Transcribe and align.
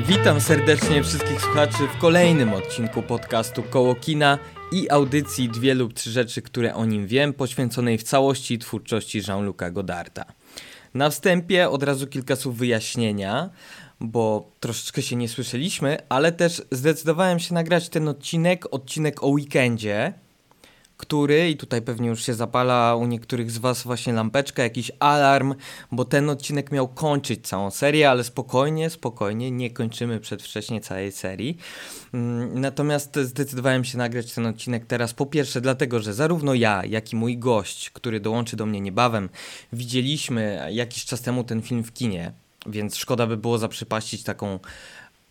Witam 0.00 0.40
serdecznie 0.40 1.02
wszystkich 1.02 1.40
słuchaczy 1.40 1.88
w 1.96 1.98
kolejnym 1.98 2.52
odcinku 2.52 3.02
podcastu 3.02 3.62
Koło 3.62 3.94
Kina 3.94 4.38
i 4.72 4.90
audycji 4.90 5.48
Dwie 5.48 5.74
lub 5.74 5.94
Trzy 5.94 6.10
Rzeczy, 6.10 6.42
które 6.42 6.74
o 6.74 6.84
nim 6.84 7.06
wiem, 7.06 7.32
poświęconej 7.32 7.98
w 7.98 8.02
całości 8.02 8.58
twórczości 8.58 9.22
Jean-Luc'a 9.22 9.72
Godarda. 9.72 10.24
Na 10.94 11.10
wstępie 11.10 11.70
od 11.70 11.82
razu 11.82 12.06
kilka 12.06 12.36
słów 12.36 12.56
wyjaśnienia, 12.56 13.50
bo 14.00 14.50
troszeczkę 14.60 15.02
się 15.02 15.16
nie 15.16 15.28
słyszeliśmy, 15.28 15.98
ale 16.08 16.32
też 16.32 16.62
zdecydowałem 16.70 17.38
się 17.38 17.54
nagrać 17.54 17.88
ten 17.88 18.08
odcinek, 18.08 18.74
odcinek 18.74 19.22
o 19.22 19.26
weekendzie, 19.26 20.12
który, 20.96 21.50
i 21.50 21.56
tutaj 21.56 21.82
pewnie 21.82 22.08
już 22.08 22.26
się 22.26 22.34
zapala 22.34 22.96
u 22.96 23.06
niektórych 23.06 23.50
z 23.50 23.58
Was 23.58 23.82
właśnie 23.82 24.12
lampeczka, 24.12 24.62
jakiś 24.62 24.90
alarm, 24.98 25.54
bo 25.92 26.04
ten 26.04 26.30
odcinek 26.30 26.72
miał 26.72 26.88
kończyć 26.88 27.48
całą 27.48 27.70
serię, 27.70 28.10
ale 28.10 28.24
spokojnie, 28.24 28.90
spokojnie, 28.90 29.50
nie 29.50 29.70
kończymy 29.70 30.20
przedwcześnie 30.20 30.80
całej 30.80 31.12
serii. 31.12 31.58
Mm, 32.14 32.60
natomiast 32.60 33.18
zdecydowałem 33.18 33.84
się 33.84 33.98
nagrać 33.98 34.32
ten 34.32 34.46
odcinek 34.46 34.86
teraz 34.86 35.14
po 35.14 35.26
pierwsze 35.26 35.60
dlatego, 35.60 36.00
że 36.00 36.14
zarówno 36.14 36.54
ja, 36.54 36.84
jak 36.84 37.12
i 37.12 37.16
mój 37.16 37.38
gość, 37.38 37.90
który 37.90 38.20
dołączy 38.20 38.56
do 38.56 38.66
mnie 38.66 38.80
niebawem, 38.80 39.28
widzieliśmy 39.72 40.68
jakiś 40.70 41.04
czas 41.04 41.20
temu 41.20 41.44
ten 41.44 41.62
film 41.62 41.84
w 41.84 41.92
kinie, 41.92 42.32
więc 42.66 42.96
szkoda 42.96 43.26
by 43.26 43.36
było 43.36 43.58
zaprzepaścić 43.58 44.22
taką 44.22 44.58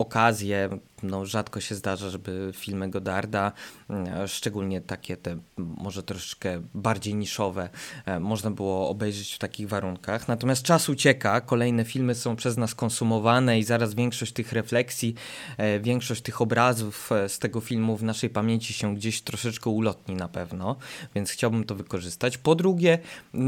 okazję, 0.04 0.70
no 1.04 1.26
rzadko 1.26 1.60
się 1.60 1.76
zdarza, 1.76 2.10
żeby 2.10 2.52
filmy 2.56 2.90
Godarda, 2.90 3.52
mm, 3.90 4.28
szczególnie 4.28 4.82
takie 4.82 5.18
te 5.18 5.38
może 5.58 6.04
troszeczkę 6.04 6.62
bardziej 6.74 7.16
niszowe, 7.16 7.70
e, 8.06 8.20
można 8.20 8.52
było 8.52 8.90
obejrzeć 8.90 9.34
w 9.34 9.40
takich 9.40 9.70
warunkach. 9.70 10.28
Natomiast 10.28 10.64
czas 10.64 10.90
ucieka, 10.90 11.42
kolejne 11.42 11.86
filmy 11.86 12.16
są 12.16 12.36
przez 12.36 12.58
nas 12.58 12.76
konsumowane 12.76 13.60
i 13.60 13.64
zaraz 13.64 13.94
większość 13.94 14.34
tych 14.34 14.52
refleksji, 14.52 15.16
e, 15.58 15.80
większość 15.80 16.22
tych 16.22 16.42
obrazów 16.42 17.12
e, 17.12 17.30
z 17.30 17.40
tego 17.40 17.62
filmu 17.62 17.98
w 17.98 18.04
naszej 18.04 18.30
pamięci 18.30 18.74
się 18.74 18.96
gdzieś 18.96 19.22
troszeczkę 19.22 19.70
ulotni 19.70 20.16
na 20.16 20.28
pewno, 20.28 20.76
więc 21.16 21.32
chciałbym 21.32 21.64
to 21.64 21.76
wykorzystać. 21.76 22.38
Po 22.38 22.56
drugie, 22.56 23.00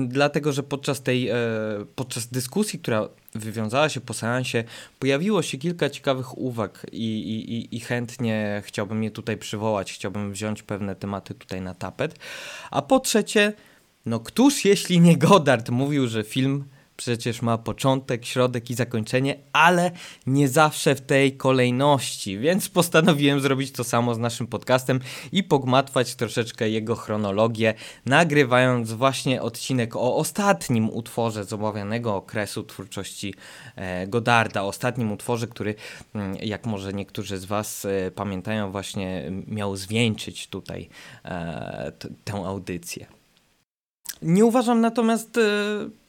dlatego, 0.07 0.53
że 0.53 0.63
podczas 0.63 1.01
tej, 1.01 1.29
podczas 1.95 2.27
dyskusji, 2.27 2.79
która 2.79 3.09
wywiązała 3.35 3.89
się 3.89 4.01
po 4.01 4.13
seansie, 4.13 4.63
pojawiło 4.99 5.41
się 5.41 5.57
kilka 5.57 5.89
ciekawych 5.89 6.37
uwag 6.37 6.85
i, 6.91 7.19
i, 7.19 7.75
i 7.75 7.79
chętnie 7.79 8.61
chciałbym 8.65 9.03
je 9.03 9.11
tutaj 9.11 9.37
przywołać, 9.37 9.93
chciałbym 9.93 10.31
wziąć 10.31 10.63
pewne 10.63 10.95
tematy 10.95 11.33
tutaj 11.33 11.61
na 11.61 11.73
tapet. 11.73 12.19
A 12.71 12.81
po 12.81 12.99
trzecie, 12.99 13.53
no 14.05 14.19
któż 14.19 14.65
jeśli 14.65 14.99
nie 14.99 15.17
Godard 15.17 15.69
mówił, 15.69 16.07
że 16.07 16.23
film 16.23 16.65
przecież 16.97 17.41
ma 17.41 17.57
początek, 17.57 18.25
środek 18.25 18.69
i 18.69 18.75
zakończenie, 18.75 19.35
ale 19.53 19.91
nie 20.27 20.49
zawsze 20.49 20.95
w 20.95 21.01
tej 21.01 21.37
kolejności, 21.37 22.39
więc 22.39 22.69
postanowiłem 22.69 23.39
zrobić 23.39 23.71
to 23.71 23.83
samo 23.83 24.15
z 24.15 24.19
naszym 24.19 24.47
podcastem 24.47 24.99
i 25.31 25.43
pogmatwać 25.43 26.15
troszeczkę 26.15 26.69
jego 26.69 26.95
chronologię, 26.95 27.73
nagrywając 28.05 28.93
właśnie 28.93 29.41
odcinek 29.41 29.95
o 29.95 30.15
ostatnim 30.15 30.89
utworze 30.89 31.45
z 31.45 31.53
omawianego 31.53 32.15
okresu 32.15 32.63
twórczości 32.63 33.33
e, 33.75 34.07
Godarda, 34.07 34.63
ostatnim 34.63 35.11
utworze, 35.11 35.47
który, 35.47 35.75
mm, 36.15 36.35
jak 36.41 36.65
może 36.65 36.93
niektórzy 36.93 37.37
z 37.37 37.45
Was 37.45 37.85
e, 37.85 38.11
pamiętają, 38.11 38.71
właśnie 38.71 39.31
miał 39.47 39.75
zwieńczyć 39.75 40.47
tutaj 40.47 40.89
e, 41.25 41.91
tę 42.23 42.33
audycję. 42.33 43.05
Nie 44.21 44.45
uważam 44.45 44.81
natomiast, 44.81 45.37
e, 45.37 45.41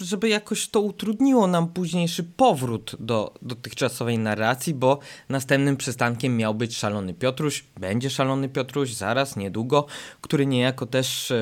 żeby 0.00 0.28
jakoś 0.28 0.68
to 0.68 0.80
utrudniło 0.80 1.46
nam 1.46 1.68
późniejszy 1.68 2.24
powrót 2.24 2.96
do 3.00 3.34
dotychczasowej 3.42 4.18
narracji, 4.18 4.74
bo 4.74 4.98
następnym 5.28 5.76
przystankiem 5.76 6.36
miał 6.36 6.54
być 6.54 6.76
Szalony 6.76 7.14
Piotruś, 7.14 7.64
będzie 7.80 8.10
Szalony 8.10 8.48
Piotruś 8.48 8.92
zaraz, 8.92 9.36
niedługo, 9.36 9.86
który 10.20 10.46
niejako 10.46 10.86
też 10.86 11.30
e, 11.30 11.36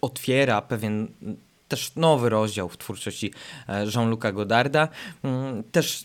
otwiera 0.00 0.62
pewien 0.62 1.08
też 1.68 1.92
nowy 1.96 2.28
rozdział 2.28 2.68
w 2.68 2.78
twórczości 2.78 3.32
e, 3.68 3.86
Jean-Luc'a 3.86 4.34
Godarda. 4.34 4.88
Mm, 5.22 5.62
też 5.72 6.04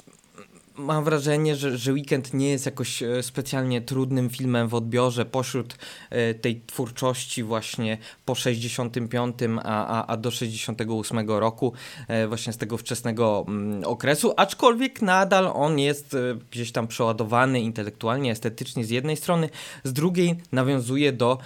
mam 0.75 1.03
wrażenie, 1.03 1.55
że, 1.55 1.77
że 1.77 1.93
Weekend 1.93 2.33
nie 2.33 2.49
jest 2.49 2.65
jakoś 2.65 3.03
e, 3.03 3.23
specjalnie 3.23 3.81
trudnym 3.81 4.29
filmem 4.29 4.67
w 4.67 4.73
odbiorze 4.73 5.25
pośród 5.25 5.77
e, 6.09 6.33
tej 6.33 6.61
twórczości 6.61 7.43
właśnie 7.43 7.97
po 8.25 8.35
65, 8.35 9.35
a, 9.63 9.87
a, 9.87 10.05
a 10.07 10.17
do 10.17 10.31
68 10.31 11.29
roku, 11.29 11.73
e, 12.07 12.27
właśnie 12.27 12.53
z 12.53 12.57
tego 12.57 12.77
wczesnego 12.77 13.45
mm, 13.47 13.83
okresu, 13.83 14.33
aczkolwiek 14.37 15.01
nadal 15.01 15.51
on 15.53 15.79
jest 15.79 16.17
gdzieś 16.51 16.71
tam 16.71 16.87
przeładowany 16.87 17.61
intelektualnie, 17.61 18.31
estetycznie 18.31 18.85
z 18.85 18.89
jednej 18.89 19.17
strony, 19.17 19.49
z 19.83 19.93
drugiej 19.93 20.35
nawiązuje 20.51 21.13
do 21.13 21.37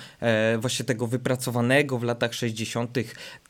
właśnie 0.60 0.86
tego 0.86 1.08
wypracowanego 1.08 1.98
w 1.98 2.04
latach 2.04 2.34
60 2.34 2.98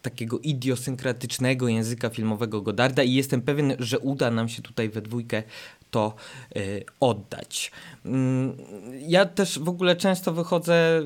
takiego 0.01 0.39
idiosynkratycznego 0.39 1.67
języka 1.67 2.09
filmowego 2.09 2.61
Godarda 2.61 3.03
i 3.03 3.13
jestem 3.13 3.41
pewien, 3.41 3.75
że 3.79 3.99
uda 3.99 4.31
nam 4.31 4.49
się 4.49 4.61
tutaj 4.61 4.89
we 4.89 5.01
dwójkę 5.01 5.44
to 5.91 6.13
y, 6.55 6.85
oddać. 7.00 7.72
Mm, 8.05 8.57
ja 9.00 9.25
też 9.25 9.59
w 9.59 9.69
ogóle 9.69 9.95
często 9.95 10.33
wychodzę 10.33 11.01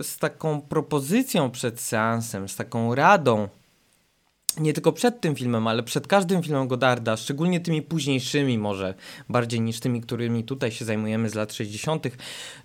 y, 0.00 0.04
z 0.04 0.18
taką 0.18 0.60
propozycją 0.60 1.50
przed 1.50 1.80
seansem, 1.80 2.48
z 2.48 2.56
taką 2.56 2.94
radą 2.94 3.48
nie 4.60 4.72
tylko 4.72 4.92
przed 4.92 5.20
tym 5.20 5.34
filmem, 5.34 5.66
ale 5.66 5.82
przed 5.82 6.06
każdym 6.06 6.42
filmem 6.42 6.68
Godarda, 6.68 7.16
szczególnie 7.16 7.60
tymi 7.60 7.82
późniejszymi 7.82 8.58
może, 8.58 8.94
bardziej 9.28 9.60
niż 9.60 9.80
tymi, 9.80 10.00
którymi 10.00 10.44
tutaj 10.44 10.72
się 10.72 10.84
zajmujemy 10.84 11.30
z 11.30 11.34
lat 11.34 11.52
60., 11.52 12.06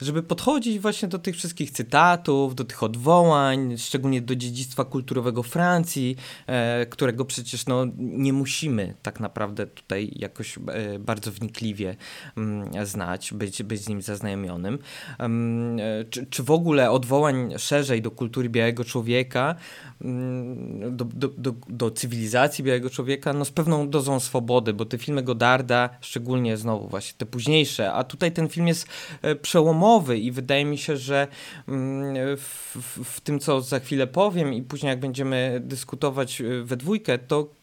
żeby 0.01 0.23
podchodzić 0.23 0.79
właśnie 0.79 1.07
do 1.07 1.19
tych 1.19 1.35
wszystkich 1.35 1.71
cytatów, 1.71 2.55
do 2.55 2.63
tych 2.63 2.83
odwołań, 2.83 3.77
szczególnie 3.77 4.21
do 4.21 4.35
dziedzictwa 4.35 4.85
kulturowego 4.85 5.43
Francji, 5.43 6.15
e, 6.47 6.85
którego 6.85 7.25
przecież 7.25 7.65
no, 7.65 7.85
nie 7.97 8.33
musimy 8.33 8.93
tak 9.01 9.19
naprawdę 9.19 9.67
tutaj 9.67 10.11
jakoś 10.15 10.57
e, 10.57 10.99
bardzo 10.99 11.31
wnikliwie 11.31 11.95
m, 12.37 12.61
mm, 12.61 12.85
znać, 12.85 13.33
być, 13.33 13.63
być 13.63 13.81
z 13.81 13.89
nim 13.89 14.01
zaznajomionym. 14.01 14.79
E, 15.19 16.05
czy, 16.09 16.25
czy 16.25 16.43
w 16.43 16.51
ogóle 16.51 16.91
odwołań 16.91 17.53
szerzej 17.57 18.01
do 18.01 18.11
kultury 18.11 18.49
białego 18.49 18.83
człowieka, 18.83 19.55
mm, 20.01 20.97
do, 20.97 21.05
do, 21.05 21.53
do 21.69 21.80
do 21.81 21.91
cywilizacji 21.91 22.63
białego 22.63 22.89
człowieka, 22.89 23.33
no 23.33 23.45
z 23.45 23.51
pewną 23.51 23.89
dozą 23.89 24.19
swobody, 24.19 24.73
bo 24.73 24.85
te 24.85 24.97
filmy 24.97 25.23
Godarda, 25.23 25.89
szczególnie 26.01 26.57
znowu 26.57 26.87
właśnie 26.87 27.17
te 27.17 27.25
późniejsze, 27.25 27.93
a 27.93 28.03
tutaj 28.03 28.31
ten 28.31 28.49
film 28.49 28.67
jest 28.67 28.87
e, 29.21 29.35
przełomowy 29.35 30.17
i 30.17 30.31
wydaje 30.31 30.65
mi 30.65 30.77
się, 30.77 30.97
że 30.97 31.27
mm, 31.67 32.37
w, 32.37 32.75
w, 32.75 33.03
w 33.03 33.21
tym, 33.21 33.39
co 33.39 33.61
za 33.61 33.79
chwilę 33.79 34.07
powiem 34.07 34.53
i 34.53 34.61
później 34.61 34.89
jak 34.89 34.99
będziemy 34.99 35.61
dyskutować 35.63 36.41
e, 36.41 36.63
we 36.63 36.77
dwójkę, 36.77 37.17
to 37.17 37.60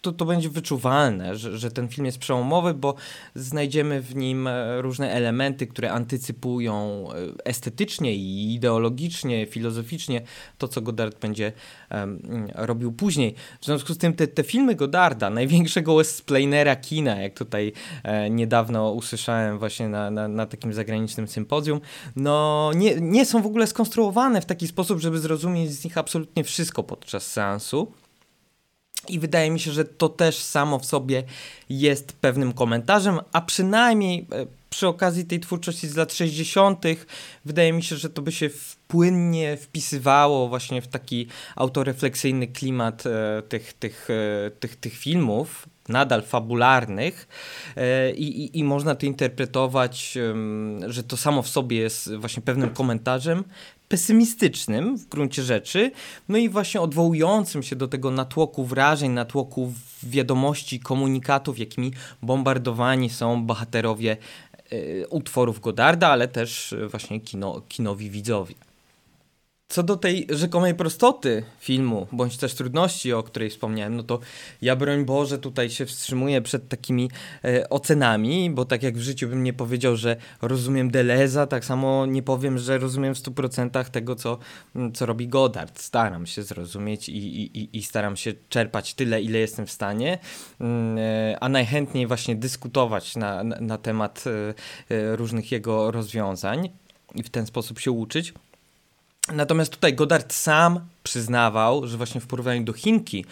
to, 0.00 0.12
to 0.12 0.24
będzie 0.24 0.48
wyczuwalne, 0.48 1.36
że, 1.36 1.58
że 1.58 1.70
ten 1.70 1.88
film 1.88 2.06
jest 2.06 2.18
przełomowy, 2.18 2.74
bo 2.74 2.94
znajdziemy 3.34 4.00
w 4.00 4.16
nim 4.16 4.46
e, 4.46 4.82
różne 4.82 5.12
elementy, 5.12 5.66
które 5.66 5.92
antycypują 5.92 7.06
e, 7.12 7.46
estetycznie 7.46 8.14
i 8.14 8.54
ideologicznie, 8.54 9.46
filozoficznie 9.46 10.22
to, 10.58 10.68
co 10.68 10.82
Godard 10.82 11.18
będzie 11.18 11.52
um, 11.90 12.48
robił 12.54 12.92
później. 12.92 13.34
W 13.60 13.64
związku 13.64 13.94
z 13.94 13.98
tym 13.98 14.12
te, 14.12 14.26
te 14.26 14.42
filmy 14.42 14.74
Godarda, 14.74 15.30
największego 15.30 15.96
westplanera 15.96 16.76
kina, 16.76 17.22
jak 17.22 17.34
tutaj 17.34 17.72
e, 18.02 18.30
niedawno 18.30 18.92
usłyszałem 18.92 19.58
właśnie 19.58 19.88
na, 19.88 20.10
na, 20.10 20.28
na, 20.28 20.46
takim 20.46 20.72
zagranicznym 20.72 21.28
sympozjum, 21.28 21.80
no 22.16 22.70
nie, 22.74 22.94
nie 23.00 23.26
są 23.26 23.42
w 23.42 23.46
ogóle 23.46 23.66
skonstruowane 23.66 24.40
w 24.40 24.46
taki 24.46 24.68
sposób, 24.68 25.00
żeby 25.00 25.18
zrozumieć 25.18 25.72
z 25.72 25.84
nich 25.84 25.98
absolutnie 25.98 26.44
wszystko 26.44 26.82
podczas 26.82 27.26
seansu. 27.26 27.92
I 29.14 29.18
wydaje 29.18 29.50
mi 29.50 29.60
się, 29.60 29.72
że 29.72 29.84
to 29.84 30.08
też 30.08 30.38
samo 30.38 30.78
w 30.78 30.86
sobie 30.86 31.22
jest 31.68 32.12
pewnym 32.12 32.52
komentarzem, 32.52 33.20
a 33.32 33.40
przynajmniej 33.40 34.26
e, 34.32 34.46
przy 34.70 34.88
okazji 34.88 35.24
tej 35.24 35.40
twórczości 35.40 35.88
z 35.88 35.96
lat 35.96 36.12
60., 36.12 36.84
wydaje 37.44 37.72
mi 37.72 37.82
się, 37.82 37.96
że 37.96 38.10
to 38.10 38.22
by 38.22 38.32
się 38.32 38.50
płynnie 38.88 39.56
wpisywało 39.56 40.48
właśnie 40.48 40.82
w 40.82 40.88
taki 40.88 41.26
autorefleksyjny 41.56 42.46
klimat 42.46 43.06
e, 43.06 43.42
tych, 43.48 43.72
tych, 43.72 44.08
e, 44.10 44.50
tych, 44.50 44.76
tych 44.76 44.92
filmów, 44.92 45.66
nadal 45.88 46.22
fabularnych 46.22 47.28
e, 47.76 48.10
i, 48.10 48.58
i, 48.58 48.64
można 48.64 48.94
to 48.94 49.06
interpretować, 49.06 50.18
że 50.86 51.02
to 51.02 51.16
samo 51.16 51.42
w 51.42 51.48
sobie 51.48 51.76
jest 51.76 52.14
właśnie 52.14 52.42
pewnym 52.42 52.70
komentarzem, 52.70 53.44
pesymistycznym 53.90 54.98
w 54.98 55.08
gruncie 55.08 55.42
rzeczy, 55.42 55.90
no 56.28 56.38
i 56.38 56.48
właśnie 56.48 56.80
odwołującym 56.80 57.62
się 57.62 57.76
do 57.76 57.88
tego 57.88 58.10
natłoku 58.10 58.64
wrażeń, 58.64 59.10
natłoku 59.10 59.72
wiadomości, 60.02 60.80
komunikatów, 60.80 61.58
jakimi 61.58 61.92
bombardowani 62.22 63.10
są 63.10 63.42
bohaterowie 63.46 64.16
y, 64.72 65.04
utworów 65.10 65.60
Godarda, 65.60 66.08
ale 66.08 66.28
też 66.28 66.74
właśnie 66.90 67.20
kino, 67.20 67.62
kinowi 67.68 68.10
widzowie. 68.10 68.54
Co 69.70 69.82
do 69.82 69.96
tej 69.96 70.26
rzekomej 70.30 70.74
prostoty 70.74 71.42
filmu, 71.58 72.06
bądź 72.12 72.36
też 72.36 72.54
trudności, 72.54 73.12
o 73.12 73.22
której 73.22 73.50
wspomniałem, 73.50 73.96
no 73.96 74.02
to 74.02 74.20
ja 74.62 74.76
broń 74.76 75.04
Boże 75.04 75.38
tutaj 75.38 75.70
się 75.70 75.86
wstrzymuję 75.86 76.42
przed 76.42 76.68
takimi 76.68 77.10
e, 77.44 77.70
ocenami, 77.70 78.50
bo 78.50 78.64
tak 78.64 78.82
jak 78.82 78.98
w 78.98 79.00
życiu 79.00 79.28
bym 79.28 79.42
nie 79.42 79.52
powiedział, 79.52 79.96
że 79.96 80.16
rozumiem 80.42 80.90
Deleza, 80.90 81.46
tak 81.46 81.64
samo 81.64 82.06
nie 82.06 82.22
powiem, 82.22 82.58
że 82.58 82.78
rozumiem 82.78 83.14
w 83.14 83.18
100% 83.18 83.84
tego, 83.84 84.14
co, 84.14 84.38
co 84.94 85.06
robi 85.06 85.28
Godard. 85.28 85.80
Staram 85.80 86.26
się 86.26 86.42
zrozumieć 86.42 87.08
i, 87.08 87.16
i, 87.16 87.78
i 87.78 87.82
staram 87.82 88.16
się 88.16 88.32
czerpać 88.48 88.94
tyle, 88.94 89.22
ile 89.22 89.38
jestem 89.38 89.66
w 89.66 89.70
stanie, 89.70 90.18
mm, 90.60 90.98
e, 90.98 91.38
a 91.40 91.48
najchętniej 91.48 92.06
właśnie 92.06 92.36
dyskutować 92.36 93.16
na, 93.16 93.44
na, 93.44 93.60
na 93.60 93.78
temat 93.78 94.24
e, 94.26 94.54
e 94.94 95.16
różnych 95.16 95.52
jego 95.52 95.90
rozwiązań 95.90 96.68
i 97.14 97.22
w 97.22 97.30
ten 97.30 97.46
sposób 97.46 97.78
się 97.78 97.90
uczyć. 97.90 98.34
Natomiast 99.28 99.72
tutaj 99.72 99.94
Godard 99.94 100.32
sam 100.32 100.80
przyznawał, 101.02 101.86
że 101.86 101.96
właśnie 101.96 102.20
w 102.20 102.26
porównaniu 102.26 102.64
do 102.64 102.72
Chinki, 102.72 103.24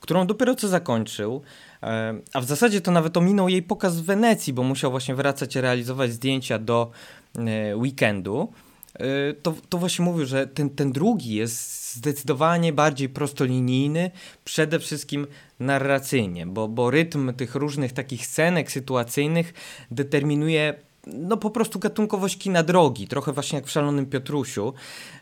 którą 0.00 0.26
dopiero 0.26 0.54
co 0.54 0.68
zakończył, 0.68 1.42
e, 1.82 2.14
a 2.32 2.40
w 2.40 2.44
zasadzie 2.44 2.80
to 2.80 2.90
nawet 2.90 3.16
ominął 3.16 3.48
jej 3.48 3.62
pokaz 3.62 3.96
w 3.96 4.04
Wenecji, 4.04 4.52
bo 4.52 4.62
musiał 4.62 4.90
właśnie 4.90 5.14
wracać 5.14 5.56
realizować 5.56 6.12
zdjęcia 6.12 6.58
do 6.58 6.90
e, 7.38 7.76
weekendu, 7.76 8.52
e, 8.94 9.32
to, 9.42 9.54
to 9.68 9.78
właśnie 9.78 10.04
mówił, 10.04 10.26
że 10.26 10.46
ten, 10.46 10.70
ten 10.70 10.92
drugi 10.92 11.34
jest 11.34 11.94
zdecydowanie 11.94 12.72
bardziej 12.72 13.08
prostolinijny, 13.08 14.10
przede 14.44 14.78
wszystkim 14.78 15.26
narracyjnie, 15.60 16.46
bo, 16.46 16.68
bo 16.68 16.90
rytm 16.90 17.34
tych 17.34 17.54
różnych 17.54 17.92
takich 17.92 18.26
scenek 18.26 18.72
sytuacyjnych 18.72 19.54
determinuje 19.90 20.74
no 21.06 21.36
po 21.36 21.50
prostu 21.50 21.78
gatunkowość 21.78 22.38
kina 22.38 22.62
drogi, 22.62 23.08
trochę 23.08 23.32
właśnie 23.32 23.56
jak 23.56 23.66
w 23.66 23.70
Szalonym 23.70 24.06
Piotrusiu. 24.06 24.72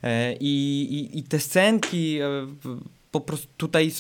E, 0.03 0.33
I, 0.33 0.83
i, 0.91 1.19
i 1.19 1.23
te 1.23 1.41
scenki 1.41 2.19
e, 2.21 2.47
po 3.15 3.21
prostu 3.21 3.49
tutaj 3.57 3.91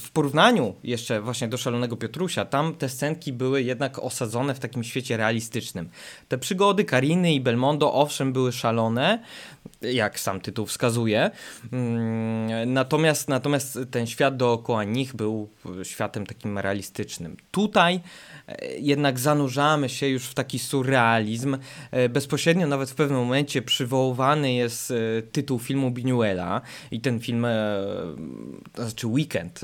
w 0.00 0.10
porównaniu 0.10 0.74
jeszcze 0.84 1.20
właśnie 1.20 1.48
do 1.48 1.58
Szalonego 1.58 1.96
Piotrusia, 1.96 2.44
tam 2.44 2.74
te 2.74 2.88
scenki 2.88 3.32
były 3.32 3.62
jednak 3.62 3.98
osadzone 3.98 4.54
w 4.54 4.58
takim 4.58 4.84
świecie 4.84 5.16
realistycznym. 5.16 5.88
Te 6.28 6.38
przygody 6.38 6.84
Kariny 6.84 7.34
i 7.34 7.40
Belmondo 7.40 7.94
owszem 7.94 8.32
były 8.32 8.52
szalone, 8.52 9.22
jak 9.82 10.20
sam 10.20 10.40
tytuł 10.40 10.66
wskazuje, 10.66 11.30
mm, 11.72 12.72
natomiast, 12.72 13.28
natomiast 13.28 13.78
ten 13.90 14.06
świat 14.06 14.36
dookoła 14.36 14.84
nich 14.84 15.14
był 15.16 15.48
światem 15.82 16.26
takim 16.26 16.58
realistycznym. 16.58 17.36
Tutaj 17.50 18.00
E, 18.48 18.78
jednak 18.78 19.18
zanurzamy 19.18 19.88
się 19.88 20.08
już 20.08 20.26
w 20.26 20.34
taki 20.34 20.58
surrealizm. 20.58 21.58
E, 21.90 22.08
bezpośrednio 22.08 22.66
nawet 22.66 22.90
w 22.90 22.94
pewnym 22.94 23.18
momencie 23.18 23.62
przywoływany 23.62 24.52
jest 24.52 24.90
e, 24.90 25.22
tytuł 25.22 25.58
filmu 25.58 25.90
Binuela 25.90 26.60
i 26.90 27.00
ten 27.00 27.20
film, 27.20 27.46
to 28.72 28.82
znaczy 28.82 29.06
Weekend, 29.06 29.60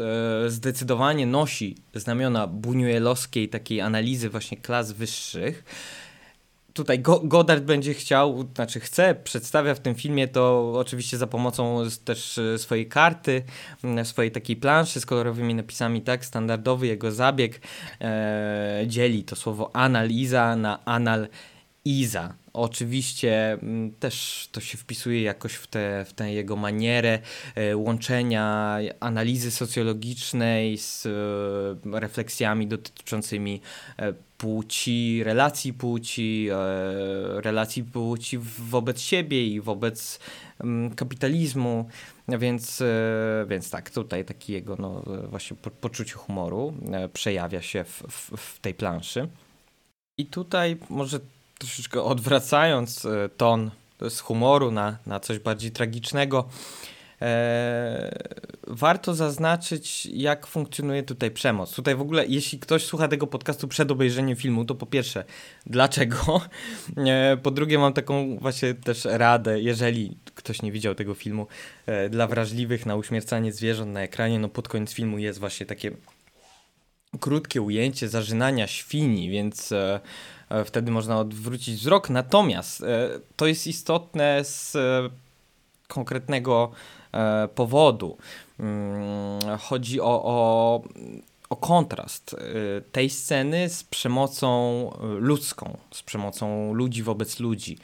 zdecydowanie 0.47 1.27
nosi 1.27 1.77
znamiona 1.95 2.49
buñuelowskiej 2.49 3.49
takiej 3.49 3.81
analizy 3.81 4.31
właśnie 4.31 4.57
klas 4.57 4.93
wyższych. 4.93 5.65
Tutaj 6.73 7.01
Godard 7.25 7.65
będzie 7.65 7.95
chciał, 7.95 8.49
znaczy 8.55 8.81
chce, 8.81 9.15
przedstawia 9.15 9.75
w 9.75 9.81
tym 9.81 9.95
filmie 9.95 10.29
to 10.29 10.73
oczywiście 10.77 11.19
za 11.19 11.27
pomocą 11.27 11.83
też 12.05 12.39
e, 12.39 12.59
swojej 12.59 12.89
karty, 12.89 13.43
swojej 14.05 14.31
takiej 14.31 14.57
planszy 14.57 15.01
z 15.01 15.07
kolorowymi 15.07 15.55
napisami, 15.55 16.03
tak, 16.03 16.25
standardowy 16.25 16.87
jego 16.87 17.13
zabieg 17.13 17.61
e, 18.01 18.85
dzieli 18.87 19.25
to 19.25 19.37
słowo 19.37 19.77
analiza 19.77 20.57
na 20.57 20.85
analiza. 21.89 22.35
Oczywiście 22.53 23.59
też 24.01 24.49
to 24.53 24.61
się 24.61 24.79
wpisuje 24.79 25.23
jakoś 25.23 25.55
w 25.55 25.67
tę 25.67 26.05
w 26.05 26.21
jego 26.27 26.57
manierę 26.57 27.19
e, 27.55 27.77
łączenia 27.77 28.79
analizy 29.01 29.51
socjologicznej 29.51 30.79
z 30.79 31.07
e, 31.07 32.01
refleksjami 32.01 32.67
dotyczącymi 32.67 33.61
e, 33.97 34.13
płci, 34.39 35.25
relacji 35.25 35.73
płci, 35.73 36.49
relacji 37.35 37.85
płci 37.85 38.39
wobec 38.59 39.01
siebie 39.01 39.47
i 39.47 39.61
wobec 39.61 40.19
mm, 40.61 40.95
kapitalizmu. 40.95 41.89
Więc, 42.39 42.83
więc 43.49 43.71
tak, 43.71 43.91
tutaj 43.91 44.25
taki 44.25 44.53
jego 44.53 44.77
no, 44.77 45.03
właśnie 45.31 45.57
poczucie 45.81 46.13
humoru 46.13 46.75
przejawia 47.13 47.63
się 47.63 47.85
w, 47.85 48.03
w, 48.11 48.37
w 48.37 48.59
tej 48.61 48.75
planszy. 48.75 49.29
I 50.19 50.27
tutaj 50.27 50.77
może 50.91 51.21
troszeczkę 51.59 52.03
odwracając 52.03 53.07
ton 53.37 53.71
z 54.09 54.21
humoru 54.21 54.71
na, 54.71 54.99
na 55.07 55.21
coś 55.21 55.39
bardziej 55.39 55.71
tragicznego, 55.71 56.49
E, 57.23 58.19
warto 58.67 59.15
zaznaczyć, 59.15 60.07
jak 60.07 60.47
funkcjonuje 60.47 61.03
tutaj 61.03 61.31
przemoc. 61.31 61.75
Tutaj 61.75 61.97
w 61.97 62.01
ogóle, 62.01 62.27
jeśli 62.27 62.59
ktoś 62.59 62.85
słucha 62.85 63.09
tego 63.09 63.27
podcastu 63.27 63.69
przed 63.69 63.91
obejrzeniem 63.91 64.37
filmu, 64.37 64.65
to 64.65 64.75
po 64.75 64.87
pierwsze, 64.87 65.25
dlaczego? 65.67 66.41
E, 66.97 67.37
po 67.37 67.51
drugie, 67.51 67.79
mam 67.79 67.93
taką 67.93 68.39
właśnie 68.39 68.75
też 68.75 69.05
radę, 69.05 69.61
jeżeli 69.61 70.17
ktoś 70.35 70.63
nie 70.63 70.73
widział 70.73 70.95
tego 70.95 71.15
filmu, 71.15 71.47
e, 71.87 72.09
dla 72.09 72.27
wrażliwych 72.27 72.87
na 72.87 72.97
uśmiercanie 72.97 73.53
zwierząt 73.53 73.93
na 73.93 74.01
ekranie, 74.01 74.39
no 74.39 74.49
pod 74.49 74.69
koniec 74.69 74.93
filmu 74.93 75.19
jest 75.19 75.39
właśnie 75.39 75.67
takie 75.67 75.91
krótkie 77.21 77.63
ujęcie 77.63 78.09
zażynania 78.09 78.67
świni, 78.67 79.31
więc 79.31 79.73
e, 79.73 79.77
e, 79.95 80.01
wtedy 80.65 80.91
można 80.91 81.19
odwrócić 81.19 81.75
wzrok. 81.75 82.11
Natomiast 82.11 82.83
e, 82.83 83.09
to 83.37 83.47
jest 83.47 83.67
istotne 83.67 84.45
z 84.45 84.77
konkretnego 85.89 86.73
E, 87.13 87.49
powodu. 87.55 88.17
Mm, 88.61 89.59
chodzi 89.59 90.01
o, 90.01 90.25
o 90.25 90.83
o 91.51 91.57
kontrast 91.57 92.33
y, 92.33 92.83
tej 92.93 93.11
sceny 93.11 93.69
z 93.69 93.85
przemocą 93.85 94.91
y, 94.93 95.21
ludzką, 95.21 95.79
z 95.91 96.03
przemocą 96.03 96.75
ludzi 96.75 97.03
wobec 97.03 97.41
ludzi. 97.41 97.79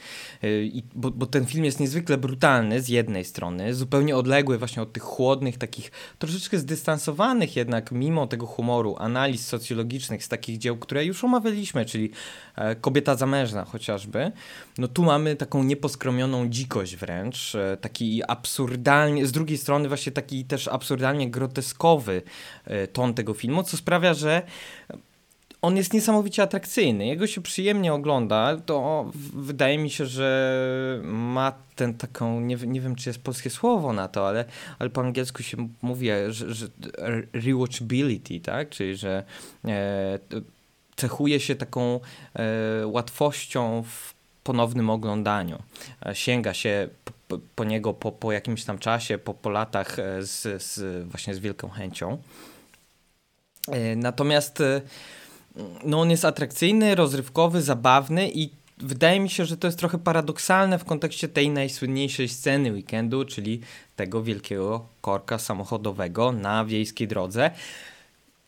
Y, 0.45 0.71
I, 0.73 0.83
bo, 0.95 1.11
bo, 1.11 1.27
ten 1.27 1.47
film 1.47 1.65
jest 1.65 1.81
niezwykle 1.81 2.19
brutalny 2.19 2.83
z 2.83 2.89
jednej 2.89 3.25
strony, 3.25 3.75
zupełnie 3.75 4.17
odległy 4.17 4.59
właśnie 4.59 4.83
od 4.83 4.93
tych 4.93 5.03
chłodnych, 5.03 5.59
takich 5.59 5.93
troszeczkę 6.19 6.59
zdystansowanych 6.59 7.57
jednak 7.57 7.93
mimo 7.93 8.27
tego 8.27 8.47
humoru, 8.47 8.97
analiz 8.99 9.47
socjologicznych 9.47 10.25
z 10.25 10.29
takich 10.29 10.59
dzieł, 10.59 10.77
które 10.77 11.05
już 11.05 11.25
omawialiśmy, 11.25 11.85
czyli 11.85 12.11
e, 12.57 12.77
Kobieta 12.77 13.17
zamężna 13.17 13.65
chociażby. 13.65 14.33
No 14.79 14.89
tu 14.89 15.03
mamy 15.03 15.37
taką 15.37 15.63
nieposkromioną 15.63 16.49
dzikość 16.49 16.97
wręcz, 16.97 17.55
e, 17.55 17.77
taki 17.77 18.23
absurdalnie, 18.29 19.27
z 19.27 19.33
drugiej 19.33 19.59
strony 19.59 19.89
właśnie 19.89 20.13
taki 20.13 20.45
też 20.45 20.69
absurdalnie 20.69 21.31
groteskowy 21.31 22.23
e, 22.65 22.87
ton 22.87 23.15
tego 23.15 23.35
filmu, 23.35 23.54
filmu, 23.55 23.63
co 23.63 23.77
sprawia, 23.77 24.15
że 24.15 24.43
on 25.63 25.77
jest 25.77 25.93
niesamowicie 25.93 26.43
atrakcyjny. 26.43 27.07
Jego 27.07 27.27
się 27.27 27.41
przyjemnie 27.41 27.95
ogląda. 27.95 28.57
To 28.67 29.11
wydaje 29.35 29.79
mi 29.79 29.91
się, 29.91 30.07
że 30.07 31.01
ma 31.05 31.53
ten 31.77 31.95
taką, 31.95 32.41
nie, 32.41 32.57
nie 32.57 32.81
wiem 32.81 32.95
czy 32.95 33.09
jest 33.09 33.23
polskie 33.23 33.51
słowo 33.51 33.93
na 33.93 34.09
to, 34.09 34.29
ale, 34.29 34.45
ale 34.79 34.91
po 34.91 35.01
angielsku 35.01 35.43
się 35.43 35.69
mówi, 35.83 36.09
że, 36.29 36.55
że 36.55 36.67
rewatchability, 37.33 38.41
tak? 38.41 38.69
Czyli 38.69 38.97
że 38.97 39.25
e, 39.65 40.19
cechuje 40.97 41.41
się 41.41 41.55
taką 41.55 42.01
e, 42.35 42.87
łatwością 42.87 43.83
w 43.83 44.15
ponownym 44.45 44.91
oglądaniu. 44.91 45.63
E, 46.07 46.15
sięga 46.15 46.55
się 46.55 46.89
po, 47.29 47.39
po 47.55 47.65
niego 47.65 47.95
po, 47.95 48.13
po 48.13 48.33
jakimś 48.33 48.65
tam 48.65 48.79
czasie, 48.79 49.19
po, 49.19 49.35
po 49.35 49.51
latach 49.51 49.99
e, 49.99 50.23
z, 50.23 50.63
z, 50.63 51.05
właśnie 51.09 51.35
z 51.35 51.39
wielką 51.39 51.69
chęcią. 51.69 52.19
E, 53.69 53.97
natomiast 53.97 54.61
e, 54.61 54.81
no 55.85 56.01
on 56.01 56.11
jest 56.11 56.25
atrakcyjny, 56.25 56.95
rozrywkowy, 56.95 57.63
zabawny 57.63 58.31
i 58.35 58.51
wydaje 58.79 59.21
mi 59.21 59.31
się, 59.31 59.45
że 59.45 59.57
to 59.57 59.69
jest 59.69 59.79
trochę 59.79 59.99
paradoksalne 59.99 60.79
w 60.79 60.85
kontekście 60.85 61.29
tej 61.29 61.51
najsłynniejszej 61.51 62.29
sceny 62.29 62.73
weekendu, 62.73 63.25
czyli 63.25 63.61
tego 63.97 64.23
wielkiego 64.23 64.87
korka 65.01 65.39
samochodowego 65.39 66.33
na 66.33 66.65
wiejskiej 66.65 67.09
drodze. 67.09 67.51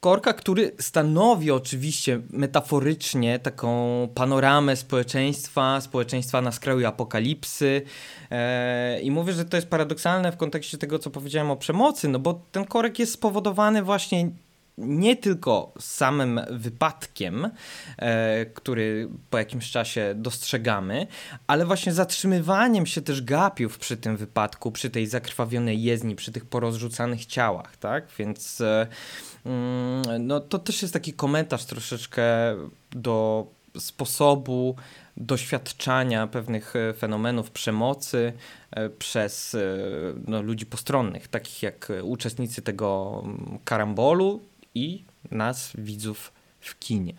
Korka, 0.01 0.33
który 0.33 0.73
stanowi 0.79 1.51
oczywiście 1.51 2.21
metaforycznie 2.31 3.39
taką 3.39 4.09
panoramę 4.15 4.77
społeczeństwa, 4.77 5.81
społeczeństwa 5.81 6.41
na 6.41 6.53
skraju 6.53 6.87
apokalipsy. 6.87 7.83
Eee, 8.31 9.07
I 9.07 9.11
mówię, 9.11 9.33
że 9.33 9.45
to 9.45 9.57
jest 9.57 9.69
paradoksalne 9.69 10.33
w 10.33 10.37
kontekście 10.37 10.79
tego, 10.79 10.99
co 10.99 11.11
powiedziałem 11.11 11.51
o 11.51 11.57
przemocy, 11.57 12.09
no 12.09 12.19
bo 12.19 12.41
ten 12.53 12.65
korek 12.65 12.99
jest 12.99 13.13
spowodowany 13.13 13.83
właśnie 13.83 14.31
nie 14.79 15.17
tylko 15.17 15.73
samym 15.81 16.41
wypadkiem, 16.51 17.51
e, 17.99 18.47
który 18.47 19.09
po 19.31 19.39
jakimś 19.39 19.71
czasie 19.71 20.15
dostrzegamy, 20.17 21.07
ale 21.47 21.67
właśnie 21.67 21.93
zatrzymywaniem 21.93 22.87
się 22.87 23.03
też 23.03 23.23
gapiów 23.23 23.79
przy 23.79 23.97
tym 23.97 24.17
wypadku, 24.17 24.73
przy 24.73 24.91
tej 24.91 25.07
zakrwawionej 25.07 25.83
jezdni, 25.83 26.17
przy 26.17 26.33
tych 26.33 26.45
porozrzucanych 26.45 27.27
ciałach, 27.27 27.77
tak? 27.77 28.05
Więc 28.19 28.61
e, 28.61 28.87
mm, 29.47 30.27
no, 30.27 30.41
to 30.41 30.59
też 30.59 30.83
jest 30.83 30.95
taki 30.95 31.13
komentarz 31.13 31.65
troszeczkę 31.65 32.25
do 32.91 33.47
sposobu 33.79 34.77
doświadczania 35.17 36.27
pewnych 36.27 36.75
fenomenów 36.99 37.51
przemocy 37.51 38.33
przez 38.99 39.57
no, 40.27 40.43
ludzi 40.43 40.67
postronnych, 40.67 41.29
takich 41.29 41.63
jak 41.63 41.93
uczestnicy 42.03 42.63
tego 42.63 43.21
mm, 43.25 43.59
karambolu 43.65 44.41
i 44.77 45.05
nas, 45.31 45.73
widzów 45.75 46.33
w 46.61 46.79
kinie. 46.79 47.15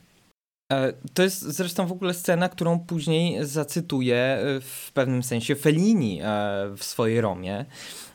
E, 0.71 0.93
to 1.13 1.23
jest 1.23 1.41
zresztą 1.41 1.87
w 1.87 1.91
ogóle 1.91 2.13
scena, 2.13 2.49
którą 2.49 2.79
później 2.79 3.45
zacytuję 3.45 4.15
e, 4.15 4.61
w 4.61 4.91
pewnym 4.93 5.23
sensie 5.23 5.55
Fellini 5.55 6.21
e, 6.21 6.25
w 6.77 6.83
swojej 6.83 7.21
Romie. 7.21 7.65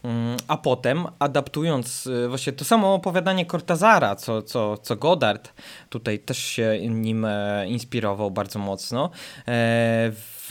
Mm, 0.03 0.37
a 0.49 0.57
potem, 0.57 1.07
adaptując 1.19 2.09
właśnie 2.29 2.53
to 2.53 2.65
samo 2.65 2.95
opowiadanie 2.95 3.47
Cortazara, 3.47 4.17
co, 4.17 4.43
co, 4.43 4.77
co 4.77 4.97
Godard 4.97 5.53
tutaj 5.89 6.19
też 6.19 6.39
się 6.39 6.79
nim 6.91 7.27
inspirował 7.67 8.31
bardzo 8.31 8.59
mocno, 8.59 9.11
w 9.47 10.51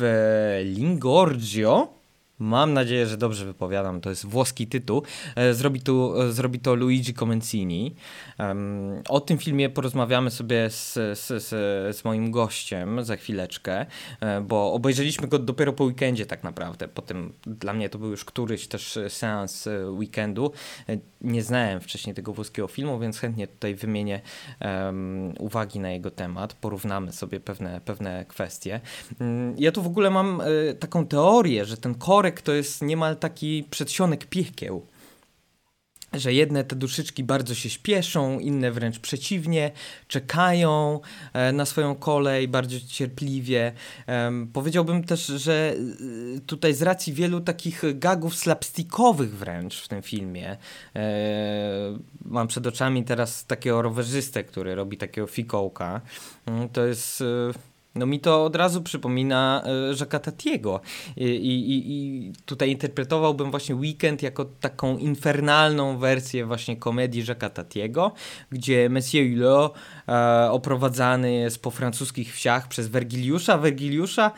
Lingorgio 0.64 2.01
Mam 2.42 2.74
nadzieję, 2.74 3.08
że 3.08 3.18
dobrze 3.18 3.46
wypowiadam. 3.46 4.02
To 4.02 4.10
jest 4.10 4.26
włoski 4.26 4.68
tytuł. 4.68 5.04
E, 5.36 5.54
zrobi, 5.54 5.82
tu, 5.82 6.22
e, 6.22 6.32
zrobi 6.32 6.60
to 6.60 6.76
Luigi 6.76 7.14
Comencini. 7.14 7.96
O 9.10 9.20
tym 9.20 9.38
filmie 9.38 9.70
porozmawiamy 9.70 10.32
sobie 10.32 10.70
z, 10.70 10.94
z, 11.20 11.44
z, 11.96 12.06
moim 12.06 12.32
gościem 12.32 13.04
za 13.04 13.16
chwileczkę, 13.16 13.86
e, 14.20 14.42
bo 14.42 14.74
obejrzeliśmy 14.74 15.28
go 15.28 15.40
dopiero 15.40 15.74
po 15.74 15.84
weekendzie 15.84 16.26
tak 16.26 16.44
naprawdę. 16.44 16.88
Potem 16.88 17.34
dla 17.46 17.74
mnie 17.74 17.90
to 17.90 18.00
był 18.00 18.10
już 18.10 18.26
któryś 18.26 18.68
też 18.68 19.00
seans 19.10 19.68
weekendu. 19.92 20.52
Nie 21.22 21.44
znałem 21.44 21.82
wcześniej 21.82 22.16
tego 22.16 22.34
włoskiego 22.34 22.68
filmu, 22.68 23.00
więc 23.00 23.20
chętnie 23.20 23.48
tutaj 23.48 23.76
wymienię 23.76 24.22
um, 24.62 25.34
uwagi 25.40 25.80
na 25.80 25.92
jego 25.92 26.12
temat. 26.12 26.54
Porównamy 26.54 27.12
sobie 27.12 27.40
pewne, 27.40 27.82
pewne 27.86 28.26
kwestie. 28.26 28.82
Mm, 29.20 29.56
ja 29.58 29.72
tu 29.72 29.82
w 29.82 29.88
ogóle 29.88 30.10
mam 30.10 30.42
taką 30.80 31.08
teorię, 31.08 31.66
że 31.66 31.78
ten 31.78 31.96
korek 31.96 32.31
to 32.40 32.54
jest 32.54 32.82
niemal 32.82 33.18
taki 33.18 33.64
przedsionek 33.70 34.26
piekieł 34.26 34.86
że 36.14 36.34
jedne 36.34 36.64
te 36.64 36.76
duszyczki 36.76 37.24
bardzo 37.24 37.56
się 37.56 37.70
śpieszą, 37.70 38.40
inne 38.40 38.72
wręcz 38.72 39.00
przeciwnie, 39.00 39.72
czekają 40.08 41.00
e, 41.34 41.52
na 41.52 41.66
swoją 41.66 41.96
kolej 41.96 42.48
bardzo 42.48 42.78
cierpliwie. 42.88 43.72
Powiedziałbym 44.54 45.04
też, 45.04 45.26
że 45.26 45.74
y, 46.38 46.42
tutaj 46.46 46.74
z 46.74 46.82
racji 46.82 47.14
wielu 47.14 47.42
takich 47.42 47.84
gagów 47.94 48.36
slapstickowych 48.36 49.38
wręcz 49.38 49.82
w 49.82 49.88
tym 49.88 50.02
filmie, 50.02 50.58
e, 50.96 51.98
mam 52.26 52.48
przed 52.48 52.68
oczami 52.68 53.04
teraz 53.04 53.46
takiego 53.46 53.82
rowerzystę, 53.82 54.44
który 54.44 54.76
robi 54.76 54.98
takiego 54.98 55.28
fikołka, 55.28 56.02
mm, 56.46 56.70
to 56.70 56.86
jest 56.86 57.24
no 57.96 58.06
mi 58.06 58.20
to 58.20 58.46
od 58.46 58.56
razu 58.56 58.82
przypomina 58.82 59.64
Jacques'a 59.94 60.20
Tatiego. 60.20 60.82
I, 61.18 61.26
i, 61.26 61.94
I, 61.94 62.34
tutaj 62.46 62.72
interpretowałbym 62.72 63.52
właśnie 63.52 63.76
Weekend 63.76 64.24
jako 64.24 64.46
taką 64.46 64.98
infernalną 64.98 65.98
wersję 65.98 66.46
właśnie 66.46 66.78
komedii 66.78 67.24
Jacques'a 67.24 67.50
Tatiego, 67.50 68.12
gdzie 68.52 68.90
Monsieur 68.90 69.30
Hulot 69.30 69.74
e, 70.12 70.52
oprowadzany 70.52 71.34
jest 71.34 71.62
po 71.62 71.72
francuskich 71.72 72.36
wsiach 72.36 72.68
przez 72.68 72.88
Vergiliusza, 72.88 73.58
Vergiliusza, 73.58 74.26
e, 74.26 74.32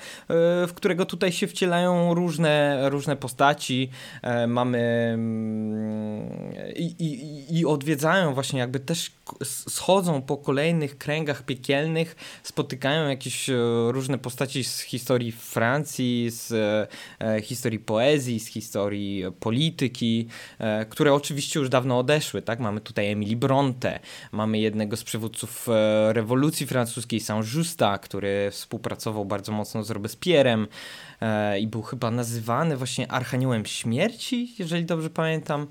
w 0.67 0.71
którego 0.75 1.05
tutaj 1.05 1.31
się 1.31 1.47
wcielają 1.47 2.13
różne, 2.13 2.79
różne 2.89 3.15
postaci. 3.15 3.89
E, 4.21 4.47
mamy 4.47 4.79
mm, 5.13 6.53
i, 6.75 6.95
i, 6.99 7.59
i 7.59 7.65
odwiedzają 7.65 8.33
właśnie 8.33 8.59
jakby 8.59 8.79
też 8.79 9.11
schodzą 9.43 10.21
po 10.21 10.37
kolejnych 10.37 10.97
kręgach 10.97 11.43
piekielnych, 11.43 12.15
spotykają 12.43 13.09
jakieś 13.09 13.49
e, 13.49 13.55
różne 13.87 14.17
postaci 14.17 14.63
z 14.63 14.79
historii 14.79 15.31
Francji, 15.31 16.29
z 16.29 16.51
e, 17.19 17.41
historii 17.41 17.79
poezji, 17.79 18.39
z 18.39 18.47
historii 18.47 19.23
polityki, 19.39 20.27
e, 20.59 20.85
które 20.85 21.13
oczywiście 21.13 21.59
już 21.59 21.69
dawno 21.69 21.99
odeszły, 21.99 22.41
tak? 22.41 22.59
Mamy 22.59 22.81
tutaj 22.81 23.11
Emily 23.11 23.35
Bronte, 23.35 23.99
mamy 24.31 24.59
jednego 24.59 24.97
z 24.97 25.03
przywódców 25.03 25.62
rewolucji 26.11 26.67
francuskiej, 26.67 27.19
Saint-Justa, 27.19 27.97
który 27.97 28.51
współpracował 28.51 29.25
bardzo 29.25 29.51
mocno 29.51 29.83
z 29.83 29.89
Robespierrem 29.89 30.67
i 31.59 31.67
był 31.67 31.81
chyba 31.81 32.11
nazywany 32.11 32.77
właśnie 32.77 33.11
Archaniołem 33.11 33.65
Śmierci, 33.65 34.55
jeżeli 34.59 34.85
dobrze 34.85 35.09
pamiętam. 35.09 35.67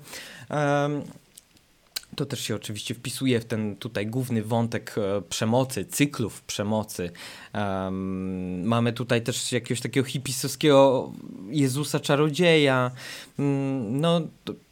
To 2.15 2.25
też 2.25 2.39
się 2.39 2.55
oczywiście 2.55 2.93
wpisuje 2.93 3.39
w 3.39 3.45
ten 3.45 3.75
tutaj 3.75 4.07
główny 4.07 4.43
wątek 4.43 4.95
e, 4.97 5.21
przemocy, 5.21 5.85
cyklów 5.85 6.41
przemocy. 6.41 7.11
Um, 7.53 8.63
mamy 8.63 8.93
tutaj 8.93 9.21
też 9.21 9.51
jakiegoś 9.51 9.81
takiego 9.81 10.07
hipisowskiego 10.07 11.11
Jezusa 11.49 11.99
czarodzieja. 11.99 12.91
Um, 13.39 14.01
no, 14.01 14.21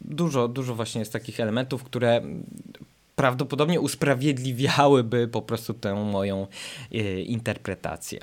dużo, 0.00 0.48
dużo 0.48 0.74
właśnie 0.74 0.98
jest 0.98 1.12
takich 1.12 1.40
elementów, 1.40 1.84
które 1.84 2.22
prawdopodobnie 3.16 3.80
usprawiedliwiałyby 3.80 5.28
po 5.28 5.42
prostu 5.42 5.74
tę 5.74 5.94
moją 5.94 6.46
e, 6.92 7.20
interpretację. 7.20 8.20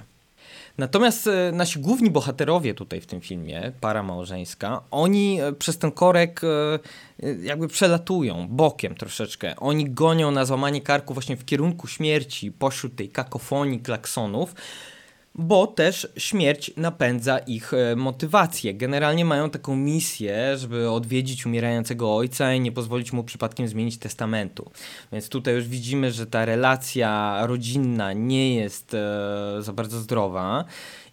Natomiast 0.78 1.28
e, 1.28 1.52
nasi 1.52 1.80
główni 1.80 2.12
bohaterowie 2.12 2.74
tutaj 2.74 3.02
w 3.02 3.06
tym 3.06 3.22
filmie, 3.22 3.72
para 3.82 4.04
małżeńska, 4.04 4.82
oni 4.92 5.42
e, 5.42 5.54
przez 5.54 5.78
ten 5.78 5.92
korek 5.92 6.42
jakby 7.44 7.68
przelatują 7.68 8.48
bokiem 8.50 8.96
troszeczkę. 8.96 9.56
Oni 9.56 9.90
gonią 9.90 10.32
na 10.32 10.46
złamanie 10.46 10.82
karku 10.82 11.14
właśnie 11.14 11.38
w 11.38 11.46
kierunku 11.46 11.88
śmierci 11.88 12.52
pośród 12.52 12.96
tej 12.96 13.10
kakofonii 13.10 13.80
klaksonów 13.80 14.56
bo 15.40 15.68
też 15.68 16.08
śmierć 16.18 16.72
napędza 16.78 17.38
ich 17.38 17.74
e, 17.74 17.96
motywację. 17.96 18.74
Generalnie 18.74 19.26
mają 19.26 19.50
taką 19.50 19.76
misję, 19.76 20.58
żeby 20.58 20.90
odwiedzić 20.92 21.46
umierającego 21.46 22.16
ojca 22.16 22.54
i 22.54 22.60
nie 22.60 22.72
pozwolić 22.72 23.14
mu 23.14 23.24
przypadkiem 23.24 23.68
zmienić 23.68 23.98
testamentu. 23.98 24.72
Więc 25.12 25.30
tutaj 25.30 25.54
już 25.54 25.68
widzimy, 25.68 26.12
że 26.12 26.26
ta 26.26 26.46
relacja 26.46 27.40
rodzinna 27.48 28.14
nie 28.14 28.56
jest 28.56 28.94
e, 28.94 28.98
za 29.60 29.74
bardzo 29.74 30.00
zdrowa 30.00 30.66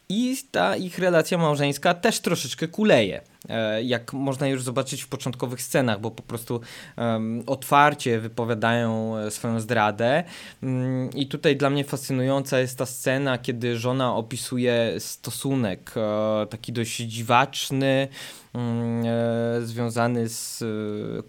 i 0.09 0.37
ta 0.51 0.77
ich 0.77 0.99
relacja 0.99 1.39
małżeńska 1.39 1.95
też 1.95 2.21
troszeczkę 2.21 2.69
kuleje. 2.69 3.21
E, 3.49 3.83
jak 3.83 4.13
można 4.13 4.49
już 4.49 4.63
zobaczyć 4.63 5.03
w 5.03 5.09
początkowych 5.09 5.63
scenach, 5.63 6.01
bo 6.01 6.11
po 6.11 6.23
prostu 6.23 6.61
um, 6.97 7.43
otwarcie 7.47 8.21
wypowiadają 8.21 9.17
e, 9.17 9.31
swoją 9.31 9.61
zdradę. 9.61 10.25
Um, 10.63 11.11
I 11.15 11.27
tutaj 11.27 11.57
dla 11.57 11.71
mnie 11.71 11.85
fascynująca 11.85 12.59
jest 12.59 12.79
ta 12.79 12.87
scena, 12.87 13.39
kiedy 13.39 13.79
żona 13.79 14.17
opisuje 14.17 14.95
stosunek 14.99 15.95
e, 15.97 16.47
taki 16.47 16.73
dość 16.73 16.97
dziwaczny, 16.97 18.09
e, 18.55 19.61
związany 19.63 20.29
z 20.29 20.65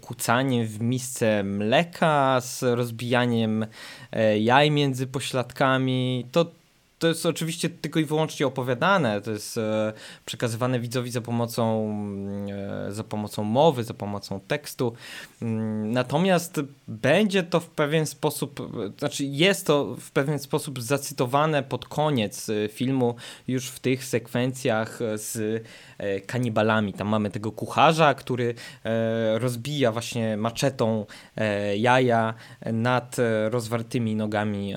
kucaniem 0.00 0.66
w 0.66 0.80
misce 0.80 1.44
mleka, 1.44 2.40
z 2.40 2.62
rozbijaniem 2.62 3.66
jaj 4.40 4.70
między 4.70 5.06
pośladkami. 5.06 6.26
To 6.32 6.57
to 6.98 7.08
jest 7.08 7.26
oczywiście 7.26 7.70
tylko 7.70 8.00
i 8.00 8.04
wyłącznie 8.04 8.46
opowiadane, 8.46 9.20
to 9.20 9.30
jest 9.30 9.58
e, 9.58 9.92
przekazywane 10.24 10.80
widzowi 10.80 11.10
za 11.10 11.20
pomocą, 11.20 11.90
e, 12.88 12.92
za 12.92 13.04
pomocą 13.04 13.44
mowy, 13.44 13.84
za 13.84 13.94
pomocą 13.94 14.40
tekstu. 14.40 14.92
Mm, 15.42 15.92
natomiast 15.92 16.60
będzie 16.88 17.42
to 17.42 17.60
w 17.60 17.66
pewien 17.66 18.06
sposób, 18.06 18.72
znaczy 18.98 19.24
jest 19.24 19.66
to 19.66 19.96
w 20.00 20.10
pewien 20.10 20.38
sposób 20.38 20.82
zacytowane 20.82 21.62
pod 21.62 21.84
koniec 21.84 22.48
e, 22.48 22.68
filmu, 22.68 23.14
już 23.48 23.68
w 23.68 23.80
tych 23.80 24.04
sekwencjach 24.04 24.98
z 25.14 25.64
e, 25.98 26.20
kanibalami. 26.20 26.92
Tam 26.92 27.08
mamy 27.08 27.30
tego 27.30 27.52
kucharza, 27.52 28.14
który 28.14 28.54
e, 28.84 29.38
rozbija 29.38 29.92
właśnie 29.92 30.36
maczetą 30.36 31.06
e, 31.36 31.76
jaja 31.76 32.34
nad 32.72 33.16
rozwartymi 33.50 34.16
nogami 34.16 34.74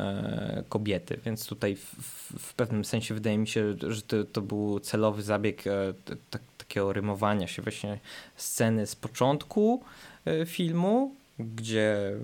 kobiety, 0.70 1.20
więc 1.26 1.48
tutaj 1.48 1.76
w, 1.76 1.96
w 2.40 2.54
pewnym 2.54 2.86
sensie 2.86 3.14
wydaje 3.14 3.38
mi 3.38 3.48
się, 3.48 3.76
że 3.88 4.02
to, 4.02 4.24
to 4.24 4.42
był 4.42 4.80
celowy 4.80 5.24
zabieg 5.24 5.68
e, 5.68 5.94
tak, 6.30 6.42
takiego 6.58 6.94
rymowania 6.94 7.48
się 7.48 7.62
właśnie 7.62 8.00
sceny 8.36 8.88
z 8.88 8.96
początku 8.96 9.84
e, 10.26 10.46
filmu, 10.46 11.16
gdzie 11.40 11.94
e, 11.94 12.16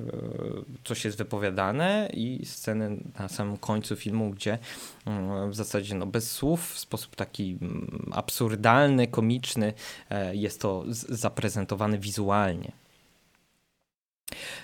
coś 0.84 1.06
jest 1.06 1.18
wypowiadane 1.18 2.10
i 2.14 2.46
sceny 2.46 2.98
na 3.20 3.28
samym 3.28 3.58
końcu 3.58 3.96
filmu, 3.96 4.30
gdzie 4.30 4.58
w 5.50 5.56
zasadzie 5.56 5.96
no, 5.96 6.06
bez 6.06 6.32
słów, 6.32 6.74
w 6.74 6.80
sposób 6.80 7.16
taki 7.16 7.58
mm, 7.62 8.12
absurdalny, 8.12 9.08
komiczny 9.08 9.74
jest 10.34 10.62
to 10.62 10.84
zaprezentowane 11.10 11.98
wizualnie. 11.98 12.72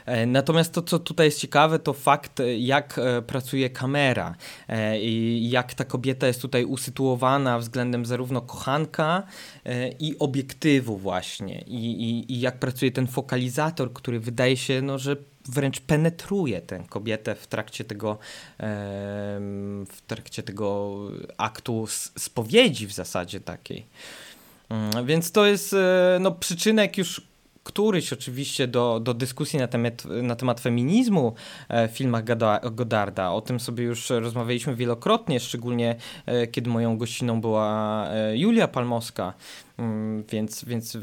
E, 0.05 0.25
natomiast 0.25 0.73
to, 0.73 0.81
co 0.81 0.99
tutaj 0.99 1.27
jest 1.27 1.39
ciekawe, 1.39 1.79
to 1.79 1.93
fakt, 1.93 2.39
e, 2.39 2.57
jak 2.57 2.99
e, 2.99 3.21
pracuje 3.21 3.69
kamera 3.69 4.35
i 5.01 5.49
jak 5.49 5.73
ta 5.73 5.85
kobieta 5.85 6.27
jest 6.27 6.41
tutaj 6.41 6.65
usytuowana 6.65 7.59
względem 7.59 8.05
zarówno 8.05 8.41
kochanka 8.41 9.23
i 9.99 10.15
obiektywu 10.19 10.97
właśnie 10.97 11.61
i, 11.61 12.09
i, 12.09 12.33
i 12.33 12.39
jak 12.39 12.59
pracuje 12.59 12.91
ten 12.91 13.07
fokalizator, 13.07 13.93
który 13.93 14.19
wydaje 14.19 14.57
się, 14.57 14.81
no, 14.81 14.99
że 14.99 15.15
wręcz 15.45 15.79
penetruje 15.79 16.61
tę 16.61 16.83
kobietę 16.89 17.35
w 17.35 17.47
trakcie 17.47 17.83
tego, 17.83 18.17
w 19.87 20.01
trakcie 20.07 20.43
tego 20.43 20.97
aktu 21.37 21.87
spowiedzi 22.17 22.87
w 22.87 22.93
zasadzie 22.93 23.39
takiej. 23.39 23.85
Mm, 24.69 25.05
więc 25.05 25.31
to 25.31 25.45
jest 25.45 25.75
no, 26.19 26.31
przyczynek 26.31 26.97
już 26.97 27.21
któryś 27.63 28.13
oczywiście 28.13 28.67
do, 28.67 28.99
do 28.99 29.13
dyskusji 29.13 29.59
na 29.59 29.67
temat, 29.67 30.05
na 30.05 30.35
temat 30.35 30.59
feminizmu 30.59 31.33
e, 31.69 31.87
w 31.87 31.91
filmach 31.91 32.23
Godarda. 32.71 33.31
O 33.31 33.41
tym 33.41 33.59
sobie 33.59 33.83
już 33.83 34.09
rozmawialiśmy 34.09 34.75
wielokrotnie, 34.75 35.39
szczególnie 35.39 35.95
e, 36.25 36.47
kiedy 36.47 36.69
moją 36.69 36.97
gościną 36.97 37.41
była 37.41 38.07
e, 38.09 38.37
Julia 38.37 38.67
Palmowska, 38.67 39.33
mm, 39.77 40.23
więc, 40.23 40.65
więc 40.65 40.97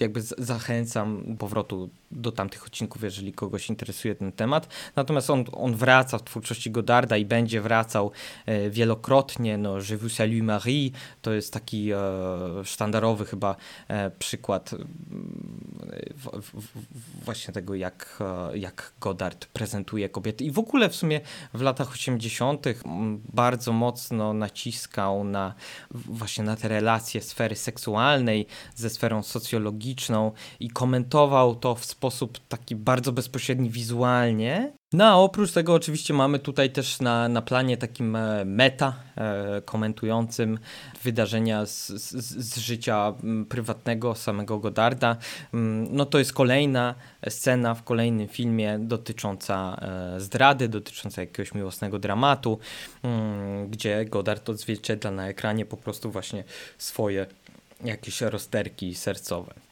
jakby 0.00 0.22
zachęcam 0.38 1.36
powrotu 1.38 1.90
do 2.10 2.32
tamtych 2.32 2.66
odcinków, 2.66 3.02
jeżeli 3.02 3.32
kogoś 3.32 3.68
interesuje 3.68 4.14
ten 4.14 4.32
temat. 4.32 4.68
Natomiast 4.96 5.30
on, 5.30 5.44
on 5.52 5.74
wraca 5.74 6.18
w 6.18 6.24
twórczości 6.24 6.70
Godarda 6.70 7.16
i 7.16 7.24
będzie 7.24 7.60
wracał 7.60 8.10
e, 8.46 8.70
wielokrotnie. 8.70 9.58
No, 9.58 9.76
Je 9.78 9.96
vous 9.96 10.12
salue 10.12 10.42
Marie 10.42 10.90
to 11.22 11.32
jest 11.32 11.52
taki 11.52 11.92
e, 11.92 11.98
sztandarowy 12.64 13.24
chyba 13.24 13.56
e, 13.88 14.10
przykład 14.10 14.74
w, 16.16 16.40
w, 16.42 17.24
właśnie 17.24 17.54
tego, 17.54 17.74
jak, 17.74 18.18
e, 18.52 18.58
jak 18.58 18.92
Godard 19.00 19.46
prezentuje 19.46 20.08
kobiety. 20.08 20.44
I 20.44 20.50
w 20.50 20.58
ogóle 20.58 20.88
w 20.88 20.96
sumie 20.96 21.20
w 21.54 21.60
latach 21.60 21.92
80. 21.92 22.66
bardzo 23.34 23.72
mocno 23.72 24.32
naciskał 24.32 25.24
na 25.24 25.54
właśnie 25.90 26.44
na 26.44 26.56
te 26.56 26.68
relacje 26.68 27.22
sfery 27.22 27.56
seksualnej 27.56 28.46
ze 28.74 28.90
sferą 28.90 29.22
i 30.60 30.70
komentował 30.70 31.54
to 31.54 31.74
w 31.74 31.84
sposób 31.84 32.38
taki 32.48 32.76
bardzo 32.76 33.12
bezpośredni 33.12 33.70
wizualnie. 33.70 34.72
No 34.92 35.04
a 35.04 35.14
oprócz 35.14 35.52
tego 35.52 35.74
oczywiście 35.74 36.14
mamy 36.14 36.38
tutaj 36.38 36.70
też 36.70 37.00
na, 37.00 37.28
na 37.28 37.42
planie 37.42 37.76
takim 37.76 38.16
e, 38.16 38.44
meta 38.44 38.94
e, 39.16 39.62
komentującym 39.64 40.58
wydarzenia 41.02 41.66
z, 41.66 41.86
z, 41.86 42.12
z, 42.14 42.58
życia 42.58 43.14
prywatnego 43.48 44.14
samego 44.14 44.58
Godarda. 44.58 45.16
No 45.90 46.06
to 46.06 46.18
jest 46.18 46.32
kolejna 46.32 46.94
scena 47.28 47.74
w 47.74 47.82
kolejnym 47.82 48.28
filmie 48.28 48.78
dotycząca 48.78 49.76
e, 50.16 50.20
zdrady, 50.20 50.68
dotycząca 50.68 51.20
jakiegoś 51.20 51.54
miłosnego 51.54 51.98
dramatu, 51.98 52.58
gdzie 53.68 54.04
Godard 54.04 54.50
odzwierciedla 54.50 55.10
na 55.10 55.28
ekranie 55.28 55.66
po 55.66 55.76
prostu 55.76 56.10
właśnie 56.10 56.44
swoje 56.78 57.26
jakieś 57.84 58.20
rozterki 58.20 58.94
sercowe. 58.94 59.65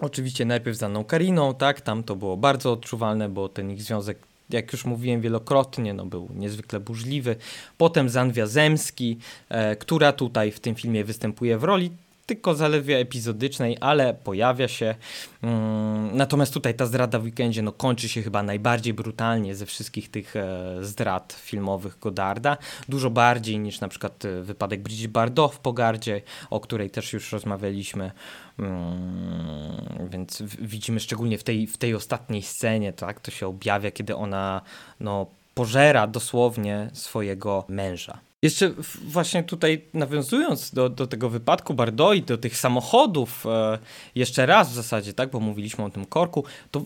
Oczywiście 0.00 0.44
najpierw 0.44 0.76
z 0.76 0.82
Anną 0.82 1.04
Kariną, 1.04 1.54
tak, 1.54 1.80
tam 1.80 2.02
to 2.02 2.16
było 2.16 2.36
bardzo 2.36 2.72
odczuwalne, 2.72 3.28
bo 3.28 3.48
ten 3.48 3.70
ich 3.70 3.82
związek, 3.82 4.18
jak 4.50 4.72
już 4.72 4.84
mówiłem 4.84 5.20
wielokrotnie, 5.20 5.94
no 5.94 6.06
był 6.06 6.28
niezwykle 6.34 6.80
burzliwy. 6.80 7.36
Potem 7.78 8.08
Zanwia 8.08 8.46
Zemski, 8.46 9.18
e, 9.48 9.76
która 9.76 10.12
tutaj 10.12 10.50
w 10.50 10.60
tym 10.60 10.74
filmie 10.74 11.04
występuje 11.04 11.58
w 11.58 11.64
roli 11.64 11.90
tylko 12.28 12.54
zaledwie 12.54 12.98
epizodycznej, 12.98 13.76
ale 13.80 14.14
pojawia 14.14 14.68
się. 14.68 14.94
Mm, 15.42 16.16
natomiast 16.16 16.54
tutaj 16.54 16.74
ta 16.74 16.86
zdrada 16.86 17.18
w 17.18 17.24
weekendzie 17.24 17.62
no, 17.62 17.72
kończy 17.72 18.08
się 18.08 18.22
chyba 18.22 18.42
najbardziej 18.42 18.94
brutalnie 18.94 19.54
ze 19.54 19.66
wszystkich 19.66 20.10
tych 20.10 20.36
e, 20.36 20.78
zdrad 20.80 21.32
filmowych 21.32 21.98
Godarda. 21.98 22.56
Dużo 22.88 23.10
bardziej 23.10 23.58
niż 23.58 23.80
na 23.80 23.88
przykład 23.88 24.24
e, 24.24 24.42
wypadek 24.42 24.82
Bridget 24.82 25.10
Bardot 25.10 25.54
w 25.54 25.58
Pogardzie, 25.58 26.22
o 26.50 26.60
której 26.60 26.90
też 26.90 27.12
już 27.12 27.32
rozmawialiśmy. 27.32 28.10
Mm, 28.58 30.08
więc 30.10 30.42
widzimy 30.58 31.00
szczególnie 31.00 31.38
w 31.38 31.44
tej, 31.44 31.66
w 31.66 31.76
tej 31.76 31.94
ostatniej 31.94 32.42
scenie, 32.42 32.92
tak, 32.92 33.20
to 33.20 33.30
się 33.30 33.46
objawia, 33.46 33.90
kiedy 33.90 34.16
ona 34.16 34.60
no, 35.00 35.26
pożera 35.54 36.06
dosłownie 36.06 36.90
swojego 36.92 37.64
męża. 37.68 38.27
Jeszcze 38.42 38.70
właśnie 39.04 39.42
tutaj 39.42 39.84
nawiązując 39.94 40.70
do, 40.70 40.88
do 40.88 41.06
tego 41.06 41.30
wypadku 41.30 41.74
Bardoi, 41.74 42.22
do 42.22 42.38
tych 42.38 42.56
samochodów, 42.56 43.46
e, 43.46 43.78
jeszcze 44.14 44.46
raz 44.46 44.70
w 44.70 44.74
zasadzie, 44.74 45.12
tak, 45.12 45.30
bo 45.30 45.40
mówiliśmy 45.40 45.84
o 45.84 45.90
tym 45.90 46.06
korku, 46.06 46.44
to 46.70 46.84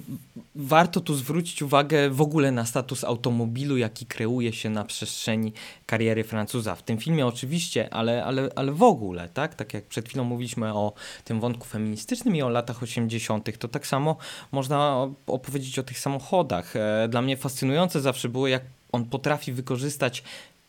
warto 0.55 1.01
tu 1.01 1.15
zwrócić 1.15 1.63
uwagę 1.63 2.11
w 2.11 2.21
ogóle 2.21 2.53
na 2.53 2.67
status 2.67 3.05
automobilu, 3.05 3.77
jaki 3.77 4.07
kreuje 4.07 4.53
się 4.53 4.71
na 4.71 4.85
przestrzeni 4.85 5.53
kariery 5.87 6.25
Francuza. 6.25 6.75
W 6.75 6.83
tym 6.83 6.99
filmie 6.99 7.27
oczywiście, 7.27 7.95
ale, 7.95 8.25
ale, 8.25 8.49
ale 8.57 8.73
w 8.73 8.83
ogóle, 8.83 9.29
tak, 9.29 9.55
tak 9.55 9.75
jak 9.75 9.85
przed 9.85 10.09
chwilą 10.09 10.25
mówiliśmy 10.25 10.75
o 10.75 10.93
tym 11.25 11.41
wątku 11.41 11.65
feministycznym 11.65 12.37
i 12.37 12.43
o 12.43 12.49
latach 12.49 12.83
80., 12.83 13.59
to 13.59 13.69
tak 13.69 13.87
samo 13.87 14.17
można 14.53 15.09
opowiedzieć 15.27 15.79
o 15.79 15.83
tych 15.83 15.99
samochodach. 15.99 16.77
E, 16.77 17.09
dla 17.09 17.23
mnie 17.23 17.37
fascynujące 17.37 18.01
zawsze 18.01 18.29
było, 18.29 18.49
jak 18.49 18.63
on 18.93 19.05
potrafi 19.05 19.53
wykorzystać 19.53 20.23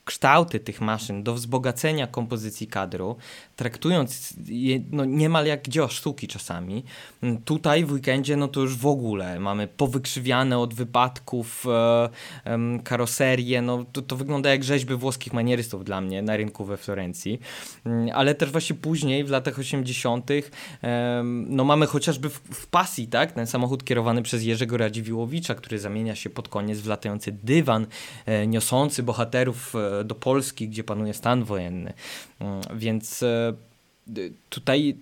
kształty 0.06 0.60
tych 0.60 0.82
maszyn 0.82 1.24
do 1.24 1.34
wzbogacenia 1.34 2.08
kompozycji 2.08 2.68
kadru, 2.68 3.16
traktując 3.56 4.34
je 4.46 4.80
no, 4.92 5.06
niemal 5.06 5.46
jak 5.46 5.68
dzieło 5.70 5.88
sztuki 5.88 6.28
czasami. 6.28 6.84
Tutaj 7.46 7.86
w 7.86 7.92
weekendzie 7.92 8.36
no 8.38 8.48
to 8.48 8.62
już 8.62 8.78
w 8.78 8.86
ogóle 8.86 9.40
mamy 9.40 9.68
powykrzywiane 9.68 10.60
od 10.60 10.74
wypadków 10.74 11.66
e, 11.68 12.10
e, 12.46 12.80
karoserie, 12.84 13.62
no 13.62 13.86
to, 13.92 14.02
to 14.02 14.16
wygląda 14.16 14.50
jak 14.50 14.64
rzeźby 14.64 14.96
włoskich 14.96 15.34
manierystów 15.34 15.86
dla 15.86 16.02
mnie 16.02 16.22
na 16.22 16.38
rynku 16.38 16.66
we 16.66 16.78
Florencji, 16.78 17.40
mm, 17.86 18.10
ale 18.14 18.36
też 18.36 18.52
właśnie 18.52 18.76
później 18.76 19.24
w 19.24 19.30
latach 19.30 19.60
80. 19.60 20.32
E, 20.84 21.22
no 21.48 21.64
mamy 21.64 21.86
chociażby 21.86 22.30
w, 22.30 22.34
w 22.34 22.68
pasji, 22.68 23.08
tak, 23.08 23.32
ten 23.32 23.48
samochód 23.48 23.84
kierowany 23.84 24.22
przez 24.22 24.44
Jerzego 24.44 24.78
Radziwiłowicza, 24.78 25.56
który 25.56 25.80
zamienia 25.80 26.16
się 26.16 26.30
pod 26.30 26.48
koniec 26.50 26.80
w 26.80 26.88
latający 26.88 27.32
dywan, 27.32 27.88
e, 28.26 28.48
niosący 28.48 29.04
bohaterów 29.04 29.76
e, 29.76 29.93
do 30.06 30.16
Polski, 30.16 30.70
gdzie 30.70 30.84
panuje 30.84 31.14
stan 31.14 31.44
wojenny. 31.44 31.94
Mm, 32.40 32.62
więc 32.76 33.24
e, 33.24 33.54
tutaj 34.50 34.98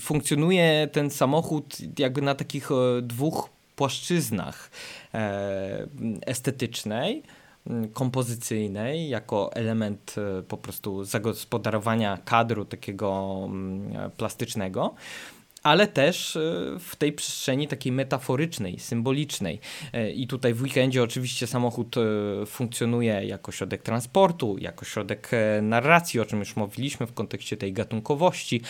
funkcjonuje 0.00 0.88
ten 0.92 1.10
samochód 1.10 1.76
jakby 1.98 2.22
na 2.22 2.34
takich 2.34 2.70
e, 2.70 3.02
dwóch 3.02 3.48
płaszczyznach 3.76 4.70
e, 5.14 5.86
estetycznej, 6.26 7.22
mm, 7.66 7.88
kompozycyjnej, 7.88 9.08
jako 9.08 9.52
element 9.52 10.14
po 10.48 10.56
prostu 10.56 11.04
zagospodarowania 11.04 12.18
kadru 12.24 12.64
takiego 12.64 13.40
mm, 13.44 14.10
plastycznego 14.16 14.94
ale 15.66 15.86
też 15.86 16.36
e, 16.36 16.40
w 16.78 16.96
tej 16.96 17.12
przestrzeni 17.12 17.68
takiej 17.68 17.92
metaforycznej, 17.92 18.78
symbolicznej. 18.78 19.60
E, 19.92 20.10
I 20.10 20.26
tutaj 20.26 20.54
w 20.54 20.62
weekendzie 20.62 21.02
oczywiście 21.02 21.46
samochód 21.46 21.96
e, 21.96 22.46
funkcjonuje 22.46 23.24
jako 23.24 23.52
środek 23.52 23.82
transportu, 23.82 24.56
jako 24.58 24.84
środek 24.84 25.30
narracji, 25.62 26.20
o 26.20 26.24
czym 26.24 26.38
już 26.38 26.56
mówiliśmy 26.56 27.06
w 27.06 27.14
kontekście 27.14 27.56
tej 27.56 27.72
gatunkowości, 27.72 28.60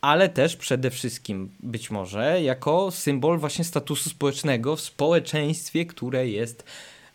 ale 0.00 0.28
też 0.28 0.56
przede 0.56 0.90
wszystkim 0.90 1.50
być 1.60 1.90
może 1.90 2.42
jako 2.42 2.90
symbol 2.90 3.38
właśnie 3.38 3.64
statusu 3.64 4.10
społecznego 4.10 4.76
w 4.76 4.80
społeczeństwie, 4.80 5.86
które 5.86 6.28
jest 6.28 6.64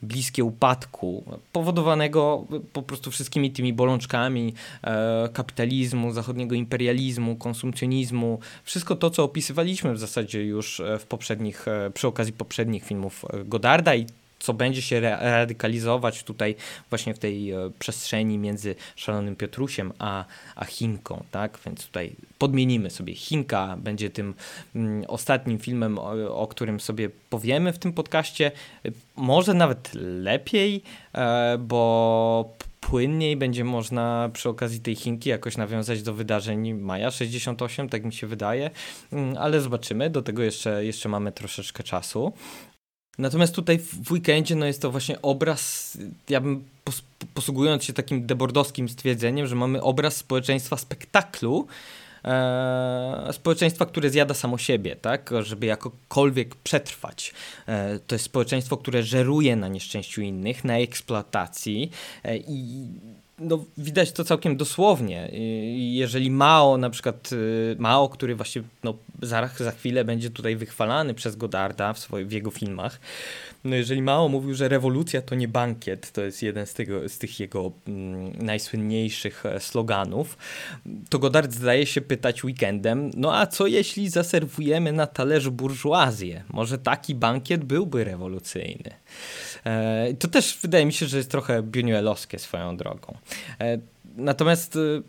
bliskie 0.01 0.43
upadku, 0.43 1.23
powodowanego 1.51 2.45
po 2.73 2.81
prostu 2.81 3.11
wszystkimi 3.11 3.51
tymi 3.51 3.73
bolączkami 3.73 4.53
e, 4.83 5.29
kapitalizmu, 5.33 6.11
zachodniego 6.11 6.55
imperializmu, 6.55 7.35
konsumpcjonizmu, 7.35 8.39
wszystko 8.63 8.95
to, 8.95 9.09
co 9.09 9.23
opisywaliśmy 9.23 9.93
w 9.93 9.99
zasadzie 9.99 10.45
już 10.45 10.79
e, 10.79 10.99
w 10.99 11.05
poprzednich, 11.05 11.67
e, 11.67 11.91
przy 11.93 12.07
okazji 12.07 12.33
poprzednich 12.33 12.83
filmów 12.83 13.25
Godarda 13.45 13.95
i 13.95 14.05
co 14.41 14.53
będzie 14.53 14.81
się 14.81 14.99
radykalizować 14.99 16.23
tutaj 16.23 16.55
właśnie 16.89 17.13
w 17.13 17.19
tej 17.19 17.51
e, 17.51 17.71
przestrzeni 17.79 18.37
między 18.37 18.75
Szalonym 18.95 19.35
Piotrusiem 19.35 19.93
a, 19.99 20.25
a 20.55 20.65
Chinką, 20.65 21.23
tak? 21.31 21.59
Więc 21.65 21.85
tutaj 21.85 22.15
podmienimy 22.37 22.89
sobie. 22.89 23.15
Chinka 23.15 23.77
będzie 23.77 24.09
tym 24.09 24.33
mm, 24.75 25.03
ostatnim 25.07 25.59
filmem, 25.59 25.99
o, 25.99 26.37
o, 26.37 26.47
którym 26.47 26.79
sobie 26.79 27.09
powiemy 27.29 27.73
w 27.73 27.79
tym 27.79 27.93
podcaście. 27.93 28.51
Może 29.15 29.53
nawet 29.53 29.91
lepiej, 29.93 30.81
e, 31.15 31.57
bo 31.57 32.53
płynniej 32.81 33.37
będzie 33.37 33.63
można 33.63 34.29
przy 34.33 34.49
okazji 34.49 34.79
tej 34.79 34.95
Chinki 34.95 35.29
jakoś 35.29 35.57
nawiązać 35.57 36.03
do 36.03 36.13
wydarzeń 36.13 36.73
maja 36.73 37.11
68, 37.11 37.89
tak 37.89 38.05
mi 38.05 38.13
się 38.13 38.27
wydaje, 38.27 38.69
mm, 39.11 39.37
ale 39.37 39.61
zobaczymy, 39.61 40.09
do 40.09 40.21
tego 40.21 40.43
jeszcze, 40.43 40.85
jeszcze 40.85 41.09
mamy 41.09 41.31
troszeczkę 41.31 41.83
czasu. 41.83 42.33
Natomiast 43.17 43.55
tutaj 43.55 43.79
w 43.79 44.11
weekendzie 44.11 44.55
no 44.55 44.65
jest 44.65 44.81
to 44.81 44.91
właśnie 44.91 45.21
obraz, 45.21 45.97
ja 46.29 46.41
bym 46.41 46.63
posługując 47.33 47.83
się 47.83 47.93
takim 47.93 48.25
debordowskim 48.25 48.89
stwierdzeniem, 48.89 49.47
że 49.47 49.55
mamy 49.55 49.81
obraz 49.81 50.15
społeczeństwa 50.15 50.77
spektaklu, 50.77 51.67
e, 52.25 53.29
społeczeństwa, 53.31 53.85
które 53.85 54.09
zjada 54.09 54.33
samo 54.33 54.57
siebie, 54.57 54.95
tak? 54.95 55.29
Żeby 55.41 55.65
jakokolwiek 55.65 56.55
przetrwać. 56.55 57.33
E, 57.67 57.99
to 57.99 58.15
jest 58.15 58.25
społeczeństwo, 58.25 58.77
które 58.77 59.03
żeruje 59.03 59.55
na 59.55 59.67
nieszczęściu 59.67 60.21
innych, 60.21 60.63
na 60.63 60.77
eksploatacji 60.77 61.91
e, 62.23 62.37
i 62.37 62.87
no, 63.41 63.65
widać 63.77 64.11
to 64.11 64.23
całkiem 64.23 64.57
dosłownie. 64.57 65.29
Jeżeli 65.75 66.31
Mao, 66.31 66.77
na 66.77 66.89
przykład 66.89 67.29
y, 67.31 67.75
Mao, 67.79 68.09
który 68.09 68.35
właśnie 68.35 68.61
no, 68.83 68.93
za, 69.21 69.49
za 69.57 69.71
chwilę 69.71 70.05
będzie 70.05 70.29
tutaj 70.29 70.55
wychwalany 70.55 71.13
przez 71.13 71.35
Godarda 71.35 71.93
w, 71.93 71.99
swoich, 71.99 72.27
w 72.27 72.31
jego 72.31 72.51
filmach, 72.51 72.99
no 73.63 73.75
jeżeli 73.75 74.01
Mao 74.01 74.29
mówił, 74.29 74.53
że 74.53 74.67
rewolucja 74.67 75.21
to 75.21 75.35
nie 75.35 75.47
bankiet, 75.47 76.11
to 76.11 76.21
jest 76.21 76.43
jeden 76.43 76.65
z, 76.65 76.73
tego, 76.73 77.09
z 77.09 77.17
tych 77.17 77.39
jego 77.39 77.71
mm, 77.87 78.45
najsłynniejszych 78.45 79.45
e, 79.45 79.59
sloganów, 79.59 80.37
to 81.09 81.19
Godard 81.19 81.53
zdaje 81.53 81.85
się 81.85 82.01
pytać 82.01 82.43
weekendem, 82.43 83.11
no 83.15 83.37
a 83.37 83.47
co 83.47 83.67
jeśli 83.67 84.09
zaserwujemy 84.09 84.91
na 84.91 85.07
talerzu 85.07 85.51
burżuazję? 85.51 86.43
Może 86.49 86.77
taki 86.77 87.15
bankiet 87.15 87.63
byłby 87.63 88.03
rewolucyjny. 88.03 89.00
E, 89.65 90.13
to 90.13 90.27
też 90.27 90.57
wydaje 90.61 90.85
mi 90.85 90.93
się, 90.93 91.05
że 91.05 91.17
jest 91.17 91.31
trochę 91.31 91.63
Buñuelowskie 91.63 92.39
swoją 92.39 92.77
drogą. 92.77 93.17
E, 93.59 93.77
natomiast 94.15 94.75
y, 94.75 95.03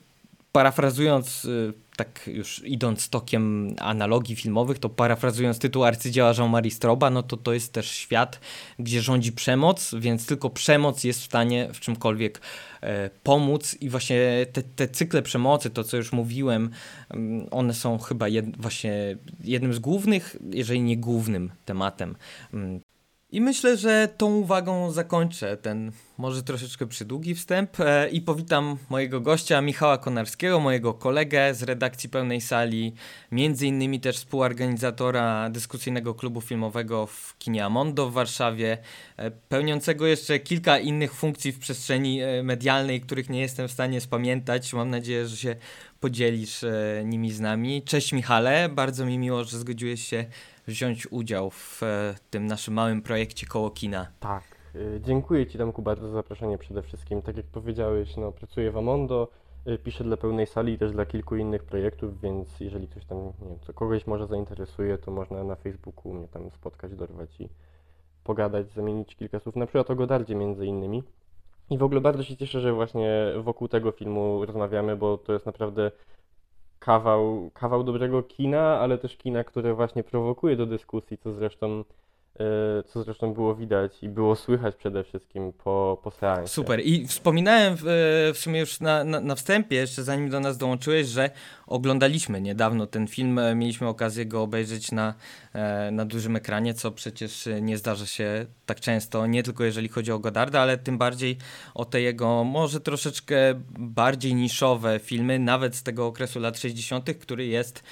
parafrazując 0.53 1.45
y, 1.45 1.73
tak 1.97 2.27
już 2.27 2.63
idąc 2.65 3.09
tokiem 3.09 3.75
analogii 3.79 4.37
filmowych, 4.37 4.79
to 4.79 4.89
parafrazując 4.89 5.59
tytuł 5.59 5.85
arcydzieła 5.85 6.33
Jean-Marie 6.39 6.71
Stroba, 6.71 7.11
no 7.11 7.23
to 7.23 7.37
to 7.37 7.53
jest 7.53 7.73
też 7.73 7.91
świat, 7.91 8.41
gdzie 8.79 9.03
rządzi 9.03 9.33
przemoc, 9.33 9.95
więc 9.99 10.27
tylko 10.27 10.51
przemoc 10.51 11.05
jest 11.05 11.21
w 11.21 11.25
stanie 11.25 11.69
w 11.73 11.81
czymkolwiek 11.81 12.41
e, 12.81 13.11
pomóc 13.23 13.77
i 13.81 13.89
właśnie 13.89 14.47
te, 14.53 14.63
te 14.63 14.89
cykle 14.89 15.23
przemocy, 15.23 15.71
to 15.71 15.85
co 15.85 15.97
już 15.97 16.13
mówiłem, 16.13 16.71
mm, 17.11 17.47
one 17.51 17.75
są 17.75 17.99
chyba 17.99 18.29
jed, 18.29 18.57
właśnie 18.57 19.17
jednym 19.45 19.75
z 19.75 19.79
głównych, 19.79 20.37
jeżeli 20.51 20.81
nie 20.81 20.97
głównym 20.97 21.51
tematem 21.65 22.17
mm, 22.55 22.81
i 23.33 23.41
myślę, 23.41 23.77
że 23.77 24.09
tą 24.17 24.35
uwagą 24.35 24.91
zakończę 24.91 25.57
ten 25.57 25.93
może 26.19 26.43
troszeczkę 26.43 26.87
przydługi 26.87 27.35
wstęp 27.35 27.81
e, 27.81 28.09
i 28.09 28.21
powitam 28.21 28.77
mojego 28.91 29.21
gościa 29.21 29.61
Michała 29.61 29.99
Konarskiego, 29.99 30.61
mojego 30.61 30.95
kolegę 30.95 31.55
z 31.55 31.63
redakcji 31.63 32.09
Pełnej 32.09 32.41
Sali, 32.41 32.93
między 33.31 33.67
innymi 33.67 34.01
też 34.01 34.17
współorganizatora 34.17 35.51
dyskusyjnego 35.51 36.15
klubu 36.15 36.41
filmowego 36.41 37.07
w 37.07 37.39
kinie 37.39 37.65
Amondo 37.65 38.11
w 38.11 38.13
Warszawie, 38.13 38.79
e, 39.17 39.31
pełniącego 39.31 40.07
jeszcze 40.07 40.39
kilka 40.39 40.79
innych 40.79 41.15
funkcji 41.15 41.53
w 41.53 41.59
przestrzeni 41.59 42.23
e, 42.23 42.43
medialnej, 42.43 43.01
których 43.01 43.31
nie 43.31 43.41
jestem 43.41 43.69
w 43.69 43.73
stanie 43.73 44.01
spamiętać. 44.01 44.73
Mam 44.73 44.91
nadzieję, 44.91 45.27
że 45.27 45.37
się 45.37 45.57
podzielisz 46.01 46.65
nimi 47.05 47.33
z 47.33 47.41
nami. 47.41 47.83
Cześć 47.83 48.13
Michale, 48.13 48.69
bardzo 48.69 49.07
mi 49.07 49.19
miło, 49.19 49.45
że 49.45 49.59
zgodziłeś 49.59 50.09
się 50.09 50.25
wziąć 50.67 51.13
udział 51.13 51.51
w 51.51 51.83
e, 51.83 52.15
tym 52.31 52.47
naszym 52.47 52.75
małym 52.75 53.03
projekcie 53.03 53.47
koło 53.47 53.71
kina. 53.71 54.07
Tak. 54.21 54.43
E, 54.75 55.01
dziękuję 55.01 55.47
Ci 55.47 55.59
Tomku 55.59 55.83
bardzo 55.83 56.09
za 56.09 56.15
zaproszenie 56.15 56.59
przede 56.59 56.83
wszystkim. 56.83 57.23
Tak 57.23 57.37
jak 57.37 57.47
powiedziałeś, 57.47 58.17
no, 58.17 58.33
pracuję 58.33 58.71
w 58.71 58.77
Amondo, 58.77 59.29
e, 59.67 59.79
piszę 59.79 60.05
dla 60.05 60.17
pełnej 60.17 60.47
sali 60.47 60.73
i 60.73 60.79
też 60.79 60.93
dla 60.93 61.07
kilku 61.07 61.37
innych 61.37 61.65
projektów, 61.65 62.21
więc 62.21 62.61
jeżeli 62.61 62.89
ktoś 62.89 63.05
tam, 63.05 63.19
nie 63.19 63.49
wiem, 63.49 63.59
co 63.67 63.73
kogoś 63.73 64.07
może 64.07 64.27
zainteresuje, 64.27 64.99
to 64.99 65.11
można 65.11 65.45
na 65.45 65.57
Facebooku 65.57 66.15
mnie 66.15 66.29
tam 66.29 66.51
spotkać, 66.51 66.95
dorwać 66.95 67.41
i 67.41 67.49
pogadać, 68.25 68.71
zamienić 68.71 69.17
kilka 69.17 69.41
słów, 69.41 69.57
na 69.57 69.67
przykład 69.67 69.91
o 69.91 69.95
Godardzie 69.95 70.35
między 70.35 70.67
innymi. 70.67 71.03
I 71.71 71.79
w 71.79 71.83
ogóle 71.83 72.01
bardzo 72.01 72.23
się 72.23 72.37
cieszę, 72.37 72.61
że 72.61 72.73
właśnie 72.73 73.33
wokół 73.43 73.69
tego 73.69 73.93
filmu 73.93 74.47
rozmawiamy, 74.47 74.97
bo 74.97 75.19
to 75.19 75.33
jest 75.33 75.47
naprawdę 75.47 75.91
kawał, 76.85 77.51
kawał 77.55 77.85
dobrego 77.85 78.23
kina, 78.23 78.79
ale 78.81 78.99
też 78.99 79.17
kina, 79.17 79.45
które 79.45 79.75
właśnie 79.75 80.05
prowokuje 80.05 80.57
do 80.57 80.67
dyskusji, 80.67 81.19
co 81.19 81.33
zresztą 81.33 81.85
co 82.87 83.03
zresztą 83.03 83.35
było 83.35 83.55
widać 83.55 84.03
i 84.03 84.09
było 84.09 84.37
słychać 84.37 84.77
przede 84.77 85.05
wszystkim 85.05 85.53
po, 85.53 86.01
po 86.03 86.11
seansie. 86.11 86.49
Super. 86.49 86.81
I 86.85 87.07
wspominałem 87.07 87.77
w, 87.77 87.83
w 88.35 88.39
sumie 88.39 88.61
już 88.61 88.81
na, 88.81 89.05
na, 89.05 89.21
na, 89.21 89.35
wstępie, 89.35 89.77
jeszcze 89.77 90.05
zanim 90.05 90.31
do 90.31 90.41
nas 90.41 90.59
dołączyłeś, 90.59 91.07
że 91.07 91.31
oglądaliśmy 91.67 92.41
niedawno 92.41 92.87
ten 92.87 93.07
film. 93.07 93.41
Mieliśmy 93.55 93.89
okazję 93.89 94.27
go 94.27 94.43
obejrzeć 94.43 94.93
na, 94.93 95.15
e, 95.53 95.91
na 95.91 96.05
dużym 96.05 96.37
ekranie, 96.37 96.75
co 96.75 96.91
przecież 96.91 97.49
nie 97.61 97.79
zdarza 97.79 98.07
się 98.07 98.47
tak 98.67 98.81
często, 98.81 99.27
nie 99.27 99.43
tylko 99.43 99.65
jeżeli 99.65 99.89
chodzi 99.89 100.13
o 100.13 100.19
Godarda, 100.19 100.61
ale 100.61 100.79
tym 100.79 100.99
bardziej 100.99 101.37
o 101.75 101.85
te 101.85 102.01
jego 102.01 102.45
może 102.45 102.81
troszeczkę 102.81 103.37
bardziej 103.79 104.35
niszowe 104.35 104.99
filmy, 104.99 105.39
nawet 105.39 105.77
z 105.77 105.83
tego 105.83 106.07
okresu 106.07 106.41
lat 106.41 106.59
60., 106.59 107.11
który 107.21 107.47
jest 107.47 107.83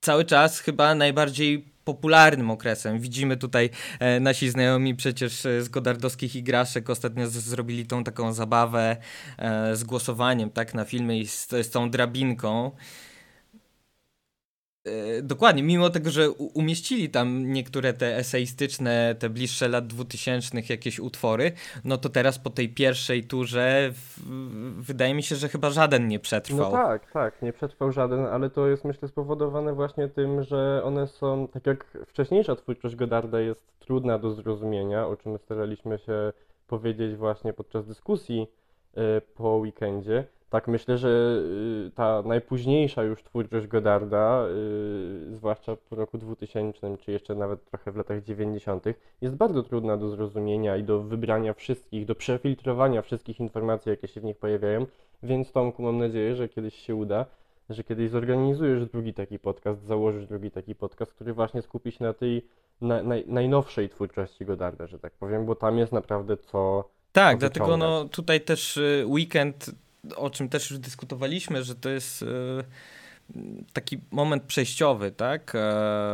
cały 0.00 0.24
czas 0.24 0.60
chyba 0.60 0.94
najbardziej 0.94 1.71
popularnym 1.84 2.50
okresem. 2.50 3.00
Widzimy 3.00 3.36
tutaj 3.36 3.70
e, 3.98 4.20
nasi 4.20 4.50
znajomi 4.50 4.94
przecież 4.94 5.46
e, 5.46 5.62
z 5.62 5.68
godardowskich 5.68 6.36
igraszek 6.36 6.90
ostatnio 6.90 7.26
z, 7.26 7.32
zrobili 7.32 7.86
tą 7.86 8.04
taką 8.04 8.32
zabawę 8.32 8.96
e, 9.38 9.76
z 9.76 9.84
głosowaniem 9.84 10.50
tak 10.50 10.74
na 10.74 10.84
filmy 10.84 11.18
i 11.18 11.26
z, 11.26 11.48
z 11.48 11.70
tą 11.70 11.90
drabinką. 11.90 12.70
E, 14.84 15.22
dokładnie, 15.22 15.62
mimo 15.62 15.90
tego, 15.90 16.10
że 16.10 16.30
umieścili 16.30 17.10
tam 17.10 17.52
niektóre 17.52 17.92
te 17.92 18.16
eseistyczne, 18.16 19.14
te 19.18 19.30
bliższe 19.30 19.68
lat 19.68 19.86
dwutysięcznych 19.86 20.70
jakieś 20.70 21.00
utwory, 21.00 21.52
no 21.84 21.96
to 21.96 22.08
teraz 22.08 22.38
po 22.38 22.50
tej 22.50 22.68
pierwszej 22.68 23.24
turze 23.24 23.92
wydaje 24.78 25.14
mi 25.14 25.22
się, 25.22 25.36
że 25.36 25.48
chyba 25.48 25.70
żaden 25.70 26.08
nie 26.08 26.18
przetrwał. 26.18 26.72
No 26.72 26.78
tak, 26.78 27.12
tak, 27.12 27.42
nie 27.42 27.52
przetrwał 27.52 27.92
żaden, 27.92 28.26
ale 28.26 28.50
to 28.50 28.68
jest 28.68 28.84
myślę 28.84 29.08
spowodowane 29.08 29.74
właśnie 29.74 30.08
tym, 30.08 30.42
że 30.42 30.82
one 30.84 31.06
są, 31.06 31.48
tak 31.48 31.66
jak 31.66 31.98
wcześniejsza 32.06 32.56
twórczość 32.56 32.96
Godarda 32.96 33.40
jest 33.40 33.78
trudna 33.78 34.18
do 34.18 34.30
zrozumienia, 34.30 35.06
o 35.06 35.16
czym 35.16 35.38
staraliśmy 35.38 35.98
się 35.98 36.32
powiedzieć 36.66 37.16
właśnie 37.16 37.52
podczas 37.52 37.86
dyskusji 37.86 38.46
e, 38.94 39.20
po 39.20 39.56
weekendzie, 39.56 40.24
tak, 40.52 40.68
myślę, 40.68 40.98
że 40.98 41.08
y, 41.86 41.90
ta 41.94 42.22
najpóźniejsza 42.22 43.02
już 43.02 43.22
twórczość 43.22 43.66
Godarda, 43.66 44.46
y, 44.48 45.36
zwłaszcza 45.36 45.76
po 45.76 45.96
roku 45.96 46.18
2000, 46.18 46.96
czy 46.98 47.12
jeszcze 47.12 47.34
nawet 47.34 47.64
trochę 47.64 47.92
w 47.92 47.96
latach 47.96 48.22
90., 48.22 48.84
jest 49.20 49.34
bardzo 49.34 49.62
trudna 49.62 49.96
do 49.96 50.08
zrozumienia 50.08 50.76
i 50.76 50.84
do 50.84 51.02
wybrania 51.02 51.54
wszystkich, 51.54 52.06
do 52.06 52.14
przefiltrowania 52.14 53.02
wszystkich 53.02 53.40
informacji, 53.40 53.90
jakie 53.90 54.08
się 54.08 54.20
w 54.20 54.24
nich 54.24 54.36
pojawiają. 54.36 54.86
Więc 55.22 55.52
Tomku, 55.52 55.82
mam 55.82 55.98
nadzieję, 55.98 56.36
że 56.36 56.48
kiedyś 56.48 56.74
się 56.74 56.94
uda, 56.94 57.26
że 57.70 57.84
kiedyś 57.84 58.10
zorganizujesz 58.10 58.86
drugi 58.86 59.14
taki 59.14 59.38
podcast, 59.38 59.82
założysz 59.82 60.26
drugi 60.26 60.50
taki 60.50 60.74
podcast, 60.74 61.12
który 61.12 61.32
właśnie 61.32 61.62
skupi 61.62 61.92
się 61.92 62.04
na 62.04 62.12
tej 62.12 62.46
na, 62.80 63.02
naj, 63.02 63.24
najnowszej 63.26 63.88
twórczości 63.88 64.44
Godarda, 64.44 64.86
że 64.86 64.98
tak 64.98 65.12
powiem, 65.12 65.46
bo 65.46 65.54
tam 65.54 65.78
jest 65.78 65.92
naprawdę 65.92 66.36
co. 66.36 66.90
Tak, 67.12 67.38
dlatego 67.38 67.76
no, 67.76 68.04
tutaj 68.04 68.40
też 68.40 68.76
y, 68.76 69.04
weekend 69.06 69.70
o 70.16 70.30
czym 70.30 70.48
też 70.48 70.70
już 70.70 70.78
dyskutowaliśmy, 70.78 71.64
że 71.64 71.74
to 71.74 71.90
jest 71.90 72.22
e, 72.22 72.26
taki 73.72 73.98
moment 74.10 74.42
przejściowy, 74.42 75.10
tak, 75.10 75.54
e, 75.54 75.58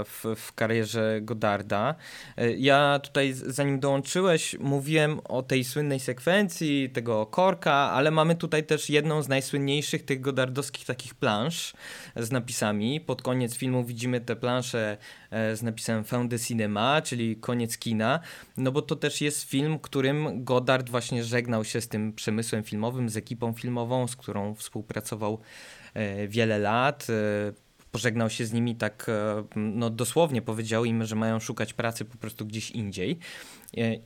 w, 0.05 0.25
w 0.37 0.53
karierze 0.53 1.19
Godarda. 1.23 1.95
E, 2.37 2.53
ja 2.53 3.01
tutaj, 3.03 3.33
zanim 3.33 3.81
dołączyłeś, 3.81 4.57
mówiłem 4.59 5.21
o 5.25 5.43
tej 5.43 5.65
słynnej 5.65 6.01
sekwencji, 6.01 6.91
tego 6.91 7.27
korka, 7.27 7.73
ale 7.73 8.11
mamy 8.11 8.35
tutaj 8.35 8.65
też 8.65 8.91
jedną 8.91 9.23
z 9.23 9.29
najsłynniejszych 9.29 10.05
tych 10.05 10.21
godardowskich 10.21 10.87
takich 10.87 11.15
plansz 11.15 11.73
z 12.17 12.31
napisami. 12.31 13.01
Pod 13.01 13.23
koniec 13.23 13.57
filmu 13.57 13.85
widzimy 13.85 14.21
te 14.21 14.37
plansze 14.37 14.97
z 15.31 15.63
napisem 15.63 16.05
Fin 16.05 16.29
de 16.29 16.39
Cinema, 16.39 17.03
czyli 17.03 17.37
koniec 17.37 17.79
kina, 17.79 18.21
no 18.57 18.73
bo 18.73 18.83
to 18.83 18.97
też 18.97 19.21
jest 19.21 19.43
film, 19.43 19.79
którym 19.79 20.45
Godard 20.45 20.91
właśnie 20.91 21.25
żegnał 21.25 21.65
się 21.65 21.81
z 21.81 21.89
tym 21.89 22.13
przemysłem 22.13 22.63
filmowym, 22.65 23.09
z 23.09 23.17
ekipą 23.17 23.53
filmową, 23.53 24.09
z 24.09 24.17
którą 24.17 24.55
współpracował 24.55 25.41
E, 25.88 25.88
wiele 26.29 26.59
lat. 26.59 27.07
E, 27.11 27.69
pożegnał 27.91 28.31
się 28.31 28.47
z 28.47 28.53
nimi 28.53 28.77
tak 28.77 29.07
e, 29.09 29.45
no, 29.57 29.91
dosłownie, 29.91 30.43
powiedział 30.43 30.85
im, 30.85 31.05
że 31.05 31.17
mają 31.17 31.41
szukać 31.41 31.73
pracy 31.73 32.05
po 32.05 32.19
prostu 32.19 32.47
gdzieś 32.47 32.71
indziej. 32.71 33.19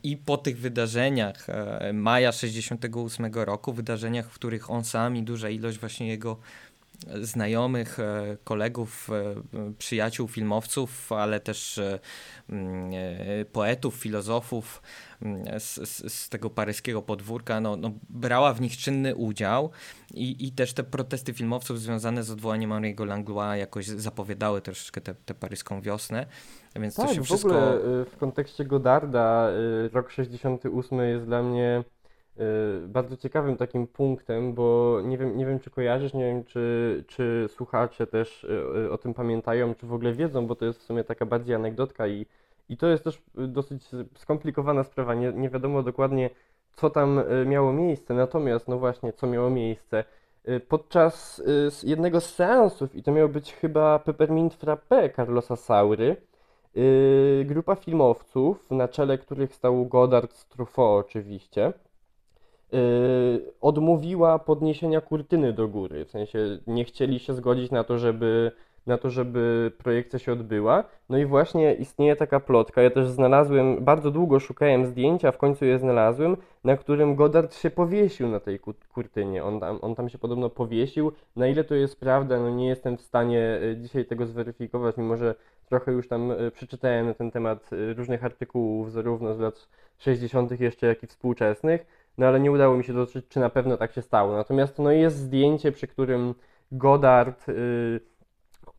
I 0.03 0.17
po 0.17 0.37
tych 0.37 0.57
wydarzeniach 0.59 1.47
maja 1.93 2.31
68 2.31 3.33
roku, 3.33 3.73
wydarzeniach, 3.73 4.29
w 4.29 4.33
których 4.33 4.69
on 4.69 4.83
sam 4.83 5.17
i 5.17 5.23
duża 5.23 5.49
ilość 5.49 5.79
właśnie 5.79 6.07
jego 6.07 6.37
znajomych, 7.21 7.97
kolegów, 8.43 9.09
przyjaciół, 9.77 10.27
filmowców, 10.27 11.11
ale 11.11 11.39
też 11.39 11.79
mm, 12.49 12.91
poetów, 13.51 13.95
filozofów 13.95 14.81
z, 15.59 15.89
z, 15.89 16.13
z 16.13 16.29
tego 16.29 16.49
paryskiego 16.49 17.01
podwórka, 17.01 17.61
no, 17.61 17.75
no, 17.75 17.91
brała 18.09 18.53
w 18.53 18.61
nich 18.61 18.77
czynny 18.77 19.15
udział 19.15 19.69
i, 20.13 20.47
i 20.47 20.51
też 20.51 20.73
te 20.73 20.83
protesty 20.83 21.33
filmowców 21.33 21.79
związane 21.79 22.23
z 22.23 22.31
odwołaniem 22.31 22.69
Henry'ego 22.69 23.07
Langlois 23.07 23.59
jakoś 23.59 23.87
zapowiadały 23.87 24.61
troszeczkę 24.61 25.01
tę 25.01 25.33
paryską 25.33 25.81
wiosnę. 25.81 26.25
Więc 26.75 26.95
tak, 26.95 27.07
to 27.07 27.13
się 27.13 27.21
w 27.21 27.25
wszystko... 27.25 27.49
ogóle 27.49 27.77
y, 28.01 28.05
w 28.05 28.17
kontekście 28.17 28.65
Godarda 28.65 29.49
rok 29.93 30.11
68 30.11 30.99
jest 30.99 31.25
dla 31.25 31.43
mnie 31.43 31.83
bardzo 32.87 33.17
ciekawym 33.17 33.57
takim 33.57 33.87
punktem, 33.87 34.53
bo 34.53 34.97
nie 35.03 35.17
wiem, 35.17 35.37
nie 35.37 35.45
wiem 35.45 35.59
czy 35.59 35.69
kojarzysz, 35.69 36.13
nie 36.13 36.25
wiem 36.25 36.43
czy, 36.43 37.03
czy 37.07 37.45
słuchacze 37.47 38.07
też 38.07 38.47
o 38.91 38.97
tym 38.97 39.13
pamiętają, 39.13 39.75
czy 39.75 39.87
w 39.87 39.93
ogóle 39.93 40.13
wiedzą, 40.13 40.47
bo 40.47 40.55
to 40.55 40.65
jest 40.65 40.79
w 40.79 40.83
sumie 40.83 41.03
taka 41.03 41.25
bardziej 41.25 41.55
anegdotka 41.55 42.07
i, 42.07 42.25
i 42.69 42.77
to 42.77 42.87
jest 42.87 43.03
też 43.03 43.21
dosyć 43.35 43.89
skomplikowana 44.17 44.83
sprawa. 44.83 45.13
Nie, 45.13 45.33
nie 45.33 45.49
wiadomo 45.49 45.83
dokładnie, 45.83 46.29
co 46.73 46.89
tam 46.89 47.21
miało 47.45 47.73
miejsce, 47.73 48.13
natomiast 48.13 48.67
no 48.67 48.79
właśnie, 48.79 49.13
co 49.13 49.27
miało 49.27 49.49
miejsce. 49.49 50.03
Podczas 50.67 51.43
jednego 51.83 52.21
z 52.21 52.35
seansów, 52.35 52.95
i 52.95 53.03
to 53.03 53.11
miało 53.11 53.29
być 53.29 53.53
chyba 53.53 53.99
Peppermint 53.99 54.53
Frappe 54.53 55.09
Carlosa 55.09 55.55
Saury, 55.55 56.15
grupa 57.45 57.75
filmowców, 57.75 58.71
na 58.71 58.87
czele 58.87 59.17
których 59.17 59.55
stał 59.55 59.85
Godard 59.85 60.33
z 60.33 60.47
Truffaut 60.47 61.05
oczywiście, 61.05 61.73
odmówiła 63.61 64.39
podniesienia 64.39 65.01
kurtyny 65.01 65.53
do 65.53 65.67
góry. 65.67 66.05
W 66.05 66.11
sensie 66.11 66.59
nie 66.67 66.85
chcieli 66.85 67.19
się 67.19 67.33
zgodzić 67.33 67.71
na 67.71 67.83
to, 67.83 67.97
żeby 67.97 68.51
na 68.87 68.97
to, 68.97 69.09
żeby 69.09 69.71
projekcja 69.77 70.19
się 70.19 70.31
odbyła. 70.31 70.83
No 71.09 71.17
i 71.17 71.25
właśnie 71.25 71.73
istnieje 71.73 72.15
taka 72.15 72.39
plotka. 72.39 72.81
Ja 72.81 72.89
też 72.89 73.07
znalazłem, 73.07 73.83
bardzo 73.83 74.11
długo 74.11 74.39
szukałem 74.39 74.85
zdjęcia, 74.85 75.31
w 75.31 75.37
końcu 75.37 75.65
je 75.65 75.79
znalazłem, 75.79 76.37
na 76.63 76.77
którym 76.77 77.15
Godard 77.15 77.55
się 77.55 77.69
powiesił 77.69 78.27
na 78.27 78.39
tej 78.39 78.59
kurtynie. 78.93 79.43
On 79.43 79.59
tam, 79.59 79.79
on 79.81 79.95
tam 79.95 80.09
się 80.09 80.17
podobno 80.17 80.49
powiesił. 80.49 81.11
Na 81.35 81.47
ile 81.47 81.63
to 81.63 81.75
jest 81.75 81.99
prawda, 81.99 82.39
no 82.39 82.49
nie 82.49 82.67
jestem 82.67 82.97
w 82.97 83.01
stanie 83.01 83.59
e, 83.71 83.77
dzisiaj 83.77 84.05
tego 84.05 84.25
zweryfikować, 84.25 84.97
mimo 84.97 85.17
że 85.17 85.35
trochę 85.69 85.91
już 85.91 86.07
tam 86.07 86.31
e, 86.31 86.51
przeczytałem 86.51 87.05
na 87.05 87.13
ten 87.13 87.31
temat 87.31 87.69
różnych 87.95 88.25
artykułów, 88.25 88.91
zarówno 88.91 89.35
z 89.35 89.39
lat 89.39 89.67
60., 89.97 90.59
jeszcze 90.59 90.87
jak 90.87 91.03
i 91.03 91.07
współczesnych, 91.07 91.85
no 92.17 92.27
ale 92.27 92.39
nie 92.39 92.51
udało 92.51 92.77
mi 92.77 92.83
się 92.83 92.93
dotrzeć, 92.93 93.27
czy 93.27 93.39
na 93.39 93.49
pewno 93.49 93.77
tak 93.77 93.93
się 93.93 94.01
stało. 94.01 94.35
Natomiast 94.35 94.79
no 94.79 94.91
jest 94.91 95.17
zdjęcie, 95.17 95.71
przy 95.71 95.87
którym 95.87 96.35
Godard. 96.71 97.47
Yy, 97.47 97.99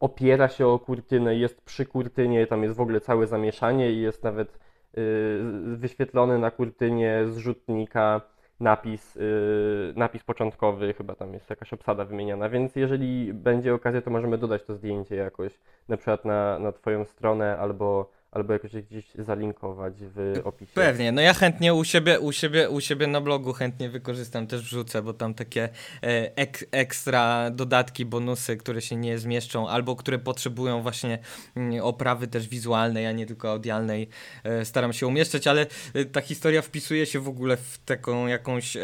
opiera 0.01 0.49
się 0.49 0.67
o 0.67 0.79
kurtynę, 0.79 1.37
jest 1.37 1.61
przy 1.65 1.87
kurtynie, 1.87 2.47
tam 2.47 2.63
jest 2.63 2.77
w 2.77 2.81
ogóle 2.81 3.01
całe 3.01 3.27
zamieszanie 3.27 3.93
i 3.93 4.01
jest 4.01 4.25
nawet 4.25 4.59
y, 4.99 5.41
wyświetlony 5.77 6.39
na 6.39 6.51
kurtynie 6.51 7.27
zrzutnika 7.27 8.21
napis, 8.61 9.17
y, 9.17 9.93
napis 9.97 10.25
początkowy, 10.25 10.95
chyba 10.95 11.15
tam 11.15 11.35
jest 11.35 11.51
jakaś 11.51 11.73
obsada 11.73 12.05
wymieniana, 12.05 12.49
więc 12.49 12.77
jeżeli 12.77 13.35
będzie 13.35 13.75
okazja, 13.75 14.03
to 14.03 14.11
możemy 14.11 14.39
dodać 14.39 14.63
to 14.65 14.75
zdjęcie 14.75 15.17
jakoś, 15.17 15.59
na 15.89 15.97
przykład 15.97 16.25
na, 16.25 16.59
na 16.59 16.73
Twoją 16.73 17.05
stronę 17.05 17.59
albo 17.59 18.11
albo 18.35 18.53
jakoś 18.53 18.71
gdzieś 18.73 19.05
zalinkować 19.19 19.95
w 20.01 20.41
opisie. 20.45 20.73
Pewnie, 20.75 21.13
no 21.13 21.21
ja 21.21 21.35
chętnie 21.35 21.75
u 21.75 21.85
siebie, 21.85 22.21
u 22.21 22.33
siebie, 22.33 22.71
u 22.71 22.81
siebie 22.81 23.07
na 23.07 23.21
blogu 23.21 23.53
chętnie 23.53 23.89
wykorzystam, 23.89 24.47
też 24.47 24.63
wrzucę, 24.63 25.03
bo 25.03 25.13
tam 25.13 25.35
takie 25.35 25.69
e, 26.03 26.37
ek, 26.37 26.65
ekstra 26.71 27.51
dodatki, 27.51 28.05
bonusy, 28.05 28.57
które 28.57 28.83
się 28.83 28.97
nie 28.97 29.19
zmieszczą, 29.19 29.69
albo 29.69 29.97
które 29.97 30.19
potrzebują 30.19 30.83
właśnie 30.83 31.19
mm, 31.57 31.85
oprawy 31.85 32.27
też 32.27 32.49
wizualnej, 32.49 33.07
a 33.07 33.13
nie 33.13 33.27
tylko 33.27 33.51
audialnej, 33.51 34.09
e, 34.45 34.65
staram 34.65 34.93
się 34.93 35.07
umieszczać, 35.07 35.47
ale 35.47 35.67
e, 35.95 36.05
ta 36.05 36.21
historia 36.21 36.63
wpisuje 36.63 37.07
się 37.07 37.21
w 37.21 37.29
ogóle 37.29 37.57
w 37.57 37.79
taką 37.85 38.27
jakąś 38.27 38.77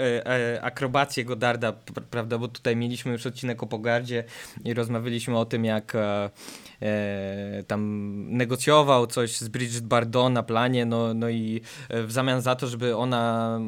akrobację 0.62 1.24
Godarda, 1.24 1.72
prawda, 2.10 2.38
bo 2.38 2.48
tutaj 2.48 2.76
mieliśmy 2.76 3.12
już 3.12 3.26
odcinek 3.26 3.62
o 3.62 3.66
Pogardzie 3.66 4.24
i 4.64 4.74
rozmawialiśmy 4.74 5.38
o 5.38 5.44
tym, 5.44 5.64
jak 5.64 5.96
tam 7.66 8.10
negocjował 8.36 9.06
coś 9.06 9.39
z 9.40 9.48
Bridget 9.48 9.86
Bardot 9.86 10.32
na 10.32 10.42
planie, 10.42 10.86
no, 10.86 11.14
no 11.14 11.28
i 11.28 11.60
e, 11.88 12.02
w 12.02 12.12
zamian 12.12 12.40
za 12.40 12.54
to, 12.54 12.66
żeby 12.66 12.96
ona 12.96 13.60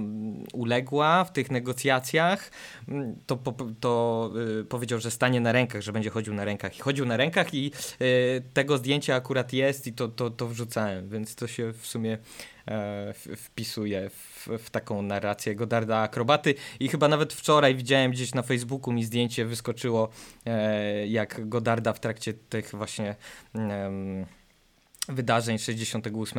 uległa 0.52 1.24
w 1.24 1.32
tych 1.32 1.50
negocjacjach, 1.50 2.50
mm, 2.88 3.16
to, 3.26 3.38
to 3.80 4.30
y, 4.60 4.64
powiedział, 4.64 5.00
że 5.00 5.10
stanie 5.10 5.40
na 5.40 5.52
rękach, 5.52 5.82
że 5.82 5.92
będzie 5.92 6.10
chodził 6.10 6.34
na 6.34 6.44
rękach. 6.44 6.76
I 6.78 6.80
chodził 6.80 7.06
na 7.06 7.16
rękach 7.16 7.54
i 7.54 7.72
y, 8.00 8.42
tego 8.54 8.78
zdjęcia 8.78 9.14
akurat 9.14 9.52
jest 9.52 9.86
i 9.86 9.92
to, 9.92 10.08
to, 10.08 10.30
to 10.30 10.48
wrzucałem, 10.48 11.08
więc 11.08 11.34
to 11.34 11.46
się 11.46 11.72
w 11.72 11.86
sumie 11.86 12.18
e, 12.68 13.14
wpisuje 13.36 14.10
w, 14.10 14.48
w, 14.58 14.70
taką 14.70 15.02
narrację 15.02 15.54
Godarda 15.54 15.98
Akrobaty 15.98 16.54
i 16.80 16.88
chyba 16.88 17.08
nawet 17.08 17.32
wczoraj 17.32 17.74
widziałem 17.74 18.10
gdzieś 18.10 18.34
na 18.34 18.42
Facebooku 18.42 18.92
mi 18.92 19.04
zdjęcie 19.04 19.44
wyskoczyło 19.44 20.08
e, 20.46 21.06
jak 21.06 21.48
Godarda 21.48 21.92
w 21.92 22.00
trakcie 22.00 22.34
tych 22.34 22.70
właśnie 22.70 23.16
wydarzeń 25.08 25.58
68, 25.58 26.38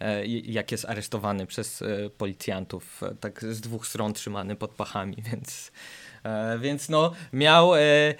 e, 0.00 0.26
jak 0.26 0.72
jest 0.72 0.84
aresztowany 0.84 1.46
przez 1.46 1.82
e, 1.82 2.10
policjantów, 2.10 3.02
e, 3.02 3.14
tak 3.14 3.44
z 3.44 3.60
dwóch 3.60 3.86
stron 3.86 4.12
trzymany 4.12 4.56
pod 4.56 4.70
pachami, 4.70 5.16
więc 5.32 5.72
więc 6.58 6.88
no, 6.88 7.12
miał, 7.32 7.74
e, 7.74 7.80
e, 7.80 8.14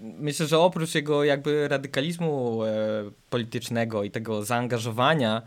myślę, 0.00 0.46
że 0.46 0.58
oprócz 0.58 0.94
jego 0.94 1.24
jakby 1.24 1.68
radykalizmu 1.68 2.60
politycznego 3.30 4.02
i 4.04 4.10
tego 4.10 4.42
zaangażowania, 4.42 5.42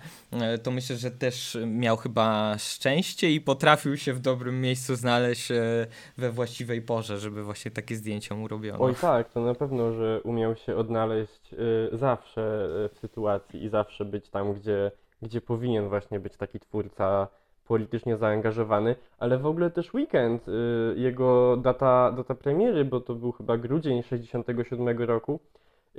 to 0.64 0.72
myślę, 0.72 0.96
że 0.96 1.12
też 1.12 1.58
miał 1.66 1.98
chyba 1.98 2.56
szczęście 2.58 3.32
i 3.32 3.42
potrafił 3.42 3.98
się 3.98 4.14
w 4.14 4.20
dobrym 4.20 4.62
miejscu 4.62 4.96
znaleźć 4.96 5.50
we 6.18 6.32
właściwej 6.32 6.82
porze, 6.82 7.18
żeby 7.18 7.44
właśnie 7.44 7.72
takie 7.72 7.96
zdjęcia 7.96 8.36
mu 8.36 8.48
robiono. 8.48 8.84
Oj 8.84 8.96
tak, 9.02 9.30
to 9.30 9.42
na 9.42 9.54
pewno, 9.54 9.94
że 9.94 10.22
umiał 10.24 10.56
się 10.56 10.76
odnaleźć 10.76 11.56
zawsze 11.94 12.70
w 12.94 13.00
sytuacji 13.02 13.64
i 13.64 13.70
zawsze 13.70 14.06
być 14.06 14.30
tam, 14.30 14.54
gdzie, 14.54 14.92
gdzie 15.22 15.42
powinien 15.42 15.90
właśnie 15.90 16.20
być 16.20 16.38
taki 16.38 16.60
twórca 16.60 17.28
politycznie 17.68 18.18
zaangażowany, 18.18 18.96
ale 19.20 19.38
w 19.38 19.46
ogóle 19.46 19.70
też 19.70 19.94
weekend, 19.94 20.48
y, 20.48 20.52
jego 20.96 21.58
data, 21.58 22.12
data 22.12 22.36
premiery, 22.36 22.86
bo 22.86 23.02
to 23.02 23.16
był 23.16 23.32
chyba 23.32 23.58
grudzień 23.58 24.04
67 24.04 25.00
roku, 25.00 25.40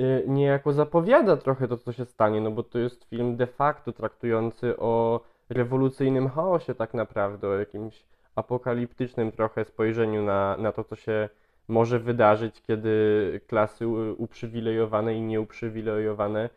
y, 0.00 0.24
niejako 0.26 0.72
zapowiada 0.72 1.36
trochę 1.36 1.68
to, 1.68 1.76
co 1.76 1.92
się 1.92 2.04
stanie, 2.04 2.40
no 2.40 2.50
bo 2.50 2.62
to 2.62 2.78
jest 2.78 3.04
film 3.04 3.36
de 3.36 3.46
facto 3.46 3.92
traktujący 3.92 4.76
o 4.76 5.20
rewolucyjnym 5.48 6.28
chaosie 6.28 6.74
tak 6.74 6.94
naprawdę, 6.94 7.48
o 7.48 7.58
jakimś 7.58 8.04
apokaliptycznym 8.34 9.32
trochę 9.32 9.64
spojrzeniu 9.64 10.22
na, 10.22 10.56
na 10.56 10.72
to, 10.72 10.84
co 10.84 10.96
się 10.96 11.28
może 11.68 11.98
wydarzyć, 11.98 12.62
kiedy 12.62 13.40
klasy 13.46 13.88
uprzywilejowane 14.18 15.14
i 15.14 15.20
nieuprzywilejowane 15.20 16.50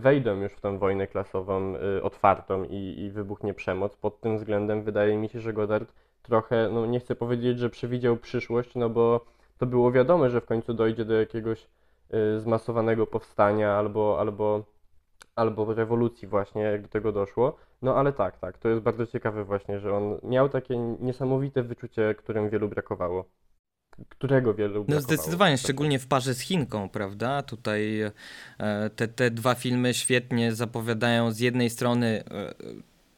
wejdą 0.00 0.40
już 0.40 0.52
w 0.52 0.60
tę 0.60 0.78
wojnę 0.78 1.06
klasową 1.06 1.74
y, 1.76 2.02
otwartą 2.02 2.64
i, 2.64 2.94
i 2.98 3.10
wybuchnie 3.10 3.54
przemoc. 3.54 3.96
Pod 3.96 4.20
tym 4.20 4.36
względem 4.36 4.82
wydaje 4.82 5.16
mi 5.16 5.28
się, 5.28 5.40
że 5.40 5.52
Godard 5.52 5.92
trochę, 6.22 6.68
no 6.72 6.86
nie 6.86 7.00
chcę 7.00 7.14
powiedzieć, 7.16 7.58
że 7.58 7.70
przewidział 7.70 8.16
przyszłość, 8.16 8.74
no 8.74 8.90
bo 8.90 9.24
to 9.58 9.66
było 9.66 9.92
wiadome, 9.92 10.30
że 10.30 10.40
w 10.40 10.46
końcu 10.46 10.74
dojdzie 10.74 11.04
do 11.04 11.14
jakiegoś 11.14 11.66
y, 12.14 12.40
zmasowanego 12.40 13.06
powstania 13.06 13.72
albo, 13.72 14.20
albo, 14.20 14.64
albo 15.36 15.74
rewolucji 15.74 16.28
właśnie, 16.28 16.62
jak 16.62 16.82
do 16.82 16.88
tego 16.88 17.12
doszło. 17.12 17.56
No 17.82 17.96
ale 17.96 18.12
tak, 18.12 18.38
tak, 18.38 18.58
to 18.58 18.68
jest 18.68 18.82
bardzo 18.82 19.06
ciekawe 19.06 19.44
właśnie, 19.44 19.80
że 19.80 19.96
on 19.96 20.18
miał 20.22 20.48
takie 20.48 20.78
niesamowite 20.78 21.62
wyczucie, 21.62 22.14
którym 22.14 22.50
wielu 22.50 22.68
brakowało 22.68 23.24
którego 24.08 24.54
wielu 24.54 24.84
No 24.88 25.00
zdecydowanie, 25.00 25.58
szczególnie 25.58 25.98
w 25.98 26.06
parze 26.06 26.34
z 26.34 26.40
Chinką, 26.40 26.88
prawda? 26.88 27.42
Tutaj 27.42 28.00
e, 28.00 28.12
te, 28.96 29.08
te 29.08 29.30
dwa 29.30 29.54
filmy 29.54 29.94
świetnie 29.94 30.54
zapowiadają 30.54 31.32
z 31.32 31.40
jednej 31.40 31.70
strony 31.70 32.24
e, 32.30 32.54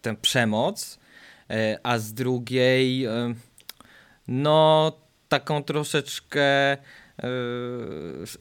tę 0.03 0.17
przemoc, 0.17 0.99
e, 1.51 1.79
a 1.83 1.99
z 1.99 2.15
drugiej 2.15 3.07
no 4.29 4.93
taką 5.29 5.63
troszeczkę 5.63 6.77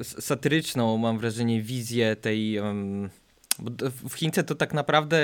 satyryczną, 0.02 0.98
mam 0.98 1.20
wrażenie, 1.20 1.62
wizję 1.62 2.16
tej 2.16 2.60
w 4.10 4.14
Chince 4.14 4.44
to 4.44 4.56
tak 4.56 4.74
naprawdę 4.74 5.18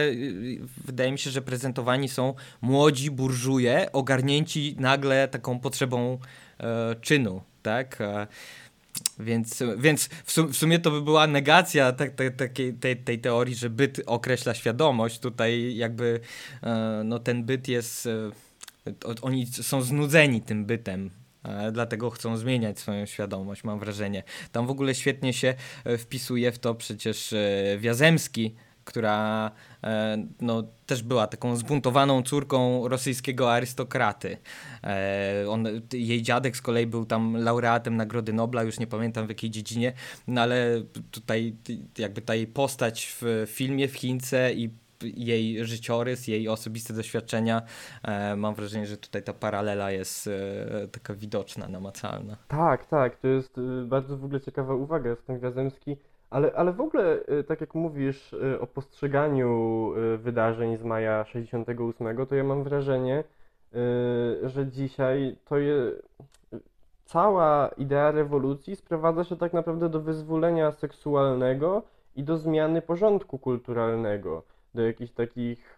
wydaje 0.85 1.11
mi 1.11 1.19
się, 1.19 1.29
że 1.29 1.41
prezentowani 1.41 2.09
są 2.09 2.33
młodzi 2.61 3.11
burżuje 3.11 3.91
ogarnięci 3.91 4.75
nagle 4.79 5.27
taką 5.27 5.59
potrzebą 5.59 6.19
czynu, 7.01 7.41
tak? 7.61 8.01
E, 8.01 8.27
więc, 9.19 9.63
więc 9.77 10.09
w, 10.25 10.55
sumie 10.55 10.79
to 10.79 10.91
by 10.91 11.01
była 11.01 11.27
negacja 11.27 11.91
te, 11.91 12.09
te, 12.09 12.31
te, 12.31 12.49
tej, 12.79 12.97
tej 12.97 13.19
teorii, 13.19 13.55
że 13.55 13.69
byt 13.69 14.01
określa 14.05 14.53
świadomość. 14.53 15.19
Tutaj 15.19 15.75
jakby 15.75 16.19
e, 16.63 17.01
no, 17.05 17.19
ten 17.19 17.43
byt 17.43 17.67
jest. 17.67 18.09
Oni 19.21 19.47
są 19.47 19.81
znudzeni 19.81 20.41
tym 20.41 20.65
bytem, 20.65 21.09
dlatego 21.71 22.09
chcą 22.09 22.37
zmieniać 22.37 22.79
swoją 22.79 23.05
świadomość, 23.05 23.63
mam 23.63 23.79
wrażenie. 23.79 24.23
Tam 24.51 24.67
w 24.67 24.71
ogóle 24.71 24.95
świetnie 24.95 25.33
się 25.33 25.53
wpisuje 25.97 26.51
w 26.51 26.59
to 26.59 26.75
przecież 26.75 27.33
Wiazemski, 27.77 28.55
która 28.91 29.51
e, 29.83 30.17
no, 30.41 30.63
też 30.85 31.03
była 31.03 31.27
taką 31.27 31.55
zbuntowaną 31.55 32.23
córką 32.23 32.87
rosyjskiego 32.87 33.53
arystokraty. 33.53 34.37
E, 34.83 35.45
on, 35.49 35.67
jej 35.93 36.21
dziadek 36.21 36.57
z 36.57 36.61
kolei 36.61 36.87
był 36.87 37.05
tam 37.05 37.37
laureatem 37.37 37.97
Nagrody 37.97 38.33
Nobla, 38.33 38.63
już 38.63 38.79
nie 38.79 38.87
pamiętam 38.87 39.25
w 39.25 39.29
jakiej 39.29 39.49
dziedzinie, 39.49 39.93
no 40.27 40.41
ale 40.41 40.83
tutaj 41.11 41.55
jakby 41.97 42.21
ta 42.21 42.35
jej 42.35 42.47
postać 42.47 43.17
w 43.21 43.47
filmie 43.47 43.87
w 43.87 43.93
Chince 43.93 44.53
i 44.53 44.69
jej 45.03 45.65
życiorys, 45.65 46.27
jej 46.27 46.49
osobiste 46.49 46.93
doświadczenia. 46.93 47.61
E, 48.03 48.35
mam 48.35 48.55
wrażenie, 48.55 48.87
że 48.87 48.97
tutaj 48.97 49.23
ta 49.23 49.33
paralela 49.33 49.91
jest 49.91 50.29
taka 50.91 51.13
widoczna, 51.13 51.67
namacalna. 51.67 52.37
Tak, 52.47 52.85
tak, 52.85 53.19
to 53.19 53.27
jest 53.27 53.55
bardzo 53.85 54.17
w 54.17 54.25
ogóle 54.25 54.41
ciekawa 54.41 54.75
uwaga, 54.75 55.15
Stan 55.15 55.39
Grazemski, 55.39 55.97
ale, 56.31 56.53
ale 56.55 56.73
w 56.73 56.81
ogóle, 56.81 57.19
y, 57.39 57.43
tak 57.43 57.61
jak 57.61 57.75
mówisz 57.75 58.33
y, 58.33 58.59
o 58.59 58.67
postrzeganiu 58.67 59.93
y, 59.97 60.17
wydarzeń 60.17 60.77
z 60.77 60.83
maja 60.83 61.25
68, 61.25 62.25
to 62.27 62.35
ja 62.35 62.43
mam 62.43 62.63
wrażenie, 62.63 63.23
że 64.43 64.67
dzisiaj 64.67 65.35
to 65.45 65.57
je, 65.57 65.91
cała 67.05 67.67
idea 67.67 68.11
rewolucji 68.11 68.75
sprowadza 68.75 69.23
się 69.23 69.35
tak 69.37 69.53
naprawdę 69.53 69.89
do 69.89 69.99
wyzwolenia 69.99 70.71
seksualnego 70.71 71.83
i 72.15 72.23
do 72.23 72.37
zmiany 72.37 72.81
porządku 72.81 73.39
kulturalnego, 73.39 74.43
do 74.73 74.81
jakichś 74.81 75.11
takich 75.13 75.77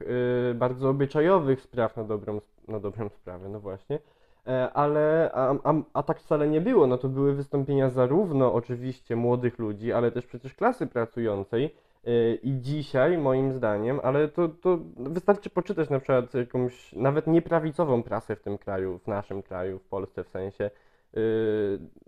bardzo 0.56 0.90
obyczajowych 0.90 1.62
spraw 1.62 1.98
na 1.98 2.04
dobrą, 2.04 2.42
na 2.68 2.80
dobrą 2.80 3.10
sprawę, 3.10 3.50
no 3.50 3.60
właśnie. 3.60 4.00
E, 4.48 4.74
ale 4.74 5.32
a, 5.34 5.56
a, 5.64 5.74
a 5.94 6.04
tak 6.04 6.20
wcale 6.20 6.48
nie 6.48 6.62
było. 6.62 6.88
No 6.88 6.98
to 6.98 7.10
były 7.10 7.34
wystąpienia 7.34 7.90
zarówno 7.90 8.54
oczywiście 8.54 9.16
młodych 9.16 9.60
ludzi, 9.60 9.94
ale 9.94 10.12
też 10.12 10.26
przecież 10.26 10.54
klasy 10.54 10.88
pracującej. 10.88 11.76
E, 12.06 12.36
I 12.36 12.62
dzisiaj, 12.62 13.18
moim 13.18 13.54
zdaniem, 13.54 14.00
ale 14.04 14.28
to, 14.28 14.50
to 14.50 14.80
wystarczy 14.98 15.50
poczytać 15.50 15.90
na 15.90 16.00
przykład 16.00 16.34
jakąś 16.34 16.94
nawet 16.94 17.28
nieprawicową 17.28 18.04
prasę 18.04 18.36
w 18.36 18.42
tym 18.42 18.58
kraju, 18.58 19.00
w 19.00 19.08
naszym 19.08 19.44
kraju, 19.44 19.80
w 19.80 19.86
Polsce 19.86 20.24
w 20.24 20.30
sensie. 20.30 20.64
E, 20.64 21.20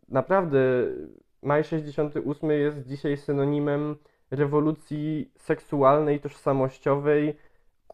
naprawdę 0.10 0.60
maj 1.42 1.64
68 1.64 2.52
jest 2.52 2.88
dzisiaj 2.88 3.18
synonimem 3.18 3.96
rewolucji 4.32 5.32
seksualnej, 5.38 6.20
tożsamościowej, 6.20 7.36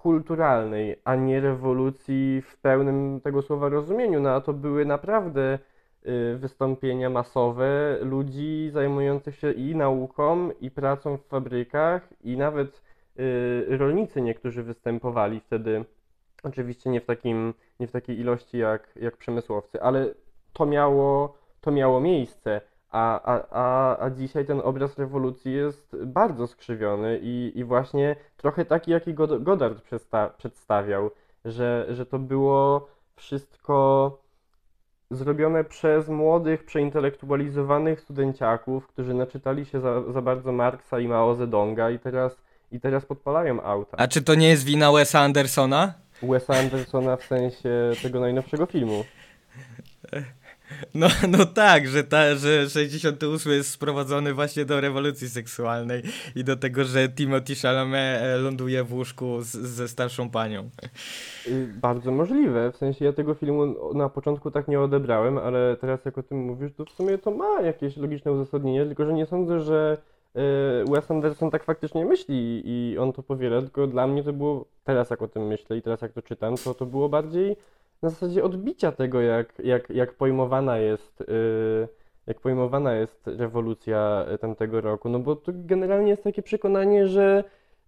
kulturalnej, 0.01 0.95
a 1.03 1.15
nie 1.15 1.39
rewolucji 1.39 2.41
w 2.41 2.57
pełnym 2.57 3.21
tego 3.21 3.41
słowa 3.41 3.69
rozumieniu. 3.69 4.19
No 4.19 4.29
a 4.29 4.41
to 4.41 4.53
były 4.53 4.85
naprawdę 4.85 5.59
y, 6.05 6.37
wystąpienia 6.37 7.09
masowe 7.09 7.97
ludzi 8.01 8.69
zajmujących 8.73 9.35
się 9.35 9.51
i 9.51 9.75
nauką, 9.75 10.49
i 10.61 10.71
pracą 10.71 11.17
w 11.17 11.25
fabrykach, 11.27 12.09
i 12.23 12.37
nawet 12.37 12.81
y, 13.19 13.77
rolnicy 13.77 14.21
niektórzy 14.21 14.63
występowali 14.63 15.39
wtedy. 15.39 15.85
Oczywiście 16.43 16.89
nie 16.89 17.01
w 17.01 17.05
takim, 17.05 17.53
nie 17.79 17.87
w 17.87 17.91
takiej 17.91 18.19
ilości 18.19 18.57
jak, 18.57 18.89
jak 18.95 19.17
przemysłowcy, 19.17 19.81
ale 19.81 20.13
to 20.53 20.65
miało, 20.65 21.37
to 21.61 21.71
miało 21.71 22.01
miejsce. 22.01 22.61
A, 22.91 23.21
a, 23.21 23.47
a, 23.51 23.97
a 24.05 24.09
dzisiaj 24.09 24.45
ten 24.45 24.61
obraz 24.63 24.97
rewolucji 24.97 25.53
jest 25.53 25.95
bardzo 26.05 26.47
skrzywiony 26.47 27.19
i, 27.21 27.51
i 27.55 27.63
właśnie 27.63 28.15
trochę 28.37 28.65
taki, 28.65 28.91
jaki 28.91 29.13
Godard 29.39 29.83
przedstawiał, 30.37 31.11
że, 31.45 31.85
że 31.89 32.05
to 32.05 32.19
było 32.19 32.87
wszystko 33.15 34.17
zrobione 35.11 35.63
przez 35.63 36.09
młodych, 36.09 36.65
przeintelektualizowanych 36.65 38.01
studenciaków, 38.01 38.87
którzy 38.87 39.13
naczytali 39.13 39.65
się 39.65 39.79
za, 39.79 40.11
za 40.11 40.21
bardzo 40.21 40.51
Marksa 40.51 40.99
i 40.99 41.07
Mao 41.07 41.35
Zedonga 41.35 41.89
i 41.89 41.99
teraz, 41.99 42.37
i 42.71 42.79
teraz 42.79 43.05
podpalają 43.05 43.63
auta. 43.63 43.97
A 43.97 44.07
czy 44.07 44.21
to 44.21 44.35
nie 44.35 44.49
jest 44.49 44.63
wina 44.63 44.91
Wesa 44.91 45.19
Andersona? 45.19 45.93
Wesa 46.23 46.53
Andersona 46.53 47.17
w 47.17 47.23
sensie 47.23 47.91
tego 48.01 48.19
najnowszego 48.19 48.65
filmu. 48.65 49.03
No, 50.93 51.07
no 51.29 51.45
tak, 51.45 51.87
że, 51.87 52.03
ta, 52.03 52.35
że 52.35 52.69
68 52.69 53.51
jest 53.51 53.69
sprowadzony 53.69 54.33
właśnie 54.33 54.65
do 54.65 54.81
rewolucji 54.81 55.29
seksualnej 55.29 56.03
i 56.35 56.43
do 56.43 56.55
tego, 56.55 56.83
że 56.83 57.09
Timothy 57.09 57.55
Chalamet 57.55 58.21
e, 58.21 58.37
ląduje 58.37 58.83
w 58.83 58.93
łóżku 58.93 59.41
z, 59.41 59.51
ze 59.51 59.87
starszą 59.87 60.29
panią. 60.29 60.69
Y, 61.47 61.73
bardzo 61.81 62.11
możliwe, 62.11 62.71
w 62.71 62.77
sensie 62.77 63.05
ja 63.05 63.13
tego 63.13 63.33
filmu 63.33 63.93
na 63.93 64.09
początku 64.09 64.51
tak 64.51 64.67
nie 64.67 64.79
odebrałem, 64.79 65.37
ale 65.37 65.77
teraz 65.81 66.05
jak 66.05 66.17
o 66.17 66.23
tym 66.23 66.37
mówisz, 66.37 66.71
to 66.77 66.85
w 66.85 66.89
sumie 66.89 67.17
to 67.17 67.31
ma 67.31 67.61
jakieś 67.61 67.97
logiczne 67.97 68.31
uzasadnienie, 68.31 68.85
tylko 68.85 69.05
że 69.05 69.13
nie 69.13 69.25
sądzę, 69.25 69.59
że 69.59 69.97
y, 70.35 70.39
Wes 70.91 71.11
Anderson 71.11 71.51
tak 71.51 71.63
faktycznie 71.63 72.05
myśli 72.05 72.61
i 72.65 72.97
on 72.97 73.13
to 73.13 73.23
powiela, 73.23 73.61
tylko 73.61 73.87
dla 73.87 74.07
mnie 74.07 74.23
to 74.23 74.33
było, 74.33 74.65
teraz 74.83 75.09
jak 75.09 75.21
o 75.21 75.27
tym 75.27 75.47
myślę 75.47 75.77
i 75.77 75.81
teraz 75.81 76.01
jak 76.01 76.11
to 76.11 76.21
czytam, 76.21 76.55
to 76.63 76.73
to 76.73 76.85
było 76.85 77.09
bardziej 77.09 77.55
na 78.01 78.09
zasadzie 78.09 78.43
odbicia 78.43 78.91
tego, 78.91 79.21
jak, 79.21 79.53
jak, 79.59 79.89
jak 79.89 80.13
pojmowana 80.13 80.77
jest, 80.77 81.19
yy, 81.27 81.87
jak 82.27 82.39
pojmowana 82.39 82.93
jest 82.93 83.27
rewolucja 83.27 84.25
tamtego 84.41 84.81
roku. 84.81 85.09
No 85.09 85.19
bo 85.19 85.35
to 85.35 85.51
generalnie 85.55 86.09
jest 86.09 86.23
takie 86.23 86.41
przekonanie, 86.41 87.07
że 87.07 87.43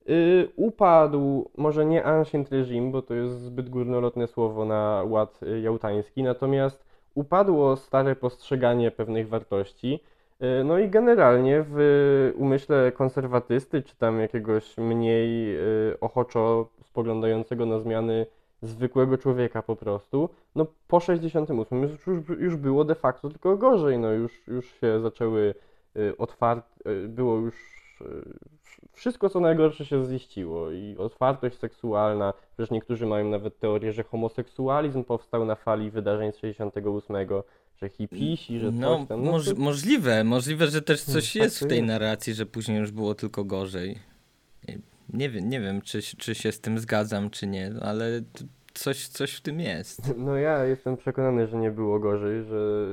yy, 0.06 0.50
upadł, 0.56 1.52
może 1.58 1.86
nie 1.86 2.04
ancient 2.04 2.52
regime, 2.52 2.92
bo 2.92 3.02
to 3.02 3.14
jest 3.14 3.42
zbyt 3.42 3.70
górnolotne 3.70 4.28
słowo 4.28 4.66
na 4.66 5.04
ład 5.08 5.40
jałtański, 5.62 6.24
natomiast 6.24 6.86
upadło 7.16 7.76
stare 7.76 8.16
postrzeganie 8.16 8.92
pewnych 8.92 9.30
wartości. 9.30 10.00
Y, 10.44 10.64
no 10.64 10.80
i 10.80 10.90
generalnie 10.90 11.66
w 11.68 12.34
umyśle 12.36 12.92
konserwatysty, 12.92 13.84
czy 13.84 13.96
tam 13.96 14.20
jakiegoś 14.20 14.78
mniej 14.78 15.58
y, 15.92 16.00
ochoczo 16.02 16.70
spoglądającego 16.84 17.66
na 17.66 17.80
zmiany 17.80 18.26
zwykłego 18.64 19.18
człowieka 19.18 19.62
po 19.62 19.76
prostu, 19.76 20.30
no 20.56 20.66
po 20.88 21.00
68 21.00 21.82
już, 21.82 21.92
już, 22.40 22.56
było 22.56 22.86
de 22.86 22.96
facto 22.96 23.30
tylko 23.30 23.58
gorzej, 23.58 24.00
no 24.00 24.12
już, 24.12 24.48
już 24.48 24.66
się 24.66 25.00
zaczęły 25.02 25.56
y, 25.98 26.18
otwarte, 26.18 26.92
y, 26.92 27.08
było 27.08 27.36
już 27.36 27.56
y, 28.02 28.06
wszystko 28.94 29.30
co 29.30 29.40
najgorsze 29.40 29.86
się 29.86 30.06
ziściło 30.06 30.72
i 30.72 30.96
otwartość 30.98 31.60
seksualna, 31.60 32.34
przecież 32.54 32.72
niektórzy 32.72 33.06
mają 33.06 33.30
nawet 33.30 33.60
teorię, 33.60 33.94
że 33.94 34.04
homoseksualizm 34.04 35.04
powstał 35.04 35.46
na 35.46 35.56
fali 35.56 35.92
wydarzeń 35.92 36.32
z 36.32 36.38
68, 36.38 37.16
że 37.82 37.90
hipisi, 37.90 38.60
że 38.60 38.72
no, 38.72 38.98
coś 38.98 39.08
tam. 39.08 39.24
No 39.24 39.32
moż, 39.32 39.46
to... 39.46 39.56
Możliwe, 39.56 40.24
możliwe, 40.24 40.68
że 40.68 40.82
też 40.82 41.04
coś 41.04 41.34
hmm, 41.34 41.46
jest 41.46 41.60
w 41.60 41.68
tej 41.68 41.84
narracji, 41.84 42.34
że 42.34 42.46
później 42.46 42.78
już 42.78 42.92
było 42.92 43.16
tylko 43.16 43.44
gorzej. 43.44 44.13
Nie 45.14 45.30
wiem, 45.30 45.50
nie 45.50 45.62
wiem 45.62 45.82
czy, 45.82 46.02
czy 46.02 46.36
się 46.36 46.52
z 46.52 46.62
tym 46.62 46.80
zgadzam, 46.80 47.30
czy 47.30 47.48
nie, 47.48 47.72
ale 47.82 48.22
coś, 48.74 49.08
coś 49.08 49.34
w 49.34 49.42
tym 49.42 49.60
jest. 49.60 50.18
No 50.18 50.38
ja 50.38 50.66
jestem 50.66 50.98
przekonany, 50.98 51.48
że 51.48 51.58
nie 51.58 51.72
było 51.72 52.00
gorzej, 52.00 52.44
że 52.44 52.88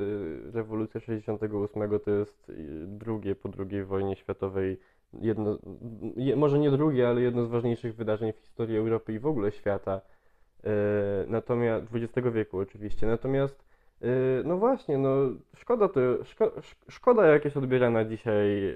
rewolucja 0.53 0.99
68 0.99 1.99
to 1.99 2.11
jest 2.11 2.51
drugie 2.85 3.35
po 3.35 3.49
II 3.69 3.83
wojnie 3.83 4.15
światowej, 4.15 4.79
jedno, 5.19 5.57
może 6.35 6.59
nie 6.59 6.71
drugie, 6.71 7.07
ale 7.07 7.21
jedno 7.21 7.45
z 7.45 7.49
ważniejszych 7.49 7.95
wydarzeń 7.95 8.33
w 8.33 8.39
historii 8.39 8.77
Europy 8.77 9.13
i 9.13 9.19
w 9.19 9.25
ogóle 9.25 9.51
świata. 9.51 10.01
E, 10.63 10.71
natomiast 11.27 11.85
XX 11.93 12.27
wieku 12.33 12.57
oczywiście. 12.57 13.07
Natomiast 13.07 13.70
no 14.43 14.57
właśnie, 14.57 14.97
no 14.97 15.15
szkoda 15.55 15.87
to, 15.87 15.99
szko, 16.23 16.51
szkoda 16.89 17.25
jak 17.25 17.45
jest 17.45 17.57
odbierana 17.57 18.05
dzisiaj, 18.05 18.69
e, 18.69 18.75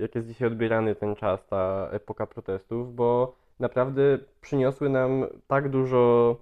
jak 0.00 0.14
jest 0.14 0.28
dzisiaj 0.28 0.48
odbierany 0.48 0.94
ten 0.94 1.14
czas, 1.16 1.46
ta 1.46 1.88
epoka 1.92 2.26
protestów, 2.26 2.94
bo 2.94 3.34
naprawdę 3.60 4.18
przyniosły 4.40 4.88
nam 4.88 5.26
tak 5.46 5.68
dużo 5.68 6.36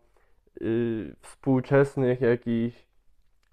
y, 0.62 1.14
współczesnych 1.20 2.20
jakichś 2.20 2.87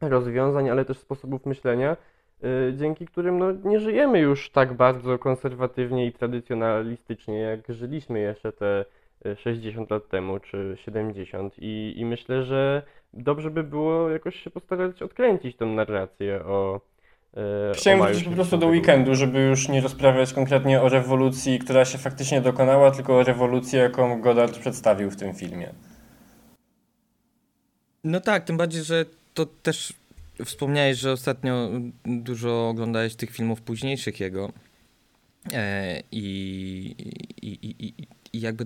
rozwiązań, 0.02 0.70
ale 0.70 0.86
też 0.86 0.98
sposobów 0.98 1.46
myślenia, 1.46 1.98
dzięki 2.74 3.06
którym 3.06 3.40
no, 3.40 3.52
nie 3.52 3.80
żyjemy 3.80 4.20
już 4.20 4.50
tak 4.50 4.74
bardzo 4.74 5.20
konserwatywnie 5.20 6.06
i 6.06 6.14
tradycjonalistycznie, 6.14 7.40
jak 7.40 7.60
żyliśmy 7.70 8.20
jeszcze 8.20 8.52
te 8.52 8.86
60 9.36 9.92
y, 9.92 9.94
lat 9.94 10.08
temu 10.08 10.40
czy 10.40 10.74
70 10.76 11.54
i, 11.58 11.94
i 11.98 12.06
myślę, 12.06 12.44
że 12.44 12.82
dobrze 13.14 13.52
by 13.52 13.64
było 13.64 14.10
jakoś 14.10 14.36
się 14.44 14.50
postarać 14.50 15.02
odkręcić 15.02 15.58
tę 15.58 15.66
narrację 15.66 16.44
o 16.46 16.82
E, 17.38 17.74
Chciałem 17.76 18.02
wrócić 18.02 18.24
po 18.24 18.32
prostu 18.32 18.58
do 18.58 18.68
weekendu, 18.68 19.16
żeby 19.16 19.40
już 19.40 19.70
nie 19.70 19.82
rozprawiać 19.82 20.34
konkretnie 20.34 20.82
o 20.82 20.90
rewolucji, 20.90 21.60
która 21.60 21.86
się 21.86 21.98
faktycznie 21.98 22.42
dokonała, 22.42 22.92
tylko 22.92 23.18
o 23.18 23.24
rewolucji, 23.24 23.80
jaką 23.80 24.22
Godard 24.22 24.58
przedstawił 24.60 25.12
w 25.12 25.16
tym 25.16 25.34
filmie. 25.34 25.74
No 28.04 28.22
tak, 28.22 28.44
tym 28.44 28.58
bardziej, 28.58 28.84
że 28.84 29.06
to 29.34 29.46
też 29.46 29.94
wspomniałeś, 30.46 30.98
że 30.98 31.12
ostatnio 31.12 31.70
dużo 32.06 32.70
oglądałeś 32.70 33.16
tych 33.16 33.32
filmów 33.32 33.62
późniejszych 33.62 34.20
jego. 34.20 34.52
E, 35.54 36.02
i, 36.12 36.96
i, 37.42 37.48
i, 37.48 37.94
i, 38.34 38.42
jakby 38.42 38.66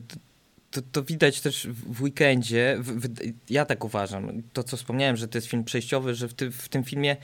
to, 0.71 0.81
to, 0.91 1.03
widać 1.03 1.41
też 1.41 1.67
w 1.67 2.01
weekendzie. 2.01 2.77
W, 2.79 3.07
w, 3.07 3.34
ja 3.49 3.65
tak 3.65 3.84
uważam. 3.84 4.43
To, 4.53 4.63
co 4.63 4.77
wspomniałem, 4.77 5.17
że 5.17 5.27
to 5.27 5.38
jest 5.38 5.47
film 5.47 5.63
przejściowy, 5.63 6.15
że 6.15 6.27
w, 6.27 6.34
ty, 6.34 6.51
w 6.51 6.69
tym 6.69 6.84
filmie 6.84 7.17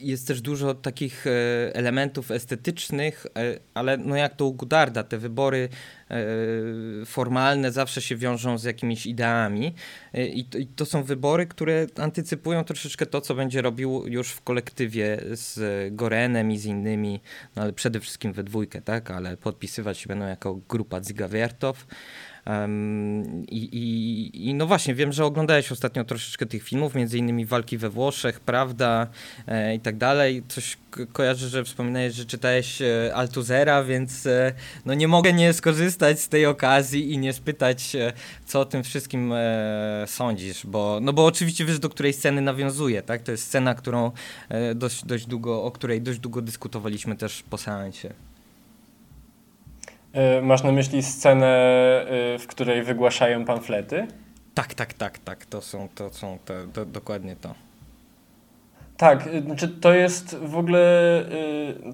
jest 0.00 0.26
też 0.26 0.40
dużo 0.40 0.74
takich 0.74 1.26
e, 1.26 1.30
elementów 1.74 2.30
estetycznych, 2.30 3.26
e, 3.36 3.58
ale 3.74 3.96
no 3.96 4.16
jak 4.16 4.36
to 4.36 4.46
u 4.46 4.52
Gudarda, 4.52 5.02
te 5.02 5.18
wybory 5.18 5.68
e, 6.10 6.16
formalne 7.06 7.72
zawsze 7.72 8.02
się 8.02 8.16
wiążą 8.16 8.58
z 8.58 8.64
jakimiś 8.64 9.06
ideami 9.06 9.74
i 10.14 10.44
to, 10.44 10.58
i 10.58 10.66
to 10.66 10.86
są 10.86 11.02
wybory, 11.02 11.46
które 11.46 11.86
antycypują 11.96 12.64
troszeczkę 12.64 13.06
to, 13.06 13.20
co 13.20 13.34
będzie 13.34 13.62
robił 13.62 14.06
już 14.06 14.30
w 14.30 14.42
kolektywie 14.42 15.20
z 15.32 15.58
Gorenem 15.94 16.52
i 16.52 16.58
z 16.58 16.64
innymi, 16.64 17.20
no 17.56 17.62
ale 17.62 17.72
przede 17.72 18.00
wszystkim 18.00 18.32
we 18.32 18.44
dwójkę, 18.44 18.82
tak, 18.82 19.10
ale 19.10 19.36
podpisywać 19.36 19.98
się 19.98 20.08
będą 20.08 20.26
jako 20.26 20.60
grupa 20.68 21.02
Zigawiertow. 21.02 21.86
I, 23.48 23.56
i, 23.56 24.48
I, 24.48 24.54
no 24.54 24.66
właśnie, 24.66 24.94
wiem, 24.94 25.12
że 25.12 25.24
oglądałeś 25.24 25.72
ostatnio 25.72 26.04
troszeczkę 26.04 26.46
tych 26.46 26.62
filmów, 26.62 26.94
między 26.94 27.18
innymi 27.18 27.46
Walki 27.46 27.78
we 27.78 27.90
Włoszech, 27.90 28.40
Prawda 28.40 29.06
e, 29.46 29.74
i 29.74 29.80
tak 29.80 29.96
dalej. 29.96 30.42
Coś 30.48 30.78
kojarzę, 31.12 31.48
że 31.48 31.64
wspominałeś, 31.64 32.14
że 32.14 32.24
czytałeś 32.24 32.82
e, 32.82 33.14
Altuzera, 33.14 33.84
więc 33.84 34.26
e, 34.26 34.52
no 34.84 34.94
nie 34.94 35.08
mogę 35.08 35.32
nie 35.32 35.52
skorzystać 35.52 36.20
z 36.20 36.28
tej 36.28 36.46
okazji 36.46 37.12
i 37.12 37.18
nie 37.18 37.32
spytać, 37.32 37.96
e, 37.96 38.12
co 38.46 38.60
o 38.60 38.64
tym 38.64 38.82
wszystkim 38.82 39.32
e, 39.32 40.04
sądzisz, 40.06 40.66
bo, 40.66 40.98
no 41.02 41.12
bo 41.12 41.26
oczywiście 41.26 41.64
wiesz, 41.64 41.78
do 41.78 41.88
której 41.88 42.12
sceny 42.12 42.40
nawiązuje, 42.40 43.02
tak? 43.02 43.22
To 43.22 43.30
jest 43.30 43.44
scena, 43.44 43.74
którą 43.74 44.10
e, 44.48 44.74
dość, 44.74 45.04
dość 45.04 45.26
długo, 45.26 45.62
o 45.62 45.70
której 45.70 46.02
dość 46.02 46.18
długo 46.18 46.42
dyskutowaliśmy 46.42 47.16
też 47.16 47.42
po 47.50 47.58
seansie. 47.58 48.35
E, 50.16 50.42
masz 50.42 50.62
na 50.62 50.72
myśli 50.72 51.02
scenę, 51.02 51.46
e, 51.46 52.38
w 52.38 52.46
której 52.46 52.82
wygłaszają 52.82 53.44
pamflety? 53.44 54.06
Tak, 54.54 54.74
tak, 54.74 54.94
tak, 54.94 55.18
tak. 55.18 55.46
To 55.46 55.60
są, 55.60 55.88
to 55.94 56.10
są 56.10 56.38
to, 56.44 56.54
to 56.72 56.84
dokładnie 56.86 57.36
to. 57.36 57.54
Tak, 58.96 59.26
e, 59.26 59.40
znaczy 59.40 59.68
to 59.68 59.94
jest 59.94 60.36
w 60.36 60.56
ogóle. 60.56 61.24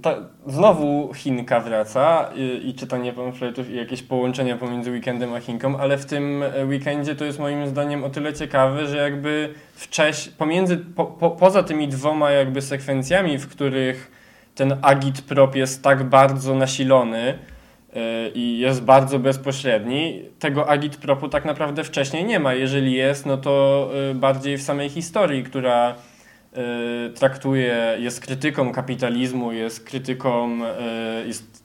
Ta, 0.03 0.17
znowu 0.47 1.15
Chinka 1.15 1.61
wraca 1.61 2.31
i, 2.35 2.69
i 2.69 2.75
czytanie 2.75 3.13
pamfletów 3.13 3.71
i 3.71 3.77
jakieś 3.77 4.03
połączenia 4.03 4.57
pomiędzy 4.57 4.91
weekendem 4.91 5.35
a 5.35 5.41
Chinką, 5.41 5.79
ale 5.79 5.99
w 5.99 6.05
tym 6.05 6.45
weekendzie 6.69 7.15
to 7.15 7.25
jest 7.25 7.39
moim 7.39 7.67
zdaniem 7.67 8.05
o 8.05 8.11
tyle 8.11 8.33
ciekawe, 8.33 8.87
że 8.87 8.97
jakby 8.97 9.55
wcześniej, 9.75 10.35
pomiędzy, 10.39 10.77
po, 10.77 11.05
po, 11.05 11.31
poza 11.31 11.63
tymi 11.63 11.89
dwoma 11.89 12.31
jakby 12.31 12.63
sekwencjami, 12.63 13.39
w 13.39 13.49
których 13.49 14.11
ten 14.55 14.79
agitprop 14.83 15.57
jest 15.57 15.83
tak 15.83 16.05
bardzo 16.05 16.55
nasilony, 16.55 17.39
E, 17.39 17.52
i 18.35 18.59
jest 18.59 18.83
bardzo 18.83 19.19
bezpośredni. 19.19 20.23
Tego 20.39 20.69
agitpropu 20.69 21.29
tak 21.29 21.45
naprawdę 21.45 21.85
wcześniej 21.85 22.25
nie 22.25 22.41
ma. 22.41 22.55
Jeżeli 22.55 22.93
jest, 22.93 23.27
no 23.27 23.37
to 23.37 23.91
e, 24.11 24.15
bardziej 24.15 24.59
w 24.59 24.63
samej 24.63 24.89
historii, 24.89 25.45
która 25.45 25.95
e, 26.53 27.11
traktuje, 27.11 27.97
jest 27.99 28.21
krytyką 28.21 28.73
kapitalizmu, 28.73 29.53
jest 29.53 29.85
krytyką, 29.85 30.59
jest 31.27 31.65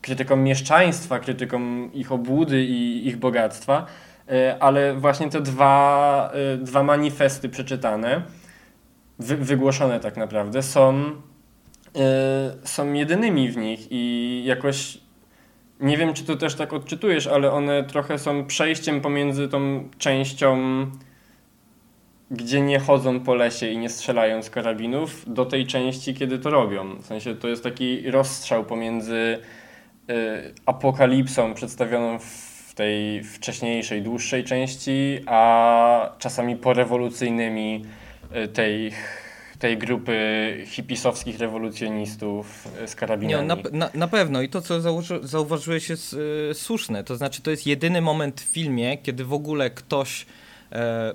krytyką 0.00 0.36
mieszczaństwa, 0.36 1.18
krytyką 1.18 1.90
ich 1.94 2.12
obłudy 2.12 2.64
i 2.64 3.08
ich 3.08 3.16
bogactwa, 3.16 3.86
ale 4.60 4.94
właśnie 4.94 5.30
te 5.30 5.40
dwa, 5.40 6.32
dwa 6.58 6.82
manifesty 6.82 7.48
przeczytane, 7.48 8.22
wy, 9.18 9.36
wygłoszone 9.36 10.00
tak 10.00 10.16
naprawdę, 10.16 10.62
są, 10.62 11.04
są 12.64 12.92
jedynymi 12.92 13.50
w 13.50 13.56
nich 13.56 13.86
i 13.90 14.42
jakoś 14.46 14.98
nie 15.80 15.96
wiem, 15.96 16.14
czy 16.14 16.24
to 16.24 16.36
też 16.36 16.54
tak 16.54 16.72
odczytujesz, 16.72 17.26
ale 17.26 17.52
one 17.52 17.84
trochę 17.84 18.18
są 18.18 18.46
przejściem 18.46 19.00
pomiędzy 19.00 19.48
tą 19.48 19.88
częścią, 19.98 20.56
gdzie 22.30 22.60
nie 22.60 22.78
chodzą 22.78 23.20
po 23.20 23.34
lesie 23.34 23.68
i 23.68 23.78
nie 23.78 23.88
strzelają 23.88 24.42
z 24.42 24.50
karabinów, 24.50 25.34
do 25.34 25.44
tej 25.44 25.66
części, 25.66 26.14
kiedy 26.14 26.38
to 26.38 26.50
robią. 26.50 26.94
W 26.94 27.06
sensie 27.06 27.34
to 27.34 27.48
jest 27.48 27.62
taki 27.62 28.10
rozstrzał 28.10 28.64
pomiędzy 28.64 29.38
y, 30.10 30.54
apokalipsą 30.66 31.54
przedstawioną 31.54 32.18
w 32.18 32.74
tej 32.74 33.24
wcześniejszej, 33.24 34.02
dłuższej 34.02 34.44
części, 34.44 35.18
a 35.26 36.10
czasami 36.18 36.56
porewolucyjnymi 36.56 37.84
y, 38.44 38.48
tej 38.48 38.92
tej 39.58 39.78
grupy 39.78 40.64
hipisowskich 40.66 41.38
rewolucjonistów 41.38 42.68
z 42.86 42.94
karabinami. 42.94 43.48
Nie, 43.48 43.54
na, 43.54 43.56
na, 43.72 43.90
na 43.94 44.08
pewno 44.08 44.42
i 44.42 44.48
to, 44.48 44.60
co 44.60 45.00
zauważyłeś 45.22 45.88
jest 45.88 46.16
y, 46.50 46.54
słuszne. 46.54 47.04
To 47.04 47.16
znaczy, 47.16 47.42
to 47.42 47.50
jest 47.50 47.66
jedyny 47.66 48.00
moment 48.00 48.40
w 48.40 48.44
filmie, 48.44 48.98
kiedy 48.98 49.24
w 49.24 49.32
ogóle 49.32 49.70
ktoś 49.70 50.26
e, 50.72 51.14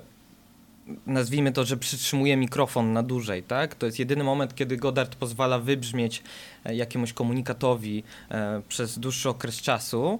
nazwijmy 1.06 1.52
to, 1.52 1.64
że 1.64 1.76
przytrzymuje 1.76 2.36
mikrofon 2.36 2.92
na 2.92 3.02
dłużej, 3.02 3.42
tak? 3.42 3.74
To 3.74 3.86
jest 3.86 3.98
jedyny 3.98 4.24
moment, 4.24 4.54
kiedy 4.54 4.76
Godard 4.76 5.14
pozwala 5.14 5.58
wybrzmieć 5.58 6.22
e, 6.64 6.74
jakiemuś 6.74 7.12
komunikatowi 7.12 8.04
e, 8.30 8.62
przez 8.68 8.98
dłuższy 8.98 9.28
okres 9.28 9.56
czasu 9.56 10.18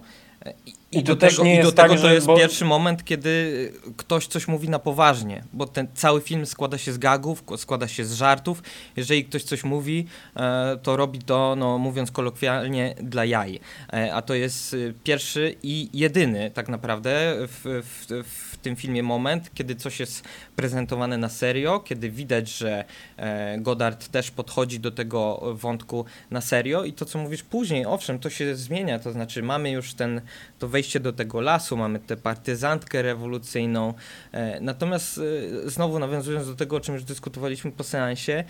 i, 0.92 0.98
I 0.98 1.02
do 1.02 1.16
tego, 1.16 1.44
i 1.44 1.62
do 1.62 1.72
tak, 1.72 1.90
tego 1.90 2.02
to 2.02 2.12
jest 2.12 2.26
bo... 2.26 2.36
pierwszy 2.36 2.64
moment, 2.64 3.04
kiedy 3.04 3.72
ktoś 3.96 4.26
coś 4.26 4.48
mówi 4.48 4.68
na 4.68 4.78
poważnie, 4.78 5.44
bo 5.52 5.66
ten 5.66 5.88
cały 5.94 6.20
film 6.20 6.46
składa 6.46 6.78
się 6.78 6.92
z 6.92 6.98
gagów, 6.98 7.44
składa 7.56 7.88
się 7.88 8.04
z 8.04 8.12
żartów. 8.12 8.62
Jeżeli 8.96 9.24
ktoś 9.24 9.42
coś 9.42 9.64
mówi, 9.64 10.06
e, 10.36 10.78
to 10.82 10.96
robi 10.96 11.18
to, 11.18 11.56
no, 11.56 11.78
mówiąc 11.78 12.10
kolokwialnie, 12.10 12.94
dla 13.02 13.24
jaj. 13.24 13.60
E, 13.92 14.14
a 14.14 14.22
to 14.22 14.34
jest 14.34 14.74
y, 14.74 14.94
pierwszy 15.04 15.54
i 15.62 15.88
jedyny 15.92 16.50
tak 16.50 16.68
naprawdę 16.68 17.36
w, 17.38 17.82
w, 17.84 18.24
w 18.52 18.56
tym 18.56 18.76
filmie 18.76 19.02
moment, 19.02 19.50
kiedy 19.54 19.74
coś 19.74 20.00
jest 20.00 20.24
prezentowane 20.56 21.18
na 21.18 21.28
serio, 21.28 21.80
kiedy 21.80 22.10
widać, 22.10 22.48
że 22.48 22.84
e, 23.16 23.58
Godard 23.58 24.08
też 24.08 24.30
podchodzi 24.30 24.80
do 24.80 24.90
tego 24.90 25.42
wątku 25.54 26.04
na 26.30 26.40
serio 26.40 26.84
i 26.84 26.92
to, 26.92 27.04
co 27.04 27.18
mówisz 27.18 27.42
później, 27.42 27.86
owszem, 27.86 28.18
to 28.18 28.30
się 28.30 28.56
zmienia, 28.56 28.98
to 28.98 29.12
znaczy 29.12 29.42
mamy 29.42 29.70
już 29.70 29.94
ten, 29.94 30.20
to 30.58 30.68
wejście 30.68 30.81
do 31.00 31.12
tego 31.12 31.40
lasu, 31.40 31.76
mamy 31.76 31.98
tę 31.98 32.16
partyzantkę 32.16 33.02
rewolucyjną, 33.02 33.94
e, 34.32 34.60
natomiast 34.60 35.20
e, 35.66 35.70
znowu 35.70 35.98
nawiązując 35.98 36.46
do 36.46 36.54
tego, 36.54 36.76
o 36.76 36.80
czym 36.80 36.94
już 36.94 37.04
dyskutowaliśmy 37.04 37.72
po 37.72 37.84
seansie, 37.84 38.44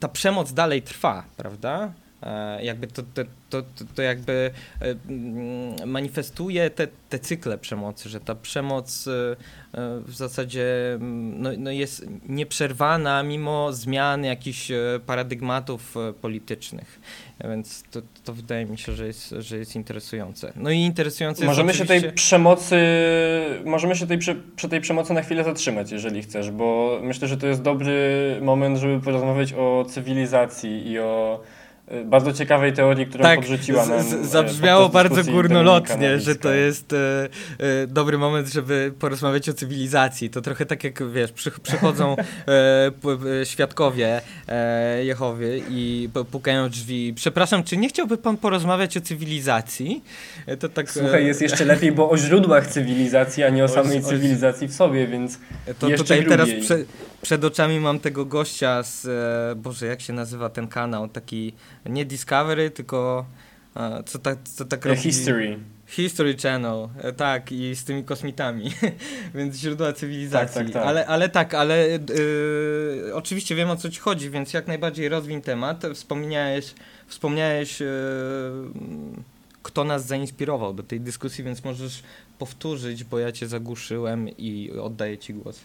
ta 0.00 0.08
przemoc 0.08 0.52
dalej 0.52 0.82
trwa, 0.82 1.24
prawda? 1.36 1.92
Jakby 2.62 2.86
to, 2.86 3.02
to, 3.02 3.22
to, 3.50 3.62
to, 3.94 4.02
jakby 4.02 4.50
manifestuje 5.86 6.70
te, 6.70 6.88
te 7.08 7.18
cykle 7.18 7.58
przemocy, 7.58 8.08
że 8.08 8.20
ta 8.20 8.34
przemoc 8.34 9.08
E, 9.74 10.00
w 10.06 10.14
zasadzie 10.14 10.94
mm, 10.94 11.42
no, 11.42 11.50
no 11.58 11.70
jest 11.70 12.06
nieprzerwana 12.28 13.22
mimo 13.22 13.72
zmian 13.72 14.24
jakichś 14.24 14.70
e, 14.70 14.76
paradygmatów 15.06 15.96
e, 15.96 16.12
politycznych. 16.12 17.00
Więc 17.44 17.84
to, 17.90 18.00
to 18.24 18.32
wydaje 18.32 18.66
mi 18.66 18.78
się, 18.78 18.92
że 18.92 19.06
jest, 19.06 19.34
że 19.38 19.58
jest 19.58 19.76
interesujące. 19.76 20.52
No 20.56 20.70
i 20.70 20.78
interesujące 20.78 21.44
możemy 21.44 21.68
jest 21.68 21.80
oczywiście... 21.80 22.00
się 22.00 22.06
tej 22.06 22.16
przemocy 22.16 22.76
Możemy 23.64 23.96
się 23.96 24.06
tej, 24.06 24.18
przy 24.56 24.68
tej 24.68 24.80
przemocy 24.80 25.12
na 25.12 25.22
chwilę 25.22 25.44
zatrzymać, 25.44 25.90
jeżeli 25.90 26.22
chcesz, 26.22 26.50
bo 26.50 26.98
myślę, 27.02 27.28
że 27.28 27.36
to 27.36 27.46
jest 27.46 27.62
dobry 27.62 28.38
moment, 28.42 28.78
żeby 28.78 29.00
porozmawiać 29.00 29.52
o 29.52 29.84
cywilizacji 29.88 30.88
i 30.88 30.98
o 30.98 31.40
bardzo 32.04 32.32
ciekawej 32.32 32.72
teorii, 32.72 33.06
którą 33.06 33.22
tak, 33.22 33.38
podrzuciła 33.38 33.86
nam. 33.86 34.02
Z, 34.02 34.12
e, 34.12 34.24
zabrzmiało 34.24 34.88
bardzo 34.88 35.32
górnolotnie, 35.32 36.20
że 36.20 36.36
to 36.36 36.52
jest 36.52 36.92
e, 36.92 37.28
e, 37.58 37.86
dobry 37.86 38.18
moment, 38.18 38.48
żeby 38.48 38.92
porozmawiać 38.98 39.48
o 39.48 39.54
cywilizacji. 39.54 40.30
To 40.30 40.40
trochę 40.40 40.66
tak 40.66 40.84
jak 40.84 41.10
wiesz, 41.10 41.32
przy, 41.32 41.50
przychodzą 41.50 42.16
e, 43.40 43.46
świadkowie 43.46 44.20
e, 44.48 45.04
Jehowy 45.04 45.62
i 45.70 46.08
pukają 46.30 46.68
drzwi. 46.68 47.12
Przepraszam, 47.16 47.64
czy 47.64 47.76
nie 47.76 47.88
chciałby 47.88 48.18
pan 48.18 48.36
porozmawiać 48.36 48.96
o 48.96 49.00
cywilizacji? 49.00 50.04
E, 50.46 50.56
to 50.56 50.68
tak, 50.68 50.90
Słuchaj, 50.90 51.26
jest 51.26 51.42
jeszcze 51.42 51.64
lepiej, 51.64 51.92
bo 51.92 52.10
o 52.10 52.18
źródłach 52.18 52.66
cywilizacji, 52.66 53.44
a 53.44 53.48
nie 53.48 53.64
o 53.64 53.68
samej 53.68 53.98
o, 53.98 54.02
cywilizacji 54.02 54.68
w 54.68 54.74
sobie, 54.74 55.06
więc. 55.06 55.38
To 55.78 55.90
tutaj 55.90 56.26
teraz 56.26 56.48
prze, 56.60 56.78
przed 57.24 57.44
oczami 57.44 57.80
mam 57.80 58.00
tego 58.00 58.24
gościa 58.24 58.82
z. 58.82 59.08
Boże, 59.58 59.86
jak 59.86 60.00
się 60.00 60.12
nazywa 60.12 60.48
ten 60.48 60.68
kanał? 60.68 61.08
Taki 61.08 61.52
nie 61.86 62.04
Discovery, 62.04 62.70
tylko 62.70 63.26
co 64.06 64.18
tak, 64.18 64.38
co 64.44 64.64
tak 64.64 64.84
robi... 64.84 65.00
History. 65.00 65.58
History 65.86 66.36
Channel, 66.36 66.88
e, 66.98 67.12
tak, 67.12 67.52
i 67.52 67.74
z 67.76 67.84
tymi 67.84 68.04
kosmitami, 68.04 68.70
więc 69.34 69.56
źródła 69.56 69.92
cywilizacji. 69.92 70.54
Tak, 70.54 70.64
tak, 70.64 70.74
tak. 70.74 70.86
Ale, 70.86 71.06
ale 71.06 71.28
tak, 71.28 71.54
ale 71.54 71.88
yy, 71.88 73.14
oczywiście 73.14 73.54
wiem 73.54 73.70
o 73.70 73.76
co 73.76 73.90
ci 73.90 74.00
chodzi, 74.00 74.30
więc 74.30 74.52
jak 74.52 74.66
najbardziej 74.66 75.08
rozwin 75.08 75.40
temat. 75.40 75.82
Wspomniałeś, 75.94 76.74
wspomniałeś 77.06 77.78
kto 79.62 79.84
nas 79.84 80.06
zainspirował 80.06 80.74
do 80.74 80.82
tej 80.82 81.00
dyskusji, 81.00 81.44
więc 81.44 81.64
możesz 81.64 82.02
powtórzyć, 82.38 83.04
bo 83.04 83.18
ja 83.18 83.32
cię 83.32 83.48
zagłuszyłem 83.48 84.28
i 84.28 84.70
oddaję 84.82 85.18
ci 85.18 85.34
głos. 85.34 85.60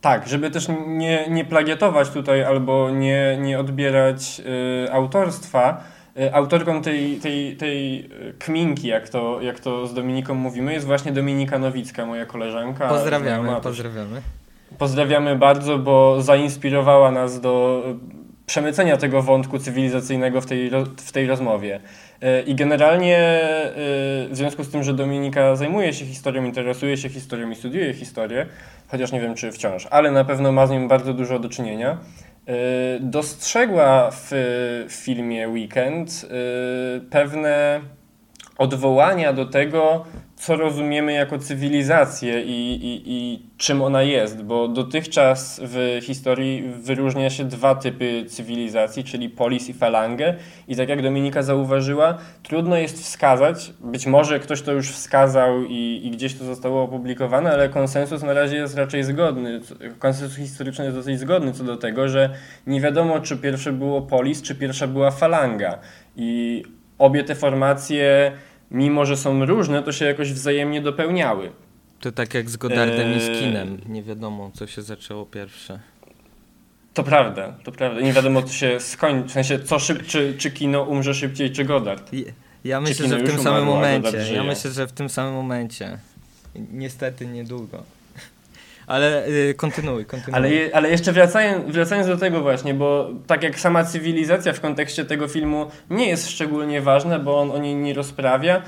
Tak, 0.00 0.28
żeby 0.28 0.50
też 0.50 0.68
nie, 0.86 1.30
nie 1.30 1.44
plagiatować 1.44 2.10
tutaj 2.10 2.44
albo 2.44 2.90
nie, 2.90 3.38
nie 3.40 3.58
odbierać 3.58 4.40
y, 4.86 4.92
autorstwa. 4.92 5.84
Y, 6.20 6.34
autorką 6.34 6.82
tej, 6.82 7.16
tej, 7.16 7.56
tej 7.56 7.98
y, 8.00 8.34
kminki, 8.38 8.88
jak 8.88 9.08
to, 9.08 9.40
jak 9.42 9.60
to 9.60 9.86
z 9.86 9.94
Dominiką 9.94 10.34
mówimy, 10.34 10.72
jest 10.72 10.86
właśnie 10.86 11.12
Dominika 11.12 11.58
Nowicka, 11.58 12.06
moja 12.06 12.26
koleżanka. 12.26 12.88
Pozdrawiamy, 12.88 13.60
pozdrawiamy. 13.62 14.22
Pozdrawiamy 14.78 15.36
bardzo, 15.36 15.78
bo 15.78 16.22
zainspirowała 16.22 17.10
nas 17.10 17.40
do 17.40 17.82
przemycenia 18.46 18.96
tego 18.96 19.22
wątku 19.22 19.58
cywilizacyjnego 19.58 20.40
w 20.40 20.46
tej, 20.46 20.70
w 20.96 21.12
tej 21.12 21.26
rozmowie. 21.26 21.80
E, 22.22 22.42
I 22.42 22.54
generalnie 22.54 23.40
w 24.30 24.30
związku 24.32 24.64
z 24.64 24.70
tym, 24.70 24.82
że 24.82 24.94
Dominika 24.94 25.56
zajmuje 25.56 25.92
się 25.92 26.06
historią, 26.06 26.44
interesuje 26.44 26.96
się 26.96 27.08
historią 27.08 27.50
i 27.50 27.54
studiuje 27.54 27.94
historię, 27.94 28.46
chociaż 28.88 29.12
nie 29.12 29.20
wiem 29.20 29.34
czy 29.34 29.52
wciąż, 29.52 29.86
ale 29.90 30.10
na 30.10 30.24
pewno 30.24 30.52
ma 30.52 30.66
z 30.66 30.70
nią 30.70 30.88
bardzo 30.88 31.14
dużo 31.14 31.38
do 31.38 31.48
czynienia, 31.48 31.98
e, 32.46 32.54
dostrzegła 33.00 34.10
w 34.12 34.32
filmie 34.88 35.48
Weekend 35.48 36.28
pewne 37.10 37.80
odwołania 38.58 39.32
do 39.32 39.46
tego, 39.46 40.04
co 40.36 40.56
rozumiemy 40.56 41.12
jako 41.12 41.38
cywilizację 41.38 42.42
i, 42.42 42.74
i, 42.74 43.02
i 43.06 43.42
czym 43.56 43.82
ona 43.82 44.02
jest, 44.02 44.42
bo 44.42 44.68
dotychczas 44.68 45.60
w 45.64 45.98
historii 46.02 46.62
wyróżnia 46.82 47.30
się 47.30 47.44
dwa 47.44 47.74
typy 47.74 48.24
cywilizacji, 48.28 49.04
czyli 49.04 49.30
polis 49.30 49.68
i 49.68 49.74
falangę 49.74 50.34
i 50.68 50.76
tak 50.76 50.88
jak 50.88 51.02
Dominika 51.02 51.42
zauważyła, 51.42 52.18
trudno 52.42 52.76
jest 52.76 53.02
wskazać, 53.02 53.72
być 53.80 54.06
może 54.06 54.40
ktoś 54.40 54.62
to 54.62 54.72
już 54.72 54.90
wskazał 54.90 55.64
i, 55.64 56.00
i 56.04 56.10
gdzieś 56.10 56.34
to 56.34 56.44
zostało 56.44 56.82
opublikowane, 56.82 57.52
ale 57.52 57.68
konsensus 57.68 58.22
na 58.22 58.32
razie 58.32 58.56
jest 58.56 58.76
raczej 58.76 59.04
zgodny, 59.04 59.60
konsensus 59.98 60.36
historyczny 60.36 60.84
jest 60.84 60.96
dosyć 60.96 61.18
zgodny 61.20 61.52
co 61.52 61.64
do 61.64 61.76
tego, 61.76 62.08
że 62.08 62.30
nie 62.66 62.80
wiadomo 62.80 63.20
czy 63.20 63.36
pierwsze 63.36 63.72
było 63.72 64.02
polis, 64.02 64.42
czy 64.42 64.54
pierwsza 64.54 64.86
była 64.86 65.10
falanga. 65.10 65.78
I 66.16 66.62
obie 66.98 67.24
te 67.24 67.34
formacje 67.34 68.32
mimo 68.70 69.04
że 69.04 69.16
są 69.16 69.46
różne, 69.46 69.82
to 69.82 69.92
się 69.92 70.04
jakoś 70.04 70.32
wzajemnie 70.32 70.82
dopełniały. 70.82 71.50
To 72.00 72.12
tak 72.12 72.34
jak 72.34 72.50
z 72.50 72.56
Godardem 72.56 73.08
eee... 73.08 73.16
i 73.16 73.20
z 73.20 73.28
eee, 73.28 73.40
kinem. 73.40 73.78
Nie 73.88 74.02
wiadomo, 74.02 74.50
co 74.54 74.66
się 74.66 74.82
zaczęło 74.82 75.26
pierwsze. 75.26 75.80
To 76.94 77.04
prawda, 77.04 77.54
to 77.64 77.72
prawda. 77.72 78.00
Nie 78.00 78.12
wiadomo, 78.12 78.42
co 78.42 78.52
się 78.52 78.80
skończy. 78.80 79.28
W 79.28 79.32
sensie, 79.32 79.58
co 79.58 79.78
szyb, 79.78 80.06
czy, 80.06 80.34
czy 80.38 80.50
kino 80.50 80.82
umrze 80.82 81.14
szybciej, 81.14 81.50
czy 81.50 81.64
Godard. 81.64 82.10
Ja 82.64 82.80
myślę, 82.80 83.08
że 83.08 83.18
w 83.18 83.26
tym 83.30 83.38
samym 83.38 83.64
momencie. 83.64 84.34
Ja 84.34 84.42
myślę, 84.42 84.70
że 84.70 84.86
w 84.86 84.92
tym 84.92 85.08
samym 85.08 85.34
momencie. 85.34 85.98
Niestety 86.72 87.26
niedługo. 87.26 87.82
Ale 88.88 89.26
y, 89.26 89.54
kontynuuj, 89.54 90.06
kontynuuj. 90.06 90.36
Ale, 90.36 90.74
ale 90.74 90.90
jeszcze 90.90 91.12
wracając, 91.12 91.74
wracając 91.74 92.08
do 92.08 92.16
tego 92.16 92.40
właśnie, 92.40 92.74
bo 92.74 93.10
tak 93.26 93.42
jak 93.42 93.58
sama 93.58 93.84
cywilizacja 93.84 94.52
w 94.52 94.60
kontekście 94.60 95.04
tego 95.04 95.28
filmu 95.28 95.66
nie 95.90 96.08
jest 96.08 96.30
szczególnie 96.30 96.80
ważna, 96.80 97.18
bo 97.18 97.40
on 97.40 97.50
o 97.50 97.58
niej 97.58 97.74
nie 97.74 97.94
rozprawia, 97.94 98.62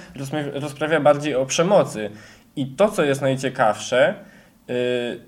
rozprawia 0.55 1.01
bardziej 1.01 1.35
o 1.35 1.47
przemocy. 1.47 2.11
I 2.57 2.67
to, 2.67 2.89
co 2.89 3.05
jest 3.05 3.23
najciekawsze, 3.23 4.15
y, 4.71 4.75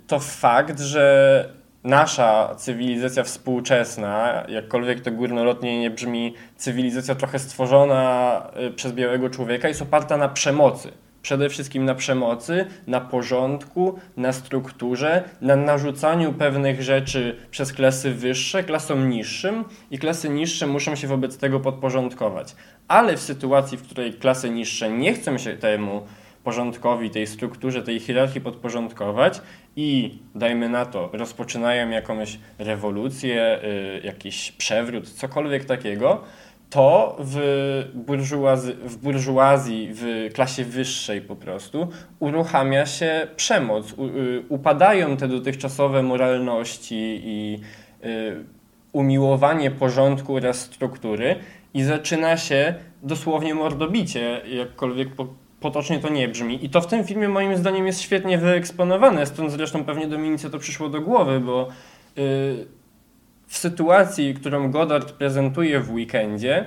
to 0.06 0.18
fakt, 0.18 0.80
że 0.80 1.48
nasza 1.84 2.54
cywilizacja 2.54 3.24
współczesna, 3.24 4.44
jakkolwiek 4.48 5.00
to 5.00 5.10
górnolotnie 5.10 5.80
nie 5.80 5.90
brzmi, 5.90 6.34
cywilizacja 6.56 7.14
trochę 7.14 7.38
stworzona 7.38 8.42
y, 8.66 8.70
przez 8.70 8.92
białego 8.92 9.30
człowieka, 9.30 9.68
jest 9.68 9.82
oparta 9.82 10.16
na 10.16 10.28
przemocy 10.28 10.92
przede 11.22 11.48
wszystkim 11.48 11.84
na 11.84 11.94
przemocy, 11.94 12.66
na 12.86 13.00
porządku, 13.00 13.98
na 14.16 14.32
strukturze, 14.32 15.24
na 15.40 15.56
narzucaniu 15.56 16.32
pewnych 16.32 16.82
rzeczy 16.82 17.36
przez 17.50 17.72
klasy 17.72 18.14
wyższe 18.14 18.64
klasom 18.64 19.10
niższym 19.10 19.64
i 19.90 19.98
klasy 19.98 20.28
niższe 20.28 20.66
muszą 20.66 20.96
się 20.96 21.08
wobec 21.08 21.38
tego 21.38 21.60
podporządkować. 21.60 22.56
Ale 22.88 23.16
w 23.16 23.20
sytuacji, 23.20 23.78
w 23.78 23.82
której 23.82 24.12
klasy 24.12 24.50
niższe 24.50 24.90
nie 24.90 25.14
chcą 25.14 25.38
się 25.38 25.56
temu 25.56 26.02
porządkowi, 26.44 27.10
tej 27.10 27.26
strukturze, 27.26 27.82
tej 27.82 28.00
hierarchii 28.00 28.40
podporządkować 28.40 29.40
i 29.76 30.18
dajmy 30.34 30.68
na 30.68 30.86
to, 30.86 31.10
rozpoczynają 31.12 31.90
jakąś 31.90 32.38
rewolucję, 32.58 33.60
yy, 33.62 34.00
jakiś 34.04 34.52
przewrót, 34.52 35.08
cokolwiek 35.08 35.64
takiego, 35.64 36.24
to 36.72 37.16
w 37.18 37.84
burżuazji, 37.94 38.74
w 38.74 38.96
burżuazji, 38.96 39.88
w 39.92 40.32
klasie 40.34 40.64
wyższej 40.64 41.20
po 41.20 41.36
prostu, 41.36 41.88
uruchamia 42.18 42.86
się 42.86 43.28
przemoc. 43.36 43.92
U, 43.92 44.06
y, 44.06 44.44
upadają 44.48 45.16
te 45.16 45.28
dotychczasowe 45.28 46.02
moralności 46.02 47.20
i 47.24 47.58
y, 48.04 48.44
umiłowanie 48.92 49.70
porządku 49.70 50.36
oraz 50.36 50.60
struktury 50.60 51.36
i 51.74 51.82
zaczyna 51.82 52.36
się 52.36 52.74
dosłownie 53.02 53.54
mordobicie, 53.54 54.40
jakkolwiek 54.56 55.14
po, 55.14 55.26
potocznie 55.60 55.98
to 55.98 56.08
nie 56.08 56.28
brzmi. 56.28 56.64
I 56.64 56.70
to 56.70 56.80
w 56.80 56.86
tym 56.86 57.04
filmie 57.04 57.28
moim 57.28 57.56
zdaniem 57.56 57.86
jest 57.86 58.00
świetnie 58.00 58.38
wyeksponowane, 58.38 59.26
stąd 59.26 59.52
zresztą 59.52 59.84
pewnie 59.84 60.06
Dominice 60.06 60.50
to 60.50 60.58
przyszło 60.58 60.88
do 60.88 61.00
głowy, 61.00 61.40
bo 61.40 61.68
y, 62.18 62.81
w 63.52 63.58
sytuacji, 63.58 64.34
którą 64.34 64.70
Goddard 64.70 65.12
prezentuje 65.12 65.80
w 65.80 65.90
weekendzie, 65.90 66.64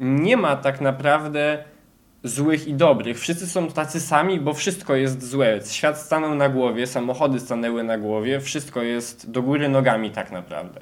nie 0.00 0.36
ma 0.36 0.56
tak 0.56 0.80
naprawdę 0.80 1.64
złych 2.24 2.68
i 2.68 2.74
dobrych. 2.74 3.20
Wszyscy 3.20 3.46
są 3.46 3.68
tacy 3.68 4.00
sami, 4.00 4.40
bo 4.40 4.54
wszystko 4.54 4.96
jest 4.96 5.28
złe. 5.28 5.60
Świat 5.70 5.98
stanął 5.98 6.34
na 6.34 6.48
głowie, 6.48 6.86
samochody 6.86 7.40
stanęły 7.40 7.82
na 7.82 7.98
głowie, 7.98 8.40
wszystko 8.40 8.82
jest 8.82 9.30
do 9.30 9.42
góry 9.42 9.68
nogami 9.68 10.10
tak 10.10 10.32
naprawdę. 10.32 10.80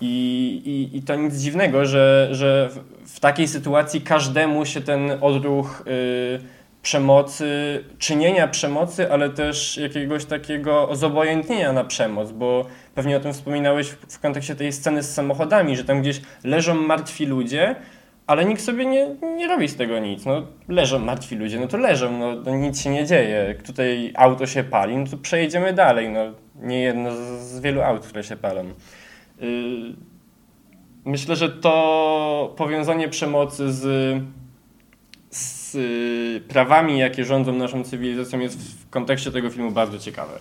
I, 0.00 0.62
i, 0.64 0.96
i 0.96 1.02
to 1.02 1.16
nic 1.16 1.34
dziwnego, 1.34 1.86
że, 1.86 2.28
że 2.30 2.70
w, 2.72 3.10
w 3.16 3.20
takiej 3.20 3.48
sytuacji 3.48 4.00
każdemu 4.00 4.66
się 4.66 4.80
ten 4.80 5.10
odruch. 5.20 5.82
Yy, 5.86 6.59
przemocy, 6.82 7.84
czynienia 7.98 8.48
przemocy, 8.48 9.12
ale 9.12 9.30
też 9.30 9.76
jakiegoś 9.76 10.24
takiego 10.24 10.88
zobojętnienia 10.96 11.72
na 11.72 11.84
przemoc, 11.84 12.32
bo 12.32 12.66
pewnie 12.94 13.16
o 13.16 13.20
tym 13.20 13.32
wspominałeś 13.32 13.88
w, 13.88 14.14
w 14.14 14.20
kontekście 14.20 14.54
tej 14.54 14.72
sceny 14.72 15.02
z 15.02 15.14
samochodami, 15.14 15.76
że 15.76 15.84
tam 15.84 16.00
gdzieś 16.00 16.20
leżą 16.44 16.74
martwi 16.74 17.26
ludzie, 17.26 17.76
ale 18.26 18.44
nikt 18.44 18.62
sobie 18.62 18.86
nie, 18.86 19.16
nie 19.36 19.48
robi 19.48 19.68
z 19.68 19.76
tego 19.76 19.98
nic. 19.98 20.26
No, 20.26 20.46
leżą 20.68 20.98
martwi 20.98 21.36
ludzie, 21.36 21.60
no 21.60 21.66
to 21.66 21.76
leżą, 21.76 22.18
no, 22.18 22.34
no 22.34 22.56
nic 22.56 22.80
się 22.80 22.90
nie 22.90 23.06
dzieje. 23.06 23.54
Tutaj 23.66 24.12
auto 24.16 24.46
się 24.46 24.64
pali, 24.64 24.96
no 24.96 25.06
to 25.06 25.16
przejedziemy 25.16 25.72
dalej. 25.72 26.08
No, 26.08 26.20
nie 26.54 26.80
jedno 26.80 27.16
z, 27.16 27.18
z 27.40 27.60
wielu 27.60 27.82
aut, 27.82 28.06
które 28.06 28.24
się 28.24 28.36
palą. 28.36 28.64
Yy, 29.40 29.48
myślę, 31.04 31.36
że 31.36 31.48
to 31.48 32.54
powiązanie 32.56 33.08
przemocy 33.08 33.72
z 33.72 34.14
y, 35.74 36.42
prawami, 36.48 36.98
jakie 36.98 37.24
rządzą 37.24 37.52
naszą 37.52 37.84
cywilizacją, 37.84 38.40
jest 38.40 38.58
w 38.58 38.90
kontekście 38.90 39.30
tego 39.30 39.50
filmu 39.50 39.70
bardzo 39.70 39.98
ciekawe. 39.98 40.38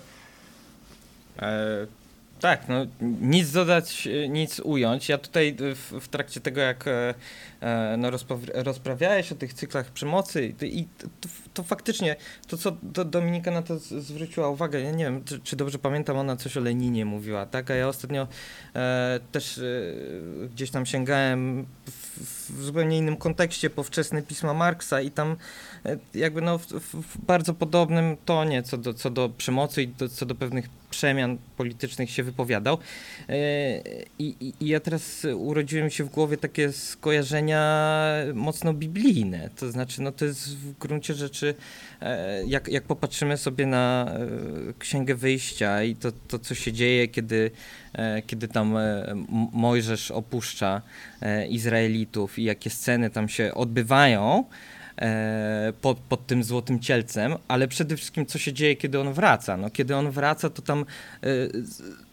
E, 1.40 1.88
tak, 2.40 2.68
no 2.68 2.86
nic 3.22 3.52
dodać, 3.52 4.08
y, 4.08 4.30
nic 4.30 4.60
ująć. 4.60 5.10
Ja 5.10 5.18
tutaj 5.18 5.56
w, 5.60 5.94
w 6.02 6.08
trakcie 6.08 6.42
tego, 6.42 6.62
jak 6.62 6.88
e 6.88 7.14
no, 7.98 8.10
rozprawiałeś 8.54 9.32
o 9.32 9.36
tych 9.36 9.54
cyklach 9.54 9.92
przemocy 9.92 10.54
i 10.62 10.86
to, 11.22 11.30
to, 11.54 11.64
faktycznie, 11.64 12.16
to 12.48 12.58
co 12.58 12.78
to 12.94 13.06
Dominika 13.06 13.52
na 13.52 13.62
to 13.62 13.80
zwróciła 13.80 14.50
uwagę, 14.50 14.82
ja 14.82 14.92
nie 14.92 15.04
wiem, 15.04 15.24
czy, 15.24 15.40
czy, 15.40 15.56
dobrze 15.56 15.80
pamiętam, 15.80 16.18
ona 16.18 16.36
coś 16.36 16.58
o 16.58 16.60
Leninie 16.60 17.06
mówiła, 17.06 17.46
tak? 17.46 17.72
A 17.72 17.76
ja 17.76 17.88
ostatnio 17.88 18.28
e, 18.76 19.20
też 19.32 19.58
e, 19.58 19.62
gdzieś 20.48 20.72
tam 20.72 20.86
sięgałem 20.86 21.66
w, 21.86 22.20
w, 22.50 22.64
zupełnie 22.64 22.98
innym 22.98 23.18
kontekście 23.18 23.70
po 23.70 23.84
wczesne 23.84 24.22
pisma 24.22 24.54
Marksa 24.54 25.02
i 25.02 25.12
tam 25.12 25.36
e, 25.86 25.98
jakby 26.14 26.42
no 26.42 26.58
w, 26.58 26.66
w, 26.66 27.26
bardzo 27.26 27.54
podobnym 27.54 28.18
tonie 28.26 28.64
co 28.64 28.78
do, 28.78 28.94
co 28.94 29.10
do 29.10 29.30
przemocy 29.30 29.84
i 29.84 29.88
do, 29.88 30.10
co 30.10 30.26
do 30.26 30.36
pewnych 30.36 30.70
przemian 30.90 31.38
politycznych 31.58 32.12
się 32.12 32.24
wypowiadał. 32.24 32.78
E, 33.30 33.38
I, 34.20 34.54
i, 34.60 34.68
ja 34.68 34.80
teraz 34.80 35.26
urodziły 35.36 35.84
mi 35.84 35.92
się 35.92 36.04
w 36.04 36.10
głowie 36.10 36.38
takie 36.38 36.72
mocno 38.34 38.74
biblijne. 38.74 39.50
To 39.56 39.72
znaczy, 39.72 40.02
no 40.02 40.12
to 40.12 40.26
jest 40.26 40.58
w 40.58 40.78
gruncie 40.78 41.14
rzeczy, 41.14 41.56
e, 42.02 42.46
jak, 42.46 42.68
jak 42.68 42.84
popatrzymy 42.84 43.38
sobie 43.38 43.66
na 43.66 44.12
e, 44.70 44.74
Księgę 44.80 45.16
Wyjścia 45.16 45.84
i 45.84 45.96
to, 45.96 46.12
to 46.28 46.40
co 46.40 46.56
się 46.56 46.74
dzieje, 46.74 47.08
kiedy, 47.08 47.52
kiedy 48.28 48.48
tam 48.48 48.76
Mojżesz 49.54 50.12
opuszcza 50.12 50.82
Izraelitów 51.50 52.40
i 52.40 52.44
jakie 52.44 52.70
sceny 52.70 53.10
tam 53.10 53.30
się 53.30 53.54
odbywają, 53.54 54.46
E, 55.02 55.74
pod, 55.82 56.00
pod 56.00 56.28
tym 56.28 56.44
złotym 56.44 56.80
cielcem, 56.80 57.36
ale 57.48 57.68
przede 57.68 57.98
wszystkim 57.98 58.26
co 58.26 58.38
się 58.38 58.54
dzieje, 58.54 58.76
kiedy 58.76 59.00
on 59.00 59.14
wraca. 59.14 59.58
No, 59.58 59.70
kiedy 59.70 59.96
on 59.96 60.12
wraca, 60.12 60.50
to 60.50 60.62
tam 60.62 60.80
e, 60.80 61.28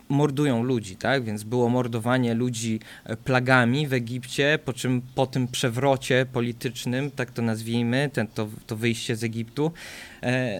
mordują 0.08 0.62
ludzi, 0.62 0.96
tak? 0.96 1.24
Więc 1.24 1.42
było 1.42 1.68
mordowanie 1.68 2.34
ludzi 2.34 2.80
e, 3.04 3.16
plagami 3.16 3.86
w 3.86 3.92
Egipcie, 3.92 4.58
po 4.64 4.72
czym 4.72 5.02
po 5.14 5.26
tym 5.26 5.48
przewrocie 5.48 6.26
politycznym, 6.32 7.10
tak 7.10 7.30
to 7.30 7.42
nazwijmy, 7.42 8.10
ten, 8.12 8.26
to, 8.26 8.48
to 8.66 8.76
wyjście 8.76 9.16
z 9.16 9.24
Egiptu, 9.24 9.72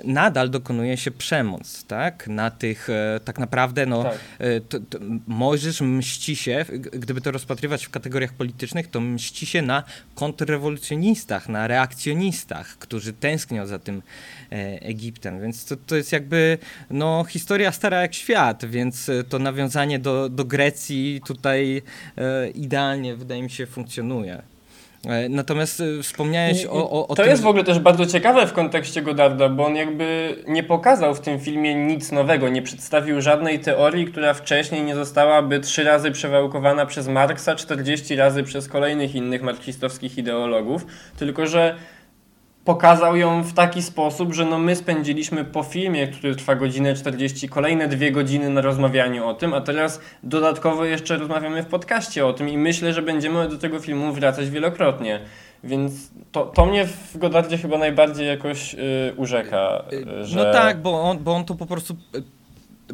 nadal 0.05 0.51
dokonuje 0.51 0.97
się 0.97 1.11
przemoc, 1.11 1.85
tak? 1.85 2.29
Na 2.29 2.51
tych, 2.51 2.91
e, 2.91 3.21
tak 3.25 3.39
naprawdę, 3.39 3.87
no, 3.87 4.03
Tak. 4.03 4.19
e, 4.39 4.61
to, 4.61 4.81
to 4.81 4.99
Mojżesz 5.27 5.81
mści 5.81 6.37
się, 6.37 6.65
gdyby 6.93 7.21
to 7.21 7.31
rozpatrywać 7.31 7.87
w 7.87 7.91
kategoriach 7.91 8.33
politycznych, 8.33 8.91
to 8.91 9.01
mści 9.01 9.47
się 9.47 9.63
na 9.63 9.83
kontrrewolucjonistach, 10.15 11.49
na 11.49 11.67
reakcjonistach, 11.67 12.79
którzy 12.79 13.13
tęsknią 13.13 13.67
za 13.67 13.79
tym 13.79 14.03
e, 14.53 14.83
Egiptem, 14.83 15.41
więc 15.41 15.65
to, 15.65 15.77
to 15.77 15.97
jest 15.97 16.13
jakby 16.13 16.59
no, 16.91 17.25
historia 17.25 17.73
stara 17.73 18.03
jak 18.03 18.15
świat, 18.15 18.65
więc 18.65 19.09
e, 19.09 19.25
to 19.25 19.39
nawiązanie 19.39 19.99
do, 19.99 20.29
do 20.29 20.45
Grecji 20.45 21.21
tutaj 21.27 21.83
e, 22.17 22.51
idealnie, 22.51 23.17
wydaje 23.17 23.43
mi 23.43 23.51
się, 23.51 23.67
funkcjonuje. 23.67 24.56
E, 25.07 25.29
Natomiast 25.29 25.81
e, 25.81 26.03
wspomniałeś 26.03 26.67
o, 26.67 26.91
o, 26.91 27.09
o 27.09 27.15
to 27.15 27.23
tym, 27.23 27.31
jest 27.31 27.43
w 27.43 27.47
ogóle 27.47 27.65
też 27.65 27.79
bardzo 27.79 28.07
ciekawe 28.07 28.47
w 28.47 28.53
kontekście 28.53 29.03
Godarda, 29.03 29.49
bo 29.49 29.67
on 29.67 29.77
jakby 29.77 30.37
nie 30.49 30.63
pokazał 30.63 31.15
w 31.15 31.21
tym 31.21 31.41
filmie 31.41 31.75
nic 31.75 32.13
nowego, 32.13 32.49
nie 32.49 32.63
przedstawił 32.63 33.21
żadnej 33.21 33.59
teorii, 33.61 34.07
która 34.07 34.35
wcześniej 34.35 34.83
nie 34.83 34.95
zostałaby 34.95 35.61
trzy 35.61 35.85
razy 35.85 36.11
przewałkowana 36.11 36.87
przez 36.87 37.09
Marksa, 37.09 37.55
40 37.55 38.17
razy 38.17 38.43
przez 38.43 38.69
kolejnych 38.69 39.15
innych 39.15 39.43
marksistowskich 39.43 40.19
ideologów, 40.19 40.87
tylko 41.17 41.47
że 41.47 41.77
pokazał 42.67 43.17
ją 43.17 43.43
w 43.43 43.53
taki 43.53 43.83
sposób, 43.83 44.35
że 44.35 44.45
no 44.45 44.59
my 44.59 44.77
spędziliśmy 44.77 45.45
po 45.45 45.63
filmie, 45.63 46.09
który 46.09 46.37
trwa 46.37 46.55
godzinę 46.55 46.95
40, 46.95 47.49
kolejne 47.49 47.89
dwie 47.89 48.13
godziny 48.13 48.51
na 48.51 48.61
rozmawianiu 48.61 49.27
o 49.27 49.35
tym, 49.35 49.55
a 49.55 49.61
teraz 49.61 50.01
dodatkowo 50.23 50.85
jeszcze 50.85 51.17
rozmawiamy 51.17 51.63
w 51.63 51.67
podcaście 51.67 52.27
o 52.27 52.33
tym 52.33 52.49
i 52.49 52.59
myślę, 52.59 52.93
że 52.93 53.03
będziemy 53.03 53.49
do 53.49 53.59
tego 53.59 53.81
filmu 53.81 54.13
wracać 54.13 54.51
wielokrotnie. 54.51 55.21
Więc 55.65 56.11
to, 56.33 56.47
to 56.47 56.67
mnie 56.67 56.87
w 56.87 57.19
Godardzie 57.19 57.59
chyba 57.59 57.79
najbardziej 57.79 58.27
jakoś 58.27 58.75
y, 58.75 58.79
urzeka, 59.17 59.85
y, 59.93 60.25
że... 60.25 60.37
No 60.37 60.53
tak, 60.53 60.83
bo 60.83 61.03
on, 61.03 61.19
bo 61.19 61.35
on 61.35 61.45
to 61.45 61.55
po 61.55 61.67
prostu 61.67 61.97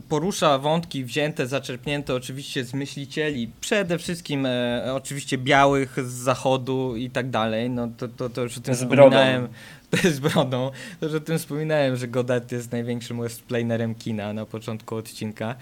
porusza 0.08 0.58
wątki 0.58 1.04
wzięte, 1.04 1.46
zaczerpnięte 1.46 2.14
oczywiście 2.14 2.64
z 2.64 2.74
myślicieli, 2.74 3.50
przede 3.60 3.98
wszystkim 3.98 4.46
e, 4.46 4.94
oczywiście 4.94 5.38
białych 5.38 5.96
z 6.06 6.12
zachodu 6.12 6.96
i 6.96 7.10
tak 7.10 7.30
dalej, 7.30 7.70
no 7.70 7.88
to, 7.98 8.08
to, 8.08 8.30
to 8.30 8.42
już 8.42 8.58
o 8.58 8.60
tym 8.60 8.74
Z 8.74 8.84
brodą. 8.84 9.10
wspominałem. 9.10 9.48
To 9.92 10.08
jest 10.08 10.20
brodą. 10.20 10.70
To 11.00 11.06
już 11.06 11.14
o 11.14 11.20
tym 11.20 11.38
wspominałem, 11.38 11.96
że 11.96 12.08
Godard 12.08 12.52
jest 12.52 12.72
największym 12.72 13.20
westplanerem 13.20 13.94
kina 13.94 14.32
na 14.32 14.46
początku 14.46 14.96
odcinka. 14.96 15.54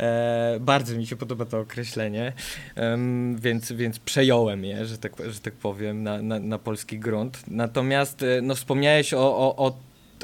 E, 0.00 0.56
bardzo 0.60 0.96
mi 0.96 1.06
się 1.06 1.16
podoba 1.16 1.44
to 1.44 1.60
określenie, 1.60 2.32
em, 2.74 3.36
więc, 3.40 3.72
więc 3.72 3.98
przejąłem 3.98 4.64
je, 4.64 4.86
że 4.86 4.98
tak, 4.98 5.12
że 5.30 5.40
tak 5.40 5.54
powiem, 5.54 6.02
na, 6.02 6.22
na, 6.22 6.38
na 6.38 6.58
polski 6.58 6.98
grunt. 6.98 7.42
Natomiast 7.48 8.22
e, 8.22 8.42
no, 8.42 8.54
wspomniałeś 8.54 9.14
o, 9.14 9.36
o, 9.36 9.56
o 9.56 9.72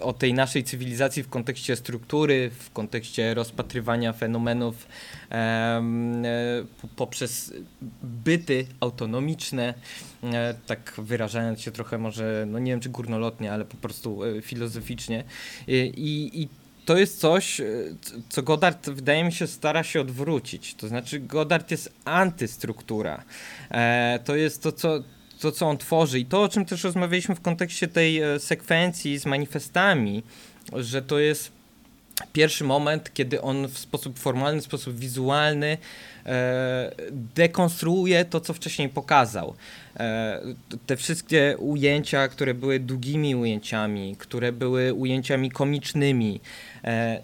o 0.01 0.12
tej 0.12 0.34
naszej 0.34 0.64
cywilizacji 0.64 1.22
w 1.22 1.28
kontekście 1.28 1.76
struktury, 1.76 2.51
w 2.59 2.70
kontekście 2.70 3.34
rozpatrywania 3.34 4.12
fenomenów 4.12 4.88
e, 5.30 5.82
po- 6.82 6.88
poprzez 6.96 7.53
byty 8.03 8.66
autonomiczne, 8.80 9.74
e, 10.22 10.55
tak 10.66 10.94
wyrażając 10.99 11.61
się 11.61 11.70
trochę 11.70 11.99
może, 11.99 12.44
no 12.49 12.59
nie 12.59 12.72
wiem 12.72 12.80
czy 12.80 12.88
górnolotnie, 12.88 13.53
ale 13.53 13.64
po 13.64 13.76
prostu 13.76 14.24
e, 14.24 14.42
filozoficznie. 14.42 15.24
I, 15.68 16.30
i 16.34 16.49
to 16.84 16.99
jest 16.99 17.20
coś, 17.20 17.61
co 18.28 18.42
Godard 18.42 18.90
wydaje 18.90 19.24
mi 19.24 19.32
się 19.32 19.46
stara 19.46 19.82
się 19.82 20.01
odwrócić. 20.01 20.74
To 20.74 20.88
znaczy 20.88 21.20
Godard 21.20 21.70
jest 21.70 21.92
antystruktura. 22.05 23.24
To 24.24 24.36
jest 24.36 24.62
to, 24.62 24.72
co 24.72 25.03
to, 25.41 25.53
co 25.53 25.66
on 25.66 25.78
tworzy 25.78 26.18
i 26.20 26.24
to, 26.24 26.43
o 26.43 26.49
czym 26.49 26.64
też 26.64 26.84
rozmawialiśmy 26.84 27.34
w 27.34 27.41
kontekście 27.41 27.89
tej 27.89 28.20
e, 28.20 28.41
sekwencji 28.41 29.18
z 29.18 29.26
manifestami, 29.26 30.22
że 30.72 31.03
to 31.03 31.18
jest 31.18 31.53
pierwszy 32.32 32.64
moment, 32.64 33.14
kiedy 33.14 33.43
on 33.43 33.68
w 33.68 33.78
sposób 33.78 34.18
formalny, 34.18 34.61
w 34.61 34.64
sposób 34.64 34.97
wizualny 34.97 35.78
e, 36.26 36.93
dekonstruuje 37.34 38.24
to, 38.24 38.41
co 38.41 38.55
wcześniej 38.55 38.89
pokazał. 38.89 39.55
E, 39.97 40.41
te 40.86 40.97
wszystkie 40.97 41.57
ujęcia, 41.59 42.28
które 42.28 42.55
były 42.55 42.80
długimi 42.80 43.34
ujęciami, 43.34 44.16
które 44.18 44.53
były 44.53 44.95
ujęciami 44.95 45.51
komicznymi, 45.51 46.41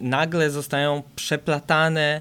nagle 0.00 0.50
zostają 0.50 1.02
przeplatane 1.16 2.20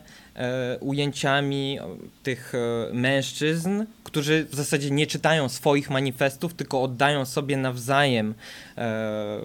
ujęciami 0.80 1.80
o, 1.80 1.98
tych 2.24 2.54
e, 2.56 2.94
mężczyzn, 2.94 3.86
którzy 4.04 4.46
w 4.52 4.56
zasadzie 4.56 4.92
nie 4.92 5.08
czytają 5.08 5.50
swoich 5.50 5.90
manifestów, 5.90 6.54
tylko 6.54 6.82
oddają 6.82 7.26
sobie 7.26 7.58
nawzajem 7.58 8.34
e, 8.78 9.40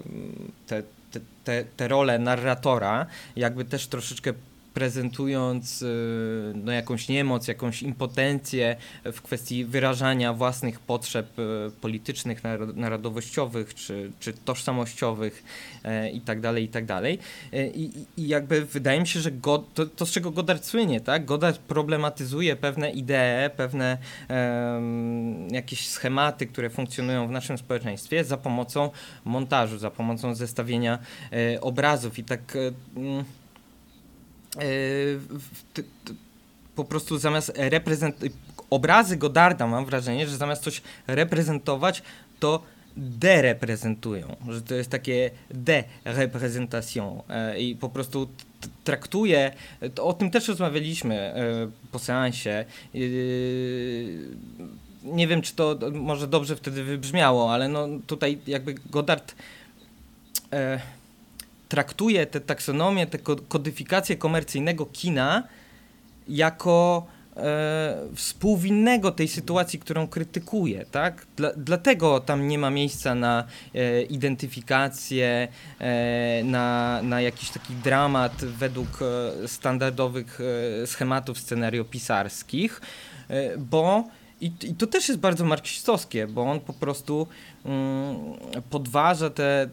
te, 0.66 0.82
te, 1.12 1.20
te, 1.44 1.64
te 1.76 1.88
role 1.88 2.18
narratora, 2.18 3.06
jakby 3.36 3.64
też 3.64 3.86
troszeczkę 3.86 4.32
prezentując 4.78 5.82
y, 5.82 6.52
no, 6.54 6.72
jakąś 6.72 7.08
niemoc, 7.08 7.48
jakąś 7.48 7.82
impotencję 7.82 8.76
w 9.04 9.22
kwestii 9.22 9.64
wyrażania 9.64 10.32
własnych 10.32 10.80
potrzeb 10.80 11.38
y, 11.38 11.70
politycznych, 11.80 12.42
naro- 12.42 12.76
narodowościowych 12.76 13.74
czy, 13.74 14.10
czy 14.20 14.32
tożsamościowych 14.32 15.44
e, 15.84 16.10
i 16.10 16.20
tak 16.20 16.40
tak. 16.86 17.18
E, 17.52 17.66
I, 17.66 17.90
i- 18.16 18.28
jakby 18.28 18.64
wydaje 18.64 19.00
mi 19.00 19.06
się, 19.06 19.20
że 19.20 19.30
God, 19.32 19.74
to, 19.74 19.86
to 19.86 20.06
z 20.06 20.10
czego 20.10 20.30
Godard 20.30 20.64
słynie, 20.64 21.00
tak? 21.00 21.24
Godard 21.24 21.58
problematyzuje 21.58 22.56
pewne 22.56 22.90
idee, 22.90 23.50
pewne 23.56 23.98
em, 24.28 25.48
jakieś 25.48 25.88
schematy, 25.88 26.46
które 26.46 26.70
funkcjonują 26.70 27.28
w 27.28 27.30
naszym 27.30 27.58
społeczeństwie 27.58 28.24
za 28.24 28.36
pomocą 28.36 28.90
montażu, 29.24 29.78
za 29.78 29.90
pomocą 29.90 30.34
zestawienia 30.34 30.98
e, 31.32 31.60
obrazów 31.60 32.18
i 32.18 32.24
tak 32.24 32.40
mm, 32.96 33.24
po 36.74 36.84
prostu 36.84 37.18
zamiast 37.18 37.52
reprezentować 37.56 38.32
obrazy 38.70 39.16
Godarda 39.16 39.66
mam 39.66 39.84
wrażenie, 39.84 40.26
że 40.26 40.36
zamiast 40.36 40.62
coś 40.62 40.82
reprezentować, 41.06 42.02
to 42.40 42.62
dereprezentują, 42.96 44.36
że 44.48 44.62
to 44.62 44.74
jest 44.74 44.90
takie 44.90 45.30
de-representation 45.50 47.20
e, 47.28 47.60
i 47.60 47.76
po 47.76 47.88
prostu 47.88 48.28
traktuje, 48.84 49.52
o 50.00 50.12
tym 50.12 50.30
też 50.30 50.48
rozmawialiśmy 50.48 51.14
e, 51.14 51.44
po 51.92 51.98
seansie, 51.98 52.64
nie 55.02 55.28
wiem, 55.28 55.42
czy 55.42 55.54
to 55.54 55.78
może 55.92 56.28
dobrze 56.28 56.56
wtedy 56.56 56.84
wybrzmiało, 56.84 57.52
ale 57.52 57.68
no 57.68 57.88
tutaj 58.06 58.38
jakby 58.46 58.74
Godard 58.74 59.34
e, 60.52 60.80
traktuje 61.68 62.26
tę 62.26 62.40
taksonomię, 62.40 63.06
tę 63.06 63.18
ko- 63.18 63.36
kodyfikację 63.48 64.16
komercyjnego 64.16 64.86
kina 64.86 65.42
jako 66.28 67.06
e, 67.36 67.96
współwinnego 68.14 69.10
tej 69.12 69.28
sytuacji, 69.28 69.78
którą 69.78 70.06
krytykuje, 70.08 70.84
tak? 70.90 71.26
Dla, 71.36 71.50
dlatego 71.56 72.20
tam 72.20 72.48
nie 72.48 72.58
ma 72.58 72.70
miejsca 72.70 73.14
na 73.14 73.44
e, 73.74 74.02
identyfikację, 74.02 75.48
e, 75.78 76.44
na, 76.44 77.00
na 77.02 77.20
jakiś 77.20 77.50
taki 77.50 77.74
dramat 77.74 78.44
według 78.44 78.88
e, 79.02 79.48
standardowych 79.48 80.40
e, 80.82 80.86
schematów 80.86 81.38
scenariopisarskich, 81.38 82.80
e, 83.28 83.58
bo 83.58 84.04
i, 84.40 84.46
I 84.62 84.74
to 84.74 84.86
też 84.86 85.08
jest 85.08 85.20
bardzo 85.20 85.44
marksistowskie, 85.44 86.26
bo 86.26 86.42
on 86.42 86.60
po 86.60 86.72
prostu 86.72 87.26
mm, 87.64 88.16
podważa 88.70 89.30
tę 89.30 89.68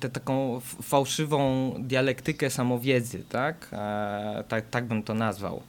tę 0.00 0.08
taką 0.08 0.60
fałszywą 0.82 1.72
dialektykę 1.78 2.50
samowiedzy, 2.50 3.24
tak? 3.28 3.68
E, 3.72 4.44
tak? 4.48 4.70
Tak 4.70 4.84
bym 4.84 5.02
to 5.02 5.14
nazwał. 5.14 5.62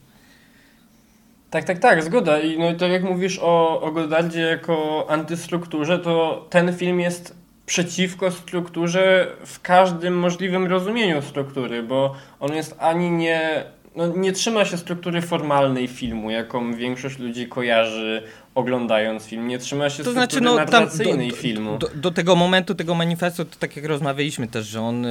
Tak, 1.49 1.64
tak, 1.64 1.80
tak, 1.80 2.04
zgoda. 2.04 2.39
I 2.39 2.60
no, 2.60 2.74
tak 2.74 2.91
jak 2.91 3.04
mówisz 3.04 3.39
o, 3.41 3.82
o 3.82 3.91
Godardzie 3.91 4.41
jako 4.41 5.06
antystrukturze, 5.10 5.99
to 5.99 6.45
ten 6.49 6.78
film 6.78 6.99
jest 6.99 7.36
przeciwko 7.66 8.32
strukturze 8.32 9.28
w 9.45 9.62
każdym 9.62 10.20
możliwym 10.20 10.68
rozumieniu 10.68 11.22
struktury, 11.22 11.84
bo 11.84 12.16
on 12.39 12.54
jest 12.54 12.76
ani 12.80 13.12
nie. 13.12 13.64
No, 13.96 14.08
nie 14.08 14.32
trzyma 14.32 14.66
się 14.66 14.78
struktury 14.78 15.22
formalnej 15.22 15.88
filmu, 15.88 16.30
jaką 16.32 16.74
większość 16.74 17.20
ludzi 17.20 17.48
kojarzy 17.48 18.24
oglądając 18.56 19.26
film. 19.26 19.48
Nie 19.48 19.58
trzyma 19.60 19.89
się 19.89 20.04
To 20.04 20.12
struktury 20.12 20.28
znaczy, 20.28 20.42
no 20.42 20.56
narracyjnej 20.56 21.30
do, 21.30 21.36
filmu. 21.36 21.78
do, 21.78 21.88
do 21.96 22.12
tego 22.12 22.36
momentu, 22.36 22.76
tego 22.76 22.96
manifestu, 22.96 23.46
to 23.46 23.56
tak 23.60 23.76
jak 23.76 23.86
rozmawialiśmy 23.86 24.48
też, 24.48 24.66
że 24.68 24.82
on 24.82 25.06
e, 25.06 25.10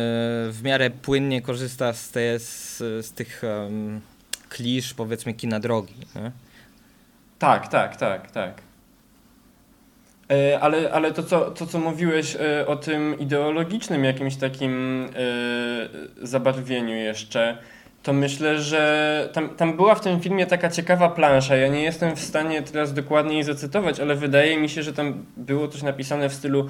w 0.51 0.61
miarę 0.65 0.91
płynnie 0.91 1.43
korzysta 1.43 1.93
z, 1.93 2.11
te, 2.11 2.39
z, 2.39 2.79
z 2.79 3.13
tych 3.13 3.45
em, 3.45 4.01
klisz, 4.49 4.95
powiedzmy, 4.95 5.35
kina 5.35 5.61
drogi. 5.61 5.95
Nie? 6.17 6.31
Tak, 7.39 7.69
tak, 7.69 7.97
tak, 7.97 8.31
tak. 8.31 8.63
E, 10.31 10.61
Ale, 10.61 10.93
ale 10.93 11.13
to, 11.13 11.23
co, 11.23 11.51
to, 11.51 11.67
co 11.67 11.79
mówiłeś 11.79 12.37
e, 12.37 12.67
o 12.67 12.77
tym 12.77 13.19
ideologicznym 13.19 14.05
jakimś 14.05 14.37
takim 14.37 15.07
zabarwieniu 16.23 16.95
jeszcze, 16.95 17.59
to 18.03 18.13
myślę, 18.13 18.61
że 18.61 19.29
tam, 19.33 19.49
tam 19.49 19.77
była 19.77 19.95
w 19.95 20.01
tym 20.01 20.21
filmie 20.21 20.47
taka 20.47 20.71
ciekawa 20.71 21.09
plansza. 21.09 21.57
Ja 21.57 21.69
nie 21.69 21.83
jestem 21.83 22.17
w 22.17 22.21
stanie 22.21 22.63
teraz 22.63 22.95
dokładnie 22.95 23.35
jej 23.35 23.43
zacytować, 23.43 24.01
ale 24.01 24.15
wydaje 24.15 24.59
mi 24.59 24.69
się, 24.69 24.83
że 24.83 24.93
tam 24.93 25.25
było 25.37 25.69
coś 25.69 25.83
napisane 25.83 26.29
w 26.29 26.35
stylu 26.35 26.69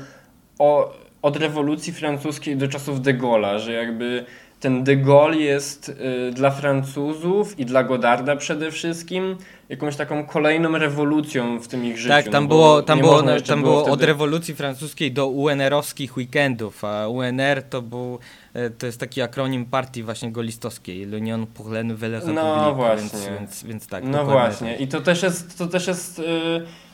o, 0.59 0.95
od 1.22 1.37
rewolucji 1.37 1.93
francuskiej 1.93 2.57
do 2.57 2.68
czasów 2.68 3.03
de 3.03 3.14
Gaulle'a, 3.14 3.59
że 3.59 3.72
jakby 3.72 4.24
ten 4.61 4.85
de 4.85 4.97
Gaulle 4.97 5.37
jest 5.37 5.89
y, 5.89 6.33
dla 6.33 6.51
Francuzów 6.51 7.59
i 7.59 7.67
dla 7.67 7.85
Godarda 7.85 8.37
przede 8.37 8.71
wszystkim 8.71 9.37
jakąś 9.69 9.97
taką 9.97 10.27
kolejną 10.27 10.79
rewolucją 10.79 11.59
w 11.61 11.69
tym 11.69 11.85
ich 11.85 11.99
życiu. 11.99 12.09
Tak, 12.09 12.29
tam 12.29 12.45
no 12.45 12.49
było, 12.49 12.83
tam 12.83 13.01
było, 13.01 13.23
tam 13.47 13.63
było 13.63 13.81
wtedy... 13.81 13.93
od 13.93 14.03
rewolucji 14.03 14.55
francuskiej 14.55 15.13
do 15.13 15.29
UNR-owskich 15.29 16.17
weekendów, 16.17 16.85
a 16.85 17.09
UNR 17.09 17.63
to 17.71 17.83
był, 17.83 18.19
e, 18.55 18.71
to 18.71 18.87
jest 18.87 19.01
taki 19.01 19.23
akronim 19.23 19.67
partii 19.67 20.03
właśnie 20.03 20.33
golistowskiej, 20.33 21.09
l'Union 21.09 21.47
pour 21.47 21.73
la 21.73 21.83
Nouvelle 21.83 22.21
République, 22.21 22.35
No 22.35 22.75
właśnie. 22.75 23.19
Więc, 23.19 23.39
więc, 23.41 23.65
więc 23.65 23.87
tak. 23.87 24.05
No 24.05 24.25
właśnie. 24.25 24.73
tak. 24.73 24.81
I 24.81 24.89
to 24.89 25.01
też 25.01 25.23
jest, 25.23 25.59
to 25.59 25.67
też 25.67 25.87
jest 25.87 26.19
y, 26.19 26.23
y, 26.23 26.89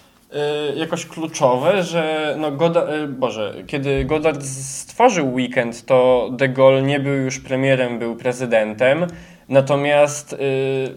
jakoś 0.77 1.07
kluczowe, 1.07 1.83
że 1.83 2.35
no 2.39 2.53
Goda, 2.53 2.95
y, 2.95 3.09
Boże, 3.09 3.55
kiedy 3.67 4.05
Godard 4.05 4.45
stworzył 4.45 5.35
weekend, 5.35 5.85
to 5.85 6.29
de 6.33 6.49
Gaulle 6.49 6.83
nie 6.83 7.01
był 7.01 7.15
już 7.15 7.41
premierem, 7.41 7.99
był 7.99 8.17
prezydentem. 8.17 9.07
Natomiast 9.49 10.33
y, 10.33 10.37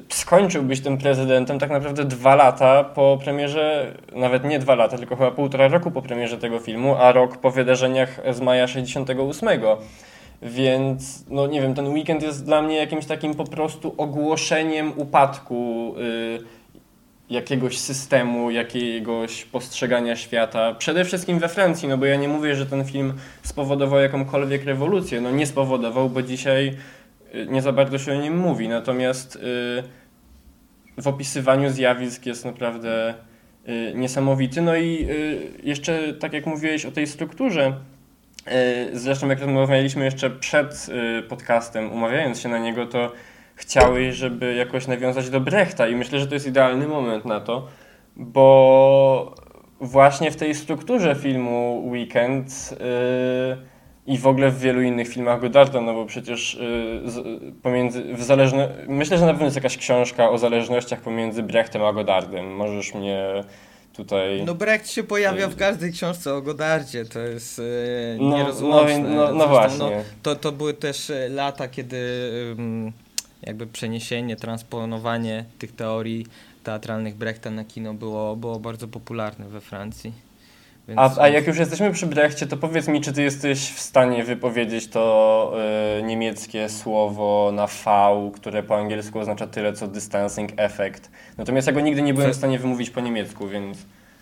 skończył 0.09 0.63
być 0.63 0.81
tym 0.81 0.97
prezydentem 0.97 1.59
tak 1.59 1.69
naprawdę 1.69 2.05
dwa 2.05 2.35
lata 2.35 2.83
po 2.83 3.19
premierze, 3.23 3.95
nawet 4.15 4.43
nie 4.43 4.59
dwa 4.59 4.75
lata, 4.75 4.97
tylko 4.97 5.15
chyba 5.15 5.31
półtora 5.31 5.67
roku 5.67 5.91
po 5.91 6.01
premierze 6.01 6.37
tego 6.37 6.59
filmu, 6.59 6.95
a 6.95 7.11
rok 7.11 7.37
po 7.37 7.51
wydarzeniach 7.51 8.21
z 8.31 8.41
maja 8.41 8.67
68. 8.67 9.49
Więc, 10.41 11.25
no 11.29 11.47
nie 11.47 11.61
wiem, 11.61 11.73
ten 11.73 11.87
weekend 11.87 12.23
jest 12.23 12.45
dla 12.45 12.61
mnie 12.61 12.75
jakimś 12.75 13.05
takim 13.05 13.35
po 13.35 13.43
prostu 13.43 13.95
ogłoszeniem 13.97 14.93
upadku 14.95 15.93
y, 15.97 16.58
jakiegoś 17.29 17.77
systemu, 17.77 18.51
jakiegoś 18.51 19.45
postrzegania 19.45 20.15
świata. 20.15 20.73
Przede 20.73 21.05
wszystkim 21.05 21.39
we 21.39 21.49
Francji, 21.49 21.87
no 21.87 21.97
bo 21.97 22.05
ja 22.05 22.15
nie 22.15 22.27
mówię, 22.27 22.55
że 22.55 22.65
ten 22.65 22.85
film 22.85 23.13
spowodował 23.43 23.99
jakąkolwiek 23.99 24.63
rewolucję. 24.63 25.21
No 25.21 25.31
nie 25.31 25.45
spowodował, 25.45 26.09
bo 26.09 26.21
dzisiaj 26.21 26.77
y, 27.35 27.47
nie 27.49 27.61
za 27.61 27.71
bardzo 27.71 27.97
się 27.99 28.11
o 28.11 28.21
nim 28.21 28.37
mówi. 28.37 28.67
Natomiast 28.67 29.35
y, 29.35 29.39
w 31.01 31.07
opisywaniu 31.07 31.69
zjawisk 31.69 32.25
jest 32.25 32.45
naprawdę 32.45 33.13
y, 33.69 33.93
niesamowity. 33.95 34.61
No 34.61 34.75
i 34.75 35.07
jeszcze, 35.63 36.13
tak 36.13 36.33
jak 36.33 36.45
mówiłeś 36.45 36.85
o 36.85 36.91
tej 36.91 37.07
strukturze, 37.07 37.73
zresztą 38.93 39.27
jak 39.27 39.39
rozmawialiśmy 39.39 40.05
jeszcze 40.05 40.29
przed 40.29 40.87
podcastem, 41.29 41.91
umawiając 41.91 42.39
się 42.39 42.49
na 42.49 42.59
niego, 42.59 42.85
to 42.85 43.11
chciałeś, 43.59 44.15
żeby 44.15 44.53
jakoś 44.55 44.87
nawiązać 44.87 45.29
do 45.29 45.39
Brechta 45.39 45.87
i 45.87 45.95
myślę, 45.95 46.19
że 46.19 46.27
to 46.27 46.33
jest 46.33 46.47
idealny 46.47 46.87
moment 46.87 47.25
na 47.25 47.39
to, 47.39 47.67
bo 48.15 49.35
właśnie 49.81 50.31
w 50.31 50.35
tej 50.35 50.55
strukturze 50.55 51.15
filmu 51.15 51.83
Weekend 51.91 52.69
y, 52.71 53.57
i 54.07 54.17
w 54.17 54.27
ogóle 54.27 54.51
w 54.51 54.59
wielu 54.59 54.81
innych 54.81 55.07
filmach 55.07 55.41
Godarda, 55.41 55.81
no 55.81 55.93
bo 55.93 56.05
przecież 56.05 56.53
y, 56.53 57.01
z, 57.05 57.23
pomiędzy, 57.63 58.03
w 58.13 58.23
zależno, 58.23 58.59
myślę, 58.87 59.17
że 59.17 59.25
na 59.25 59.31
pewno 59.31 59.45
jest 59.45 59.55
jakaś 59.55 59.77
książka 59.77 60.29
o 60.29 60.37
zależnościach 60.37 61.01
pomiędzy 61.01 61.43
Brechtem 61.43 61.83
a 61.83 61.93
Godardem. 61.93 62.55
Możesz 62.55 62.93
mnie 62.93 63.43
tutaj... 63.93 64.43
No 64.45 64.55
Brecht 64.55 64.89
się 64.89 65.03
pojawia 65.03 65.47
w 65.47 65.55
każdej 65.55 65.91
książce 65.91 66.33
o 66.33 66.41
Godardzie, 66.41 67.05
to 67.05 67.19
jest 67.19 67.59
e, 67.59 67.63
No, 68.19 68.37
nierozłączne. 68.37 68.99
no, 68.99 69.09
no, 69.09 69.33
no 69.33 69.55
Zresztą, 69.55 69.77
właśnie. 69.77 70.03
to, 70.23 70.35
to 70.35 70.51
były 70.51 70.73
też 70.73 71.09
e, 71.09 71.29
lata, 71.29 71.67
kiedy 71.67 71.97
ym, 72.59 72.91
jakby 73.49 73.67
przeniesienie, 73.67 74.35
transponowanie 74.35 75.45
tych 75.59 75.75
teorii 75.75 76.25
teatralnych 76.63 77.15
Brechta 77.15 77.51
na 77.51 77.65
kino 77.65 77.93
było, 77.93 78.35
było 78.35 78.59
bardzo 78.59 78.87
popularne 78.87 79.49
we 79.49 79.61
Francji. 79.61 80.13
Więc, 80.87 80.99
A, 80.99 81.21
a 81.21 81.27
jak 81.27 81.47
już 81.47 81.57
jesteśmy 81.57 81.91
przy 81.91 82.05
Brechcie, 82.05 82.47
to 82.47 82.57
powiedz 82.57 82.87
mi, 82.87 83.01
czy 83.01 83.13
ty 83.13 83.23
jesteś 83.23 83.71
w 83.71 83.79
stanie 83.79 84.23
wypowiedzieć 84.23 84.87
to 84.87 85.53
y, 85.99 86.03
niemieckie 86.03 86.69
słowo 86.69 87.51
na 87.53 87.67
V, 87.67 88.31
które 88.35 88.63
po 88.63 88.77
angielsku 88.77 89.19
oznacza 89.19 89.47
tyle 89.47 89.73
co 89.73 89.87
distancing 89.87 90.51
effect. 90.57 91.11
Natomiast 91.37 91.67
ja 91.67 91.73
go 91.73 91.79
nigdy 91.79 92.01
nie 92.01 92.13
byłem 92.13 92.33
w 92.33 92.35
stanie 92.35 92.59
wymówić 92.59 92.89
po 92.89 93.01
niemiecku, 93.01 93.47
więc... 93.47 93.77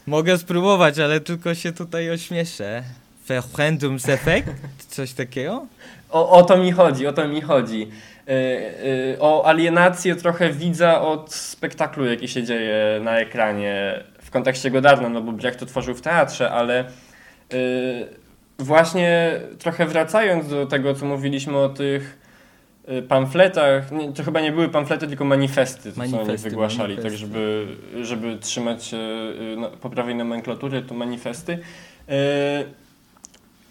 Mogę 0.07 0.37
spróbować, 0.37 0.99
ale 0.99 1.19
tylko 1.19 1.55
się 1.55 1.71
tutaj 1.73 2.11
ośmieszę. 2.11 2.83
Verfremdungseffekt? 3.27 4.49
Coś 4.87 5.13
takiego? 5.13 5.65
O, 6.09 6.29
o 6.29 6.43
to 6.43 6.57
mi 6.57 6.71
chodzi, 6.71 7.07
o 7.07 7.13
to 7.13 7.27
mi 7.27 7.41
chodzi. 7.41 7.87
Y, 8.29 8.31
y, 9.13 9.17
o 9.19 9.45
alienację 9.45 10.15
trochę 10.15 10.49
widza 10.49 11.01
od 11.01 11.33
spektaklu, 11.33 12.05
jaki 12.05 12.27
się 12.27 12.43
dzieje 12.43 12.99
na 13.03 13.19
ekranie 13.19 14.03
w 14.21 14.31
kontekście 14.31 14.71
Godarda, 14.71 15.09
no 15.09 15.21
bo 15.21 15.31
Brecht 15.31 15.59
to 15.59 15.65
tworzył 15.65 15.95
w 15.95 16.01
teatrze, 16.01 16.51
ale 16.51 16.85
y, 17.53 18.07
właśnie 18.59 19.39
trochę 19.59 19.85
wracając 19.85 20.49
do 20.49 20.65
tego, 20.65 20.93
co 20.93 21.05
mówiliśmy 21.05 21.57
o 21.57 21.69
tych 21.69 22.27
pamfletach, 23.07 23.91
nie, 23.91 24.13
to 24.13 24.23
chyba 24.23 24.41
nie 24.41 24.51
były 24.51 24.69
pamflety, 24.69 25.07
tylko 25.07 25.25
manifesty, 25.25 25.89
to 25.89 25.95
co 25.95 26.01
oni 26.01 26.11
Manifesty, 26.11 26.49
wygłaszali, 26.49 26.95
manifesty. 26.95 27.09
tak 27.09 27.17
żeby, 27.17 27.67
żeby 28.01 28.37
trzymać 28.37 28.91
no, 29.57 29.69
poprawnej 29.69 30.15
nomenklatury, 30.15 30.81
to 30.81 30.93
manifesty. 30.93 31.59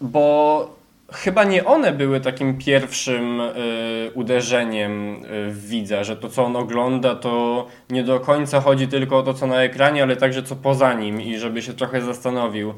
Bo 0.01 0.76
chyba 1.11 1.43
nie 1.43 1.65
one 1.65 1.91
były 1.91 2.21
takim 2.21 2.57
pierwszym 2.57 3.41
y, 3.41 4.11
uderzeniem 4.13 5.25
y, 5.25 5.51
widza, 5.51 6.03
że 6.03 6.17
to 6.17 6.29
co 6.29 6.45
on 6.45 6.55
ogląda 6.55 7.15
to 7.15 7.65
nie 7.89 8.03
do 8.03 8.19
końca 8.19 8.61
chodzi 8.61 8.87
tylko 8.87 9.17
o 9.17 9.23
to 9.23 9.33
co 9.33 9.47
na 9.47 9.63
ekranie, 9.63 10.03
ale 10.03 10.15
także 10.15 10.43
co 10.43 10.55
poza 10.55 10.93
nim 10.93 11.21
i 11.21 11.37
żeby 11.37 11.61
się 11.61 11.73
trochę 11.73 12.01
zastanowił. 12.01 12.73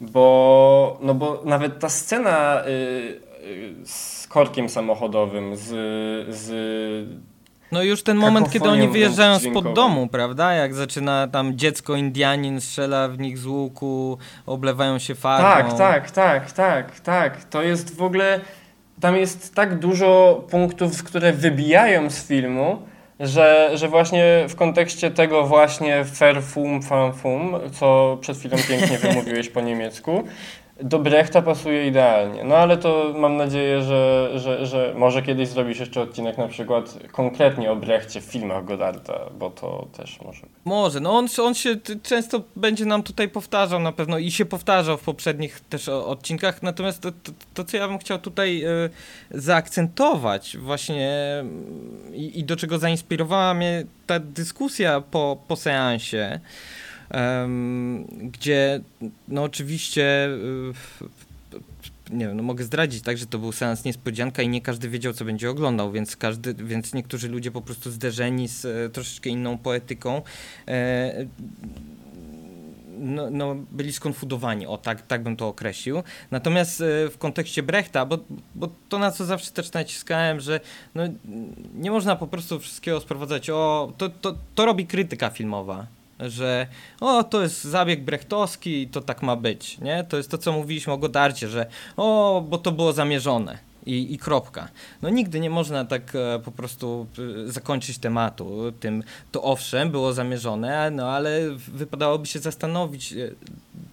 Bo, 0.00 0.98
no 1.02 1.14
bo 1.14 1.42
nawet 1.44 1.78
ta 1.78 1.88
scena 1.88 2.62
y, 2.66 2.70
y, 2.70 3.74
z 3.84 4.26
korkiem 4.26 4.68
samochodowym, 4.68 5.56
z, 5.56 5.68
z 6.28 6.50
No 7.72 7.82
już 7.82 8.02
ten 8.02 8.16
moment, 8.16 8.50
kiedy 8.50 8.68
oni 8.68 8.88
wyjeżdżają 8.88 9.38
spod 9.38 9.72
domu, 9.72 10.06
prawda? 10.06 10.52
Jak 10.52 10.74
zaczyna 10.74 11.28
tam 11.28 11.58
dziecko 11.58 11.96
Indianin 11.96 12.60
strzela 12.60 13.08
w 13.08 13.18
nich 13.18 13.38
z 13.38 13.46
łuku, 13.46 14.18
oblewają 14.46 14.98
się 14.98 15.14
farbą. 15.14 15.68
Tak, 15.68 15.78
tak, 15.78 16.10
tak, 16.10 16.52
tak, 16.52 17.00
tak. 17.00 17.44
To 17.44 17.62
jest 17.62 17.96
w 17.96 18.02
ogóle. 18.02 18.40
Tam 19.00 19.16
jest 19.16 19.54
tak 19.54 19.78
dużo 19.78 20.42
punktów, 20.50 21.04
które 21.04 21.32
wybijają 21.32 22.10
z 22.10 22.26
filmu, 22.26 22.82
że, 23.20 23.70
że 23.74 23.88
właśnie 23.88 24.46
w 24.48 24.56
kontekście 24.56 25.10
tego 25.10 25.44
właśnie 25.44 26.04
fair 26.04 26.42
fum, 26.42 26.82
fan 26.82 27.12
fum, 27.12 27.54
co 27.72 28.18
przed 28.20 28.38
chwilą 28.38 28.56
pięknie 28.68 28.98
wymówiłeś 29.08 29.48
po 29.48 29.60
niemiecku, 29.60 30.24
do 30.82 30.98
Brechta 30.98 31.42
pasuje 31.42 31.86
idealnie. 31.86 32.44
No 32.44 32.56
ale 32.56 32.76
to 32.76 33.14
mam 33.16 33.36
nadzieję, 33.36 33.82
że, 33.82 34.30
że, 34.34 34.66
że 34.66 34.94
może 34.96 35.22
kiedyś 35.22 35.48
zrobisz 35.48 35.80
jeszcze 35.80 36.00
odcinek 36.00 36.38
na 36.38 36.48
przykład 36.48 36.98
konkretnie 37.12 37.72
o 37.72 37.76
Brechcie 37.76 38.20
w 38.20 38.24
filmach 38.24 38.64
Godarda, 38.64 39.20
bo 39.38 39.50
to 39.50 39.86
też 39.96 40.20
może 40.20 40.40
być. 40.40 40.50
Może, 40.64 41.00
no 41.00 41.18
on, 41.18 41.26
on 41.42 41.54
się 41.54 41.76
często 42.02 42.42
będzie 42.56 42.84
nam 42.84 43.02
tutaj 43.02 43.28
powtarzał 43.28 43.80
na 43.80 43.92
pewno 43.92 44.18
i 44.18 44.30
się 44.30 44.44
powtarzał 44.44 44.98
w 44.98 45.02
poprzednich 45.02 45.60
też 45.60 45.88
odcinkach, 45.88 46.62
natomiast 46.62 47.00
to, 47.00 47.12
to, 47.12 47.32
to 47.54 47.64
co 47.64 47.76
ja 47.76 47.88
bym 47.88 47.98
chciał 47.98 48.18
tutaj 48.18 48.64
y, 48.64 48.90
zaakcentować 49.30 50.56
właśnie 50.56 51.24
y, 52.12 52.16
i, 52.16 52.38
i 52.38 52.44
do 52.44 52.56
czego 52.56 52.78
zainspirowała 52.78 53.54
mnie 53.54 53.84
ta 54.06 54.18
dyskusja 54.18 55.00
po, 55.00 55.36
po 55.48 55.56
seansie, 55.56 56.40
gdzie 58.22 58.80
no 59.28 59.42
oczywiście 59.42 60.28
y, 60.28 61.30
nie 62.10 62.26
wiem, 62.26 62.36
no 62.36 62.42
mogę 62.42 62.64
zdradzić, 62.64 63.02
tak, 63.02 63.18
że 63.18 63.26
to 63.26 63.38
był 63.38 63.52
seans 63.52 63.84
niespodzianka 63.84 64.42
i 64.42 64.48
nie 64.48 64.60
każdy 64.60 64.88
wiedział, 64.88 65.12
co 65.12 65.24
będzie 65.24 65.50
oglądał, 65.50 65.92
więc 65.92 66.16
każdy, 66.16 66.54
więc 66.54 66.94
niektórzy 66.94 67.28
ludzie 67.28 67.50
po 67.50 67.60
prostu 67.60 67.90
zderzeni 67.90 68.48
z 68.48 68.64
e, 68.64 68.90
troszeczkę 68.90 69.30
inną 69.30 69.58
poetyką 69.58 70.22
e, 70.68 71.26
no, 72.98 73.30
no, 73.30 73.56
byli 73.70 73.92
skonfudowani, 73.92 74.66
o 74.66 74.78
tak, 74.78 75.06
tak 75.06 75.22
bym 75.22 75.36
to 75.36 75.48
określił. 75.48 76.02
Natomiast 76.30 76.80
e, 76.80 76.84
w 77.08 77.18
kontekście 77.18 77.62
Brechta, 77.62 78.06
bo, 78.06 78.18
bo 78.54 78.68
to 78.88 78.98
na 78.98 79.10
co 79.10 79.24
zawsze 79.24 79.50
też 79.50 79.72
naciskałem, 79.72 80.40
że 80.40 80.60
no, 80.94 81.02
nie 81.74 81.90
można 81.90 82.16
po 82.16 82.26
prostu 82.26 82.58
wszystkiego 82.58 83.00
sprowadzać, 83.00 83.50
o, 83.50 83.92
to, 83.98 84.08
to, 84.08 84.34
to 84.54 84.66
robi 84.66 84.86
krytyka 84.86 85.30
filmowa 85.30 85.86
że 86.26 86.66
o, 87.00 87.24
to 87.24 87.42
jest 87.42 87.64
zabieg 87.64 88.04
brechtowski 88.04 88.82
i 88.82 88.88
to 88.88 89.00
tak 89.00 89.22
ma 89.22 89.36
być, 89.36 89.78
nie? 89.78 90.04
To 90.04 90.16
jest 90.16 90.30
to, 90.30 90.38
co 90.38 90.52
mówiliśmy 90.52 90.92
o 90.92 90.98
Godarcie, 90.98 91.48
że 91.48 91.66
o, 91.96 92.44
bo 92.48 92.58
to 92.58 92.72
było 92.72 92.92
zamierzone 92.92 93.70
i, 93.86 94.14
i 94.14 94.18
kropka. 94.18 94.68
No 95.02 95.10
nigdy 95.10 95.40
nie 95.40 95.50
można 95.50 95.84
tak 95.84 96.14
e, 96.14 96.38
po 96.44 96.52
prostu 96.52 97.06
e, 97.46 97.52
zakończyć 97.52 97.98
tematu 97.98 98.72
tym, 98.80 99.02
to 99.32 99.42
owszem, 99.42 99.90
było 99.90 100.12
zamierzone, 100.12 100.90
no 100.90 101.08
ale 101.08 101.50
wypadałoby 101.50 102.26
się 102.26 102.38
zastanowić, 102.38 103.12
e, 103.12 103.30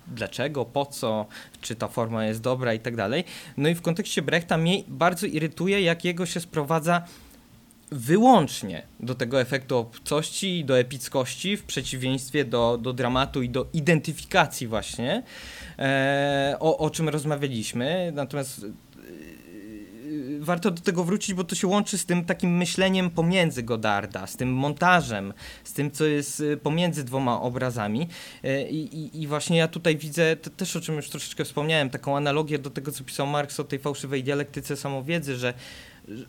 dlaczego, 0.07 0.65
po 0.65 0.85
co, 0.85 1.25
czy 1.61 1.75
ta 1.75 1.87
forma 1.87 2.25
jest 2.25 2.41
dobra 2.41 2.73
i 2.73 2.79
tak 2.79 2.95
dalej. 2.95 3.23
No 3.57 3.69
i 3.69 3.75
w 3.75 3.81
kontekście 3.81 4.21
Brechta 4.21 4.57
mnie 4.57 4.83
bardzo 4.87 5.25
irytuje, 5.25 5.81
jak 5.81 6.05
jego 6.05 6.25
się 6.25 6.39
sprowadza 6.39 7.01
wyłącznie 7.91 8.83
do 8.99 9.15
tego 9.15 9.41
efektu 9.41 9.77
obcości 9.77 10.59
i 10.59 10.65
do 10.65 10.79
epickości 10.79 11.57
w 11.57 11.63
przeciwieństwie 11.63 12.45
do, 12.45 12.77
do 12.77 12.93
dramatu 12.93 13.41
i 13.41 13.49
do 13.49 13.67
identyfikacji 13.73 14.67
właśnie, 14.67 15.23
e, 15.79 16.57
o, 16.59 16.77
o 16.77 16.89
czym 16.89 17.09
rozmawialiśmy. 17.09 18.11
Natomiast 18.15 18.63
e, 18.63 18.67
warto 20.39 20.71
do 20.71 20.81
tego 20.81 21.03
wrócić, 21.03 21.33
bo 21.33 21.43
to 21.43 21.55
się 21.55 21.67
łączy 21.67 21.97
z 21.97 22.05
tym 22.05 22.25
takim 22.25 22.57
myśleniem 22.57 23.09
pomiędzy 23.09 23.63
Godarda, 23.63 24.27
z 24.27 24.35
tym 24.37 24.53
montażem, 24.53 25.33
z 25.63 25.73
tym, 25.73 25.91
co 25.91 26.05
jest 26.05 26.43
e, 26.53 26.57
pomiędzy 26.57 27.03
dwoma 27.03 27.41
obrazami. 27.41 28.07
E, 28.43 28.69
I, 28.69 28.95
i, 28.97 29.21
i 29.21 29.27
właśnie 29.27 29.57
ja 29.57 29.67
tutaj 29.67 29.97
widzę, 29.97 30.35
też 30.35 30.75
o 30.75 30.81
czym 30.81 30.95
już 30.95 31.09
troszeczkę 31.09 31.45
wspomniałem, 31.45 31.89
taką 31.89 32.17
analogię 32.17 32.59
do 32.59 32.69
tego, 32.69 32.91
co 32.91 33.03
pisał 33.03 33.27
Marx 33.27 33.59
o 33.59 33.63
tej 33.63 33.79
fałszywej 33.79 34.23
dialektyce 34.23 34.75
samowiedzy, 34.75 35.35
że, 35.35 35.53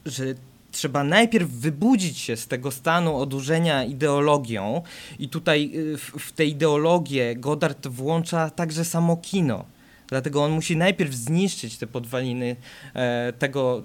że 0.07 0.25
trzeba 0.71 1.05
najpierw 1.05 1.51
wybudzić 1.51 2.19
się 2.19 2.37
z 2.37 2.47
tego 2.47 2.71
stanu 2.71 3.17
odurzenia 3.17 3.85
ideologią 3.85 4.83
i 5.19 5.29
tutaj 5.29 5.71
y, 5.75 5.99
w, 5.99 6.03
w 6.03 6.33
tę 6.33 6.45
ideologię 6.45 7.37
Godard 7.37 7.87
włącza 7.87 8.51
także 8.51 8.85
samo 8.85 9.17
kino. 9.17 9.65
Dlatego 10.09 10.45
on 10.45 10.51
musi 10.51 10.77
najpierw 10.77 11.15
zniszczyć 11.15 11.79
te 11.79 11.87
podwaliny 11.87 12.57
e, 12.95 13.33
tego, 13.33 13.83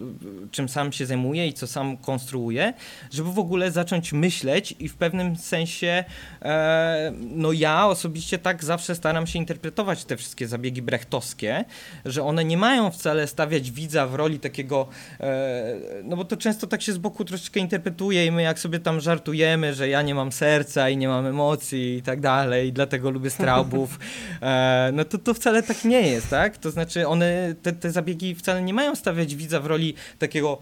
czym 0.51 0.69
sam 0.69 0.91
się 0.91 1.05
zajmuje 1.05 1.47
i 1.47 1.53
co 1.53 1.67
sam 1.67 1.97
konstruuje, 1.97 2.73
żeby 3.11 3.33
w 3.33 3.39
ogóle 3.39 3.71
zacząć 3.71 4.13
myśleć 4.13 4.75
i 4.79 4.89
w 4.89 4.95
pewnym 4.95 5.35
sensie, 5.35 6.03
e, 6.41 7.13
no 7.19 7.51
ja 7.51 7.87
osobiście 7.87 8.37
tak 8.37 8.63
zawsze 8.63 8.95
staram 8.95 9.27
się 9.27 9.39
interpretować 9.39 10.05
te 10.05 10.17
wszystkie 10.17 10.47
zabiegi 10.47 10.81
brechtowskie, 10.81 11.65
że 12.05 12.23
one 12.23 12.45
nie 12.45 12.57
mają 12.57 12.91
wcale 12.91 13.27
stawiać 13.27 13.71
widza 13.71 14.07
w 14.07 14.15
roli 14.15 14.39
takiego, 14.39 14.87
e, 15.19 15.75
no 16.03 16.17
bo 16.17 16.25
to 16.25 16.37
często 16.37 16.67
tak 16.67 16.81
się 16.81 16.93
z 16.93 16.97
boku 16.97 17.25
troszeczkę 17.25 17.59
interpretuje 17.59 18.25
i 18.25 18.31
my 18.31 18.41
jak 18.41 18.59
sobie 18.59 18.79
tam 18.79 19.01
żartujemy, 19.01 19.73
że 19.73 19.89
ja 19.89 20.01
nie 20.01 20.15
mam 20.15 20.31
serca 20.31 20.89
i 20.89 20.97
nie 20.97 21.07
mam 21.07 21.25
emocji 21.25 21.95
i 21.95 22.01
tak 22.01 22.21
dalej, 22.21 22.67
i 22.67 22.73
dlatego 22.73 23.09
lubię 23.09 23.29
Straubów, 23.29 23.99
no 24.93 25.05
to 25.05 25.17
to 25.17 25.33
wcale 25.33 25.63
tak 25.63 25.85
nie 25.85 26.01
jest 26.01 26.12
jest, 26.13 26.29
tak? 26.29 26.57
To 26.57 26.71
znaczy 26.71 27.07
one, 27.07 27.55
te, 27.61 27.73
te 27.73 27.91
zabiegi 27.91 28.35
wcale 28.35 28.61
nie 28.61 28.73
mają 28.73 28.95
stawiać 28.95 29.35
widza 29.35 29.59
w 29.59 29.65
roli 29.65 29.95
takiego 30.19 30.57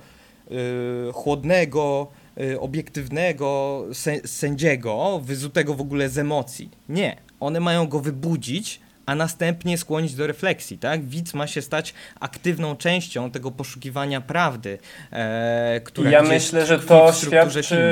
y, 0.51 1.13
chłodnego, 1.13 2.07
y, 2.41 2.59
obiektywnego 2.59 3.83
sędziego, 4.25 5.21
wyzutego 5.23 5.73
w 5.73 5.81
ogóle 5.81 6.09
z 6.09 6.17
emocji. 6.17 6.69
Nie. 6.89 7.17
One 7.39 7.59
mają 7.59 7.87
go 7.87 7.99
wybudzić, 7.99 8.79
a 9.05 9.15
następnie 9.15 9.77
skłonić 9.77 10.15
do 10.15 10.27
refleksji, 10.27 10.77
tak? 10.77 11.05
Widz 11.05 11.33
ma 11.33 11.47
się 11.47 11.61
stać 11.61 11.93
aktywną 12.19 12.75
częścią 12.75 13.31
tego 13.31 13.51
poszukiwania 13.51 14.21
prawdy, 14.21 14.77
e, 15.11 15.81
która 15.83 16.11
Ja 16.11 16.23
myślę, 16.23 16.65
że 16.65 16.79
to 16.79 17.13
świadczy 17.13 17.63
filmu. 17.63 17.83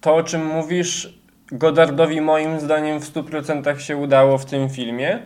to, 0.00 0.14
o 0.14 0.22
czym 0.22 0.46
mówisz, 0.46 1.16
Godardowi 1.52 2.20
moim 2.20 2.60
zdaniem 2.60 3.00
w 3.00 3.12
100% 3.14 3.78
się 3.78 3.96
udało 3.96 4.38
w 4.38 4.44
tym 4.44 4.70
filmie 4.70 5.18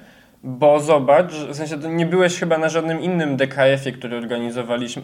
bo 0.43 0.81
zobacz, 0.81 1.33
w 1.33 1.57
sensie 1.57 1.77
nie 1.77 2.07
byłeś 2.07 2.39
chyba 2.39 2.59
na 2.59 2.69
żadnym 2.69 3.01
innym 3.01 3.37
DKF-ie, 3.37 3.93
który 3.93 4.17
organizowaliśmy, 4.17 5.03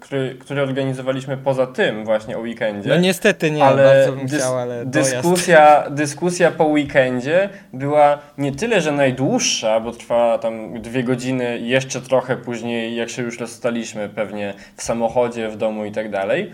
który, 0.00 0.36
który 0.40 0.62
organizowaliśmy 0.62 1.36
poza 1.36 1.66
tym 1.66 2.04
właśnie 2.04 2.36
o 2.36 2.40
weekendzie. 2.40 2.88
No 2.88 2.96
niestety 2.96 3.50
nie, 3.50 3.64
ale, 3.64 4.06
bym 4.16 4.26
dys 4.26 4.40
chciał, 4.40 4.58
ale 4.58 4.86
dyskusja, 4.86 5.90
dyskusja 5.90 6.50
po 6.50 6.64
weekendzie 6.64 7.48
była 7.72 8.18
nie 8.38 8.52
tyle, 8.52 8.80
że 8.80 8.92
najdłuższa, 8.92 9.80
bo 9.80 9.92
trwała 9.92 10.38
tam 10.38 10.82
dwie 10.82 11.04
godziny 11.04 11.58
jeszcze 11.58 12.00
trochę 12.00 12.36
później, 12.36 12.96
jak 12.96 13.10
się 13.10 13.22
już 13.22 13.40
rozstaliśmy 13.40 14.08
pewnie 14.08 14.54
w 14.76 14.82
samochodzie, 14.82 15.48
w 15.48 15.56
domu 15.56 15.84
i 15.84 15.92
tak 15.92 16.10
dalej, 16.10 16.52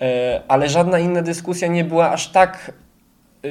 e, 0.00 0.40
ale 0.48 0.68
żadna 0.68 0.98
inna 0.98 1.22
dyskusja 1.22 1.68
nie 1.68 1.84
była 1.84 2.10
aż 2.10 2.28
tak... 2.28 2.72
Yy, 3.42 3.50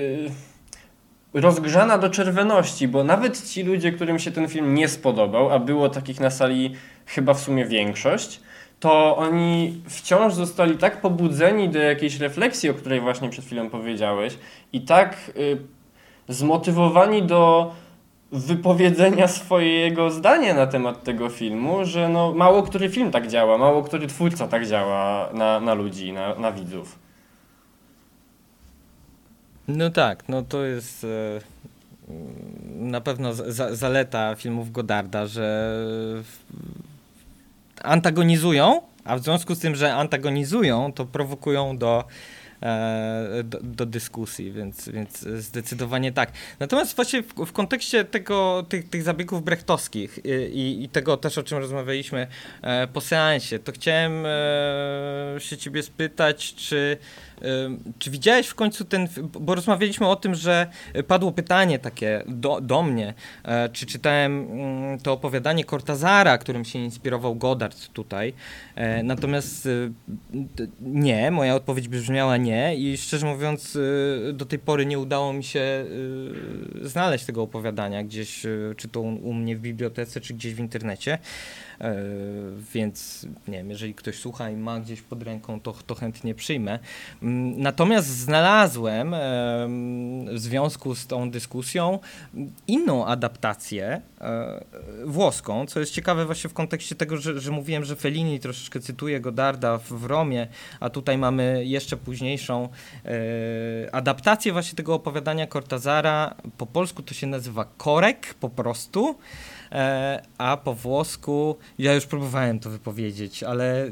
rozgrzana 1.34 1.98
do 1.98 2.10
czerwoności, 2.10 2.88
bo 2.88 3.04
nawet 3.04 3.50
ci 3.50 3.64
ludzie, 3.64 3.92
którym 3.92 4.20
się 4.20 4.32
ten 4.32 4.48
film 4.48 4.76
nie 4.76 4.88
spodobał, 4.88 5.50
a 5.50 5.60
było 5.60 5.90
takich 5.90 6.20
na 6.20 6.30
sali 6.30 6.76
chyba 7.06 7.34
w 7.34 7.40
sumie 7.40 7.66
większość, 7.66 8.42
to 8.80 9.18
oni 9.18 9.82
wciąż 9.88 10.34
zostali 10.34 10.78
tak 10.78 11.02
pobudzeni 11.02 11.70
do 11.70 11.80
jakiejś 11.80 12.20
refleksji, 12.20 12.70
o 12.70 12.74
której 12.74 13.02
właśnie 13.02 13.30
przed 13.30 13.46
chwilą 13.46 13.70
powiedziałeś, 13.70 14.38
i 14.74 14.82
tak 14.82 15.32
y, 15.38 15.58
zmotywowani 16.28 17.24
do 17.24 17.72
wypowiedzenia 18.32 19.28
swojego 19.28 20.12
zdania 20.12 20.54
na 20.54 20.68
temat 20.68 21.04
tego 21.04 21.30
filmu, 21.30 21.86
że 21.86 22.10
no, 22.10 22.34
mało 22.34 22.64
który 22.64 22.90
film 22.90 23.12
tak 23.12 23.28
działa, 23.28 23.58
mało 23.58 23.84
który 23.84 24.08
twórca 24.08 24.48
tak 24.48 24.68
działa 24.68 25.30
na, 25.34 25.60
na 25.60 25.74
ludzi, 25.74 26.14
na, 26.14 26.36
na 26.36 26.52
widzów. 26.52 27.00
No 29.70 29.90
tak, 29.90 30.30
no 30.30 30.42
to 30.42 30.66
jest 30.66 31.04
e, 31.04 31.42
na 32.76 33.02
pewno 33.02 33.34
za, 33.34 33.76
zaleta 33.76 34.36
filmów 34.36 34.72
Godarda, 34.72 35.28
że 35.28 35.74
antagonizują, 37.84 38.82
a 39.04 39.16
w 39.16 39.24
związku 39.24 39.56
z 39.56 39.60
tym, 39.60 39.76
że 39.76 39.96
antagonizują, 39.96 40.94
to 40.94 41.06
prowokują 41.06 41.78
do 41.78 42.04
E, 42.62 43.44
do, 43.44 43.60
do, 43.64 43.86
dyskusji, 43.86 44.52
więc, 44.52 44.90
więc 44.90 45.20
zdecydowanie 45.20 46.12
tak. 46.12 46.32
Natomiast 46.60 46.96
właśnie 46.96 47.24
w, 47.24 47.46
w 47.46 47.52
kontekście 47.52 48.06
tego, 48.06 48.66
tych, 48.70 48.90
tych 48.90 49.04
zabiegów 49.04 49.44
brechtowskich 49.44 50.20
i, 50.26 50.84
i, 50.84 50.90
tego 50.90 51.18
też, 51.18 51.38
o 51.38 51.44
czym 51.44 51.58
rozmawialiśmy 51.58 52.28
e, 52.62 52.88
po 52.88 53.02
seansie, 53.02 53.60
to 53.60 53.72
chciałem 53.72 54.24
się 55.40 55.58
ciebie 55.58 55.84
spytać, 55.84 56.56
czy 56.56 56.98
czy 58.00 58.12
widziałeś 58.12 58.48
w 58.48 58.56
końcu 58.56 58.86
ten, 58.86 59.08
bo 59.40 59.56
rozmawialiśmy 59.56 60.08
o 60.08 60.16
tym, 60.16 60.36
że 60.36 60.68
padło 61.08 61.32
pytanie 61.32 61.80
takie 61.80 62.24
do, 62.28 62.62
do 62.62 62.84
mnie, 62.84 63.14
czy 63.74 63.86
czytałem 63.86 64.48
mm, 64.52 65.00
to 65.00 65.14
opowiadanie 65.14 65.66
Cortazara, 65.66 66.38
którym 66.38 66.66
się 66.66 66.80
inspirował 66.80 67.36
Godard 67.36 67.88
tutaj, 67.88 68.34
natomiast 69.04 69.68
nie, 70.82 71.32
moja 71.32 71.56
odpowiedź 71.56 71.88
brzmiała 71.88 72.38
nie, 72.38 72.76
i 72.76 72.98
szczerze 72.98 73.26
mówiąc 73.26 73.78
do 74.34 74.46
tej 74.46 74.60
pory 74.60 74.86
nie 74.86 75.00
udało 75.00 75.34
mi 75.34 75.44
się 75.44 75.86
znaleźć 76.82 77.26
tego 77.26 77.44
opowiadania 77.44 78.04
gdzieś, 78.04 78.46
czy 78.78 78.88
to 78.88 79.02
u 79.02 79.34
mnie 79.34 79.56
w 79.56 79.60
bibliotece, 79.60 80.22
czy 80.22 80.34
gdzieś 80.34 80.54
w 80.54 80.60
internecie. 80.60 81.18
E, 81.82 81.96
więc 82.74 83.28
nie 83.48 83.58
wiem, 83.58 83.70
jeżeli 83.70 83.96
ktoś 83.96 84.20
słucha 84.20 84.50
i 84.50 84.56
ma 84.56 84.80
gdzieś 84.80 85.02
pod 85.02 85.24
ręką, 85.24 85.60
to, 85.62 85.74
to 85.88 85.96
chętnie 85.96 86.36
przyjmę. 86.36 86.80
Mm, 87.24 87.62
natomiast 87.62 88.08
znalazłem 88.08 89.16
w 90.28 90.40
związku 90.40 90.96
z 90.96 91.08
tą 91.08 91.32
dyskusją 91.32 92.00
inną 92.68 93.06
adaptację 93.06 94.02
e, 94.22 94.64
włoską, 95.06 95.66
co 95.66 95.80
jest 95.80 95.92
ciekawe 95.92 96.26
właśnie 96.26 96.50
w 96.50 96.54
kontekście 96.54 96.96
tego, 96.96 97.18
że, 97.18 97.40
że 97.40 97.52
mówiłem, 97.52 97.86
że 97.86 97.96
Fellini 97.96 98.40
troszeczkę 98.40 98.80
cytuje 98.80 99.20
Godarda 99.20 99.78
w, 99.78 99.90
w 99.90 100.06
Romie, 100.06 100.48
a 100.80 100.90
tutaj 100.90 101.18
mamy 101.18 101.66
jeszcze 101.66 101.98
późniejszą 101.98 102.70
e, 103.06 103.96
adaptację 103.96 104.54
właśnie 104.54 104.76
tego 104.76 104.94
opowiadania 104.94 105.48
Cortazara. 105.48 106.36
Po 106.58 106.66
polsku 106.66 107.04
to 107.04 107.14
się 107.14 107.28
nazywa 107.28 107.66
Korek 107.78 108.34
po 108.34 108.50
prostu. 108.50 109.16
E, 109.72 110.22
a 110.38 110.58
po 110.58 110.74
włosku, 110.74 111.58
ja 111.80 111.94
już 111.94 112.06
próbowałem 112.06 112.60
to 112.60 112.70
wypowiedzieć, 112.70 113.44
ale 113.44 113.86
e, 113.86 113.92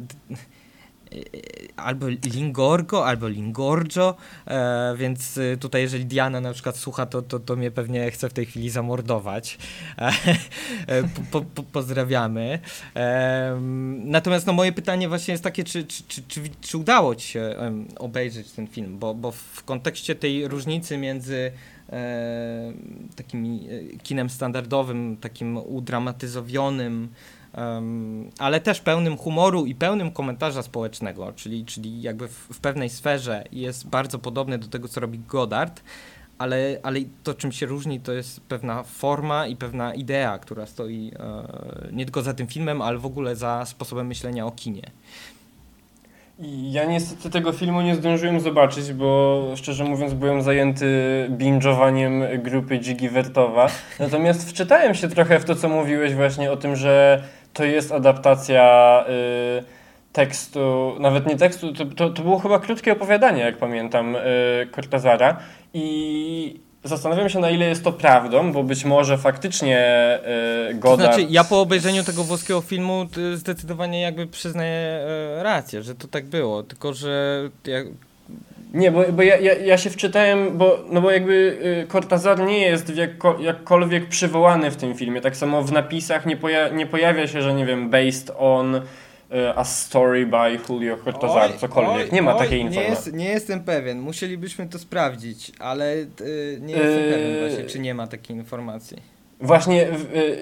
albo 1.75 2.07
Lingorgo, 2.07 3.05
albo 3.05 3.27
Lingorgio, 3.27 4.15
e, 4.47 4.95
więc 4.97 5.39
tutaj 5.59 5.81
jeżeli 5.81 6.05
Diana 6.05 6.41
na 6.41 6.53
przykład 6.53 6.77
słucha, 6.77 7.05
to, 7.05 7.21
to, 7.21 7.39
to 7.39 7.55
mnie 7.55 7.71
pewnie 7.71 8.11
chce 8.11 8.29
w 8.29 8.33
tej 8.33 8.45
chwili 8.45 8.69
zamordować. 8.69 9.57
po, 11.31 11.41
po, 11.41 11.63
pozdrawiamy. 11.63 12.59
natomiast 14.03 14.47
no, 14.47 14.53
moje 14.53 14.71
pytanie 14.71 15.09
właśnie 15.09 15.31
jest 15.31 15.43
takie, 15.43 15.63
czy, 15.63 15.83
czy, 15.83 16.03
czy, 16.07 16.21
czy, 16.27 16.41
czy 16.61 16.77
udało 16.77 17.15
Ci 17.15 17.27
się 17.27 17.55
obejrzeć 17.99 18.51
ten 18.51 18.67
film, 18.67 18.99
bo, 18.99 19.13
bo 19.13 19.31
w 19.31 19.63
kontekście 19.63 20.15
tej 20.15 20.47
różnicy 20.47 20.97
między 20.97 21.35
e, 21.35 21.76
takim 23.15 23.45
e, 23.45 23.97
kinem 23.97 24.29
standardowym, 24.29 25.17
takim 25.17 25.57
udramatyzowionym, 25.57 27.09
ale 28.39 28.59
też 28.59 28.81
pełnym 28.81 29.17
humoru 29.17 29.65
i 29.65 29.75
pełnym 29.75 30.11
komentarza 30.11 30.63
społecznego, 30.63 31.33
czyli, 31.33 31.65
czyli 31.65 32.01
jakby 32.01 32.27
w, 32.27 32.31
w, 32.31 32.59
pewnej 32.59 32.89
sferze 32.89 33.43
jest 33.51 33.87
bardzo 33.87 34.19
podobny 34.19 34.57
do 34.57 34.67
tego, 34.67 34.87
co 34.87 34.99
robi 34.99 35.19
Godard, 35.19 35.81
ale, 36.37 36.79
ale 36.83 36.99
to, 37.23 37.33
czym 37.33 37.51
się 37.51 37.65
różni, 37.65 37.99
to 37.99 38.13
jest 38.13 38.41
pewna 38.41 38.83
forma 38.83 39.47
i 39.47 39.55
pewna 39.55 39.93
idea, 39.93 40.39
która 40.39 40.65
stoi 40.65 41.11
e, 41.19 41.89
nie 41.91 42.05
tylko 42.05 42.21
za 42.21 42.33
tym 42.33 42.47
filmem, 42.47 42.81
ale 42.81 42.97
w 42.97 43.05
ogóle 43.05 43.35
za 43.35 43.65
sposobem 43.65 44.07
myślenia 44.07 44.45
o 44.45 44.51
kinie. 44.51 44.91
Ja 46.71 46.85
niestety 46.85 47.29
tego 47.29 47.51
filmu 47.51 47.81
nie 47.81 47.95
zdążyłem 47.95 48.39
zobaczyć, 48.39 48.93
bo 48.93 49.43
szczerze 49.55 49.83
mówiąc 49.83 50.13
byłem 50.13 50.41
zajęty 50.41 50.85
binge'owaniem 51.29 52.41
grupy 52.41 52.79
Jiggy 52.79 53.09
Wertowa. 53.09 53.67
Natomiast 53.99 54.49
wczytałem 54.49 54.95
się 54.95 55.07
trochę 55.07 55.39
w 55.39 55.45
to, 55.45 55.55
co 55.55 55.69
mówiłeś 55.69 56.15
właśnie 56.15 56.51
o 56.51 56.57
tym, 56.57 56.75
że 56.75 57.23
to 57.53 57.63
jest 57.63 57.91
adaptacja 57.91 59.05
y, 59.59 59.63
tekstu, 60.13 60.95
nawet 60.99 61.27
nie 61.27 61.37
tekstu, 61.37 61.73
to, 61.73 61.85
to, 61.85 62.09
to 62.09 62.23
było 62.23 62.39
chyba 62.39 62.59
krótkie 62.59 62.91
opowiadanie, 62.91 63.41
jak 63.41 63.57
pamiętam, 63.57 64.13
yy, 64.13 64.67
Cortazara 64.75 65.37
i 65.73 66.59
zastanawiam 66.87 67.29
się, 67.29 67.39
na 67.39 67.49
ile 67.49 67.65
jest 67.65 67.83
to 67.83 67.91
prawdą, 67.91 68.51
bo 68.51 68.63
być 68.63 68.85
może 68.85 69.17
faktycznie 69.17 69.79
yy, 70.67 70.75
Godard... 70.75 71.11
To 71.11 71.17
znaczy, 71.17 71.33
ja 71.33 71.43
po 71.43 71.61
obejrzeniu 71.61 72.03
tego 72.03 72.23
włoskiego 72.23 72.61
filmu 72.61 73.07
zdecydowanie 73.35 74.01
jakby 74.01 74.27
przyznaję 74.27 75.05
y, 75.39 75.43
rację, 75.43 75.83
że 75.83 75.95
to 75.95 76.07
tak 76.07 76.25
było, 76.25 76.63
tylko 76.63 76.93
że 76.93 77.41
ja 77.65 77.79
nie, 78.73 78.91
bo, 78.91 79.03
bo 79.11 79.21
ja, 79.21 79.37
ja, 79.37 79.53
ja 79.53 79.77
się 79.77 79.89
wczytałem, 79.89 80.57
bo, 80.57 80.79
no 80.89 81.01
bo 81.01 81.11
jakby 81.11 81.57
y, 81.83 81.87
Cortazar 81.91 82.39
nie 82.39 82.59
jest 82.59 82.95
jakko, 82.95 83.37
jakkolwiek 83.39 84.09
przywołany 84.09 84.71
w 84.71 84.75
tym 84.75 84.95
filmie. 84.95 85.21
Tak 85.21 85.37
samo 85.37 85.63
w 85.63 85.71
napisach 85.71 86.25
nie, 86.25 86.37
poja 86.37 86.69
nie 86.69 86.85
pojawia 86.85 87.27
się, 87.27 87.41
że 87.41 87.53
nie 87.53 87.65
wiem, 87.65 87.89
based 87.89 88.31
on 88.37 88.81
a 89.55 89.63
story 89.63 90.25
by 90.25 90.59
Julio 90.69 90.97
Cortazar, 90.97 91.51
oj, 91.51 91.57
cokolwiek. 91.57 92.07
Oj, 92.07 92.13
nie 92.13 92.21
ma 92.21 92.35
oj, 92.35 92.39
takiej 92.39 92.61
informacji. 92.61 92.89
Nie, 92.89 92.89
jest, 92.89 93.13
nie, 93.13 93.29
jestem 93.29 93.63
pewien, 93.63 93.99
musielibyśmy 93.99 94.67
to 94.67 94.79
sprawdzić, 94.79 95.51
ale 95.59 95.93
y, 95.95 96.59
nie 96.61 96.73
jestem 96.73 97.03
yy... 97.03 97.11
pewien 97.11 97.39
właśnie, 97.39 97.65
czy 97.65 97.79
nie 97.79 97.93
ma 97.93 98.07
takiej 98.07 98.37
informacji. 98.37 98.97
Właśnie 99.41 99.87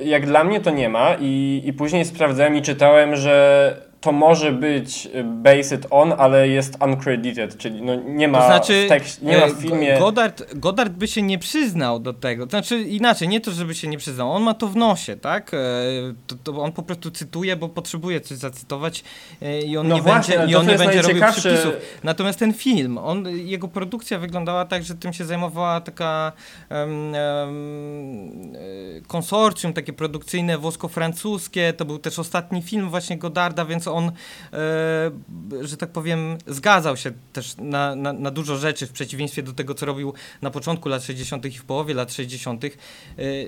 jak 0.05 0.25
dla 0.25 0.43
mnie 0.43 0.61
to 0.61 0.71
nie 0.71 0.89
ma 0.89 1.15
i, 1.19 1.61
i 1.65 1.73
później 1.73 2.05
sprawdzałem 2.05 2.55
i 2.55 2.61
czytałem, 2.61 3.15
że 3.15 3.94
to 4.05 4.11
może 4.11 4.51
być 4.51 5.05
y, 5.05 5.23
based 5.23 5.87
on, 5.89 6.13
ale 6.17 6.47
jest 6.47 6.77
uncredited, 6.83 7.57
czyli 7.57 7.81
no 7.81 7.95
nie 7.95 8.27
ma 8.27 8.39
to 8.39 8.45
znaczy, 8.45 8.85
tekst, 8.89 9.21
nie 9.21 9.37
ma 9.37 9.47
w 9.47 9.57
e, 9.57 9.61
filmie. 9.61 9.99
Goddard, 9.99 10.55
Goddard 10.55 10.93
by 10.93 11.07
się 11.07 11.21
nie 11.21 11.39
przyznał 11.39 11.99
do 11.99 12.13
tego. 12.13 12.45
To 12.45 12.49
znaczy 12.49 12.81
inaczej, 12.81 13.27
nie 13.27 13.41
to, 13.41 13.51
żeby 13.51 13.75
się 13.75 13.87
nie 13.87 13.97
przyznał. 13.97 14.31
On 14.31 14.43
ma 14.43 14.53
to 14.53 14.67
w 14.67 14.75
nosie, 14.75 15.15
tak? 15.15 15.53
E, 15.53 15.57
to, 16.27 16.35
to 16.43 16.61
on 16.61 16.71
po 16.71 16.83
prostu 16.83 17.11
cytuje, 17.11 17.55
bo 17.55 17.69
potrzebuje 17.69 18.21
coś 18.21 18.37
zacytować 18.37 19.03
i 19.65 19.77
on 19.77 19.87
no 19.87 19.95
nie 19.95 20.01
właśnie, 20.01 20.37
będzie, 20.37 20.53
i 20.53 20.55
on 20.55 20.67
nie 20.67 20.77
będzie 20.77 21.01
robił 21.01 21.23
przypisów. 21.31 21.73
Natomiast 22.03 22.39
ten 22.39 22.53
film, 22.53 22.97
on, 22.97 23.29
jego 23.29 23.67
produkcja 23.67 24.19
wyglądała 24.19 24.65
tak, 24.65 24.83
że 24.83 24.95
tym 24.95 25.13
się 25.13 25.25
zajmowała 25.25 25.81
taka 25.81 26.31
um, 26.69 27.13
um, 27.13 28.53
konsorcjum 29.07 29.73
takie 29.73 29.93
produkcyjne 29.93 30.57
włosko-francuskie. 30.57 31.73
To 31.73 31.85
był 31.85 31.99
też 31.99 32.19
ostatni 32.19 32.61
film 32.61 32.89
właśnie 32.89 33.17
Goddarda, 33.17 33.65
więc 33.65 33.87
on, 33.87 33.94
e, 34.03 34.11
że 35.61 35.77
tak 35.77 35.91
powiem, 35.91 36.37
zgadzał 36.47 36.97
się 36.97 37.11
też 37.33 37.55
na, 37.57 37.95
na, 37.95 38.13
na, 38.13 38.31
dużo 38.31 38.57
rzeczy 38.57 38.87
w 38.87 38.91
przeciwieństwie 38.91 39.43
do 39.43 39.53
tego, 39.53 39.73
co 39.73 39.85
robił 39.85 40.13
na 40.41 40.51
początku 40.51 40.89
lat 40.89 41.03
60. 41.03 41.45
i 41.45 41.51
w 41.51 41.65
połowie 41.65 41.93
lat 41.93 42.13
60. 42.13 42.65
E, 42.65 42.69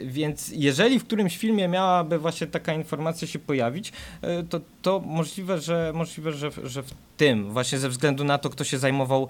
więc 0.06 0.50
jeżeli 0.56 1.00
w 1.00 1.04
którymś 1.04 1.38
filmie 1.38 1.68
miałaby 1.68 2.20
właśnie 2.20 2.48
taka 2.48 2.74
informacja 2.74 3.28
się 3.28 3.40
pojawić, 3.40 3.92
e, 4.22 4.44
to, 4.44 4.60
to 4.82 5.00
możliwe, 5.00 5.62
że, 5.62 5.92
możliwe 5.96 6.34
że, 6.34 6.52
że 6.64 6.84
w 6.84 6.94
tym, 7.18 7.52
właśnie 7.52 7.80
ze 7.80 7.90
względu 7.90 8.24
na 8.24 8.38
to, 8.38 8.50
kto 8.50 8.64
się 8.64 8.78
zajmował 8.78 9.28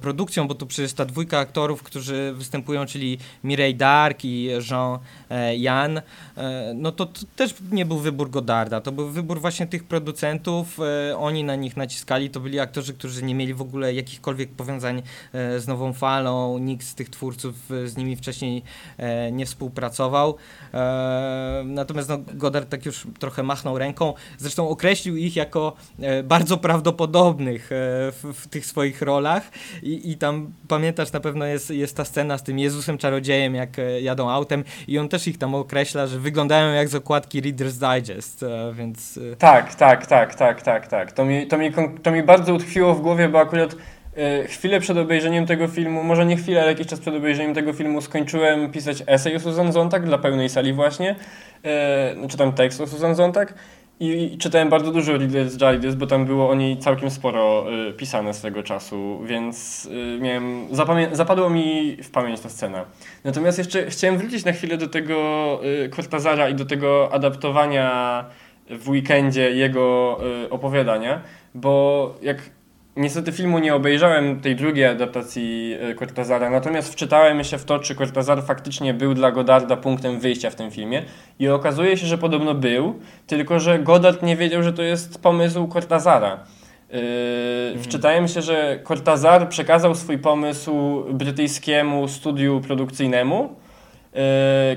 produkcją, 0.00 0.48
bo 0.48 0.54
tu 0.54 0.66
przecież 0.66 0.92
ta 0.92 1.04
dwójka 1.04 1.38
aktorów, 1.38 1.82
którzy 1.82 2.32
występują, 2.36 2.86
czyli 2.86 3.18
Mireille 3.44 3.78
Dark 3.78 4.24
i 4.24 4.48
Jean 4.70 4.98
Jan, 5.56 6.02
no 6.74 6.92
to, 6.92 7.06
to, 7.06 7.20
też 7.36 7.54
nie 7.70 7.86
był 7.86 7.98
wybór 7.98 8.30
Godarda, 8.30 8.80
to 8.80 8.92
był 8.92 9.08
wybór 9.08 9.40
właśnie 9.40 9.66
tych 9.66 9.84
producentów, 9.84 10.21
e, 10.78 11.16
oni 11.16 11.44
na 11.44 11.56
nich 11.56 11.76
naciskali, 11.76 12.30
to 12.30 12.40
byli 12.40 12.60
aktorzy, 12.60 12.94
którzy 12.94 13.22
nie 13.22 13.34
mieli 13.34 13.54
w 13.54 13.62
ogóle 13.62 13.94
jakichkolwiek 13.94 14.50
powiązań 14.50 15.02
e, 15.32 15.60
z 15.60 15.68
Nową 15.68 15.92
Falą, 15.92 16.58
nikt 16.58 16.86
z 16.86 16.94
tych 16.94 17.10
twórców 17.10 17.54
e, 17.70 17.88
z 17.88 17.96
nimi 17.96 18.16
wcześniej 18.16 18.62
nie 19.32 19.46
współpracował, 19.46 20.36
natomiast 21.64 22.08
no, 22.08 22.18
Godard 22.34 22.68
tak 22.68 22.86
już 22.86 23.06
trochę 23.18 23.42
machnął 23.42 23.78
ręką, 23.78 24.14
zresztą 24.38 24.68
określił 24.68 25.16
ich 25.16 25.36
jako 25.36 25.76
bardzo 26.24 26.56
prawdopodobne 26.56 27.32
podobnych 27.32 27.72
e, 27.72 28.12
w, 28.12 28.34
w, 28.34 28.48
tych 28.48 28.66
swoich 28.66 29.02
rolach. 29.02 29.42
I, 29.82 30.10
i 30.10 30.16
tam 30.16 30.52
pamiętasz 30.68 31.12
na 31.12 31.20
pewno 31.20 31.44
jest, 31.44 31.70
jest 31.70 31.96
ta 31.96 32.04
scena 32.04 32.38
z 32.38 32.42
tym 32.42 32.58
Jezusem 32.58 32.98
Czarodziejem 32.98 33.54
jak 33.54 33.70
jadą 34.00 34.30
autem 34.30 34.64
i 34.88 34.98
on 34.98 35.08
też 35.08 35.28
ich 35.28 35.38
tam 35.38 35.54
określa, 35.54 36.06
że 36.06 36.18
wyglądają 36.18 36.72
jak 36.72 36.88
z 36.88 36.94
okładki 36.94 37.42
Reader's 37.42 37.96
Digest, 37.96 38.44
więc... 38.72 39.18
Tak, 39.38 39.74
tak, 39.74 40.06
tak, 40.12 40.34
tak, 40.34 40.62
tak, 40.62 40.86
tak. 40.86 41.12
To 41.12 41.24
mi, 41.24 41.46
to 41.46 41.58
mi, 41.58 41.72
to 42.02 42.10
mi 42.10 42.22
bardzo 42.22 42.54
utkwiło 42.54 42.94
w 42.94 43.00
głowie, 43.00 43.28
bo 43.28 43.40
akurat 43.40 43.76
chwilę 44.46 44.80
przed 44.80 44.98
obejrzeniem 44.98 45.46
tego 45.46 45.68
filmu, 45.68 46.02
może 46.02 46.26
nie 46.26 46.36
chwilę, 46.36 46.62
ale 46.62 46.70
jakiś 46.70 46.86
czas 46.86 47.00
przed 47.00 47.14
obejrzeniem 47.14 47.54
tego 47.54 47.72
filmu 47.72 48.00
skończyłem 48.00 48.70
pisać 48.70 49.02
esej 49.06 49.36
o 49.36 49.40
Susan 49.40 49.72
Zontag 49.72 50.04
dla 50.04 50.18
pełnej 50.18 50.48
sali 50.48 50.72
właśnie, 50.72 51.16
e, 51.64 52.28
czytam 52.28 52.52
tekst 52.52 52.80
o 52.80 52.86
Susan 52.86 53.14
Zontag 53.14 53.54
i, 54.00 54.38
czytałem 54.38 54.68
bardzo 54.68 54.92
dużo 54.92 55.18
Readers 55.18 55.56
Digest, 55.56 55.96
bo 55.96 56.06
tam 56.06 56.26
było 56.26 56.50
o 56.50 56.54
niej 56.54 56.76
całkiem 56.76 57.10
sporo 57.10 57.66
y, 57.88 57.92
pisane 57.92 58.34
swego 58.34 58.62
czasu, 58.62 59.20
więc 59.24 59.86
y, 59.86 60.18
miałem, 60.20 60.68
zapadło 61.12 61.50
mi 61.50 61.96
w 62.02 62.10
pamięć 62.10 62.40
ta 62.40 62.48
scena. 62.48 62.84
Natomiast 63.24 63.58
jeszcze 63.58 63.86
chciałem 63.90 64.18
wrócić 64.18 64.44
na 64.44 64.52
chwilę 64.52 64.76
do 64.76 64.88
tego 64.88 65.60
y, 65.84 65.88
Cortazara 65.88 66.48
i 66.48 66.54
do 66.54 66.64
tego 66.64 67.12
adaptowania 67.12 68.24
w 68.78 68.88
weekendzie 68.88 69.50
jego 69.50 70.18
y, 70.44 70.50
opowiadania, 70.50 71.22
bo 71.54 72.14
jak 72.22 72.50
Niestety 72.96 73.32
filmu 73.32 73.58
nie 73.58 73.74
obejrzałem 73.74 74.40
tej 74.40 74.56
drugiej 74.56 74.86
adaptacji 74.86 75.76
e, 75.80 75.94
Cortazara, 75.94 76.50
natomiast 76.50 76.92
wczytałem 76.92 77.44
się 77.44 77.58
w 77.58 77.64
to, 77.64 77.78
czy 77.78 77.94
Cortazar 77.94 78.42
faktycznie 78.42 78.94
był 78.94 79.14
dla 79.14 79.32
Godarda 79.32 79.76
punktem 79.76 80.20
wyjścia 80.20 80.50
w 80.50 80.54
tym 80.54 80.70
filmie 80.70 81.02
i 81.38 81.48
okazuje 81.48 81.96
się, 81.96 82.06
że 82.06 82.18
podobno 82.18 82.54
był, 82.54 83.00
tylko 83.26 83.60
że 83.60 83.78
Godard 83.78 84.22
nie 84.22 84.36
wiedział, 84.36 84.62
że 84.62 84.72
to 84.72 84.82
jest 84.82 85.22
pomysł 85.22 85.68
Cortazara. 85.68 86.40
Yy, 86.90 86.98
mhm. 87.66 87.84
Wczytałem 87.84 88.28
się, 88.28 88.42
że 88.42 88.78
Cortazar 88.88 89.48
przekazał 89.48 89.94
swój 89.94 90.18
pomysł 90.18 91.04
brytyjskiemu 91.12 92.08
studiu 92.08 92.60
produkcyjnemu, 92.60 93.48
Y, 93.48 93.61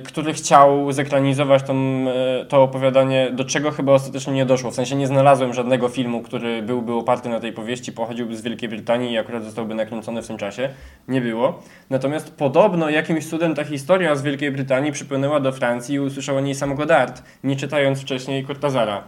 który 0.04 0.34
chciał 0.34 0.92
zekranizować 0.92 1.64
tą, 1.64 2.06
y, 2.42 2.46
to 2.46 2.64
opowiadanie, 2.64 3.32
do 3.32 3.46
czego 3.46 3.72
chyba 3.72 3.92
ostatecznie 3.92 4.34
nie 4.34 4.46
doszło. 4.46 4.72
W 4.72 4.76
sensie 4.76 4.96
nie 4.96 5.08
znalazłem 5.08 5.54
żadnego 5.54 5.90
filmu, 5.90 6.22
który 6.22 6.62
byłby 6.62 6.94
oparty 6.94 7.30
na 7.30 7.40
tej 7.40 7.54
powieści, 7.54 7.92
pochodziłby 7.92 8.38
z 8.38 8.42
Wielkiej 8.42 8.70
Brytanii 8.70 9.12
i 9.12 9.18
akurat 9.18 9.44
zostałby 9.44 9.76
nakręcony 9.76 10.22
w 10.22 10.28
tym 10.28 10.38
czasie. 10.38 10.70
Nie 11.08 11.22
było. 11.22 11.60
Natomiast 11.90 12.36
podobno 12.36 12.90
jakimś 12.90 13.28
cudem 13.28 13.56
ta 13.56 13.64
historia 13.64 14.16
z 14.16 14.24
Wielkiej 14.24 14.52
Brytanii 14.52 14.92
przypłynęła 14.92 15.40
do 15.40 15.52
Francji 15.52 15.96
i 15.96 16.00
usłyszał 16.00 16.38
o 16.38 16.42
niej 16.42 16.56
sam 16.56 16.76
Godard, 16.76 17.24
nie 17.44 17.56
czytając 17.56 18.02
wcześniej 18.02 18.46
Cortazara. 18.46 19.04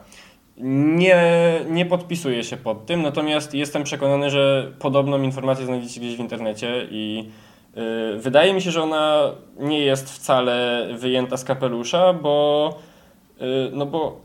Nie, 0.98 1.22
nie 1.70 1.86
podpisuję 1.86 2.44
się 2.44 2.58
pod 2.58 2.86
tym, 2.86 3.02
natomiast 3.02 3.54
jestem 3.54 3.84
przekonany, 3.84 4.30
że 4.30 4.72
podobną 4.80 5.22
informację 5.22 5.66
znajdziecie 5.66 6.00
gdzieś 6.00 6.16
w 6.16 6.20
internecie 6.20 6.88
i 6.92 7.30
wydaje 8.18 8.54
mi 8.54 8.62
się, 8.62 8.72
że 8.72 8.84
ona 8.84 9.32
nie 9.60 9.80
jest 9.80 10.12
wcale 10.12 10.88
wyjęta 11.00 11.38
z 11.38 11.44
kapelusza, 11.44 12.14
bo 12.14 12.76
y, 13.42 13.46
no 13.74 13.86
bo 13.86 14.22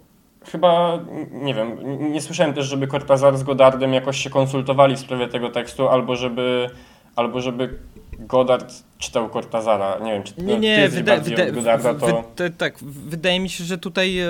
chyba, 0.51 0.99
nie 1.33 1.55
wiem, 1.55 1.79
nie 2.13 2.21
słyszałem 2.21 2.55
też, 2.55 2.67
żeby 2.67 2.87
Cortazar 2.87 3.37
z 3.37 3.43
Godardem 3.43 3.95
jakoś 3.95 4.19
się 4.19 4.31
konsultowali 4.31 4.97
w 4.97 4.99
sprawie 4.99 5.29
tego 5.29 5.51
tekstu, 5.51 5.89
albo 5.89 6.17
żeby, 6.17 6.71
albo 7.17 7.41
żeby 7.41 7.79
Godard 8.19 8.75
czytał 8.99 9.31
Cortazara. 9.31 9.99
Nie 9.99 10.13
wiem, 10.13 10.23
czy 10.23 10.35
nie, 10.39 10.59
nie, 10.59 10.89
wyda, 10.89 11.17
wyda, 11.17 11.51
Godarda, 11.51 11.95
to... 11.95 12.25
Wy, 12.37 12.51
tak, 12.51 12.79
wydaje 12.85 13.41
mi 13.41 13.49
się, 13.49 13.65
że 13.65 13.79
tutaj 13.79 14.21
e, 14.21 14.29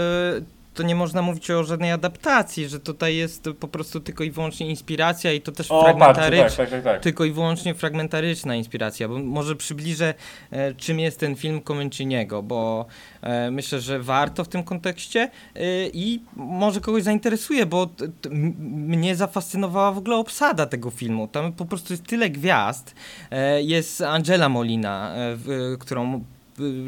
to 0.75 0.83
nie 0.83 0.95
można 0.95 1.23
mówić 1.23 1.51
o 1.51 1.65
żadnej 1.65 1.93
adaptacji, 1.93 2.69
że 2.69 2.81
tutaj 2.81 3.17
jest 3.17 3.49
po 3.61 3.69
prostu 3.69 4.01
tylko 4.01 4.25
i 4.25 4.31
wyłącznie 4.31 4.71
inspiracja 4.71 5.33
i 5.33 5.41
to 5.41 5.53
też 5.53 5.67
fragmentaryczna, 5.67 6.49
tak, 6.49 6.57
tak, 6.57 6.71
tak, 6.71 6.85
tak, 6.85 7.03
tylko 7.03 7.25
i 7.25 7.33
wyłącznie 7.33 7.75
fragmentaryczna 7.75 8.55
inspiracja, 8.55 9.09
bo 9.09 9.19
może 9.19 9.57
przybliżę 9.57 10.15
e, 10.51 10.75
czym 10.75 11.01
jest 11.01 11.21
ten 11.21 11.37
film 11.37 11.61
Comenciniego, 11.61 12.43
bo 12.43 12.87
e, 13.23 13.51
myślę, 13.51 13.81
że 13.81 14.01
warto 14.01 14.45
w 14.45 14.49
tym 14.49 14.65
kontekście 14.65 15.21
e, 15.21 15.61
i 15.93 16.23
może 16.37 16.81
kogoś 16.81 17.03
zainteresuje, 17.03 17.67
bo 17.67 17.87
t, 17.87 18.09
t, 18.09 18.29
mnie 18.31 19.17
zafascynowała 19.17 19.93
w 19.93 19.99
ogóle 19.99 20.17
obsada 20.17 20.67
tego 20.67 20.91
filmu. 20.91 21.29
Tam 21.29 21.53
po 21.53 21.65
prostu 21.65 21.93
jest 21.93 22.07
tyle 22.07 22.31
gwiazd. 22.31 22.95
E, 23.31 23.63
jest 23.63 24.01
Angela 24.01 24.49
Molina, 24.49 25.15
e, 25.15 25.37
w, 25.37 25.77
którą 25.81 26.25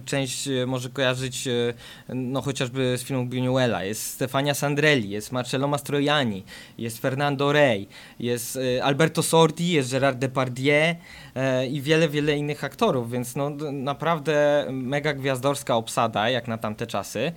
część 0.05 0.49
e, 0.49 0.67
może 0.67 0.89
kojarzyć 0.89 1.49
e, 1.49 1.75
no 2.09 2.43
chociażby 2.43 2.99
z 2.99 3.03
filmu 3.03 3.27
Buñuela. 3.27 3.81
Jest 3.81 4.07
Stefania 4.07 4.55
Sandrelli, 4.55 5.11
jest 5.11 5.33
Marcello 5.33 5.69
Mastroianni, 5.69 6.45
jest 6.79 6.99
Fernando 6.99 7.53
Rey, 7.53 7.89
jest 8.21 8.57
e, 8.57 8.85
Alberto 8.85 9.23
Sordi, 9.23 9.73
jest 9.73 9.91
Gerard 9.91 10.19
Depardieu 10.19 10.95
i 11.71 11.81
wiele, 11.81 12.09
wiele 12.09 12.37
innych 12.37 12.65
aktorów, 12.65 13.11
więc 13.11 13.37
no 13.37 13.51
naprawdę 13.73 14.67
mega 14.71 15.15
gwiazdorska 15.15 15.77
obsada 15.77 16.31
jak 16.31 16.49
na 16.49 16.59
tamte 16.59 16.87
czasy. 16.87 17.33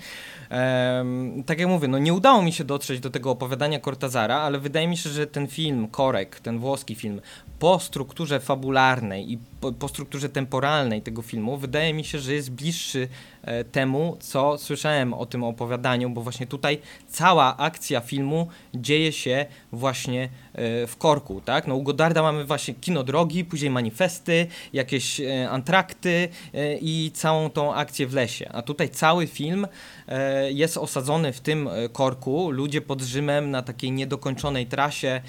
tak 1.45 1.59
jak 1.59 1.67
mówię, 1.67 1.87
no 1.87 1.99
nie 1.99 2.13
udało 2.13 2.41
mi 2.41 2.53
się 2.53 2.63
dotrzeć 2.63 2.99
do 2.99 3.09
tego 3.09 3.31
opowiadania 3.31 3.79
Cortazara, 3.79 4.37
ale 4.37 4.59
wydaje 4.59 4.87
mi 4.87 4.97
się, 4.97 5.09
że 5.09 5.27
ten 5.27 5.47
film, 5.47 5.87
Korek, 5.87 6.39
ten 6.39 6.59
włoski 6.59 6.95
film, 6.95 7.21
po 7.59 7.79
strukturze 7.79 8.39
fabularnej 8.39 9.31
i 9.31 9.37
po, 9.61 9.71
po 9.71 9.87
strukturze 9.87 10.29
temporalnej 10.29 11.01
tego 11.01 11.21
filmu, 11.21 11.57
wydaje 11.57 11.93
mi 11.93 12.03
się, 12.03 12.16
się, 12.17 12.23
że 12.23 12.33
jest 12.33 12.51
bliższy 12.51 13.07
e, 13.41 13.63
temu, 13.63 14.17
co 14.19 14.57
słyszałem 14.57 15.13
o 15.13 15.25
tym 15.25 15.43
opowiadaniu, 15.43 16.09
bo 16.09 16.21
właśnie 16.21 16.47
tutaj 16.47 16.81
cała 17.07 17.57
akcja 17.57 18.01
filmu 18.01 18.47
dzieje 18.73 19.11
się 19.11 19.45
właśnie 19.71 20.23
e, 20.23 20.87
w 20.87 20.97
Korku, 20.97 21.41
tak? 21.41 21.67
No 21.67 21.75
u 21.75 21.83
Godarda 21.83 22.21
mamy 22.21 22.45
właśnie 22.45 22.73
kino 22.73 23.03
drogi, 23.03 23.45
później 23.45 23.71
manifesty, 23.71 24.47
jakieś 24.73 25.19
e, 25.19 25.49
antrakty 25.49 26.29
i 26.81 27.11
całą 27.13 27.49
tą 27.49 27.73
akcję 27.73 28.07
w 28.07 28.13
lesie. 28.13 28.49
A 28.53 28.61
tutaj 28.61 28.89
cały 28.89 29.27
film 29.27 29.67
jest 30.49 30.77
osadzony 30.77 31.33
w 31.33 31.39
tym 31.39 31.69
Korku, 31.93 32.51
ludzie 32.51 32.81
pod 32.81 33.01
Rzymem 33.01 33.51
na 33.51 33.61
takiej 33.61 33.91
niedokończonej 33.91 34.65
trasie, 34.65 35.21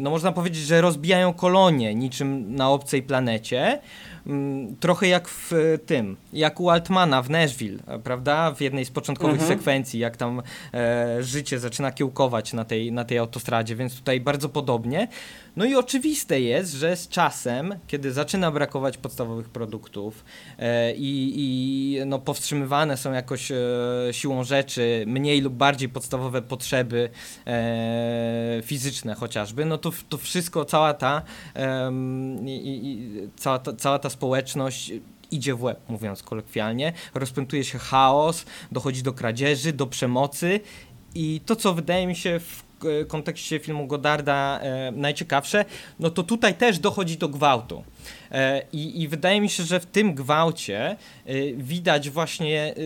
no 0.00 0.10
można 0.10 0.32
powiedzieć, 0.32 0.62
że 0.62 0.80
rozbijają 0.80 1.34
kolonie 1.34 1.94
niczym 1.94 2.54
na 2.56 2.70
obcej 2.70 3.02
planecie. 3.02 3.80
Mm, 4.26 4.76
Trochę 4.76 5.08
jak 5.08 5.28
w 5.28 5.52
e, 5.52 5.78
tym, 5.78 6.16
jak 6.32 6.60
u 6.60 6.70
Altmana 6.70 7.22
w 7.22 7.30
Nashville, 7.30 7.78
e, 7.86 7.98
prawda? 7.98 8.52
W 8.54 8.60
jednej 8.60 8.84
z 8.84 8.90
początkowych 8.90 9.40
Mhm. 9.40 9.58
sekwencji, 9.58 10.00
jak 10.00 10.16
tam 10.16 10.42
e, 10.74 11.16
życie 11.22 11.58
zaczyna 11.58 11.92
kiełkować 11.92 12.52
na 12.52 12.64
tej, 12.64 12.92
na 12.92 13.04
tej 13.04 13.18
autostradzie, 13.18 13.76
więc 13.76 13.94
tutaj 13.96 14.20
bardzo 14.20 14.48
podobnie. 14.48 15.08
No 15.56 15.64
i 15.64 15.74
oczywiste 15.74 16.40
jest, 16.40 16.72
że 16.72 16.96
z 16.96 17.08
czasem, 17.08 17.74
kiedy 17.86 18.12
zaczyna 18.12 18.50
brakować 18.50 18.98
podstawowych 18.98 19.48
produktów 19.48 20.24
e, 20.58 20.94
i, 20.94 21.32
i 21.36 21.98
no, 22.06 22.18
powstrzymywane 22.18 22.96
są 22.96 23.12
jakoś 23.12 23.52
e, 23.52 23.56
siłą 24.10 24.44
rzeczy 24.44 25.04
mniej 25.06 25.40
lub 25.40 25.54
bardziej 25.54 25.88
podstawowe 25.88 26.42
potrzeby 26.42 27.10
e, 27.46 28.60
fizyczne 28.64 29.14
chociażby, 29.14 29.64
no 29.64 29.78
to, 29.78 29.92
to 30.08 30.18
wszystko, 30.18 30.64
cała 30.64 30.94
ta, 30.94 31.22
i, 32.46 32.80
i, 32.82 33.10
cała, 33.36 33.58
ta, 33.58 33.72
cała 33.72 33.98
ta 33.98 34.10
społeczność 34.10 34.92
idzie 35.30 35.54
w 35.54 35.62
łeb, 35.62 35.80
mówiąc 35.88 36.22
kolokwialnie, 36.22 36.92
rozpętuje 37.14 37.64
się 37.64 37.78
chaos, 37.78 38.44
dochodzi 38.72 39.02
do 39.02 39.12
kradzieży, 39.12 39.72
do 39.72 39.86
przemocy 39.86 40.60
i 41.14 41.40
to, 41.46 41.56
co 41.56 41.74
wydaje 41.74 42.06
mi 42.06 42.16
się 42.16 42.40
w 42.40 42.71
kontekście 43.08 43.58
filmu 43.58 43.86
Godarda 43.86 44.60
e, 44.62 44.92
najciekawsze, 44.92 45.64
no 46.00 46.10
to 46.10 46.22
tutaj 46.22 46.54
też 46.54 46.78
dochodzi 46.78 47.16
do 47.18 47.28
gwałtu. 47.28 47.84
E, 48.32 48.62
I, 48.72 49.02
I 49.02 49.08
wydaje 49.08 49.40
mi 49.40 49.48
się, 49.50 49.62
że 49.62 49.80
w 49.80 49.86
tym 49.86 50.14
gwałcie 50.14 50.90
e, 50.90 50.96
widać 51.56 52.10
właśnie 52.10 52.74
e, 52.76 52.82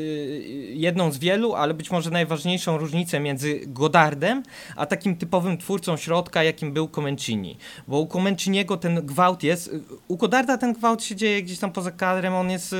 jedną 0.74 1.12
z 1.12 1.18
wielu, 1.18 1.54
ale 1.54 1.74
być 1.74 1.90
może 1.90 2.10
najważniejszą 2.10 2.78
różnicę 2.78 3.20
między 3.20 3.60
Godardem, 3.66 4.42
a 4.76 4.86
takim 4.86 5.16
typowym 5.16 5.58
twórcą 5.58 5.96
środka, 5.96 6.42
jakim 6.42 6.72
był 6.72 6.88
Comencini. 6.88 7.56
Bo 7.88 7.98
u 7.98 8.06
Comenciniego 8.06 8.76
ten 8.76 9.06
gwałt 9.06 9.42
jest, 9.42 9.70
u 10.08 10.16
Godarda 10.16 10.58
ten 10.58 10.72
gwałt 10.72 11.04
się 11.04 11.16
dzieje 11.16 11.42
gdzieś 11.42 11.58
tam 11.58 11.72
poza 11.72 11.90
kadrem, 11.90 12.34
on 12.34 12.50
jest 12.50 12.74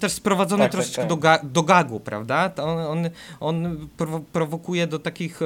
też 0.00 0.12
sprowadzony 0.12 0.64
Tak, 0.64 0.72
tak, 0.72 0.80
troszeczkę 0.80 1.02
tak. 1.02 1.08
Do, 1.08 1.16
ga, 1.16 1.38
do 1.42 1.62
gagu, 1.62 2.00
prawda? 2.00 2.52
On, 2.62 2.78
on, 2.78 3.10
on 3.40 3.88
prowo- 3.98 4.22
prowokuje 4.32 4.86
do 4.86 4.98
takich, 4.98 5.40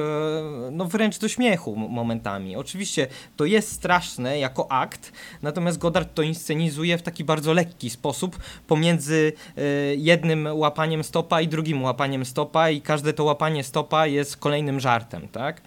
no 0.71 0.85
wręcz 0.85 1.17
do 1.17 1.27
śmiechu 1.27 1.75
momentami. 1.75 2.55
Oczywiście 2.55 3.07
to 3.37 3.45
jest 3.45 3.71
straszne 3.71 4.39
jako 4.39 4.71
akt, 4.71 5.11
natomiast 5.41 5.77
Godard 5.77 6.13
to 6.13 6.24
inscenizuje 6.25 6.97
w 6.97 7.01
taki 7.01 7.23
bardzo 7.23 7.53
lekki 7.53 7.89
sposób 7.89 8.39
pomiędzy 8.67 9.33
e, 9.57 9.61
jednym 9.95 10.47
łapaniem 10.51 11.03
stopa 11.03 11.41
i 11.41 11.47
drugim 11.47 11.83
łapaniem 11.83 12.25
stopa 12.25 12.69
i 12.69 12.81
każde 12.81 13.13
to 13.13 13.23
łapanie 13.23 13.63
stopa 13.63 14.07
jest 14.07 14.37
kolejnym 14.37 14.79
żartem, 14.79 15.27
tak? 15.27 15.61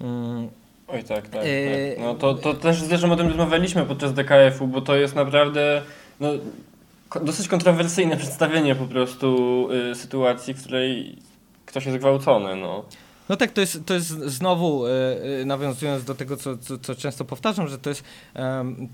Mm, 0.00 0.48
Oj 0.88 1.04
tak, 1.04 1.28
tak. 1.28 1.44
Yy, 1.44 1.94
tak. 1.96 2.04
No 2.04 2.14
to, 2.14 2.34
to 2.34 2.54
też 2.54 2.82
zresztą 2.82 3.12
o 3.12 3.16
tym 3.16 3.28
rozmawialiśmy 3.28 3.86
podczas 3.86 4.14
DKF-u, 4.14 4.66
bo 4.66 4.80
to 4.80 4.96
jest 4.96 5.14
naprawdę 5.14 5.82
no, 6.20 6.28
dosyć 7.22 7.48
kontrowersyjne 7.48 8.16
przedstawienie 8.22 8.74
po 8.74 8.86
prostu 8.86 9.68
y, 9.90 9.94
sytuacji, 9.94 10.54
w 10.54 10.60
której 10.60 11.16
ktoś 11.66 11.86
jest 11.86 11.98
gwałcony, 11.98 12.56
no. 12.56 12.84
No 13.28 13.36
tak, 13.36 13.52
to 13.52 13.60
jest, 13.60 13.78
to 13.86 13.94
jest 13.94 14.08
znowu, 14.08 14.86
e, 14.86 14.90
e, 15.40 15.44
nawiązując 15.44 16.04
do 16.04 16.14
tego, 16.14 16.36
co, 16.36 16.58
co, 16.58 16.78
co 16.78 16.94
często 16.94 17.24
powtarzam, 17.24 17.68
że 17.68 17.78
to 17.78 17.90
jest 17.90 18.04
em, 18.34 18.88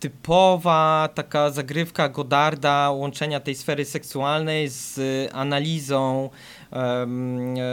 typowa 0.00 1.08
taka 1.14 1.50
zagrywka 1.50 2.08
Godarda, 2.08 2.90
łączenia 2.90 3.40
tej 3.40 3.54
sfery 3.54 3.84
seksualnej 3.84 4.68
z 4.68 5.00
analizą 5.34 6.30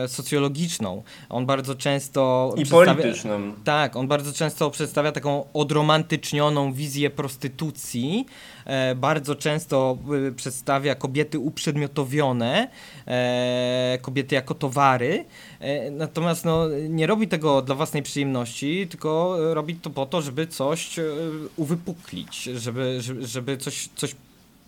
socjologiczną. 0.08 1.04
On 1.30 1.46
bardzo 1.46 1.76
często 1.76 2.54
I 2.58 2.66
politycznym. 2.66 3.54
tak, 3.64 3.96
on 3.96 4.08
bardzo 4.08 4.34
często 4.34 4.72
przedstawia 4.72 5.12
taką 5.12 5.46
odromantycznioną 5.54 6.74
wizję 6.74 7.10
prostytucji. 7.10 8.26
E, 8.68 8.96
bardzo 8.96 9.36
często 9.36 9.98
y, 10.28 10.32
przedstawia 10.32 10.96
kobiety 10.96 11.40
uprzedmiotowione, 11.40 12.68
e, 13.08 13.98
kobiety 14.02 14.36
jako 14.36 14.54
towary. 14.54 15.26
E, 15.60 15.92
natomiast 15.92 16.46
no, 16.46 16.70
nie 16.90 17.08
robi 17.08 17.28
tego 17.28 17.62
dla 17.62 17.76
własnej 17.76 18.04
przyjemności, 18.04 18.88
tylko 18.88 19.38
robi 19.54 19.76
to 19.76 19.90
po 19.90 20.06
to, 20.06 20.22
żeby 20.22 20.48
coś 20.48 20.96
uwypuklić, 21.56 22.44
żeby, 22.44 23.02
żeby, 23.02 23.28
żeby 23.28 23.58
coś, 23.58 23.90
coś 23.96 24.16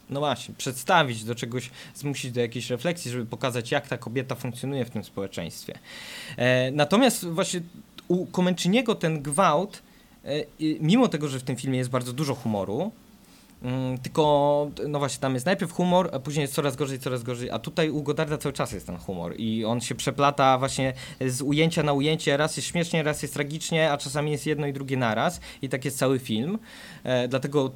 no 0.10 0.20
właśnie, 0.20 0.56
przedstawić 0.56 1.24
do 1.24 1.36
czegoś, 1.36 1.70
zmusić 1.96 2.32
do 2.32 2.42
jakiejś 2.42 2.70
refleksji, 2.70 3.12
żeby 3.12 3.26
pokazać, 3.26 3.72
jak 3.72 3.88
ta 3.88 3.98
kobieta 3.98 4.36
funkcjonuje 4.36 4.86
w 4.86 4.90
tym 4.90 5.04
społeczeństwie. 5.04 5.80
E, 6.38 6.72
natomiast 6.72 7.28
właśnie 7.28 7.62
u 8.08 8.26
Comenciniego 8.26 8.96
ten 8.96 9.22
gwałt, 9.22 9.82
e, 10.26 10.30
mimo 10.80 11.08
tego, 11.08 11.28
że 11.28 11.40
w 11.40 11.44
tym 11.44 11.56
filmie 11.56 11.78
jest 11.78 11.90
bardzo 11.90 12.14
dużo 12.14 12.36
humoru, 12.36 12.92
mm, 13.64 13.98
tylko, 13.98 14.72
no 14.88 15.00
właśnie, 15.00 15.22
tam 15.22 15.34
jest 15.34 15.46
najpierw 15.46 15.72
humor, 15.72 16.10
a 16.14 16.20
później 16.20 16.42
jest 16.42 16.54
coraz 16.54 16.76
gorzej, 16.76 17.00
coraz 17.00 17.24
gorzej, 17.24 17.50
a 17.50 17.60
tutaj 17.60 17.90
u 17.90 18.04
Godarda 18.04 18.38
cały 18.38 18.54
czas 18.54 18.72
jest 18.72 18.86
ten 18.86 18.98
humor 18.98 19.34
i 19.38 19.66
on 19.66 19.82
się 19.82 19.96
przeplata 19.96 20.58
właśnie 20.58 20.94
z 21.28 21.42
ujęcia 21.42 21.84
na 21.84 21.94
ujęcie, 21.94 22.38
raz 22.38 22.58
jest 22.58 22.70
śmiesznie, 22.70 23.04
raz 23.04 23.22
jest 23.22 23.34
tragicznie, 23.34 23.92
a 23.92 23.98
czasami 23.98 24.32
jest 24.32 24.46
jedno 24.46 24.68
i 24.68 24.74
drugie 24.74 24.98
naraz 24.98 25.42
i 25.62 25.70
tak 25.70 25.86
jest 25.86 25.98
cały 25.98 26.20
film, 26.20 26.60
e, 27.04 27.28
dlatego 27.28 27.72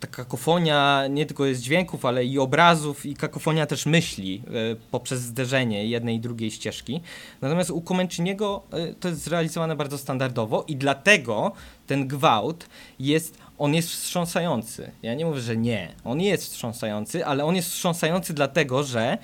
ta 0.00 0.06
kakofonia 0.06 1.06
nie 1.10 1.26
tylko 1.26 1.46
jest 1.46 1.62
dźwięków, 1.62 2.04
ale 2.04 2.24
i 2.24 2.38
obrazów, 2.38 3.06
i 3.06 3.14
kakofonia 3.14 3.66
też 3.66 3.86
myśli 3.86 4.42
e, 4.46 4.76
poprzez 4.90 5.20
zderzenie 5.20 5.86
jednej 5.86 6.16
i 6.16 6.20
drugiej 6.20 6.50
ścieżki. 6.50 7.00
Natomiast 7.40 7.70
u 7.70 7.80
Comenciniego 7.80 8.62
e, 8.72 8.94
to 8.94 9.08
jest 9.08 9.22
zrealizowane 9.22 9.76
bardzo 9.76 9.98
standardowo 9.98 10.64
i 10.68 10.76
dlatego 10.76 11.52
ten 11.86 12.08
gwałt 12.08 12.68
jest, 12.98 13.38
on 13.58 13.74
jest 13.74 13.88
wstrząsający. 13.88 14.90
Ja 15.02 15.14
nie 15.14 15.26
mówię, 15.26 15.40
że 15.40 15.56
nie. 15.56 15.94
On 16.04 16.20
jest 16.20 16.44
wstrząsający, 16.44 17.26
ale 17.26 17.44
on 17.44 17.56
jest 17.56 17.68
wstrząsający 17.68 18.34
dlatego, 18.34 18.82
że 18.82 19.18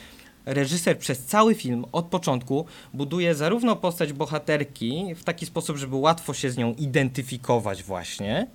reżyser 0.46 0.98
przez 0.98 1.24
cały 1.24 1.54
film 1.54 1.84
od 1.92 2.06
początku 2.06 2.66
buduje 2.94 3.34
zarówno 3.34 3.76
postać 3.76 4.12
bohaterki 4.12 5.14
w 5.14 5.24
taki 5.24 5.46
sposób, 5.46 5.76
żeby 5.76 5.96
łatwo 5.96 6.34
się 6.34 6.50
z 6.50 6.56
nią 6.56 6.74
identyfikować 6.74 7.82
właśnie, 7.82 8.46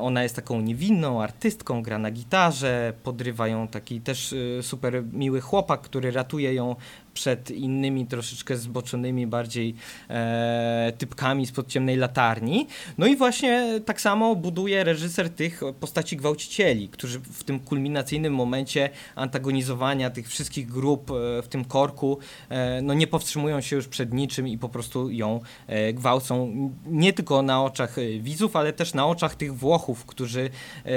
Ona 0.00 0.22
jest 0.22 0.36
taką 0.36 0.60
niewinną 0.60 1.22
artystką, 1.22 1.82
gra 1.82 1.98
na 1.98 2.10
gitarze, 2.10 2.92
podrywa 3.02 3.48
ją 3.48 3.68
taki 3.68 4.00
też 4.00 4.32
y, 4.32 4.58
super 4.62 5.04
miły 5.12 5.40
chłopak, 5.40 5.80
który 5.80 6.10
ratuje 6.10 6.54
ją 6.54 6.76
przed 7.16 7.50
innymi 7.50 8.06
troszeczkę 8.06 8.56
zboczonymi 8.56 9.26
bardziej 9.26 9.74
e, 10.10 10.92
typkami 10.98 11.46
spod 11.46 11.68
ciemnej 11.68 11.96
latarni. 11.96 12.66
No 12.98 13.06
i 13.06 13.16
właśnie 13.16 13.80
tak 13.84 14.00
samo 14.00 14.34
buduje 14.36 14.84
reżyser 14.84 15.30
tych 15.30 15.60
postaci 15.80 16.16
gwałcicieli, 16.16 16.88
którzy 16.88 17.20
w 17.20 17.44
tym 17.44 17.60
kulminacyjnym 17.60 18.34
momencie 18.34 18.90
antagonizowania 19.14 20.10
tych 20.10 20.28
wszystkich 20.28 20.66
grup 20.66 21.10
e, 21.10 21.42
w 21.42 21.48
tym 21.48 21.64
korku 21.64 22.18
e, 22.48 22.82
no 22.82 22.94
nie 22.94 23.06
powstrzymują 23.06 23.60
się 23.60 23.76
już 23.76 23.88
przed 23.88 24.14
niczym 24.14 24.48
i 24.48 24.58
po 24.58 24.68
prostu 24.68 25.10
ją 25.10 25.40
e, 25.66 25.92
gwałcą 25.92 26.52
nie 26.86 27.12
tylko 27.12 27.42
na 27.42 27.64
oczach 27.64 27.98
e, 27.98 28.18
widzów, 28.18 28.56
ale 28.56 28.72
też 28.72 28.94
na 28.94 29.06
oczach 29.06 29.34
tych 29.34 29.56
Włochów, 29.56 30.04
którzy 30.04 30.50
e, 30.84 30.90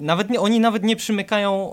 nawet 0.00 0.30
nie, 0.30 0.40
oni 0.40 0.60
nawet 0.60 0.82
nie 0.82 0.96
przymykają 0.96 1.72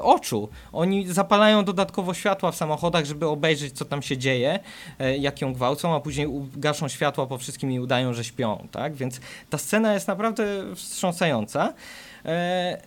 oczu. 0.00 0.48
Oni 0.72 1.12
zapalają 1.12 1.64
dodatkowo 1.64 2.14
światła 2.14 2.52
w 2.52 2.56
samochodach, 2.56 3.04
żeby 3.04 3.28
obejrzeć, 3.34 3.72
co 3.72 3.84
tam 3.84 4.02
się 4.02 4.18
dzieje, 4.18 4.60
e, 4.98 5.18
jak 5.18 5.40
ją 5.40 5.52
gwałcą, 5.52 5.94
a 5.94 6.00
później 6.00 6.28
gaszą 6.56 6.88
światła 6.88 7.26
po 7.26 7.38
wszystkim 7.38 7.72
i 7.72 7.80
udają, 7.80 8.12
że 8.12 8.24
śpią, 8.24 8.68
tak? 8.70 8.94
Więc 8.94 9.20
ta 9.50 9.58
scena 9.58 9.94
jest 9.94 10.08
naprawdę 10.08 10.74
wstrząsająca. 10.74 11.74
E, 12.24 12.28
e, 12.30 12.78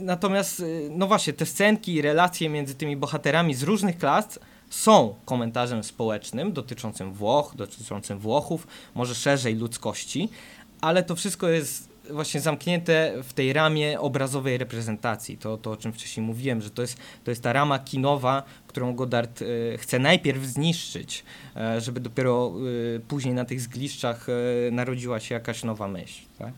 Natomiast, 0.00 0.62
no 0.90 1.06
właśnie, 1.06 1.32
te 1.32 1.46
scenki 1.46 1.94
i 1.94 2.02
relacje 2.02 2.48
między 2.48 2.74
tymi 2.74 2.96
bohaterami 2.96 3.54
z 3.54 3.62
różnych 3.62 3.98
klas 3.98 4.38
są 4.70 5.14
komentarzem 5.24 5.84
społecznym 5.84 6.52
dotyczącym 6.52 7.12
Włoch, 7.12 7.52
dotyczącym 7.56 8.18
Włochów, 8.18 8.66
może 8.94 9.14
szerzej 9.14 9.54
ludzkości, 9.54 10.28
ale 10.80 11.02
to 11.02 11.16
wszystko 11.16 11.48
jest 11.48 11.88
właśnie 12.10 12.40
zamknięte 12.40 13.12
w 13.22 13.32
tej 13.32 13.52
ramie 13.52 14.00
obrazowej 14.00 14.58
reprezentacji. 14.58 15.38
To, 15.38 15.56
to 15.56 15.70
o 15.70 15.76
czym 15.76 15.92
wcześniej 15.92 16.26
mówiłem, 16.26 16.60
że 16.60 16.70
to 16.70 16.82
jest, 16.82 16.98
to 17.24 17.30
jest 17.30 17.42
ta 17.42 17.52
rama 17.52 17.78
kinowa, 17.78 18.42
którą 18.66 18.94
Godard 18.94 19.42
e, 19.42 19.78
chce 19.78 19.98
najpierw 19.98 20.44
zniszczyć, 20.44 21.24
e, 21.56 21.80
żeby 21.80 22.00
dopiero 22.00 22.52
e, 22.96 23.00
później 23.00 23.34
na 23.34 23.44
tych 23.44 23.60
zgliszczach 23.60 24.26
narodziła 24.72 25.20
się 25.20 25.34
jakaś 25.34 25.64
nowa 25.64 25.88
myśl. 25.88 26.22
Tak? 26.38 26.52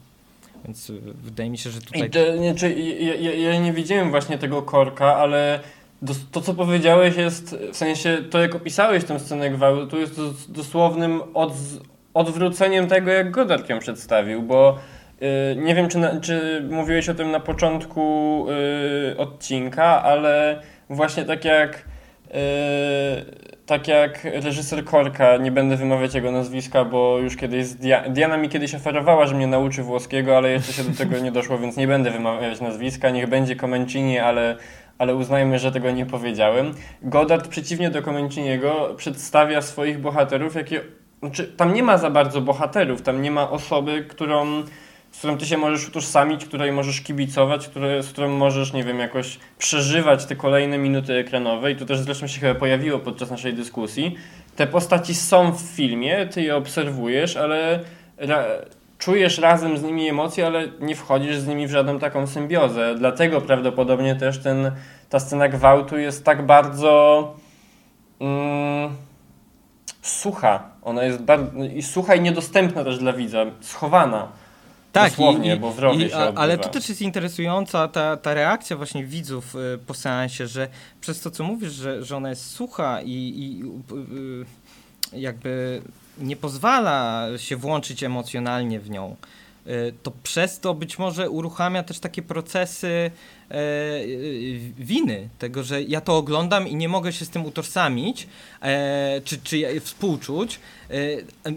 Więc 0.64 0.92
wydaje 1.22 1.50
mi 1.50 1.58
się, 1.58 1.70
że 1.70 1.80
tutaj... 1.80 2.10
To, 2.10 2.36
nie, 2.36 2.54
czy, 2.54 2.72
ja, 3.00 3.32
ja, 3.32 3.60
nie 3.60 3.72
widziałem 3.72 4.10
właśnie 4.10 4.38
tego 4.38 4.62
korka, 4.62 5.16
ale 5.16 5.60
dos, 6.02 6.16
to, 6.32 6.40
co 6.40 6.54
powiedziałeś 6.54 7.16
jest, 7.16 7.56
w 7.72 7.76
sensie, 7.76 8.18
to 8.30 8.38
jak 8.38 8.54
opisałeś 8.54 9.04
tę 9.04 9.20
scenę 9.20 9.50
gwałtu, 9.50 10.00
jest 10.00 10.16
dos, 10.16 10.50
dosłownym 10.50 11.20
od, 11.34 11.52
odwróceniem 12.14 12.86
tego, 12.86 13.10
jak 13.10 13.30
Godard 13.30 13.68
ją 13.68 13.78
przedstawił, 13.78 14.42
bo 14.42 14.78
nie 15.56 15.74
wiem, 15.74 15.88
czy, 15.88 15.98
na, 15.98 16.20
czy 16.20 16.64
mówiłeś 16.70 17.08
o 17.08 17.14
tym 17.14 17.30
na 17.30 17.40
początku 17.40 18.46
y, 19.12 19.16
odcinka, 19.18 20.02
ale 20.02 20.62
właśnie 20.90 21.24
tak 21.24 21.44
jak 21.44 21.84
y, 22.26 23.48
tak 23.66 23.88
jak 23.88 24.24
reżyser 24.24 24.84
Korka, 24.84 25.36
nie 25.36 25.52
będę 25.52 25.76
wymawiać 25.76 26.14
jego 26.14 26.32
nazwiska, 26.32 26.84
bo 26.84 27.18
już 27.18 27.36
kiedyś 27.36 27.68
Dia 27.68 28.08
Diana 28.08 28.36
mi 28.36 28.48
kiedyś 28.48 28.74
oferowała, 28.74 29.26
że 29.26 29.34
mnie 29.34 29.46
nauczy 29.46 29.82
włoskiego, 29.82 30.36
ale 30.36 30.50
jeszcze 30.52 30.72
się 30.72 30.82
do 30.82 30.98
tego 30.98 31.18
nie 31.18 31.32
doszło, 31.32 31.58
więc 31.58 31.76
nie 31.76 31.86
będę 31.86 32.10
wymawiać 32.10 32.60
nazwiska. 32.60 33.10
Niech 33.10 33.28
będzie 33.28 33.56
Comencini, 33.56 34.18
ale, 34.18 34.56
ale 34.98 35.14
uznajmy, 35.14 35.58
że 35.58 35.72
tego 35.72 35.90
nie 35.90 36.06
powiedziałem. 36.06 36.74
Godard 37.02 37.48
przeciwnie 37.48 37.90
do 37.90 38.02
Comenciniego 38.02 38.94
przedstawia 38.96 39.62
swoich 39.62 39.98
bohaterów, 39.98 40.54
jakie 40.54 40.80
znaczy, 41.20 41.52
tam 41.56 41.74
nie 41.74 41.82
ma 41.82 41.98
za 41.98 42.10
bardzo 42.10 42.40
bohaterów, 42.40 43.02
tam 43.02 43.22
nie 43.22 43.30
ma 43.30 43.50
osoby, 43.50 44.04
którą 44.08 44.62
z 45.18 45.20
którą 45.20 45.38
ty 45.38 45.46
się 45.46 45.56
możesz 45.56 45.88
utożsamić, 45.88 46.44
której 46.44 46.72
możesz 46.72 47.00
kibicować, 47.00 47.70
z 48.00 48.08
którą 48.08 48.28
możesz, 48.28 48.72
nie 48.72 48.84
wiem, 48.84 48.98
jakoś 48.98 49.38
przeżywać 49.58 50.26
te 50.26 50.36
kolejne 50.36 50.78
minuty 50.78 51.14
ekranowe 51.14 51.72
i 51.72 51.76
to 51.76 51.86
też 51.86 52.00
zresztą 52.00 52.26
się 52.26 52.40
chyba 52.40 52.54
pojawiło 52.54 52.98
podczas 52.98 53.30
naszej 53.30 53.54
dyskusji. 53.54 54.14
Te 54.56 54.66
postaci 54.66 55.14
są 55.14 55.52
w 55.52 55.60
filmie, 55.60 56.26
ty 56.26 56.42
je 56.42 56.56
obserwujesz, 56.56 57.36
ale 57.36 57.80
ra 58.16 58.44
czujesz 58.98 59.38
razem 59.38 59.78
z 59.78 59.82
nimi 59.82 60.08
emocje, 60.08 60.46
ale 60.46 60.68
nie 60.80 60.96
wchodzisz 60.96 61.36
z 61.36 61.46
nimi 61.46 61.66
w 61.66 61.70
żadną 61.70 61.98
taką 61.98 62.26
symbiozę. 62.26 62.94
Dlatego 62.94 63.40
prawdopodobnie 63.40 64.16
też 64.16 64.38
ten, 64.38 64.72
ta 65.08 65.20
scena 65.20 65.48
gwałtu 65.48 65.98
jest 65.98 66.24
tak 66.24 66.46
bardzo 66.46 67.34
mm, 68.20 68.96
sucha. 70.02 70.62
Ona 70.82 71.04
jest 71.04 71.22
bardzo, 71.22 71.64
i 71.64 71.82
sucha 71.82 72.14
i 72.14 72.20
niedostępna 72.20 72.84
też 72.84 72.98
dla 72.98 73.12
widza, 73.12 73.46
schowana. 73.60 74.28
Tak, 75.02 75.10
Dosłownie, 75.10 75.54
i, 75.54 75.58
bo 75.58 75.72
w 75.72 75.78
rowie 75.78 76.06
i, 76.06 76.10
się 76.10 76.16
a, 76.16 76.32
ale 76.34 76.58
to 76.58 76.68
też 76.68 76.88
jest 76.88 77.02
interesująca 77.02 77.88
ta, 77.88 78.16
ta 78.16 78.34
reakcja 78.34 78.76
właśnie 78.76 79.04
widzów 79.04 79.54
y, 79.54 79.78
po 79.86 79.94
seansie, 79.94 80.46
że 80.46 80.68
przez 81.00 81.20
to, 81.20 81.30
co 81.30 81.44
mówisz, 81.44 81.72
że, 81.72 82.04
że 82.04 82.16
ona 82.16 82.30
jest 82.30 82.50
sucha 82.50 83.02
i, 83.02 83.12
i 83.12 83.62
y, 83.94 84.44
y, 85.14 85.20
jakby 85.20 85.82
nie 86.18 86.36
pozwala 86.36 87.26
się 87.36 87.56
włączyć 87.56 88.02
emocjonalnie 88.02 88.80
w 88.80 88.90
nią, 88.90 89.16
y, 89.66 89.94
to 90.02 90.12
przez 90.22 90.60
to 90.60 90.74
być 90.74 90.98
może 90.98 91.30
uruchamia 91.30 91.82
też 91.82 91.98
takie 91.98 92.22
procesy 92.22 93.10
e, 93.50 93.60
winy, 94.78 95.28
tego, 95.38 95.62
że 95.62 95.82
ja 95.82 96.00
to 96.00 96.16
oglądam 96.16 96.68
i 96.68 96.74
nie 96.74 96.88
mogę 96.88 97.12
się 97.12 97.24
z 97.24 97.30
tym 97.30 97.46
utożsamić, 97.46 98.28
e, 98.62 99.20
czy, 99.24 99.38
czy 99.38 99.80
współczuć, 99.80 100.60
e, 100.90 100.94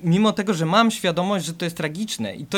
mimo 0.03 0.33
tego, 0.33 0.53
że 0.53 0.65
mam 0.65 0.91
świadomość, 0.91 1.45
że 1.45 1.53
to 1.53 1.65
jest 1.65 1.77
tragiczne. 1.77 2.35
I 2.35 2.45
to, 2.45 2.57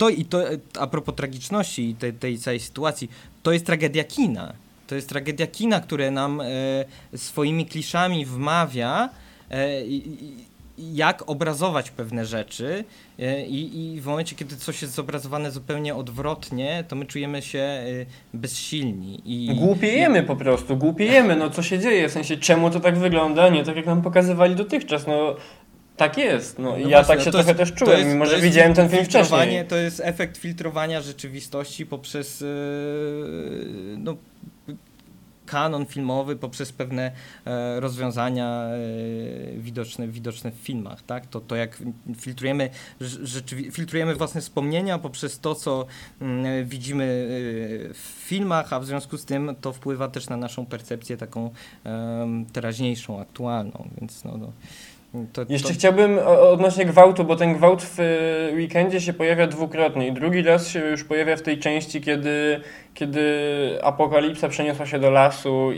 to, 0.00 0.08
i 0.08 0.24
to 0.24 0.38
a 0.78 0.86
propos 0.86 1.14
tragiczności 1.14 1.88
i 1.90 1.94
tej, 1.94 2.12
tej 2.12 2.38
całej 2.38 2.60
sytuacji, 2.60 3.10
to 3.42 3.52
jest 3.52 3.66
tragedia 3.66 4.04
kina. 4.04 4.52
To 4.86 4.94
jest 4.94 5.08
tragedia 5.08 5.46
kina, 5.46 5.80
które 5.80 6.10
nam 6.10 6.40
e, 6.40 6.46
swoimi 7.18 7.66
kliszami 7.66 8.26
wmawia, 8.26 9.08
e, 9.50 9.84
i- 9.86 10.50
jak 10.94 11.30
obrazować 11.30 11.90
pewne 11.90 12.26
rzeczy 12.26 12.84
e, 13.18 13.46
i, 13.46 13.94
i 13.94 14.00
w 14.00 14.06
momencie, 14.06 14.36
kiedy 14.36 14.56
coś 14.56 14.82
jest 14.82 14.94
zobrazowane 14.94 15.50
zupełnie 15.50 15.94
odwrotnie, 15.94 16.84
to 16.88 16.96
my 16.96 17.06
czujemy 17.06 17.42
się 17.42 17.58
e, 17.58 17.84
bezsilni. 18.34 19.20
I, 19.24 19.54
Głupiejemy 19.54 20.22
po 20.22 20.36
prostu, 20.36 20.76
głupiejemy, 20.76 21.36
no 21.36 21.50
co 21.50 21.62
się 21.62 21.78
dzieje, 21.78 22.08
w 22.08 22.12
sensie 22.12 22.36
czemu 22.36 22.70
to 22.70 22.80
tak 22.80 22.98
wygląda, 22.98 23.48
nie 23.48 23.64
tak 23.64 23.76
jak 23.76 23.86
nam 23.86 24.02
pokazywali 24.02 24.54
dotychczas, 24.54 25.06
no 25.06 25.36
tak 26.00 26.18
jest, 26.18 26.58
no 26.58 26.76
i 26.76 26.82
No 26.82 26.88
ja 26.88 26.98
właśnie, 27.02 27.14
tak 27.16 27.24
się 27.24 27.30
to 27.30 27.38
trochę 27.38 27.48
jest- 27.48 27.58
też 27.58 27.72
czułem, 27.72 27.98
jest- 27.98 28.10
mimo 28.12 28.26
że 28.26 28.40
widziałem 28.40 28.74
ten 28.74 28.88
film 28.88 29.04
wcześniej. 29.04 29.66
To 29.66 29.76
jest 29.76 30.00
efekt 30.04 30.36
filtrowania 30.36 31.00
rzeczywistości 31.00 31.86
poprzez 31.86 32.42
e, 32.42 32.46
no, 33.98 34.16
kanon 35.46 35.86
filmowy, 35.86 36.36
poprzez 36.36 36.72
pewne 36.72 37.12
e, 37.46 37.80
rozwiązania 37.80 38.64
e, 38.64 39.58
widoczne, 39.58 40.08
widoczne 40.08 40.50
w 40.50 40.54
filmach. 40.54 41.02
Tak? 41.02 41.26
To, 41.26 41.40
to 41.40 41.56
jak 41.56 41.78
filtrujemy, 42.16 42.70
rzeczywi- 43.00 43.70
filtrujemy 43.72 44.14
własne 44.14 44.40
wspomnienia 44.40 44.98
poprzez 44.98 45.40
to, 45.40 45.54
co 45.54 45.86
mm, 46.20 46.66
widzimy 46.68 47.04
e, 47.04 47.94
w 47.94 47.98
filmach, 47.98 48.72
a 48.72 48.80
w 48.80 48.86
związku 48.86 49.18
z 49.18 49.24
tym 49.24 49.54
to 49.60 49.72
wpływa 49.72 50.08
też 50.08 50.28
na 50.28 50.36
naszą 50.36 50.66
percepcję 50.66 51.16
taką 51.16 51.50
teraźniejszą, 52.52 53.20
aktualną. 53.20 53.88
Więc 54.00 54.24
no, 54.24 54.36
no, 54.38 54.52
to, 55.32 55.44
Jeszcze 55.48 55.68
to, 55.68 55.74
chciałbym 55.74 56.18
odnośnie 56.26 56.84
gwałtu, 56.84 57.24
bo 57.24 57.36
ten 57.36 57.54
gwałt 57.54 57.82
w 57.82 58.00
y, 58.00 58.54
weekendzie 58.54 59.00
się 59.00 59.12
pojawia 59.12 59.46
dwukrotnie 59.46 60.06
i 60.06 60.12
drugi 60.12 60.42
raz 60.42 60.68
się 60.68 60.78
już 60.78 61.04
pojawia 61.04 61.36
w 61.36 61.42
tej 61.42 61.58
części, 61.58 62.00
kiedy, 62.00 62.60
kiedy 62.94 63.24
apokalipsa 63.82 64.48
przeniosła 64.48 64.86
się 64.86 64.98
do 64.98 65.10
lasu 65.10 65.70
i, 65.72 65.76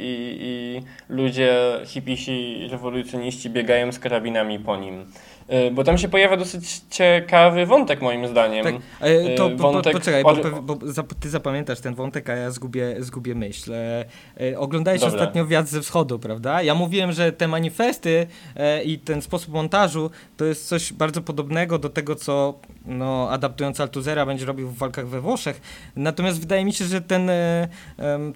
i, 0.00 0.38
i 0.40 0.82
ludzie, 1.08 1.56
hipisi, 1.84 2.68
rewolucjoniści 2.70 3.50
biegają 3.50 3.92
z 3.92 3.98
karabinami 3.98 4.58
po 4.58 4.76
nim. 4.76 5.04
Y, 5.52 5.70
Bo 5.70 5.84
tam 5.84 5.98
się 5.98 6.08
pojawia 6.08 6.36
dosyć 6.36 6.80
ciekawy 6.90 7.66
wątek 7.66 8.02
moim 8.02 8.28
zdaniem. 8.28 8.64
Tak, 8.64 8.74
e, 9.00 9.34
to 9.34 9.50
po, 9.50 9.56
wątek 9.56 9.92
poczekaj, 9.92 10.22
bo, 10.22 10.62
bo 10.62 10.76
ty 11.20 11.30
zapamiętasz 11.30 11.80
ten 11.80 11.94
wątek, 11.94 12.30
a 12.30 12.36
ja 12.36 12.50
zgubię, 12.50 12.96
zgubię 12.98 13.34
myśl. 13.34 13.72
E, 13.72 14.04
e, 14.40 14.58
oglądałeś 14.58 15.00
Dobra. 15.00 15.14
ostatnio 15.14 15.46
Wiatr 15.46 15.68
ze 15.68 15.80
Wschodu, 15.80 16.18
prawda? 16.18 16.62
Ja 16.62 16.74
mówiłem, 16.74 17.12
że 17.12 17.32
te 17.32 17.48
manifesty 17.48 18.26
e, 18.56 18.82
i 18.82 18.98
ten 18.98 19.22
sposób 19.22 19.54
montażu 19.54 20.10
to 20.36 20.44
jest 20.44 20.68
coś 20.68 20.92
bardzo 20.92 21.22
podobnego 21.22 21.78
do 21.78 21.88
tego, 21.88 22.14
co 22.14 22.54
no, 22.86 23.30
adaptując 23.30 23.80
Altuzera 23.80 24.26
będzie 24.26 24.46
robił 24.46 24.68
w 24.68 24.78
walkach 24.78 25.08
we 25.08 25.20
Włoszech. 25.20 25.60
Natomiast 25.96 26.40
wydaje 26.40 26.64
mi 26.64 26.72
się, 26.72 26.84
że 26.84 27.00
ten, 27.00 27.30
e, 27.30 27.68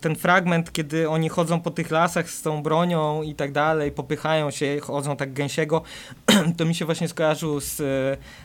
ten 0.00 0.16
fragment, 0.16 0.72
kiedy 0.72 1.08
oni 1.08 1.28
chodzą 1.28 1.60
po 1.60 1.70
tych 1.70 1.90
lasach 1.90 2.30
z 2.30 2.42
tą 2.42 2.62
bronią 2.62 3.22
i 3.22 3.34
tak 3.34 3.52
dalej, 3.52 3.92
popychają 3.92 4.50
się, 4.50 4.80
chodzą 4.80 5.16
tak 5.16 5.32
gęsiego, 5.32 5.82
to 6.58 6.64
mi 6.64 6.74
się 6.74 6.84
właśnie 6.84 6.99
skojarzył 7.08 7.60
z, 7.60 7.80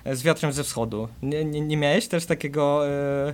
e, 0.05 0.15
z 0.15 0.23
Wiatrem 0.23 0.51
ze 0.51 0.63
Wschodu. 0.63 1.07
Nie, 1.23 1.45
nie, 1.45 1.61
nie 1.61 1.77
miałeś 1.77 2.07
też 2.07 2.25
takiego... 2.25 2.87
E, 2.87 3.33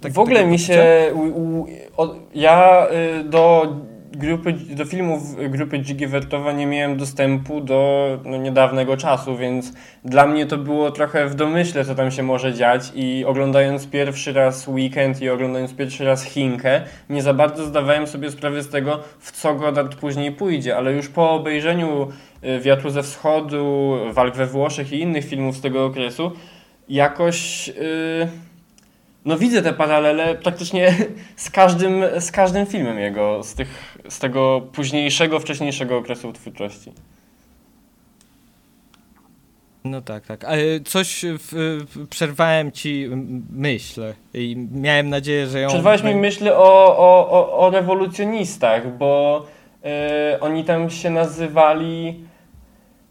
tak, 0.00 0.12
w 0.12 0.18
ogóle 0.18 0.46
mi 0.46 0.58
się. 0.58 1.10
U, 1.14 1.20
u, 1.20 1.66
o, 1.96 2.14
ja 2.34 2.86
y, 3.20 3.24
do 3.24 3.74
grupy, 4.12 4.52
do 4.52 4.84
filmów 4.84 5.50
grupy 5.50 5.80
Dzigi 5.80 6.06
Wertowa 6.06 6.52
nie 6.52 6.66
miałem 6.66 6.96
dostępu 6.96 7.60
do 7.60 8.08
no, 8.24 8.36
niedawnego 8.36 8.96
czasu, 8.96 9.36
więc 9.36 9.72
dla 10.04 10.26
mnie 10.26 10.46
to 10.46 10.58
było 10.58 10.90
trochę 10.90 11.26
w 11.26 11.34
domyśle, 11.34 11.84
co 11.84 11.94
tam 11.94 12.10
się 12.10 12.22
może 12.22 12.54
dziać. 12.54 12.92
I 12.94 13.24
oglądając 13.26 13.86
pierwszy 13.86 14.32
raz 14.32 14.68
Weekend 14.68 15.22
i 15.22 15.30
oglądając 15.30 15.74
pierwszy 15.74 16.04
raz 16.04 16.24
Chinkę, 16.24 16.80
nie 17.10 17.22
za 17.22 17.34
bardzo 17.34 17.64
zdawałem 17.64 18.06
sobie 18.06 18.30
sprawę 18.30 18.62
z 18.62 18.68
tego, 18.68 19.00
w 19.18 19.32
co 19.32 19.54
Godard 19.54 19.94
później 19.94 20.32
pójdzie, 20.32 20.76
ale 20.76 20.92
już 20.92 21.08
po 21.08 21.30
obejrzeniu 21.30 22.08
Wiatru 22.60 22.90
ze 22.90 23.02
Wschodu, 23.02 23.96
Walk 24.12 24.36
we 24.36 24.46
Włoszech 24.46 24.92
i 24.92 25.00
innych 25.00 25.24
filmów 25.24 25.56
z 25.56 25.60
tego 25.60 25.84
okresu, 25.84 26.32
jakoś. 26.88 27.68
y, 27.68 28.28
no 29.24 29.38
widzę 29.38 29.62
te 29.62 29.72
paralele 29.72 30.34
praktycznie 30.34 30.94
z 31.36 31.50
każdym, 31.50 32.04
z 32.18 32.30
każdym 32.30 32.66
filmem 32.66 32.98
jego, 32.98 33.42
z, 33.42 33.54
tych, 33.54 33.98
z 34.08 34.18
tego 34.18 34.60
późniejszego, 34.72 35.40
wcześniejszego 35.40 35.96
okresu 35.96 36.32
twórczości. 36.32 36.92
No 39.84 40.00
tak, 40.02 40.26
tak. 40.26 40.44
Ale 40.44 40.80
coś 40.84 41.24
w, 41.28 41.78
przerwałem 42.10 42.72
ci 42.72 43.08
myśl 43.52 44.02
i 44.34 44.56
miałem 44.72 45.08
nadzieję, 45.08 45.46
że 45.46 45.60
ją... 45.60 45.68
Przerwałeś 45.68 46.02
mi 46.02 46.14
myśl 46.14 46.48
o, 46.48 46.96
o, 46.98 47.30
o, 47.30 47.58
o 47.58 47.70
rewolucjonistach, 47.70 48.96
bo 48.96 49.46
e, 49.84 50.38
oni 50.40 50.64
tam 50.64 50.90
się 50.90 51.10
nazywali. 51.10 52.24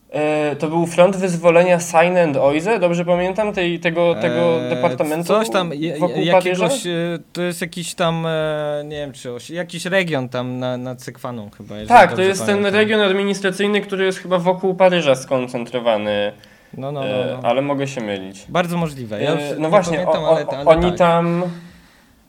E, 0.10 0.56
to 0.56 0.68
był 0.68 0.86
Front 0.86 1.16
Wyzwolenia 1.16 1.80
Sign 1.80 2.18
and 2.18 2.38
Oise, 2.38 2.80
dobrze 2.80 3.06
pamiętam, 3.06 3.54
tej, 3.54 3.80
tego, 3.80 4.16
tego 4.16 4.64
Eee, 4.64 4.70
departamentu 4.70 5.28
Coś 5.28 5.50
tam, 5.50 5.74
je, 5.74 5.98
wokół 5.98 6.22
jakiegoś, 6.22 6.88
e, 6.88 7.20
to 7.34 7.42
jest 7.42 7.62
jakiś 7.62 7.96
tam, 7.96 8.26
e, 8.26 8.84
nie 8.86 8.98
wiem 8.98 9.12
czy, 9.12 9.30
jakiś 9.50 9.86
region 9.86 10.30
tam 10.30 10.60
na, 10.60 10.78
nad 10.78 11.02
Sekwaną 11.02 11.50
chyba. 11.58 11.76
Tak, 11.88 12.14
to 12.16 12.22
jest 12.22 12.46
ten 12.46 12.56
pamiętam. 12.58 12.74
region 12.74 13.02
administracyjny, 13.02 13.82
który 13.82 14.06
jest 14.06 14.20
chyba 14.20 14.40
wokół 14.40 14.76
Paryża 14.76 15.16
skoncentrowany, 15.16 16.32
No, 16.78 16.92
no, 16.92 17.02
no, 17.02 17.08
no. 17.42 17.50
ale 17.50 17.62
mogę 17.62 17.88
się 17.88 18.02
mylić. 18.02 18.46
Bardzo 18.50 18.78
możliwe. 18.78 19.24
Ja 19.24 19.38
no 19.58 19.70
właśnie, 19.70 19.98
pamiętam, 19.98 20.24
o, 20.24 20.30
ale, 20.36 20.48
o, 20.48 20.58
ale 20.58 20.66
oni 20.66 20.90
tak. 20.90 20.98
tam. 20.98 21.44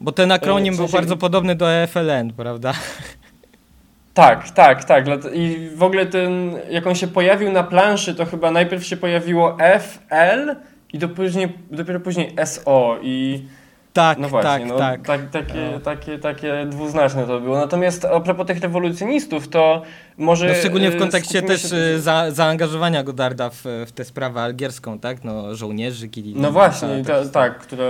Bo 0.01 0.13
ten 0.13 0.33
akronim 0.33 0.75
w 0.75 0.77
był 0.77 0.89
bardzo 0.89 1.17
podobny 1.17 1.55
do 1.55 1.73
EFLN, 1.73 2.33
prawda? 2.37 2.73
Tak, 4.15 4.51
tak, 4.51 4.85
tak. 4.85 5.05
I 5.33 5.69
w 5.75 5.83
ogóle 5.83 6.07
ten, 6.07 6.57
jak 6.71 6.87
on 6.87 6.95
się 6.95 7.07
pojawił 7.07 7.53
na 7.53 7.63
planszy, 7.63 8.15
to 8.15 8.27
chyba 8.27 8.51
najpierw 8.51 8.85
się 8.87 8.97
pojawiło 8.97 9.57
FL 9.81 10.57
i 10.93 10.99
później, 11.09 11.59
dopiero 11.71 12.01
później 12.01 12.35
SO 12.45 12.99
i 13.03 13.45
Tak, 13.93 14.19
no 14.19 14.29
właśnie, 14.29 14.51
tak, 14.51 14.67
no, 14.67 14.79
tak. 14.79 15.07
tak 15.07 15.31
takie, 15.31 15.71
No. 15.73 15.81
takie, 15.81 16.19
takie 16.19 16.67
dwuznaczne 16.67 17.27
to 17.27 17.41
było. 17.41 17.59
Natomiast 17.59 18.05
a 18.05 18.21
propos 18.21 18.47
tych 18.47 18.61
rewolucjonistów, 18.61 19.49
to 19.49 19.83
może... 20.19 20.49
No 20.49 20.55
szczególnie 20.55 20.91
w 20.91 20.95
e, 20.95 20.99
kontekście 20.99 21.43
też 21.43 21.71
się- 21.71 21.77
e, 21.77 21.99
za, 21.99 22.31
zaangażowania 22.31 23.03
Godarda 23.03 23.51
w, 23.51 23.63
w 23.87 23.93
tę 23.93 24.05
sprawę 24.05 24.41
algierską, 24.41 24.99
tak? 24.99 25.25
No 25.25 25.55
żołnierzy, 25.55 26.09
kili. 26.09 26.35
No 26.37 26.51
właśnie, 26.53 27.05
ta, 27.07 27.27
tak, 27.29 27.59
która... 27.59 27.85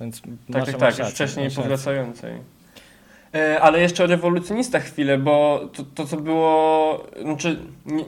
Więc 0.00 0.20
Tak, 0.52 0.66
tak, 0.66 0.76
tak, 0.76 0.98
już 0.98 1.08
wcześniej 1.08 1.50
powracającej. 1.50 2.57
E, 3.34 3.60
Ale 3.60 3.80
jeszcze 3.80 4.04
o 4.04 4.06
rewolucjonistach 4.06 4.84
chwilę, 4.84 5.18
bo 5.18 5.60
to, 5.76 5.82
to 5.94 6.06
co 6.06 6.16
było, 6.16 7.04
znaczy 7.22 7.58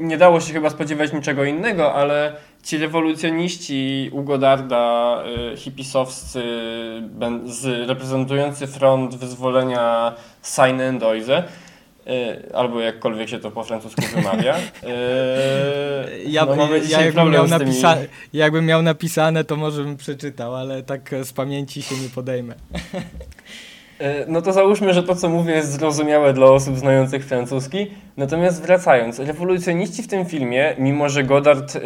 nie, 0.00 0.18
dało 0.18 0.40
się 0.40 0.52
chyba 0.52 0.70
spodziewać 0.70 1.12
niczego 1.12 1.44
innego, 1.44 1.94
ale 1.94 2.32
ci 2.62 2.78
rewolucjoniści 2.78 4.10
u 4.12 4.22
Godarda, 4.22 5.16
y, 5.52 5.56
hipisowscy, 5.56 6.42
reprezentujący 7.86 8.66
front 8.66 9.14
wyzwolenia 9.16 10.12
Seine 10.42 11.06
Oise, 11.06 11.44
y, 12.06 12.54
albo 12.54 12.80
jakkolwiek 12.80 13.28
się 13.28 13.38
to 13.38 13.50
po 13.50 13.64
francusku 13.64 14.02
wymawia. 14.14 14.56
Ja, 16.26 16.44
no 16.46 16.56
mamy 16.56 16.80
ja 16.88 17.00
jakbym, 17.04 17.30
miał 17.30 17.46
napisa- 17.46 18.06
jakbym 18.32 18.66
miał 18.66 18.82
napisane, 18.82 19.44
to 19.44 19.56
może 19.56 19.82
bym 19.84 19.96
przeczytał, 19.96 20.56
ale 20.56 20.82
tak 20.82 21.12
e, 21.12 21.24
z 21.24 21.32
pamięci 21.32 21.82
się 21.82 21.94
nie 21.96 22.08
podejmę. 22.08 22.54
E, 24.00 24.24
No 24.28 24.42
to 24.42 24.52
załóżmy, 24.52 24.94
że 24.94 25.02
to 25.02 25.14
co 25.14 25.28
mówię 25.28 25.54
jest 25.54 25.72
zrozumiałe 25.72 26.32
dla 26.32 26.46
osób 26.46 26.78
znających 26.78 27.24
francuski. 27.24 27.86
Natomiast 28.16 28.62
wracając, 28.62 29.18
rewolucjoniści 29.18 30.02
w 30.02 30.08
tym 30.08 30.26
filmie, 30.26 30.74
mimo 30.78 31.08
że 31.08 31.24
Godard 31.24 31.76
y, 31.76 31.80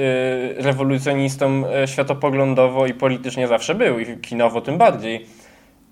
rewolucjonistą 0.59 1.65
y, 1.85 1.87
światopoglądowo 1.89 2.87
i 2.87 2.95
politycznie 2.95 3.49
zawsze 3.49 3.75
był, 3.75 3.99
i 3.99 4.19
kinowo 4.19 4.61
tym 4.61 4.79
bardziej, 4.79 5.27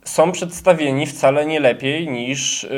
są 0.04 0.32
przedstawieni 0.32 1.06
wcale 1.06 1.46
nie 1.46 1.60
lepiej 1.60 2.08
niż 2.08 2.64
y, 2.64 2.68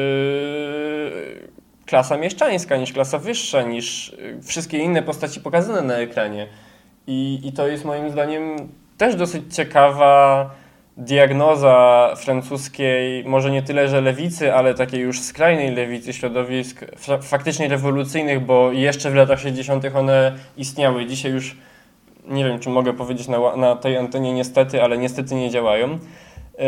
klasa 1.87 2.17
mieszczańska, 2.17 2.77
niż 2.77 2.93
klasa 2.93 3.19
wyższa, 3.19 3.63
niż 3.63 4.17
wszystkie 4.43 4.79
inne 4.79 5.03
postaci 5.03 5.41
pokazane 5.41 5.83
na 5.83 5.95
ekranie. 5.95 6.47
I, 7.07 7.41
I 7.45 7.53
to 7.53 7.69
jest 7.69 7.85
moim 7.85 8.11
zdaniem 8.11 8.57
też 8.99 9.17
dosyć 9.17 9.55
ciekawa 9.57 10.51
diagnoza 10.97 12.15
francuskiej, 12.17 13.25
może 13.25 13.51
nie 13.51 13.63
tyle, 13.63 13.89
że 13.89 14.01
lewicy, 14.01 14.55
ale 14.55 14.75
takiej 14.75 15.01
już 15.01 15.21
skrajnej 15.21 15.75
lewicy 15.75 16.13
środowisk 16.13 16.85
fa- 16.97 17.19
faktycznie 17.19 17.69
rewolucyjnych, 17.69 18.41
bo 18.41 18.73
jeszcze 18.73 19.11
w 19.11 19.15
latach 19.15 19.41
60. 19.41 19.85
one 19.95 20.35
istniały. 20.57 21.07
Dzisiaj 21.07 21.33
już 21.33 21.57
nie 22.29 22.45
wiem, 22.45 22.59
czy 22.59 22.71
mogę 22.71 22.93
powiedzieć 22.93 23.29
na, 23.29 23.57
na 23.57 23.77
tej 23.77 23.97
antenie 23.97 24.33
niestety, 24.33 24.83
ale 24.83 24.99
niestety 24.99 25.35
nie 25.35 25.51
działają. 25.51 25.89
Yy, 25.89 26.65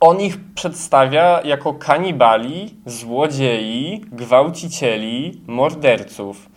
on 0.00 0.20
ich 0.20 0.36
przedstawia 0.54 1.40
jako 1.44 1.74
kanibali, 1.74 2.74
złodziei, 2.86 4.00
gwałcicieli, 4.12 5.40
morderców. 5.46 6.48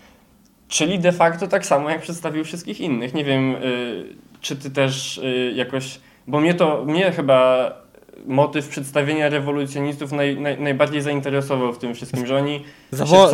Czyli 0.67 0.99
de 0.99 1.11
facto 1.11 1.47
tak 1.47 1.65
samo, 1.65 1.89
jak 1.89 2.01
przedstawił 2.01 2.43
wszystkich 2.43 2.81
innych. 2.81 3.13
Nie 3.13 3.23
wiem, 3.23 3.55
y, 3.55 4.24
czy 4.45 4.55
ty 4.55 4.69
też 4.71 5.17
y, 5.17 5.51
jakoś. 5.55 5.99
Bo 6.27 6.39
mnie 6.39 6.53
to, 6.53 6.85
mnie 6.85 7.11
chyba 7.11 7.71
motyw 8.25 8.67
przedstawienia 8.67 9.29
rewolucjonistów 9.29 10.11
naj, 10.11 10.39
naj, 10.39 10.59
najbardziej 10.59 11.01
zainteresował 11.01 11.73
w 11.73 11.77
tym 11.77 11.93
wszystkim, 11.95 12.25
że 12.27 12.37
oni. 12.37 12.63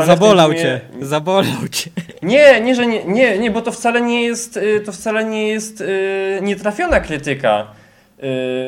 Zabolał 0.05 0.49
filmie- 0.49 0.61
cię, 0.61 0.81
zabolał 1.01 1.67
cię. 1.71 1.89
Nie, 2.21 2.61
nie, 2.61 2.75
że 2.75 2.87
nie, 2.87 3.03
nie, 3.05 3.39
nie, 3.39 3.51
bo 3.51 3.61
to 3.61 3.71
wcale 3.71 4.01
nie 4.01 4.21
jest, 4.23 4.57
y, 4.57 4.79
to 4.85 4.91
wcale 4.91 5.23
nie 5.25 5.47
jest 5.47 5.81
y, 5.81 6.39
nietrafiona 6.41 6.99
krytyka 6.99 7.67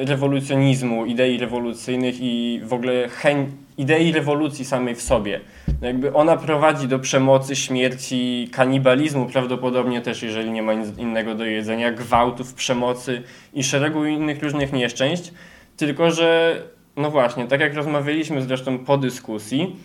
rewolucjonizmu, 0.06 1.06
idei 1.06 1.38
rewolucyjnych 1.38 2.16
i 2.20 2.62
w 2.64 2.74
ogóle 2.74 3.10
chęć, 3.10 3.50
idei 3.78 4.12
rewolucji 4.12 4.66
samej 4.66 4.96
w 4.96 5.02
sobie. 5.02 5.40
No 5.82 5.88
jakby 5.88 6.14
ona 6.14 6.38
prowadzi 6.38 6.88
do 6.88 7.00
przemocy, 7.00 7.56
śmierci, 7.56 8.50
kanibalizmu 8.52 9.26
prawdopodobnie 9.26 10.02
też, 10.02 10.24
jeżeli 10.24 10.52
nie 10.52 10.62
ma 10.62 10.74
nic 10.74 10.98
innego 10.98 11.36
do 11.36 11.46
jedzenia, 11.46 11.92
gwałtów, 11.92 12.54
przemocy 12.54 13.24
i 13.54 13.64
szeregu 13.64 14.06
innych 14.06 14.44
różnych 14.44 14.74
nieszczęść. 14.74 15.34
Tylko, 15.78 16.12
że 16.12 16.62
no 16.96 17.12
właśnie, 17.12 17.48
tak 17.48 17.62
jak 17.62 17.74
rozmawialiśmy 17.74 18.42
zresztą 18.42 18.80
po 18.80 18.98
dyskusji, 18.98 19.76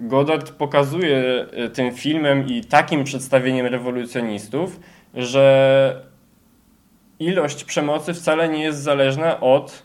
Godard 0.00 0.50
pokazuje 0.50 1.46
e, 1.52 1.68
tym 1.68 1.92
filmem 1.92 2.48
i 2.48 2.64
takim 2.64 3.04
przedstawieniem 3.04 3.66
rewolucjonistów, 3.66 4.80
że 5.14 6.13
ilość 7.24 7.64
przemocy 7.64 8.14
wcale 8.14 8.48
nie 8.48 8.62
jest 8.62 8.82
zależna 8.82 9.40
od 9.40 9.82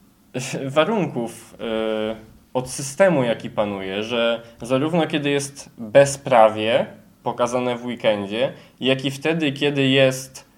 warunków, 0.76 1.54
e, 1.60 2.16
od 2.54 2.70
systemu, 2.70 3.24
jaki 3.24 3.50
panuje, 3.50 4.02
że 4.02 4.42
zarówno 4.62 5.06
kiedy 5.06 5.30
jest 5.30 5.70
bezprawie 5.78 6.86
pokazane 7.22 7.76
w 7.76 7.84
weekendzie, 7.84 8.52
jak 8.80 9.04
i 9.04 9.10
wtedy, 9.10 9.52
kiedy 9.52 9.88
jest 9.88 10.52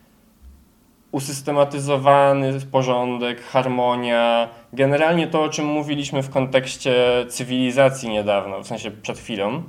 usystematyzowany 1.12 2.52
porządek, 2.70 3.42
harmonia, 3.42 4.48
generalnie 4.72 5.26
to, 5.26 5.42
o 5.42 5.48
czym 5.48 5.66
mówiliśmy 5.66 6.22
w 6.22 6.30
kontekście 6.30 6.94
cywilizacji 7.28 8.08
niedawno, 8.08 8.62
w 8.62 8.66
sensie 8.66 8.90
przed 8.90 9.18
chwilą, 9.18 9.62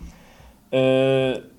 yy, 0.71 0.79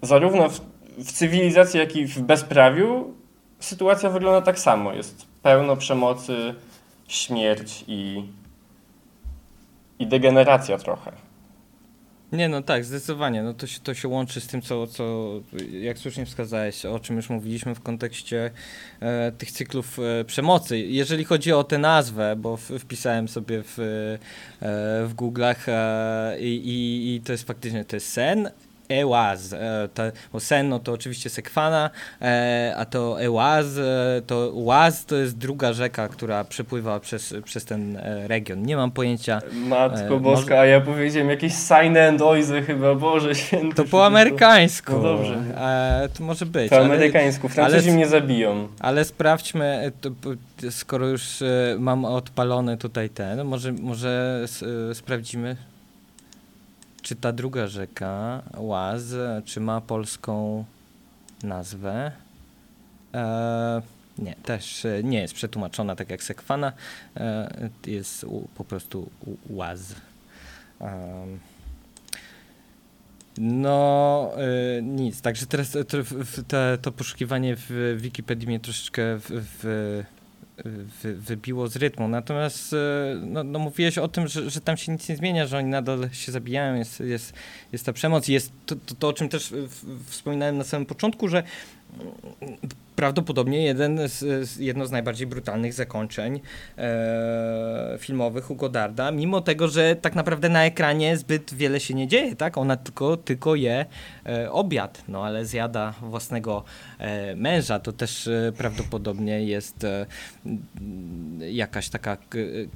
zarówno 0.02 0.48
w, 0.48 0.60
w 0.98 1.12
cywilizacji, 1.12 1.80
jak 1.80 1.96
i 1.96 2.06
w 2.06 2.20
bezprawiu 2.20 3.14
sytuacja 3.60 4.10
wygląda 4.10 4.42
tak 4.42 4.58
samo. 4.58 4.92
Jest 4.92 5.26
pełno 5.42 5.76
przemocy, 5.76 6.54
śmierć 7.08 7.84
i, 7.88 8.24
i 9.98 10.06
degeneracja 10.06 10.78
trochę. 10.78 11.12
Nie, 12.32 12.48
no 12.48 12.62
tak, 12.62 12.84
zdecydowanie. 12.84 13.42
No 13.42 13.54
to 13.54 13.66
się, 13.66 13.80
to 13.80 13.94
się 13.94 14.08
łączy 14.08 14.40
z 14.40 14.46
tym, 14.46 14.62
co, 14.62 14.86
co 14.86 15.30
jak 15.80 15.98
słusznie 15.98 16.26
wskazałeś, 16.26 16.86
o 16.86 17.00
czym 17.00 17.16
już 17.16 17.30
mówiliśmy 17.30 17.74
w 17.74 17.80
kontekście 17.80 18.50
e, 19.00 19.32
tych 19.32 19.52
cyklów 19.52 19.98
e, 19.98 20.24
przemocy. 20.24 20.78
Jeżeli 20.78 21.24
chodzi 21.24 21.52
o 21.52 21.64
tę 21.64 21.78
nazwę, 21.78 22.36
bo 22.36 22.56
w, 22.56 22.62
wpisałem 22.62 23.28
sobie 23.28 23.62
w, 23.62 23.78
e, 23.78 24.18
w 25.06 25.14
Google'ach 25.16 25.68
e, 25.68 26.40
i, 26.40 26.68
i, 26.68 27.14
i 27.14 27.20
to 27.20 27.32
jest 27.32 27.46
faktycznie, 27.46 27.84
to 27.84 27.96
jest 27.96 28.12
sen, 28.12 28.50
Ełaz, 28.88 29.52
e, 29.52 29.88
bo 30.32 30.40
sen 30.40 30.68
no 30.68 30.78
to 30.78 30.92
oczywiście 30.92 31.30
Sekwana, 31.30 31.90
e, 32.22 32.74
a 32.76 32.84
to 32.84 33.22
Ełaz, 33.22 33.66
e, 33.78 34.22
to 34.26 34.50
Łaz 34.54 35.04
to 35.06 35.16
jest 35.16 35.38
druga 35.38 35.72
rzeka, 35.72 36.08
która 36.08 36.44
przepływa 36.44 37.00
przez, 37.00 37.34
przez 37.44 37.64
ten 37.64 37.96
e, 37.96 38.28
region. 38.28 38.62
Nie 38.62 38.76
mam 38.76 38.90
pojęcia, 38.90 39.40
Matko 39.52 40.16
E, 40.16 40.20
Boska, 40.20 40.40
może- 40.50 40.60
a 40.60 40.66
ja 40.66 40.80
powiedziałem 40.80 41.30
jakieś 41.30 41.52
sign 41.52 41.98
and 42.08 42.22
oizy 42.22 42.62
chyba, 42.62 42.94
Boże 42.94 43.34
święty. 43.34 43.74
to 43.76 43.84
po 43.84 44.06
amerykańsku. 44.06 44.92
No 44.92 45.02
dobrze. 45.02 45.34
E, 45.56 46.08
to 46.18 46.24
może 46.24 46.46
być. 46.46 46.70
Po 46.70 46.76
ale- 46.76 46.84
amerykańsku, 46.84 47.48
Francuzi 47.48 47.86
ale- 47.88 47.96
mnie 47.96 48.06
zabiją. 48.06 48.68
Ale 48.80 49.04
sprawdźmy, 49.04 49.92
to, 50.00 50.10
skoro 50.70 51.08
już 51.08 51.22
mam 51.78 52.04
odpalony 52.04 52.76
tutaj 52.76 53.10
ten, 53.10 53.44
może, 53.44 53.72
może 53.72 54.40
s- 54.44 54.64
sprawdzimy, 54.92 55.56
czy 57.06 57.16
ta 57.16 57.32
druga 57.32 57.66
rzeka, 57.66 58.42
Łaz, 58.56 59.12
e, 59.12 59.42
czy 59.44 59.60
ma 59.60 59.80
polską 59.80 60.64
nazwę. 61.42 62.12
E, 63.14 63.82
nie, 64.18 64.34
też 64.34 64.84
e, 64.84 65.02
nie 65.02 65.20
jest 65.20 65.34
przetłumaczona 65.34 65.96
tak 65.96 66.10
jak 66.10 66.22
Sekwana, 66.22 66.72
e, 67.16 67.70
jest 67.86 68.24
u, 68.24 68.48
po 68.54 68.64
prostu 68.64 69.10
Łaz. 69.50 69.94
No, 73.38 74.30
y, 74.78 74.82
nic. 74.82 75.20
Także 75.20 75.46
teraz 75.46 75.76
to, 76.48 76.78
to 76.82 76.92
poszukiwanie 76.92 77.56
w 77.58 77.96
Wikipedii 78.00 78.48
mnie 78.48 78.60
troszeczkę 78.60 79.02
w, 79.18 79.24
w, 79.30 80.04
wy, 81.02 81.14
wybiło 81.14 81.68
z 81.68 81.76
rytmu. 81.76 82.08
Natomiast 82.08 82.72
y, 82.72 82.76
no, 83.20 83.44
no 83.44 83.58
mówiłeś 83.58 83.98
o 83.98 84.08
tym, 84.08 84.28
że, 84.28 84.50
że 84.50 84.60
tam 84.60 84.76
się 84.76 84.92
nic 84.92 85.08
nie 85.08 85.16
zmienia, 85.16 85.46
że 85.46 85.58
oni 85.58 85.68
nadal 85.68 86.10
się 86.12 86.32
zabijają, 86.32 86.74
jest, 86.74 87.00
jest, 87.00 87.32
jest 87.72 87.86
ta 87.86 87.92
przemoc. 87.92 88.28
Jest 88.28 88.52
to, 88.66 88.76
to, 88.76 88.94
to 88.94 89.08
o 89.08 89.12
czym 89.12 89.28
też 89.28 89.54
wspominałem 90.06 90.58
na 90.58 90.64
samym 90.64 90.86
początku, 90.86 91.28
że 91.28 91.42
prawdopodobnie 92.96 93.64
jeden 93.64 94.08
z, 94.08 94.48
z, 94.48 94.56
jedno 94.56 94.86
z 94.86 94.90
najbardziej 94.90 95.26
brutalnych 95.26 95.72
zakończeń 95.72 96.40
e, 96.78 97.96
filmowych 97.98 98.50
u 98.50 98.56
Godarda, 98.56 99.10
mimo 99.10 99.40
tego, 99.40 99.68
że 99.68 99.96
tak 99.96 100.14
naprawdę 100.14 100.48
na 100.48 100.64
ekranie 100.64 101.16
zbyt 101.16 101.54
wiele 101.54 101.80
się 101.80 101.94
nie 101.94 102.08
dzieje, 102.08 102.36
tak? 102.36 102.58
Ona 102.58 102.76
tylko, 102.76 103.16
tylko 103.16 103.54
je 103.54 103.86
e, 104.26 104.52
obiad, 104.52 105.02
no 105.08 105.24
ale 105.24 105.46
zjada 105.46 105.94
własnego 106.02 106.64
e, 106.98 107.36
męża, 107.36 107.78
to 107.78 107.92
też 107.92 108.26
e, 108.28 108.52
prawdopodobnie 108.56 109.44
jest 109.44 109.84
e, 109.84 110.06
jakaś 111.40 111.88
taka 111.88 112.16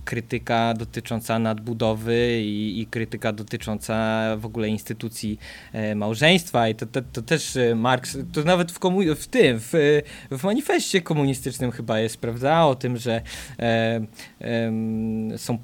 krytyka 0.05 0.75
dotycząca 0.75 1.39
nadbudowy 1.39 2.41
i, 2.43 2.81
i 2.81 2.87
krytyka 2.87 3.33
dotycząca 3.33 4.21
w 4.37 4.47
ogóle 4.47 4.69
instytucji 4.69 5.39
e, 5.73 5.95
małżeństwa. 5.95 6.69
I 6.69 6.75
to, 6.75 6.87
to, 6.87 7.01
to 7.13 7.23
też 7.23 7.59
Marx, 7.77 8.19
to 8.33 8.43
nawet 8.43 8.73
w 8.73 8.79
komu- 8.79 9.15
w 9.15 9.27
tym, 9.27 9.59
w, 9.61 10.01
w 10.31 10.45
manifestie 10.45 11.01
komunistycznym 11.03 11.71
chyba 11.71 11.99
jest, 11.99 12.17
prawda, 12.17 12.65
o 12.65 12.75
tym, 12.75 12.97
że 12.97 13.21
e, 13.59 14.01
em, 14.41 15.39
są 15.39 15.59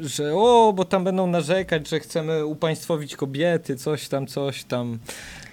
że 0.00 0.34
o, 0.34 0.72
bo 0.76 0.84
tam 0.84 1.04
będą 1.04 1.26
narzekać, 1.26 1.88
że 1.88 2.00
chcemy 2.00 2.46
upaństwowić 2.46 3.16
kobiety, 3.16 3.76
coś 3.76 4.08
tam, 4.08 4.26
coś 4.26 4.64
tam. 4.64 4.98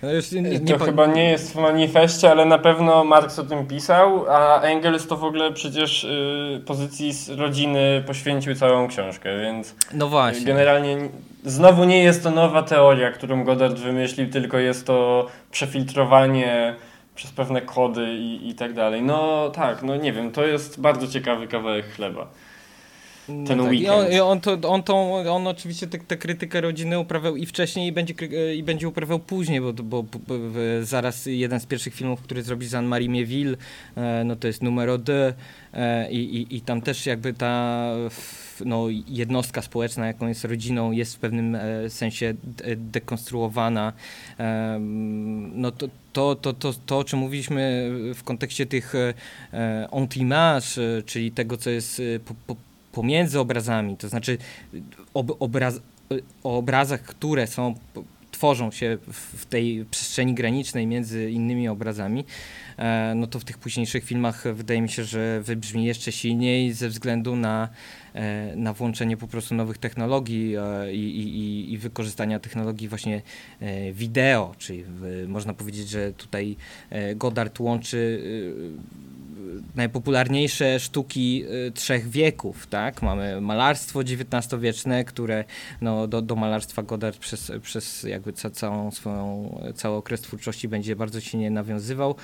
No 0.03 0.11
już 0.13 0.31
nie, 0.31 0.41
nie 0.41 0.59
to 0.59 0.79
pa- 0.79 0.85
chyba 0.85 1.05
nie 1.05 1.29
jest 1.31 1.51
w 1.53 1.55
manifestie, 1.55 2.31
ale 2.31 2.45
na 2.45 2.57
pewno 2.57 3.03
Marx 3.03 3.39
o 3.39 3.43
tym 3.43 3.67
pisał, 3.67 4.25
a 4.29 4.61
Engels 4.61 5.07
to 5.07 5.17
w 5.17 5.23
ogóle 5.23 5.51
przecież 5.53 6.03
y, 6.03 6.61
pozycji 6.65 7.13
z 7.13 7.29
rodziny 7.29 8.03
poświęcił 8.07 8.55
całą 8.55 8.87
książkę, 8.87 9.41
więc 9.41 9.75
No 9.93 10.07
właśnie. 10.09 10.45
generalnie 10.45 10.97
znowu 11.45 11.83
nie 11.83 12.03
jest 12.03 12.23
to 12.23 12.31
nowa 12.31 12.63
teoria, 12.63 13.11
którą 13.11 13.43
Goddard 13.43 13.77
wymyślił, 13.79 14.29
tylko 14.29 14.57
jest 14.57 14.85
to 14.85 15.27
przefiltrowanie 15.51 16.75
przez 17.21 17.31
pewne 17.31 17.61
kody 17.61 18.13
i, 18.17 18.49
i 18.49 18.55
tak 18.55 18.73
dalej. 18.73 19.01
No 19.01 19.49
tak, 19.55 19.83
no 19.83 19.95
nie 19.95 20.13
wiem, 20.13 20.31
to 20.31 20.45
jest 20.45 20.79
bardzo 20.81 21.07
ciekawy 21.07 21.47
kawałek 21.47 21.85
chleba. 21.95 22.27
ten 23.27 23.57
no 23.57 23.63
tak. 23.63 23.73
I 23.73 23.77
weekend. 23.77 23.89
on, 24.07 24.11
i 24.11 24.19
on, 24.19 24.41
to, 24.41 24.69
on, 24.69 24.83
tą, 24.83 25.15
on 25.33 25.47
oczywiście 25.47 25.87
tę 25.87 25.97
tę 25.99 26.17
krytykę 26.17 26.61
rodziny 26.61 26.99
uprawiał 26.99 27.35
i 27.35 27.45
wcześniej 27.45 27.87
i 27.87 27.91
będzie, 27.91 28.13
kry- 28.13 28.55
i 28.55 28.63
będzie 28.63 28.87
uprawiał 28.87 29.19
później, 29.19 29.61
bo, 29.61 29.73
bo, 29.73 29.83
bo, 29.83 30.03
bo 30.03 30.33
zaraz 30.81 31.25
jeden 31.25 31.59
z 31.59 31.65
pierwszych 31.65 31.93
filmów, 31.93 32.21
który 32.21 32.43
zrobi 32.43 32.67
z 32.67 32.73
Anne-Marie 32.75 33.09
Mieville, 33.09 33.57
e, 33.97 34.23
no 34.25 34.35
to 34.35 34.47
jest 34.47 34.61
numero 34.63 34.97
2 34.97 35.13
e, 35.73 36.11
i, 36.11 36.17
i, 36.37 36.55
i 36.55 36.61
tam 36.61 36.81
też 36.81 37.05
jakby 37.05 37.33
ta 37.33 37.83
f- 38.07 38.50
no, 38.65 38.85
jednostka 39.07 39.61
społeczna, 39.61 40.07
jaką 40.07 40.27
jest 40.27 40.45
rodziną, 40.45 40.91
jest 40.91 41.15
w 41.15 41.19
pewnym 41.19 41.55
e, 41.55 41.89
sensie 41.89 42.33
de- 42.43 42.75
dekonstruowana. 42.75 43.93
No 45.53 45.71
to, 45.71 45.87
to, 46.13 46.35
to, 46.35 46.53
to, 46.53 46.73
to, 46.85 46.97
o 46.97 47.03
czym 47.03 47.19
mówiliśmy 47.19 47.91
w 48.15 48.23
kontekście 48.23 48.65
tych 48.65 48.95
e, 48.95 49.13
e, 49.53 49.87
anti-image, 49.91 50.81
e, 50.81 51.03
czyli 51.03 51.31
tego, 51.31 51.57
co 51.57 51.69
jest 51.69 51.99
e, 51.99 52.19
po, 52.19 52.33
po, 52.47 52.55
pomiędzy 52.91 53.39
obrazami, 53.39 53.97
to 53.97 54.09
znaczy 54.09 54.37
ob, 55.13 55.31
obraz, 55.39 55.79
o 56.43 56.57
obrazach, 56.57 57.01
które 57.01 57.47
są, 57.47 57.75
tworzą 58.31 58.71
się 58.71 58.97
w, 59.13 59.45
tej 59.45 59.85
przestrzeni 59.91 60.33
granicznej 60.33 60.87
między 60.87 61.31
innymi 61.31 61.67
obrazami, 61.67 62.19
e, 62.19 62.70
no 63.15 63.27
to 63.27 63.39
w 63.39 63.43
tych 63.43 63.57
późniejszych 63.57 64.03
filmach 64.03 64.43
wydaje 64.53 64.81
mi 64.81 64.89
się, 64.89 65.03
że 65.03 65.41
wybrzmi 65.41 65.85
jeszcze 65.85 66.11
silniej 66.11 66.73
ze 66.73 66.89
względu 66.89 67.35
na, 67.35 67.69
e, 68.13 68.55
na 68.55 68.73
włączenie 68.73 69.17
po 69.17 69.27
prostu 69.27 69.55
nowych 69.55 69.77
technologii 69.77 70.55
e, 70.55 70.93
i, 70.93 71.17
i, 71.17 71.73
i- 71.73 71.77
wykorzystania 71.77 72.39
technologii 72.39 72.87
właśnie 72.87 73.21
e, 73.59 73.93
wideo, 73.93 74.55
czyli 74.57 74.83
można 75.27 75.53
powiedzieć, 75.53 75.89
że 75.89 76.13
tutaj 76.13 76.55
e, 76.89 77.15
Goddard 77.15 77.59
łączy 77.59 78.21
e, 78.77 79.11
najpopularniejsze 79.75 80.79
sztuki 80.79 81.45
trzech 81.73 82.09
wieków, 82.09 82.67
tak? 82.67 83.01
Mamy 83.01 83.41
malarstwo 83.41 83.99
XIX-wieczne, 84.01 85.05
które 85.05 85.43
no, 85.81 86.07
do, 86.07 86.21
do 86.21 86.35
malarstwa 86.35 86.83
Goddard 86.83 87.17
przez, 87.17 87.51
przez 87.61 88.03
jakby 88.03 88.33
ca, 88.33 88.49
całą 88.49 88.91
swoją, 88.91 89.55
cały 89.75 89.95
okres 89.95 90.21
twórczości 90.21 90.67
będzie 90.67 90.95
bardzo 90.95 91.21
silnie 91.21 91.49
nawiązywał, 91.51 92.11
e, 92.11 92.15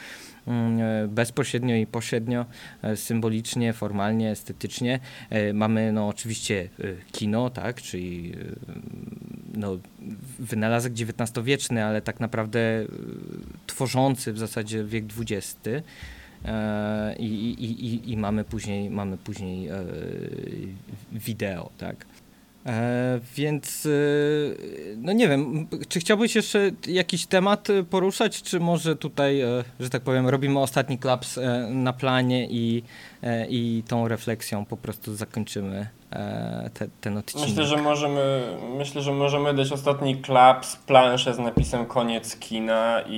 bezpośrednio 1.08 1.76
i 1.76 1.86
pośrednio, 1.86 2.46
e, 2.82 2.98
symbolicznie, 2.98 3.74
formalnie, 3.74 4.32
estetycznie. 4.32 5.00
E, 5.30 5.54
Mamy 5.54 5.92
no 5.92 6.08
oczywiście 6.08 6.70
e, 6.80 6.84
kino, 7.12 7.50
tak? 7.50 7.82
Czyli 7.82 8.34
e, 8.34 9.58
no, 9.60 9.78
wynalazek 10.40 10.94
XIX-wieczny, 10.94 11.86
ale 11.86 12.02
tak 12.02 12.20
naprawdę 12.20 12.60
e, 12.60 12.86
tworzący 13.68 14.34
w 14.34 14.38
zasadzie 14.38 14.84
wiek 14.84 15.06
XX. 15.20 15.58
E, 16.46 17.16
I, 17.20 17.26
i, 17.26 17.86
i, 17.86 18.12
I 18.12 18.18
mamy 18.18 18.44
później, 18.44 18.90
mamy 18.90 19.18
później 19.18 19.68
e, 19.68 19.84
wideo, 21.12 21.70
tak. 21.78 22.06
E, 22.68 23.20
więc 23.36 23.86
e, 23.86 23.90
no 24.98 25.14
nie 25.14 25.28
wiem, 25.28 25.68
czy 25.90 26.00
chciałbyś 26.00 26.36
jeszcze 26.36 26.72
jakiś 26.88 27.26
temat 27.26 27.70
e, 27.70 27.84
poruszać, 27.84 28.42
czy 28.42 28.60
może 28.60 28.96
tutaj, 28.96 29.42
że 29.80 29.90
tak 29.90 30.02
powiem, 30.02 30.28
robimy 30.28 30.60
ostatni 30.60 30.98
klaps 30.98 31.40
na 31.70 31.94
planie 31.94 32.48
i, 32.50 32.84
i 33.50 33.84
tą 33.88 34.08
refleksją 34.08 34.66
po 34.66 34.78
prostu 34.78 35.16
zakończymy 35.16 35.88
te, 36.74 36.88
ten 37.02 37.18
odcinek. 37.18 37.50
Myślę, 37.50 37.66
że 37.66 37.78
możemy, 37.78 38.44
myślę, 38.78 39.02
że 39.02 39.12
możemy 39.12 39.54
dać 39.54 39.72
ostatni 39.72 40.18
klaps, 40.18 40.76
planszę 40.76 41.34
z 41.34 41.40
napisem 41.40 41.86
koniec 41.86 42.38
kina 42.38 43.02
i, 43.08 43.16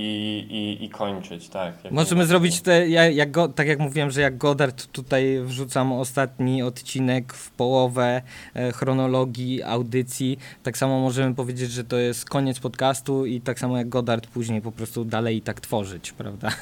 i, 0.49 0.85
i 0.85 0.89
kończyć, 0.89 1.49
tak. 1.49 1.73
Możemy 1.91 2.25
zrobić 2.25 2.61
te, 2.61 2.89
ja, 2.89 3.09
jak 3.09 3.31
go, 3.31 3.47
tak 3.47 3.67
jak 3.67 3.79
mówiłem, 3.79 4.11
że 4.11 4.21
jak 4.21 4.37
Goddard 4.37 4.85
tutaj 4.85 5.39
wrzucam 5.43 5.93
ostatni 5.93 6.63
odcinek 6.63 7.33
w 7.33 7.51
połowę 7.51 8.21
e, 8.53 8.71
chronologii 8.71 9.63
audycji, 9.63 10.39
tak 10.63 10.77
samo 10.77 10.99
możemy 10.99 11.35
powiedzieć, 11.35 11.71
że 11.71 11.83
to 11.83 11.97
jest 11.97 12.29
koniec 12.29 12.59
podcastu 12.59 13.25
i 13.25 13.41
tak 13.41 13.59
samo 13.59 13.77
jak 13.77 13.89
Goddard 13.89 14.27
później 14.27 14.61
po 14.61 14.71
prostu 14.71 15.05
dalej 15.05 15.37
i 15.37 15.41
tak 15.41 15.61
tworzyć, 15.61 16.11
prawda? 16.11 16.49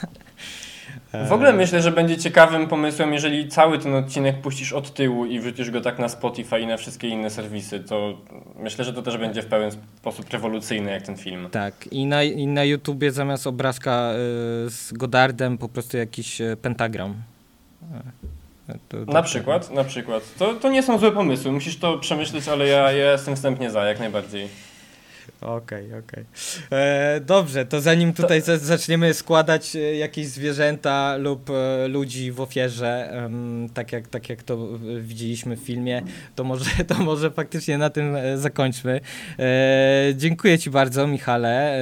W 1.28 1.32
ogóle 1.32 1.54
myślę, 1.54 1.82
że 1.82 1.92
będzie 1.92 2.18
ciekawym 2.18 2.68
pomysłem, 2.68 3.14
jeżeli 3.14 3.48
cały 3.48 3.80
ten 3.80 3.96
odcinek 3.96 4.42
puścisz 4.42 4.74
od 4.74 4.94
tyłu 4.94 5.26
i 5.26 5.40
wrzucisz 5.40 5.72
go 5.72 5.82
tak 5.82 6.00
na 6.00 6.10
Spotify 6.10 6.60
i 6.60 6.68
na 6.68 6.78
wszystkie 6.78 7.08
inne 7.08 7.30
serwisy, 7.30 7.80
to 7.80 8.18
myślę, 8.60 8.86
że 8.86 8.94
to 8.94 9.02
też 9.02 9.18
będzie 9.18 9.42
w 9.42 9.46
pewien 9.46 9.72
sposób 9.98 10.30
rewolucyjne 10.30 10.92
jak 10.92 11.04
ten 11.04 11.18
film. 11.18 11.50
Tak, 11.52 11.74
i 11.92 12.06
na, 12.06 12.24
i 12.24 12.48
na 12.48 12.64
YouTubie 12.64 13.12
zamiast 13.12 13.48
obrazka 13.48 13.92
e, 13.92 14.16
z 14.70 14.94
Goddardem 14.94 15.58
po 15.58 15.70
prostu 15.70 15.98
jakiś 15.98 16.42
e, 16.42 16.58
pentagram. 16.62 17.16
E, 18.70 18.74
to- 18.90 19.06
to- 19.06 19.12
Na 19.12 19.24
przykład, 19.24 19.72
na 19.72 19.84
przykład. 19.84 20.24
To, 20.40 20.54
to 20.54 20.70
nie 20.70 20.84
są 20.84 20.98
złe 21.00 21.12
pomysły, 21.12 21.52
musisz 21.52 21.78
to 21.80 21.98
przemyśleć, 21.98 22.48
ale 22.48 22.68
ja, 22.68 22.92
ja 22.92 23.12
jestem 23.12 23.36
wstępnie 23.36 23.72
za, 23.72 23.86
jak 23.86 24.00
najbardziej. 24.00 24.48
Okej, 25.42 25.94
okej. 25.94 26.24
E, 26.72 27.22
Dobrze, 27.26 27.66
to 27.66 27.82
zanim 27.82 28.14
tutaj 28.14 28.42
za- 28.42 28.58
zaczniemy 28.58 29.14
składać 29.14 29.76
e, 29.76 29.80
jakieś 29.96 30.28
zwierzęta 30.28 31.16
lub 31.18 31.50
e, 31.50 31.88
ludzi 31.88 32.32
w 32.32 32.42
ofierze, 32.42 33.14
tak, 33.74 33.92
jak, 33.92 34.08
tak 34.08 34.30
jak 34.30 34.44
to 34.44 34.68
widzieliśmy 35.02 35.56
w 35.56 35.60
filmie, 35.60 36.02
to 36.36 36.44
może, 36.44 36.66
to 36.88 36.96
może 36.96 37.32
faktycznie 37.32 37.78
na 37.78 37.90
tym 37.90 38.16
zakończmy. 38.36 39.00
Dziękuję 40.16 40.60
Ci 40.60 40.70
bardzo, 40.70 41.08
Michale, 41.08 41.82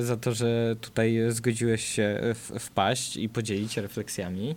za 0.00 0.16
to, 0.16 0.32
że 0.34 0.76
tutaj 0.80 1.18
zgodziłeś 1.28 1.84
się 1.84 2.20
wpaść 2.58 3.16
i 3.16 3.28
podzielić 3.28 3.72
się 3.72 3.82
refleksjami. 3.82 4.54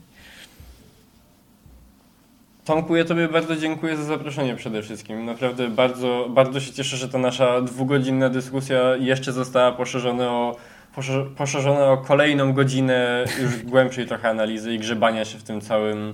Tomku, 2.70 2.96
ja 2.96 3.06
Tobie 3.06 3.28
bardzo 3.28 3.56
dziękuję 3.56 3.98
za 3.98 4.04
zaproszenie 4.04 4.56
przede 4.56 4.82
wszystkim. 4.82 5.26
Naprawdę 5.26 5.68
bardzo, 5.68 6.28
bardzo 6.30 6.60
się 6.60 6.74
cieszę, 6.74 6.98
że 6.98 7.10
ta 7.10 7.18
nasza 7.18 7.62
dwugodzinna 7.62 8.30
dyskusja 8.30 8.96
jeszcze 8.96 9.32
została 9.32 9.72
poszerzona 9.72 10.32
o, 10.32 10.56
poszerz- 10.96 11.30
poszerzona 11.36 11.92
o 11.92 11.98
kolejną 11.98 12.54
godzinę 12.54 13.26
już 13.42 13.64
głębszej 13.72 14.08
trochę 14.08 14.30
analizy 14.30 14.74
i 14.74 14.80
grzebania 14.80 15.26
się 15.26 15.38
w 15.38 15.44
tym 15.44 15.62
całym 15.62 16.14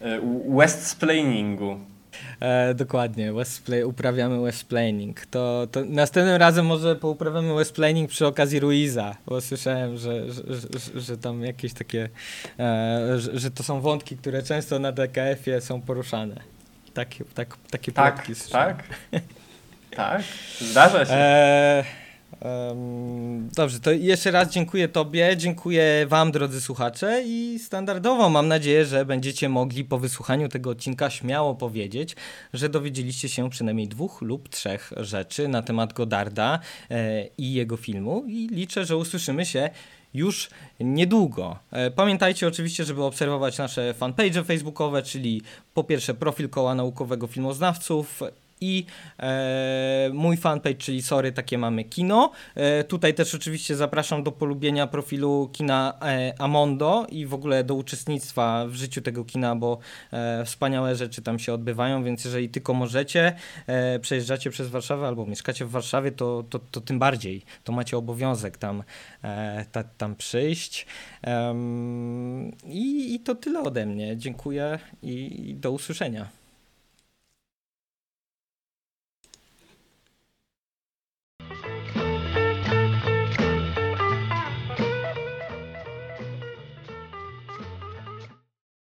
e, 0.00 0.20
westsplainingu. 0.48 1.78
E, 2.40 2.74
dokładnie, 2.74 3.32
westplay, 3.32 3.84
uprawiamy 3.84 4.42
westplaining. 4.42 5.26
To, 5.26 5.66
to 5.72 5.80
następnym 5.84 6.36
razem 6.36 6.66
może 6.66 6.96
pouprawiamy 6.96 7.54
westplaining 7.54 8.10
przy 8.10 8.26
okazji 8.26 8.60
Ruiza, 8.60 9.16
bo 9.26 9.40
słyszałem, 9.40 9.96
że, 9.96 10.32
że, 10.32 10.42
że, 10.94 11.00
że 11.00 11.18
tam 11.18 11.44
jakieś 11.44 11.72
takie, 11.72 12.08
e, 12.58 13.18
że, 13.18 13.38
że 13.38 13.50
to 13.50 13.62
są 13.62 13.80
wątki, 13.80 14.16
które 14.16 14.42
często 14.42 14.78
na 14.78 14.92
DKF-ie 14.92 15.60
są 15.60 15.80
poruszane. 15.80 16.40
Takie, 16.94 17.24
tak, 17.34 17.56
takie 17.70 17.92
Tak, 17.92 18.14
plotki 18.14 18.34
słyszałem. 18.34 18.76
tak, 18.76 19.22
tak, 19.90 20.22
zdarza 20.60 21.04
się. 21.06 21.12
E, 21.12 21.84
dobrze, 23.54 23.80
to 23.80 23.90
jeszcze 23.90 24.30
raz 24.30 24.50
dziękuję 24.50 24.88
Tobie, 24.88 25.36
dziękuję 25.36 26.06
Wam, 26.08 26.32
drodzy 26.32 26.60
słuchacze, 26.60 27.22
i 27.26 27.58
standardowo 27.58 28.28
mam 28.28 28.48
nadzieję, 28.48 28.84
że 28.84 29.04
będziecie 29.04 29.48
mogli 29.48 29.84
po 29.84 29.98
wysłuchaniu 29.98 30.48
tego 30.48 30.70
odcinka 30.70 31.10
śmiało 31.10 31.54
powiedzieć, 31.54 32.16
że 32.52 32.68
dowiedzieliście 32.68 33.28
się 33.28 33.50
przynajmniej 33.50 33.88
dwóch 33.88 34.22
lub 34.22 34.48
trzech 34.48 34.92
rzeczy 34.96 35.48
na 35.48 35.62
temat 35.62 35.92
Godarda 35.92 36.58
e, 36.90 37.24
i 37.38 37.52
jego 37.52 37.76
filmu, 37.76 38.24
i 38.26 38.48
liczę, 38.48 38.84
że 38.84 38.96
usłyszymy 38.96 39.46
się 39.46 39.70
już 40.14 40.50
niedługo. 40.80 41.58
E, 41.70 41.90
Pamiętajcie 41.90 42.48
oczywiście, 42.48 42.84
żeby 42.84 43.02
obserwować 43.02 43.58
nasze 43.58 43.94
fanpage 43.94 44.44
facebookowe, 44.44 45.02
czyli 45.02 45.42
po 45.74 45.84
pierwsze 45.84 46.14
profil 46.14 46.48
Koła 46.48 46.74
Naukowego 46.74 47.26
Filmoznawców, 47.26 48.22
i 48.60 48.86
e, 49.18 50.10
mój 50.12 50.36
fanpage, 50.36 50.74
czyli 50.74 51.02
Sorry, 51.02 51.32
takie 51.32 51.58
mamy 51.58 51.84
kino. 51.84 52.30
E, 52.54 52.84
tutaj 52.84 53.14
też 53.14 53.34
oczywiście 53.34 53.76
zapraszam 53.76 54.22
do 54.22 54.32
polubienia 54.32 54.86
profilu 54.86 55.50
kina 55.52 55.98
e, 56.02 56.32
Amondo 56.38 57.06
i 57.08 57.26
w 57.26 57.34
ogóle 57.34 57.64
do 57.64 57.74
uczestnictwa 57.74 58.66
w 58.66 58.74
życiu 58.74 59.00
tego 59.02 59.24
kina, 59.24 59.56
bo 59.56 59.78
e, 60.12 60.44
wspaniałe 60.44 60.96
rzeczy 60.96 61.22
tam 61.22 61.38
się 61.38 61.52
odbywają, 61.52 62.04
więc 62.04 62.24
jeżeli 62.24 62.48
tylko 62.48 62.74
możecie, 62.74 63.36
e, 63.66 63.98
przejeżdżacie 63.98 64.50
przez 64.50 64.68
Warszawę 64.68 65.06
albo 65.06 65.26
mieszkacie 65.26 65.64
w 65.64 65.70
Warszawie, 65.70 66.12
to, 66.12 66.44
to, 66.50 66.58
to 66.58 66.80
tym 66.80 66.98
bardziej, 66.98 67.42
to 67.64 67.72
macie 67.72 67.96
obowiązek 67.96 68.58
tam, 68.58 68.82
e, 69.24 69.64
ta, 69.72 69.84
tam 69.84 70.16
przyjść. 70.16 70.86
I, 72.64 73.14
I 73.14 73.20
to 73.20 73.34
tyle 73.34 73.60
ode 73.60 73.86
mnie. 73.86 74.16
Dziękuję 74.16 74.78
i, 75.02 75.48
i 75.50 75.54
do 75.54 75.72
usłyszenia. 75.72 76.37